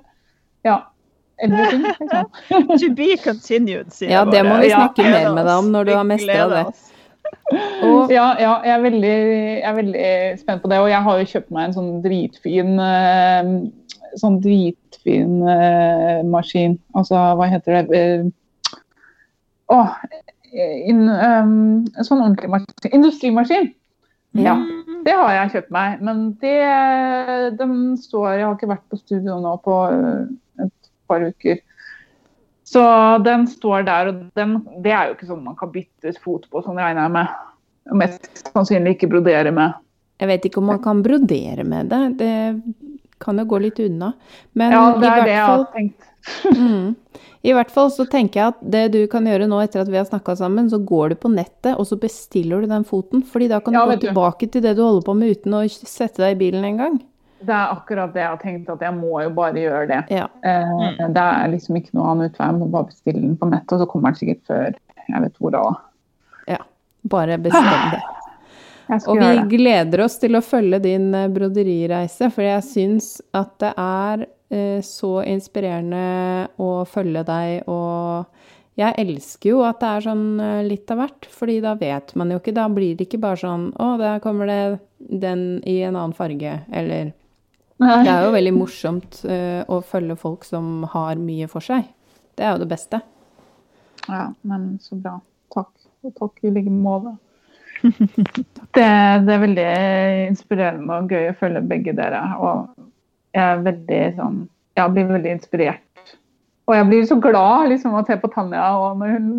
Ja. 0.65 0.81
Liksom. 1.41 2.25
To 2.79 2.89
be 2.93 3.17
continued, 3.17 3.91
sier 3.91 4.09
jeg 4.09 4.13
Ja, 4.13 4.25
jeg 4.25 4.31
det 4.31 4.45
må 4.45 4.59
vi 4.61 4.69
snakke 4.69 5.05
ja, 5.05 5.11
mer 5.11 5.33
med 5.33 5.45
deg 5.47 5.57
om 5.57 5.71
når 5.71 5.85
du 5.85 5.93
har 5.95 6.03
mestra 6.03 6.47
det. 6.51 6.65
Og 7.87 8.11
Ja, 8.11 8.35
ja 8.37 8.61
jeg, 8.65 8.73
er 8.75 8.83
veldig, 8.83 9.15
jeg 9.61 9.69
er 9.69 9.77
veldig 9.79 10.39
spent 10.41 10.61
på 10.61 10.69
det. 10.69 10.79
Og 10.83 10.89
jeg 10.91 11.01
har 11.07 11.17
jo 11.21 11.29
kjøpt 11.31 11.51
meg 11.55 11.69
en 11.69 11.73
sånn 11.73 11.91
dritfin 12.03 12.75
eh, 12.79 13.51
sånn 14.19 14.37
dritfin 14.43 15.41
eh, 15.47 16.21
maskin. 16.27 16.77
Altså, 16.97 17.15
hva 17.39 17.47
heter 17.49 17.87
det? 17.87 18.31
Eh, 19.71 19.77
Åh, 19.77 19.93
in, 20.91 21.05
um, 21.07 21.85
en 21.95 22.05
sånn 22.07 22.19
ordentlig 22.19 22.49
maskin. 22.51 22.91
Industrimaskin. 22.97 23.69
Ja, 24.39 24.55
det 25.05 25.11
har 25.15 25.33
jeg 25.35 25.51
kjøpt 25.55 25.73
meg. 25.75 26.01
Men 26.03 26.21
det, 26.39 26.55
den 27.59 27.97
står 27.99 28.37
Jeg 28.37 28.45
har 28.45 28.55
ikke 28.55 28.69
vært 28.71 28.85
på 28.91 28.99
studio 28.99 29.39
nå 29.43 29.57
på 29.65 29.77
eh, 29.91 30.65
et 30.65 30.91
par 31.11 31.23
uker. 31.23 31.59
Så 32.71 32.83
den 33.25 33.47
står 33.51 33.83
der, 33.87 34.11
og 34.11 34.19
den, 34.39 34.53
det 34.83 34.93
er 34.95 35.09
jo 35.09 35.15
ikke 35.17 35.27
sånn 35.27 35.41
man 35.43 35.57
kan 35.59 35.71
bytte 35.73 36.13
ut 36.13 36.21
fot 36.23 36.45
på, 36.47 36.61
sånn 36.63 36.79
regner 36.79 37.03
jeg 37.03 37.15
med. 37.17 37.33
Og 37.91 37.97
Mest 37.99 38.29
sannsynlig 38.53 38.93
ikke 38.95 39.09
brodere 39.11 39.51
med. 39.51 39.73
jeg 40.21 40.29
vet 40.29 40.45
ikke 40.47 40.61
om 40.61 40.69
man 40.69 40.79
kan 40.83 41.01
brodere 41.03 41.65
med 41.67 41.89
det. 41.91 42.01
Det 42.21 42.31
kan 43.21 43.41
jo 43.41 43.45
gå 43.49 43.59
litt 43.65 43.81
unna. 43.83 44.13
Men 44.53 44.71
Ja, 44.71 44.85
det 44.95 45.09
i 45.09 45.11
er 45.11 45.25
det 45.25 45.33
jeg 45.35 45.49
har 45.49 45.65
tenkt. 45.73 46.10
Mm. 46.55 46.95
I 47.43 47.53
hvert 47.57 47.71
fall 47.73 47.89
så 47.89 48.05
tenker 48.05 48.37
jeg 48.39 48.51
at 48.53 48.59
det 48.73 48.81
du 48.93 48.99
kan 49.09 49.25
gjøre 49.25 49.47
nå 49.49 49.57
etter 49.63 49.81
at 49.81 49.89
vi 49.89 49.97
har 49.97 50.05
snakka 50.05 50.35
sammen, 50.37 50.67
så 50.69 50.77
går 50.85 51.09
du 51.09 51.15
på 51.23 51.31
nettet 51.33 51.73
og 51.73 51.87
så 51.89 51.97
bestiller 51.97 52.61
du 52.61 52.67
den 52.69 52.83
foten. 52.85 53.23
fordi 53.25 53.47
da 53.49 53.59
kan 53.59 53.73
du 53.73 53.79
Ja, 53.79 53.85
gå 53.89 53.95
tilbake 54.03 54.45
du. 54.45 54.51
til 54.53 54.61
det 54.61 54.75
du 54.77 54.83
holder 54.83 55.01
på 55.07 55.15
med 55.17 55.31
uten 55.37 55.55
å 55.57 55.63
sette 55.69 56.21
deg 56.21 56.35
i 56.35 56.39
bilen 56.43 56.65
en 56.69 56.77
gang. 56.77 56.99
Det 57.41 57.49
er 57.57 57.71
akkurat 57.73 58.13
det 58.13 58.21
jeg 58.21 58.29
har 58.29 58.37
tenkt, 58.37 58.69
at 58.69 58.83
jeg 58.85 58.93
må 58.93 59.23
jo 59.23 59.29
bare 59.33 59.57
gjøre 59.57 59.87
det. 59.89 60.01
Ja. 60.13 60.27
Eh, 60.45 61.07
Det 61.09 61.23
er 61.25 61.47
liksom 61.49 61.75
ikke 61.81 61.95
noe 61.97 62.11
annen 62.11 62.29
utvei. 62.29 62.45
Jeg 62.51 62.59
må 62.59 62.67
bare 62.69 62.85
bestille 62.91 63.21
den 63.23 63.35
på 63.41 63.49
nettet, 63.49 63.71
og 63.73 63.79
så 63.81 63.87
kommer 63.89 64.11
den 64.13 64.19
sikkert 64.21 64.43
før 64.45 64.75
jeg 65.09 65.21
vet 65.23 65.37
hvor 65.41 65.51
da. 65.51 65.63
ja. 66.47 66.57
Bare 67.09 67.39
bestem 67.41 67.89
det. 67.95 68.01
Og 69.07 69.17
vi 69.17 69.57
gleder 69.57 70.03
oss 70.05 70.19
til 70.19 70.35
å 70.37 70.41
følge 70.45 70.77
din 70.83 71.09
broderireise, 71.33 72.29
for 72.29 72.43
jeg 72.45 72.61
syns 72.61 73.21
at 73.33 73.57
det 73.63 73.73
er 73.79 74.27
så 74.83 75.11
inspirerende 75.23 76.49
å 76.59 76.71
følge 76.89 77.23
deg, 77.27 77.69
og 77.71 78.27
jeg 78.79 78.95
elsker 79.03 79.51
jo 79.51 79.63
at 79.67 79.81
det 79.81 79.89
er 79.89 80.05
sånn 80.05 80.27
eh, 80.41 80.59
litt 80.65 80.91
av 80.93 81.01
hvert, 81.01 81.27
fordi 81.31 81.57
da 81.63 81.73
vet 81.79 82.13
man 82.19 82.31
jo 82.31 82.39
ikke, 82.39 82.53
da 82.55 82.67
blir 82.71 82.95
det 82.95 83.07
ikke 83.07 83.21
bare 83.21 83.41
sånn 83.41 83.65
å, 83.75 83.93
der 83.99 84.21
kommer 84.23 84.47
det 84.49 84.61
den 84.97 85.59
i 85.67 85.81
en 85.83 85.97
annen 85.97 86.15
farge, 86.17 86.61
eller 86.71 87.11
Nei. 87.81 88.03
Det 88.05 88.11
er 88.13 88.27
jo 88.27 88.33
veldig 88.35 88.51
morsomt 88.53 89.15
uh, 89.25 89.63
å 89.65 89.79
følge 89.81 90.13
folk 90.21 90.43
som 90.45 90.83
har 90.91 91.17
mye 91.17 91.47
for 91.49 91.65
seg. 91.65 91.87
Det 92.37 92.45
er 92.45 92.51
jo 92.53 92.59
det 92.61 92.67
beste. 92.69 92.99
Ja, 94.05 94.27
men 94.45 94.75
så 94.83 94.99
bra. 95.01 95.15
Takk. 95.49 95.71
Og 96.05 96.13
takk 96.19 96.45
i 96.45 96.51
like 96.53 96.69
måte. 96.69 97.15
Det, 98.71 98.85
det 99.25 99.33
er 99.33 99.41
veldig 99.41 99.63
inspirerende 100.29 100.99
og 101.01 101.09
gøy 101.11 101.31
å 101.31 101.37
følge 101.39 101.63
begge 101.73 101.95
dere. 101.97 102.21
Og 102.37 102.90
jeg 103.35 103.43
er 103.43 103.63
veldig 103.65 104.01
sånn 104.17 104.41
Jeg 104.77 104.93
blir 104.95 105.07
veldig 105.09 105.31
inspirert. 105.35 106.13
Og 106.69 106.75
jeg 106.77 106.87
blir 106.87 107.07
så 107.09 107.17
glad 107.19 107.71
liksom, 107.71 107.95
å 107.97 108.03
se 108.07 108.15
på 108.21 108.29
Tanja. 108.31 108.63
Og 108.79 108.99
når, 109.01 109.17
hun, 109.17 109.31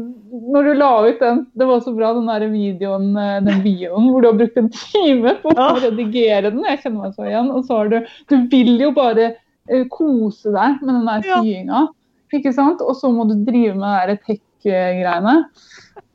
når 0.53 0.67
du 0.69 0.73
la 0.77 0.91
ut 1.07 1.23
den 1.23 1.45
Det 1.57 1.69
var 1.69 1.81
så 1.85 1.95
bra, 1.97 2.11
den 2.17 2.29
der 2.29 2.45
videoen, 2.53 3.13
eh, 3.17 3.39
den 3.47 3.63
videoen 3.65 4.11
hvor 4.11 4.25
du 4.25 4.29
har 4.29 4.37
brukt 4.41 4.59
en 4.61 4.69
time 4.75 5.37
på 5.41 5.55
å 5.55 5.69
redigere 5.81 6.51
den. 6.51 6.67
Jeg 6.69 6.83
kjenner 6.83 7.07
meg 7.07 7.17
så 7.17 7.29
igjen. 7.31 7.49
Og 7.55 7.65
så 7.69 7.81
har 7.81 7.93
du 7.93 7.99
Du 8.29 8.37
vil 8.53 8.75
jo 8.83 8.93
bare 8.97 9.31
eh, 9.33 9.87
kose 9.93 10.53
deg 10.53 10.83
med 10.83 10.93
den 10.99 11.09
der 11.09 11.29
syinga. 11.31 11.87
Ikke 12.33 12.53
sant? 12.57 12.85
Og 12.85 12.97
så 12.99 13.13
må 13.13 13.27
du 13.29 13.37
drive 13.47 13.77
med 13.77 14.13
det 14.13 14.19
tech-greiene. 14.27 15.37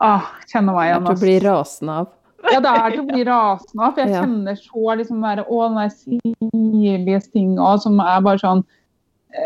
Ah, 0.01 0.29
kjenner 0.49 0.75
meg 0.75 0.91
igjen. 0.91 1.09
Du 1.09 1.23
blir 1.23 1.45
rasende 1.45 1.99
av. 2.03 2.13
Ja, 2.51 2.59
det 2.63 2.71
er 2.71 2.89
til 2.95 3.01
å 3.03 3.07
bli 3.11 3.23
rasende 3.27 3.83
av. 3.83 3.93
For 3.93 4.01
jeg 4.03 4.11
Ja. 4.13 4.21
kjenner 4.23 4.55
så 4.59 4.95
liksom 4.97 5.21
bare 5.21 5.43
å, 5.45 5.61
den 5.67 5.77
der 5.81 5.89
sirlige 5.93 7.21
stinga 7.25 7.77
som 7.83 7.99
er 7.99 8.21
bare 8.21 8.39
sånn 8.43 8.63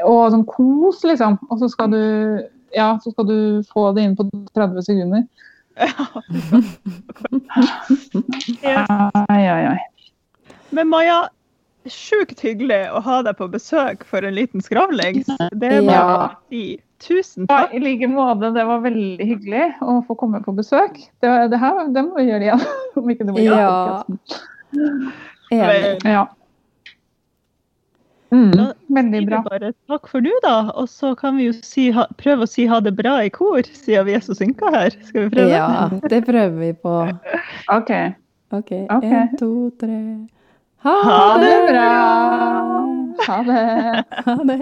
Å, 0.06 0.30
sånn 0.32 0.46
kos, 0.48 1.02
liksom. 1.04 1.40
Og 1.50 1.60
så 1.60 1.68
skal 1.70 1.90
du 1.92 2.02
ja, 2.74 2.94
så 3.04 3.12
skal 3.12 3.26
du 3.28 3.64
få 3.74 3.90
det 3.96 4.04
inn 4.06 4.14
på 4.16 4.24
30 4.56 4.82
sekunder. 4.86 5.26
Ja. 5.76 6.06
Ai, 9.30 9.48
ai, 9.48 9.66
ai. 9.74 9.80
Men 10.72 10.88
Maja, 10.92 11.26
sjukt 11.90 12.40
hyggelig 12.46 12.84
å 12.96 13.02
ha 13.04 13.22
deg 13.26 13.36
på 13.40 13.50
besøk 13.52 14.06
for 14.08 14.24
en 14.28 14.36
liten 14.38 14.62
skravling. 14.64 15.24
Det 15.52 15.60
bare 15.60 15.84
Ja. 15.92 16.30
si 16.50 16.80
tusen 17.02 17.48
Ja, 17.50 17.64
takk. 17.66 17.74
I 17.78 17.80
like 17.84 18.08
måte. 18.12 18.52
Det 18.56 18.66
var 18.70 18.84
veldig 18.84 19.26
hyggelig 19.32 19.66
å 19.82 20.00
få 20.08 20.16
komme 20.20 20.42
på 20.46 20.54
besøk. 20.58 21.00
Det, 21.22 21.32
det 21.52 21.60
her 21.62 21.82
det 21.96 22.04
må 22.08 22.16
vi 22.22 22.28
gjøre 22.30 22.48
igjen. 22.50 22.64
Om 23.02 23.10
ikke 23.16 23.28
det 23.30 23.34
var 23.36 24.06
Ja. 25.52 25.72
Ja. 26.08 26.28
Mm, 28.32 28.52
Da 28.56 28.66
veldig 28.96 29.12
sier 29.12 29.26
vi 29.26 29.28
bra. 29.28 29.40
bare 29.44 29.70
takk 29.92 30.06
for 30.08 30.24
nå, 30.24 30.32
da. 30.46 30.54
Og 30.80 30.86
så 30.88 31.10
kan 31.20 31.36
vi 31.36 31.50
jo 31.50 31.56
si, 31.58 31.90
ha, 31.92 32.06
prøve 32.22 32.46
å 32.46 32.50
si 32.50 32.64
ha 32.72 32.78
det 32.80 32.94
bra 32.96 33.18
i 33.26 33.32
kor, 33.34 33.60
siden 33.68 34.06
vi 34.08 34.14
er 34.16 34.24
så 34.24 34.38
synka 34.40 34.72
her. 34.72 34.96
Skal 35.04 35.26
vi 35.26 35.34
prøve? 35.34 35.52
Ja, 35.52 35.90
det 36.08 36.22
prøver 36.30 36.56
vi 36.62 36.70
på. 36.80 36.94
OK. 37.76 37.92
OK. 38.56 38.72
Ok. 38.88 39.04
Én, 39.04 39.36
to, 39.42 39.52
tre. 39.82 40.00
Ha, 40.86 40.94
Ha 41.06 41.18
det 41.44 41.50
det 41.52 41.74
bra! 41.74 41.90
Ha 43.28 43.42
det. 43.46 43.66
Ha 44.26 44.38
det. 44.48 44.62